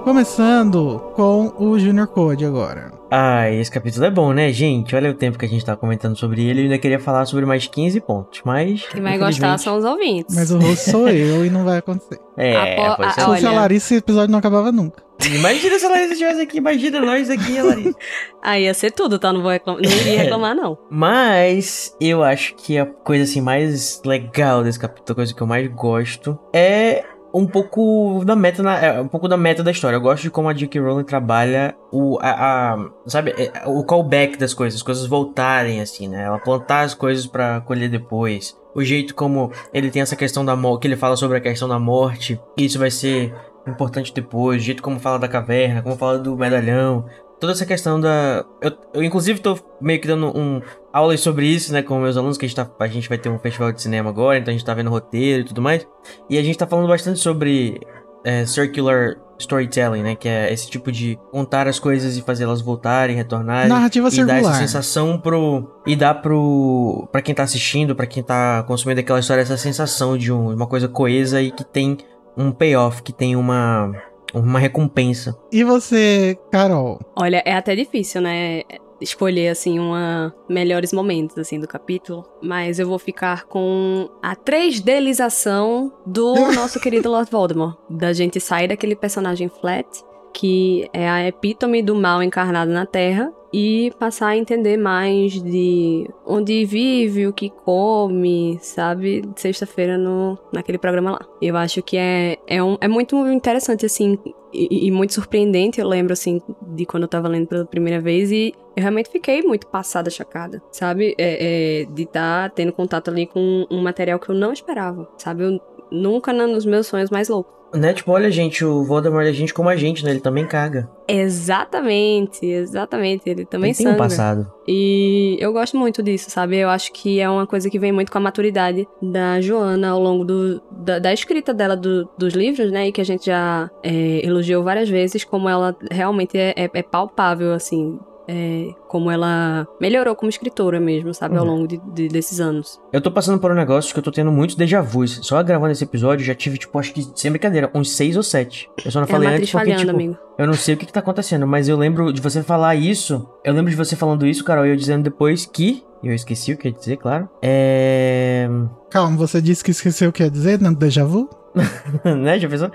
Começando 0.05 0.99
com 1.15 1.53
o 1.59 1.79
Junior 1.79 2.09
Code 2.09 2.45
agora. 2.45 2.91
Ai, 3.09 3.57
esse 3.61 3.71
capítulo 3.71 4.05
é 4.05 4.11
bom, 4.11 4.33
né, 4.33 4.51
gente? 4.53 4.97
Olha 4.97 5.11
o 5.11 5.15
tempo 5.15 5.39
que 5.39 5.45
a 5.45 5.49
gente 5.49 5.65
tá 5.65 5.77
comentando 5.77 6.17
sobre 6.17 6.45
ele. 6.45 6.61
Eu 6.61 6.65
ainda 6.65 6.79
queria 6.79 6.99
falar 6.99 7.25
sobre 7.25 7.47
mais 7.47 7.67
15 7.69 8.01
pontos, 8.01 8.41
mas. 8.45 8.85
Quem 8.89 9.01
vai 9.01 9.17
gostar 9.17 9.57
são 9.59 9.77
os 9.77 9.85
ouvintes. 9.85 10.35
Mas 10.35 10.51
o 10.51 10.59
rosto 10.59 10.91
sou 10.91 11.09
eu 11.09 11.47
e 11.47 11.51
não 11.51 11.65
vai 11.65 11.79
acontecer. 11.79 12.19
É, 12.35 12.57
Apo- 12.57 12.97
pode 12.97 13.09
a- 13.09 13.13
ser. 13.13 13.21
Se 13.21 13.27
fosse 13.27 13.47
a 13.47 13.51
olha. 13.51 13.61
Larissa, 13.61 13.87
esse 13.89 13.97
episódio 13.97 14.33
não 14.33 14.39
acabava 14.39 14.73
nunca. 14.73 15.03
Imagina 15.35 15.79
se 15.79 15.85
a 15.85 15.89
Larissa 15.91 16.13
estivesse 16.15 16.41
aqui, 16.41 16.57
imagina 16.57 16.99
nós 17.01 17.29
aqui, 17.29 17.59
a 17.59 17.63
Larissa. 17.63 17.99
Aí 18.43 18.65
ia 18.65 18.73
ser 18.75 18.91
tudo, 18.91 19.19
tá? 19.19 19.31
Não 19.33 19.43
vou 19.43 19.51
reclamar, 19.51 19.83
não 19.83 19.91
iria 19.91 20.19
reclamar, 20.25 20.55
não. 20.57 20.79
Mas 20.91 21.95
eu 22.01 22.25
acho 22.25 22.55
que 22.57 22.79
a 22.79 22.87
coisa 22.87 23.25
assim 23.25 23.43
mais 23.43 24.01
legal 24.05 24.65
desse 24.65 24.79
capítulo, 24.81 25.13
a 25.13 25.15
coisa 25.15 25.35
que 25.35 25.43
eu 25.43 25.47
mais 25.47 25.69
gosto, 25.69 26.39
é 26.55 27.05
um 27.35 27.47
pouco 27.47 28.23
da 28.25 28.37
meta, 28.37 28.63
na- 28.63 28.79
é, 28.79 29.01
um 29.01 29.09
pouco 29.09 29.27
da 29.29 29.37
meta 29.37 29.63
da 29.63 29.71
história. 29.71 29.97
Eu 29.97 30.01
gosto 30.01 30.23
de 30.23 30.31
como 30.31 30.49
a 30.49 30.53
J.K. 30.53 30.81
Rowling 30.81 31.05
trabalha 31.05 31.75
o, 31.91 32.19
a, 32.21 32.75
a- 32.75 32.91
sabe, 33.07 33.35
é, 33.37 33.51
o 33.67 33.83
callback 33.85 34.37
das 34.37 34.53
coisas, 34.55 34.79
as 34.81 34.83
coisas 34.83 35.07
voltarem 35.07 35.81
assim, 35.81 36.09
né? 36.09 36.25
Ela 36.25 36.39
plantar 36.39 36.81
as 36.83 36.95
coisas 36.95 37.27
pra 37.27 37.61
colher 37.63 37.89
depois. 37.89 38.57
O 38.75 38.83
jeito 38.83 39.15
como 39.15 39.51
ele 39.73 39.91
tem 39.91 40.03
essa 40.03 40.17
questão 40.17 40.45
da 40.45 40.57
morte, 40.57 40.83
que 40.83 40.89
ele 40.89 40.97
fala 40.97 41.17
sobre 41.17 41.37
a 41.39 41.41
questão 41.41 41.69
da 41.69 41.79
morte, 41.79 42.41
isso 42.57 42.79
vai 42.79 42.91
ser 42.91 43.35
importante 43.67 44.13
depois, 44.13 44.61
o 44.61 44.65
jeito 44.65 44.83
como 44.83 44.99
fala 44.99 45.19
da 45.19 45.29
caverna, 45.29 45.83
como 45.83 45.97
fala 45.97 46.19
do 46.19 46.37
medalhão, 46.37 47.05
toda 47.43 47.53
essa 47.53 47.67
questão 47.67 48.01
da. 48.01 48.45
Eu, 48.61 48.73
eu, 48.95 49.03
inclusive, 49.03 49.41
tô 49.41 49.59
meio 49.81 50.01
que 50.01 50.07
dando 50.07 50.27
um 50.29 50.63
aulas 50.93 51.19
sobre 51.21 51.45
isso, 51.47 51.73
né, 51.73 51.83
com 51.83 51.99
meus 51.99 52.17
alunos, 52.17 52.39
que 52.39 52.45
a 52.47 52.49
gente, 52.49 52.57
tá, 52.57 52.71
a 52.79 52.87
gente 52.87 53.09
vai 53.09 53.19
ter 53.19 53.29
um 53.29 53.39
festival 53.39 53.73
de 53.73 53.83
cinema 53.83 54.09
agora, 54.11 54.39
então 54.39 54.53
a 54.53 54.57
gente 54.57 54.65
tá 54.65 54.73
vendo 54.73 54.89
roteiro 54.91 55.41
e 55.43 55.45
tudo 55.45 55.61
mais. 55.61 55.85
E 56.31 56.39
a 56.39 56.43
gente 56.43 56.57
tá 56.57 56.67
falando 56.69 56.87
bastante 56.87 57.19
sobre 57.19 57.81
é, 58.25 58.47
circular 58.47 59.17
storytelling, 59.41 60.03
né, 60.05 60.15
que 60.15 60.29
é 60.29 60.53
esse 60.53 60.71
tipo 60.71 60.93
de 60.93 61.19
contar 61.33 61.67
as 61.67 61.81
coisas 61.81 62.17
e 62.17 62.23
fazê-las 62.23 62.61
voltarem, 62.61 63.17
retornarem. 63.17 63.69
Narrativa 63.69 64.09
e 64.09 64.11
dar 64.11 64.23
essa 64.23 64.35
circular. 64.35 64.55
sensação 64.55 65.19
pro. 65.19 65.69
E 65.85 65.97
dar 65.97 66.15
pro. 66.23 67.09
pra 67.11 67.21
quem 67.21 67.35
tá 67.35 67.43
assistindo, 67.43 67.97
pra 67.97 68.07
quem 68.07 68.23
tá 68.23 68.63
consumindo 68.63 69.01
aquela 69.01 69.19
história, 69.19 69.43
essa 69.43 69.57
sensação 69.57 70.17
de 70.17 70.31
um- 70.33 70.55
uma 70.55 70.67
coisa 70.69 70.87
coesa 70.87 71.43
e 71.43 71.51
que 71.51 71.65
tem 71.65 71.97
um 72.37 72.53
payoff, 72.53 73.03
que 73.03 73.13
tem 73.13 73.35
uma. 73.35 73.93
Uma 74.35 74.59
recompensa. 74.59 75.37
E 75.51 75.65
você, 75.65 76.39
Carol? 76.51 77.01
Olha, 77.17 77.43
é 77.45 77.55
até 77.55 77.75
difícil, 77.75 78.21
né? 78.21 78.63
Escolher, 79.01 79.49
assim, 79.49 79.81
uma 79.81 80.33
melhores 80.49 80.93
momentos, 80.93 81.37
assim, 81.37 81.59
do 81.59 81.67
capítulo. 81.67 82.25
Mas 82.41 82.79
eu 82.79 82.87
vou 82.87 82.99
ficar 82.99 83.45
com 83.45 84.09
a 84.23 84.37
3Dlização 84.37 85.93
do 86.07 86.35
nosso 86.55 86.79
querido 86.79 87.11
Lord 87.11 87.31
Voldemort. 87.31 87.77
Da 87.91 88.13
gente 88.13 88.39
sair 88.41 88.69
daquele 88.69 88.95
personagem 88.95 89.49
flat, 89.49 89.87
que 90.33 90.89
é 90.93 91.09
a 91.09 91.27
epítome 91.27 91.83
do 91.83 91.95
mal 91.95 92.23
encarnado 92.23 92.71
na 92.71 92.87
Terra, 92.87 93.33
e 93.53 93.93
passar 93.99 94.29
a 94.29 94.37
entender 94.37 94.77
mais 94.77 95.43
de 95.43 96.09
onde 96.27 96.65
vive, 96.65 97.27
o 97.27 97.33
que 97.33 97.51
come, 97.51 98.59
sabe? 98.63 99.23
Sexta-feira 99.37 99.99
no 99.99 100.39
naquele 100.53 100.79
programa 100.79 101.13
lá. 101.13 101.21
Eu 101.41 101.57
acho 101.57 101.83
que 101.83 101.97
é, 101.97 102.39
é, 102.47 102.63
um, 102.63 102.79
é 102.81 102.89
muito 102.89 103.17
interessante, 103.29 103.85
assim, 103.85 104.19
e, 104.53 104.87
e 104.87 104.91
muito 104.91 105.13
surpreendente. 105.13 105.81
Eu 105.81 105.89
lembro, 105.89 106.13
assim, 106.13 106.41
de 106.63 106.87
quando 106.87 107.03
eu 107.03 107.09
tava 107.09 107.29
lendo 107.29 107.47
pela 107.47 107.67
primeira 107.67 108.01
vez 108.01 108.33
e 108.33 108.55
eu 108.77 108.81
realmente 108.81 109.11
fiquei 109.11 109.43
muito 109.43 109.67
passada, 109.67 110.09
chocada, 110.09 110.63
sabe? 110.71 111.15
É, 111.19 111.83
é, 111.83 111.85
de 111.85 112.03
estar 112.05 112.51
tendo 112.51 112.73
contato 112.73 113.11
ali 113.11 113.27
com 113.27 113.67
um 113.71 113.83
material 113.83 114.19
que 114.19 114.31
eu 114.31 114.35
não 114.35 114.53
esperava, 114.53 115.09
sabe? 115.19 115.45
Eu 115.45 115.61
nunca 115.91 116.33
nos 116.33 116.65
meus 116.65 116.87
sonhos 116.87 117.11
mais 117.11 117.29
loucos. 117.29 117.62
Né? 117.75 117.93
Tipo, 117.95 118.13
olha, 118.13 118.31
gente, 118.31 118.65
o 118.65 118.85
Voldemort 118.85 119.27
é 119.27 119.33
gente 119.33 119.55
como 119.55 119.69
a 119.69 119.77
gente, 119.77 120.05
né? 120.05 120.11
Ele 120.11 120.21
também 120.21 120.47
caga. 120.47 120.89
Exatamente, 121.09 122.45
exatamente. 122.47 123.23
Ele 123.29 123.45
também 123.45 123.71
Ele 123.71 123.77
tem 123.79 123.87
um 123.87 123.91
sangra. 123.91 124.05
passado. 124.09 124.53
E 124.69 125.37
eu 125.41 125.53
gosto 125.53 125.77
muito 125.77 126.03
disso, 126.03 126.31
sabe? 126.31 126.57
Eu 126.59 126.69
acho 126.69 126.93
que 126.93 127.19
é 127.21 127.29
uma 127.29 127.47
coisa 127.47 127.69
que 127.71 127.79
vem 127.79 127.91
muito 127.93 128.13
com 128.13 128.19
a 128.19 128.21
maturidade 128.21 128.87
da 129.01 129.41
Joana 129.41 129.91
ao 129.91 130.01
longo 130.01 130.25
do, 130.25 130.61
da, 130.71 130.99
da 130.99 131.13
escrita 131.13 131.53
dela 131.55 131.77
do- 131.77 132.09
dos 132.19 132.35
livros, 132.35 132.71
né? 132.71 132.89
E 132.89 132.93
que 132.93 133.01
a 133.01 133.05
gente 133.05 133.27
já 133.27 133.71
é, 133.83 134.25
elogiou 134.25 134.63
várias 134.63 134.89
vezes, 134.89 135.25
como 135.25 135.49
ela 135.49 135.75
realmente 135.91 136.37
é, 136.39 136.53
é- 136.57 136.71
é 136.73 136.83
palpável, 136.83 137.53
assim. 137.53 137.99
É, 138.29 138.69
como 138.89 139.11
ela 139.11 139.67
melhorou 139.81 140.15
como 140.15 140.29
escritora 140.31 140.79
mesmo, 140.81 141.13
sabe? 141.15 141.37
Ao 141.37 141.45
Uhum. 141.45 141.51
longo 141.51 141.69
de- 141.69 141.81
de- 141.93 142.09
desses 142.09 142.41
anos. 142.41 142.81
Eu 142.93 143.01
tô 143.01 143.11
passando 143.11 143.39
por 143.41 143.51
um 143.51 143.55
negócio 143.55 143.93
que 143.93 143.99
eu 143.99 144.03
tô 144.03 144.11
tendo 144.13 144.31
muitos 144.31 144.57
déjà 144.57 144.81
vus. 144.81 145.19
Só 145.23 145.43
gravando 145.43 145.73
esse 145.73 145.85
episódio, 145.85 146.25
já 146.25 146.35
tive, 146.35 146.59
tipo, 146.59 146.79
acho 146.79 146.93
que, 146.93 147.07
sem 147.15 147.31
brincadeira, 147.31 147.71
uns 147.75 147.91
seis 147.93 148.17
ou 148.17 148.23
sete. 148.23 148.69
Eu 148.85 148.91
só 148.91 149.01
não 149.01 149.07
É 149.07 149.11
falei 149.11 149.29
antes 149.29 149.51
porque, 149.51 149.65
falhando, 149.67 149.81
tipo, 149.87 149.91
amigo. 149.97 150.17
eu 150.39 150.47
não 150.47 150.55
sei 150.55 150.75
o 150.75 150.79
que, 150.79 150.87
que 150.87 150.93
tá 150.93 151.01
acontecendo, 151.01 151.47
mas 151.47 151.69
eu 151.69 151.77
lembro 151.77 152.13
de 152.13 152.21
você 152.21 152.43
falar 152.43 152.75
isso. 152.77 153.29
Eu 153.45 153.53
lembro 153.55 153.71
de 153.71 153.77
você 153.77 153.97
falando 153.97 154.27
isso, 154.27 154.45
Carol, 154.45 154.67
e 154.67 154.71
eu 154.71 154.77
dizendo 154.77 155.03
depois 155.05 155.45
que. 155.47 155.83
e 156.03 156.09
Eu 156.09 156.15
esqueci 156.15 156.53
o 156.53 156.57
que 156.57 156.69
ia 156.69 156.73
dizer, 156.75 156.97
claro. 156.97 157.29
É. 157.43 158.49
Calma, 158.91 159.17
você 159.17 159.41
disse 159.41 159.63
que 159.65 159.71
esqueceu 159.71 160.11
o 160.11 160.13
que 160.13 160.23
ia 160.23 160.31
dizer 160.31 160.61
no 160.61 160.75
déjà 160.75 161.05
vu? 161.05 161.29
né? 162.05 162.39
Já 162.39 162.49
pensou? 162.49 162.71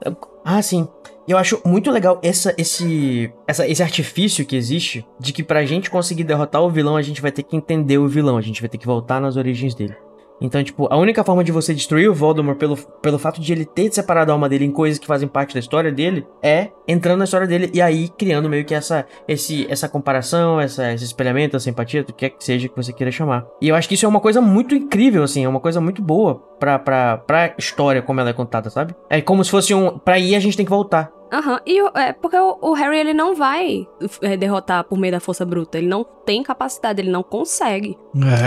ah, 0.44 0.62
sim. 0.62 0.88
Eu 1.26 1.38
acho 1.38 1.60
muito 1.64 1.90
legal 1.90 2.20
essa, 2.22 2.54
esse, 2.58 3.32
essa, 3.46 3.66
esse 3.66 3.82
artifício 3.82 4.44
que 4.44 4.56
existe 4.56 5.06
de 5.20 5.32
que 5.32 5.42
pra 5.42 5.64
gente 5.64 5.90
conseguir 5.90 6.24
derrotar 6.24 6.62
o 6.62 6.70
vilão, 6.70 6.96
a 6.96 7.02
gente 7.02 7.22
vai 7.22 7.30
ter 7.30 7.44
que 7.44 7.56
entender 7.56 7.98
o 7.98 8.08
vilão, 8.08 8.36
a 8.36 8.40
gente 8.40 8.60
vai 8.60 8.68
ter 8.68 8.78
que 8.78 8.86
voltar 8.86 9.20
nas 9.20 9.36
origens 9.36 9.74
dele. 9.74 9.94
Então, 10.42 10.62
tipo, 10.62 10.88
a 10.92 10.96
única 10.96 11.22
forma 11.24 11.42
de 11.44 11.52
você 11.52 11.72
destruir 11.72 12.10
o 12.10 12.14
Voldemort 12.14 12.58
pelo, 12.58 12.76
pelo 12.76 13.18
fato 13.18 13.40
de 13.40 13.52
ele 13.52 13.64
ter 13.64 13.92
separado 13.92 14.30
a 14.30 14.34
alma 14.34 14.48
dele 14.48 14.64
em 14.64 14.70
coisas 14.72 14.98
que 14.98 15.06
fazem 15.06 15.28
parte 15.28 15.54
da 15.54 15.60
história 15.60 15.92
dele 15.92 16.26
é 16.42 16.68
entrando 16.86 17.18
na 17.18 17.24
história 17.24 17.46
dele 17.46 17.70
e 17.72 17.80
aí 17.80 18.08
criando 18.08 18.48
meio 18.48 18.64
que 18.64 18.74
essa, 18.74 19.06
esse, 19.28 19.66
essa 19.70 19.88
comparação, 19.88 20.60
essa, 20.60 20.92
esse 20.92 21.04
espelhamento, 21.04 21.56
essa 21.56 21.70
empatia, 21.70 22.02
o 22.02 22.04
que 22.04 22.12
quer 22.12 22.30
que 22.30 22.44
seja 22.44 22.68
que 22.68 22.76
você 22.76 22.92
queira 22.92 23.10
chamar. 23.12 23.46
E 23.60 23.68
eu 23.68 23.74
acho 23.76 23.88
que 23.88 23.94
isso 23.94 24.04
é 24.04 24.08
uma 24.08 24.20
coisa 24.20 24.40
muito 24.40 24.74
incrível, 24.74 25.22
assim, 25.22 25.44
é 25.44 25.48
uma 25.48 25.60
coisa 25.60 25.80
muito 25.80 26.02
boa 26.02 26.34
pra, 26.58 26.78
pra, 26.78 27.18
pra 27.18 27.54
história 27.56 28.02
como 28.02 28.20
ela 28.20 28.30
é 28.30 28.34
contada, 28.34 28.68
sabe? 28.68 28.94
É 29.08 29.20
como 29.20 29.44
se 29.44 29.50
fosse 29.50 29.72
um. 29.72 29.98
Pra 29.98 30.18
ir 30.18 30.34
a 30.34 30.40
gente 30.40 30.56
tem 30.56 30.66
que 30.66 30.70
voltar. 30.70 31.10
Aham, 31.32 31.60
e 31.64 31.80
o- 31.80 31.90
é 31.96 32.12
porque 32.12 32.36
o, 32.36 32.58
o 32.60 32.72
Harry 32.74 32.98
ele 32.98 33.14
não 33.14 33.34
vai 33.34 33.86
é, 34.20 34.36
derrotar 34.36 34.84
por 34.84 34.98
meio 34.98 35.12
da 35.12 35.20
força 35.20 35.44
bruta. 35.46 35.78
Ele 35.78 35.86
não 35.86 36.04
tem 36.26 36.42
capacidade, 36.42 37.00
ele 37.00 37.10
não 37.10 37.22
consegue. 37.22 37.96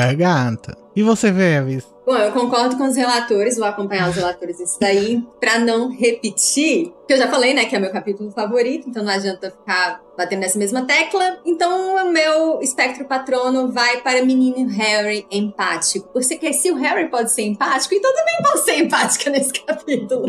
É, 0.09 0.13
gata. 0.13 0.77
E 0.95 1.03
você, 1.03 1.31
Veves? 1.31 1.85
Bom, 2.05 2.15
eu 2.15 2.31
concordo 2.31 2.77
com 2.77 2.83
os 2.87 2.95
relatores, 2.95 3.57
vou 3.57 3.65
acompanhar 3.65 4.07
os 4.09 4.15
relatores 4.15 4.59
nisso 4.59 4.77
daí, 4.79 5.23
pra 5.39 5.57
não 5.57 5.89
repetir, 5.89 6.93
que 7.07 7.13
eu 7.13 7.17
já 7.17 7.27
falei, 7.27 7.51
né, 7.51 7.65
que 7.65 7.75
é 7.75 7.79
meu 7.79 7.91
capítulo 7.91 8.29
favorito, 8.31 8.87
então 8.87 9.03
não 9.03 9.11
adianta 9.11 9.49
ficar 9.49 9.99
batendo 10.15 10.41
nessa 10.41 10.57
mesma 10.59 10.83
tecla. 10.85 11.39
Então 11.43 11.95
o 11.95 12.11
meu 12.11 12.59
espectro 12.61 13.05
patrono 13.05 13.71
vai 13.71 13.97
para 14.01 14.23
menino 14.23 14.69
Harry 14.69 15.25
empático. 15.31 16.07
Porque 16.13 16.53
se 16.53 16.71
o 16.71 16.75
Harry 16.75 17.09
pode 17.09 17.31
ser 17.31 17.41
empático, 17.41 17.95
então 17.95 18.09
eu 18.11 18.15
também 18.15 18.35
posso 18.43 18.65
ser 18.65 18.77
empática 18.77 19.29
nesse 19.31 19.51
capítulo. 19.53 20.27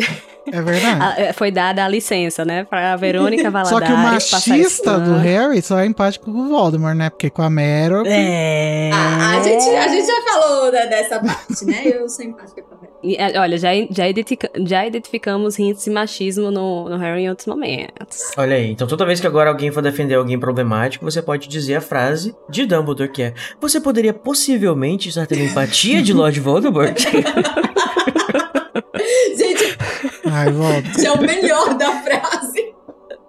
É 0.51 0.62
verdade. 0.62 0.97
Ah, 1.06 1.14
é, 1.18 1.32
foi 1.34 1.51
dada 1.51 1.84
a 1.84 1.88
licença, 1.88 2.43
né? 2.44 2.64
Pra 2.64 2.97
Verônica 2.97 3.51
Valadares 3.51 3.70
Só 3.70 3.80
que 3.80 3.93
o 3.93 4.16
isso- 4.16 4.34
machista 4.34 4.98
do. 4.98 5.14
Harry 5.18 5.60
só 5.60 5.78
é 5.78 5.86
empático 5.86 6.32
com 6.32 6.38
o 6.40 6.48
Voldemort, 6.48 6.97
né? 6.97 7.10
Porque 7.10 7.28
com 7.28 7.43
a 7.43 7.51
Meryl... 7.51 8.02
É. 8.06 8.90
Ah, 8.93 9.36
a, 9.36 9.43
gente, 9.43 9.68
a 9.68 9.88
gente 9.88 10.06
já 10.06 10.22
falou 10.22 10.56
da- 10.70 10.87
dessa 10.87 11.20
parte, 11.20 11.65
né? 11.65 11.83
Eu 11.87 12.09
sou 12.09 12.24
empática 12.24 12.62
com 12.62 12.74
a 12.74 12.78
Harry. 12.78 12.93
E, 13.03 13.16
é, 13.16 13.39
olha, 13.41 13.57
já, 13.59 13.69
já, 13.91 14.09
identifica- 14.09 14.51
já 14.65 14.87
identificamos 14.87 15.59
hints 15.59 15.85
de 15.85 15.91
machismo 15.91 16.51
no, 16.51 16.89
no 16.89 16.97
Harry 16.97 17.23
em 17.23 17.28
outros 17.28 17.47
momentos. 17.47 18.33
Olha 18.37 18.57
aí, 18.57 18.70
então 18.70 18.87
toda 18.87 19.05
vez 19.07 19.20
que 19.20 19.27
agora 19.27 19.51
alguém 19.51 19.70
for 19.70 19.83
defender 19.83 20.15
alguém 20.15 20.39
problemático, 20.39 21.05
você 21.05 21.20
pode 21.23 21.49
dizer 21.49 21.77
a 21.77 21.81
frase 21.81 22.35
de 22.49 22.66
Dumbledore 22.66 23.11
que 23.11 23.23
é 23.23 23.35
Você 23.61 23.81
poderia 23.81 24.12
possivelmente 24.15 25.09
estar 25.09 25.27
tendo 25.27 25.43
empatia 25.43 26.03
de 26.03 26.12
Lord 26.12 26.39
Voldemort? 26.41 26.97
Gente, 29.37 29.77
Ai, 30.24 30.49
é 31.05 31.12
o 31.12 31.20
melhor 31.20 31.74
da 31.74 31.93
frase. 32.03 32.74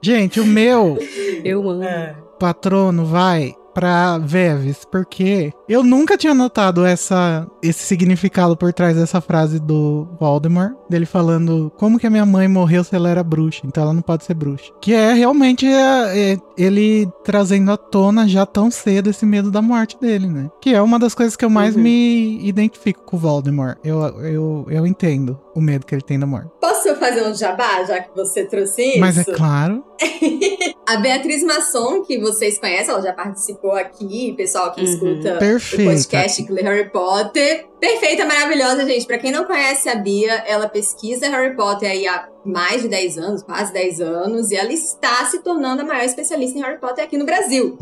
Gente, 0.01 0.39
o 0.39 0.45
meu 0.45 0.97
Eu 1.43 1.69
amo. 1.69 1.83
É. 1.83 2.15
patrono 2.39 3.05
vai 3.05 3.53
pra 3.77 4.17
Veves, 4.17 4.83
porque 4.91 5.53
eu 5.69 5.83
nunca 5.83 6.17
tinha 6.17 6.33
notado 6.33 6.83
essa, 6.83 7.45
esse 7.61 7.85
significado 7.85 8.57
por 8.57 8.73
trás 8.73 8.97
dessa 8.97 9.21
frase 9.21 9.59
do 9.59 10.07
Voldemort, 10.19 10.73
dele 10.89 11.05
falando 11.05 11.71
como 11.77 11.99
que 11.99 12.07
a 12.07 12.09
minha 12.09 12.25
mãe 12.25 12.47
morreu 12.47 12.83
se 12.83 12.95
ela 12.95 13.07
era 13.07 13.23
bruxa, 13.23 13.61
então 13.65 13.83
ela 13.83 13.93
não 13.93 14.01
pode 14.01 14.23
ser 14.23 14.33
bruxa. 14.33 14.73
Que 14.81 14.95
é 14.95 15.13
realmente 15.13 15.67
é, 15.67 16.31
é, 16.31 16.37
ele 16.57 17.07
trazendo 17.23 17.71
à 17.71 17.77
tona 17.77 18.27
já 18.27 18.45
tão 18.45 18.69
cedo 18.71 19.09
esse 19.09 19.25
medo 19.25 19.51
da 19.51 19.61
morte 19.61 19.97
dele, 19.99 20.27
né? 20.27 20.49
Que 20.61 20.73
é 20.73 20.81
uma 20.81 20.97
das 20.97 21.13
coisas 21.13 21.35
que 21.35 21.45
eu 21.45 21.49
mais 21.49 21.75
Uhum. 21.75 21.81
me 21.83 22.39
identifico 22.47 23.03
com 23.05 23.15
o 23.15 23.19
Voldemort. 23.19 23.77
Eu, 23.83 24.01
eu, 24.23 24.65
eu 24.69 24.87
entendo 24.87 25.39
o 25.55 25.61
medo 25.61 25.85
que 25.85 25.93
ele 25.95 26.01
tem 26.01 26.19
da 26.19 26.25
morte. 26.25 26.49
Posso 26.59 26.95
fazer 26.95 27.23
um 27.27 27.33
jabá, 27.35 27.83
já 27.83 27.99
que 28.01 28.15
você 28.15 28.45
trouxe 28.45 28.81
isso? 28.83 28.99
Mas 28.99 29.17
é 29.17 29.23
claro. 29.23 29.83
A 30.87 30.95
Beatriz 30.97 31.43
Masson, 31.43 32.01
que 32.03 32.17
vocês 32.17 32.57
conhecem, 32.59 32.89
ela 32.93 33.01
já 33.01 33.11
participou 33.11 33.73
aqui, 33.73 34.33
pessoal 34.37 34.71
que 34.71 34.81
Uhum. 34.81 34.87
escuta 34.87 35.35
o 35.35 35.39
Perfeita. 35.39 35.91
podcast 35.91 36.43
que 36.43 36.51
lê 36.51 36.61
Harry 36.61 36.89
Potter. 36.89 37.67
Perfeita, 37.79 38.25
maravilhosa, 38.25 38.85
gente. 38.85 39.05
Pra 39.05 39.17
quem 39.17 39.31
não 39.31 39.43
conhece 39.45 39.89
a 39.89 39.95
Bia, 39.95 40.31
ela 40.47 40.69
pesquisa 40.69 41.27
Harry 41.29 41.55
Potter 41.55 41.89
aí 41.91 42.07
há 42.07 42.27
mais 42.47 42.81
de 42.81 42.87
10 42.87 43.17
anos, 43.17 43.43
quase 43.43 43.73
10 43.73 44.01
anos, 44.01 44.51
e 44.51 44.55
ela 44.55 44.71
está 44.71 45.25
se 45.25 45.39
tornando 45.39 45.81
a 45.81 45.85
maior 45.85 46.03
especialista 46.03 46.57
em 46.57 46.61
Harry 46.61 46.79
Potter 46.79 47.03
aqui 47.03 47.17
no 47.17 47.25
Brasil. 47.25 47.77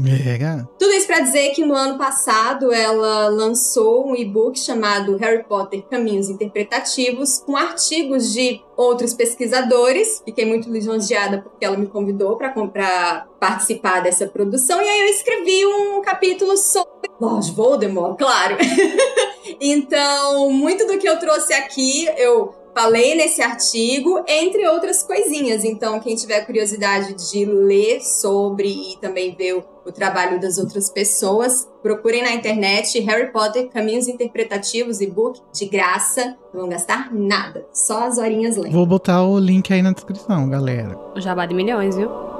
Tudo 0.78 0.94
isso 0.94 1.08
pra 1.08 1.20
dizer 1.20 1.52
que 1.52 1.64
no 1.66 1.74
ano 1.74 1.98
passado 1.98 2.74
ela 2.74 3.28
lançou 3.30 4.08
um 4.08 4.16
e-book 4.16 4.60
chamado 4.60 5.18
Harry 5.18 5.44
Potter 5.44 5.84
Caminhos 5.84 6.30
Interpretativos, 6.30 7.40
com 7.40 7.56
artigos 7.56 8.34
de 8.34 8.62
outros 8.76 9.14
pesquisadores. 9.14 10.22
Fiquei 10.26 10.46
muito 10.46 10.70
lisonjeada 10.70 11.42
porque 11.42 11.66
ela 11.66 11.78
me 11.78 11.88
convidou 11.88 12.38
pra 12.38 12.50
comprar 12.50 13.28
participar 13.40 14.02
dessa 14.02 14.26
produção 14.28 14.82
e 14.82 14.88
aí 14.88 15.02
eu 15.02 15.08
escrevi 15.08 15.66
um 15.66 16.02
capítulo 16.02 16.58
sobre 16.58 17.10
Lord 17.20 17.52
Voldemort, 17.52 18.18
claro. 18.18 18.58
então, 19.62 20.50
muito 20.52 20.88
do 20.88 20.98
que 20.98 21.08
eu 21.08 21.20
trouxe 21.20 21.54
aqui, 21.54 22.08
eu 22.18 22.65
falei 22.76 23.15
nesse 23.15 23.41
artigo, 23.41 24.22
entre 24.27 24.68
outras 24.68 25.02
coisinhas. 25.02 25.64
Então, 25.64 25.99
quem 26.02 26.14
tiver 26.14 26.41
curiosidade 26.45 27.14
de 27.31 27.45
ler 27.45 28.02
sobre 28.02 28.68
e 28.68 28.97
também 28.97 29.34
ver 29.34 29.53
o, 29.53 29.64
o 29.85 29.91
trabalho 29.93 30.41
das 30.41 30.57
outras 30.57 30.89
pessoas, 30.89 31.68
procurem 31.81 32.22
na 32.22 32.34
internet 32.34 32.99
Harry 32.99 33.31
Potter 33.31 33.69
Caminhos 33.69 34.10
Interpretativos 34.10 34.99
e-book 34.99 35.39
de 35.53 35.65
graça. 35.68 36.35
Não 36.53 36.61
vão 36.61 36.69
gastar 36.69 37.14
nada, 37.14 37.65
só 37.72 38.03
as 38.03 38.18
horinhas 38.18 38.57
lendo. 38.57 38.73
Vou 38.73 38.85
botar 38.85 39.23
o 39.23 39.39
link 39.39 39.73
aí 39.73 39.81
na 39.81 39.93
descrição, 39.93 40.49
galera. 40.49 40.97
O 41.15 41.22
jabá 41.22 41.45
de 41.45 41.56
milhões, 41.56 41.95
viu? 41.95 42.35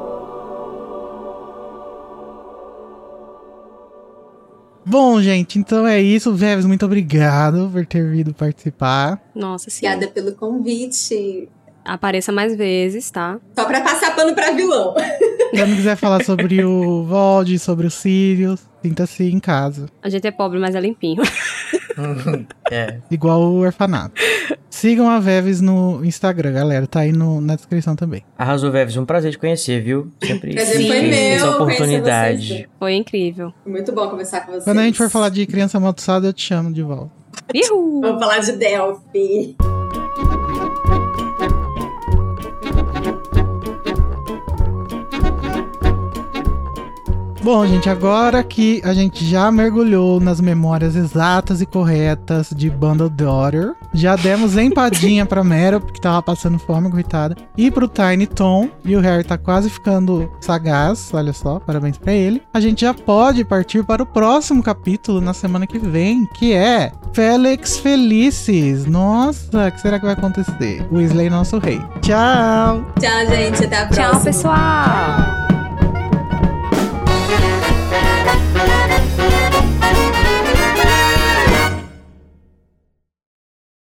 Bom, 4.85 5.21
gente, 5.21 5.57
então 5.57 5.87
é 5.87 6.01
isso. 6.01 6.33
Veves, 6.33 6.65
muito 6.65 6.85
obrigado 6.85 7.69
por 7.71 7.85
ter 7.85 8.07
vindo 8.09 8.33
participar. 8.33 9.19
Nossa, 9.33 9.69
sim. 9.69 9.87
Obrigada 9.87 10.11
pelo 10.11 10.33
convite. 10.33 11.49
Apareça 11.83 12.31
mais 12.31 12.55
vezes, 12.55 13.09
tá? 13.11 13.39
Só 13.55 13.65
pra 13.65 13.81
passar 13.81 14.15
pano 14.15 14.33
pra 14.33 14.51
vilão. 14.51 14.93
Quando 15.51 15.75
quiser 15.75 15.95
falar 15.95 16.23
sobre 16.23 16.63
o 16.63 17.03
Vold, 17.07 17.57
sobre 17.59 17.87
o 17.87 17.91
Sirius, 17.91 18.61
sinta-se 18.85 19.23
em 19.23 19.39
casa. 19.39 19.87
A 20.01 20.09
gente 20.09 20.27
é 20.27 20.31
pobre, 20.31 20.59
mas 20.59 20.75
é 20.75 20.79
limpinho. 20.79 21.23
é. 22.71 22.99
Igual 23.09 23.41
o 23.41 23.59
orfanato. 23.59 24.13
Sigam 24.69 25.09
a 25.09 25.19
Veves 25.19 25.59
no 25.61 26.03
Instagram, 26.05 26.51
galera. 26.53 26.85
Tá 26.85 26.99
aí 26.99 27.11
no- 27.11 27.41
na 27.41 27.55
descrição 27.55 27.95
também. 27.95 28.23
Arrasou, 28.37 28.71
Veves. 28.71 28.95
Um 28.97 29.05
prazer 29.05 29.31
te 29.31 29.39
conhecer, 29.39 29.81
viu? 29.81 30.11
Sempre 30.23 30.53
Prazer 30.53 30.75
sempre 30.77 30.87
foi 30.87 31.01
meu 31.01 31.17
essa 31.17 31.49
oportunidade. 31.51 32.47
vocês. 32.47 32.65
Foi 32.77 32.93
incrível. 32.93 33.53
Muito 33.65 33.91
bom 33.91 34.07
conversar 34.09 34.41
com 34.45 34.51
vocês. 34.51 34.63
Quando 34.65 34.79
a 34.79 34.83
gente 34.83 34.97
for 34.97 35.09
falar 35.09 35.29
de 35.29 35.45
criança 35.47 35.77
amaldiçoada, 35.77 36.27
eu 36.27 36.33
te 36.33 36.43
chamo 36.43 36.71
de 36.71 36.83
volta. 36.83 37.11
Vamos 38.01 38.19
falar 38.23 38.39
de 38.39 38.51
Delphi. 38.53 39.55
Bom, 47.45 47.63
gente, 47.67 47.88
agora 47.88 48.43
que 48.43 48.81
a 48.84 48.91
gente 48.91 49.23
já 49.23 49.51
mergulhou 49.51 50.19
nas 50.19 50.41
memórias 50.41 50.95
exatas 50.95 51.61
e 51.61 51.65
corretas 51.67 52.49
de 52.49 52.72
Bundle 52.72 53.07
Daughter, 53.07 53.76
já 53.93 54.15
demos 54.15 54.57
empadinha 54.57 55.27
pra 55.27 55.43
Meryl, 55.43 55.80
porque 55.80 56.01
tava 56.01 56.23
passando 56.23 56.57
fome, 56.57 56.89
coitada, 56.89 57.38
e 57.55 57.69
pro 57.69 57.88
Tiny 57.88 58.26
Tom, 58.26 58.67
e 58.84 58.95
o 58.95 58.99
Harry 58.99 59.23
tá 59.23 59.38
quase 59.38 59.69
ficando 59.69 60.27
sagaz, 60.41 61.11
olha 61.13 61.34
só, 61.34 61.59
parabéns 61.59 61.99
pra 61.99 62.13
ele. 62.13 62.41
A 62.51 62.59
gente 62.59 62.81
já 62.81 62.95
pode 62.95 63.45
partir 63.45 63.84
para 63.84 64.01
o 64.01 64.07
próximo 64.07 64.63
capítulo 64.63 65.22
na 65.22 65.35
semana 65.35 65.67
que 65.67 65.77
vem, 65.77 66.26
que 66.39 66.51
é 66.51 66.91
Félix 67.13 67.77
Felices. 67.77 68.88
Nossa, 68.88 69.67
o 69.67 69.72
que 69.72 69.81
será 69.81 69.99
que 69.99 70.05
vai 70.05 70.15
acontecer? 70.15 70.84
Weasley, 70.91 71.30
nosso 71.30 71.59
rei. 71.59 71.80
Tchau! 72.01 72.84
Tchau, 72.99 73.26
gente. 73.27 73.65
Até 73.65 73.84
a 73.84 73.85
próxima. 73.85 74.09
Tchau, 74.09 74.23
pessoal! 74.23 75.44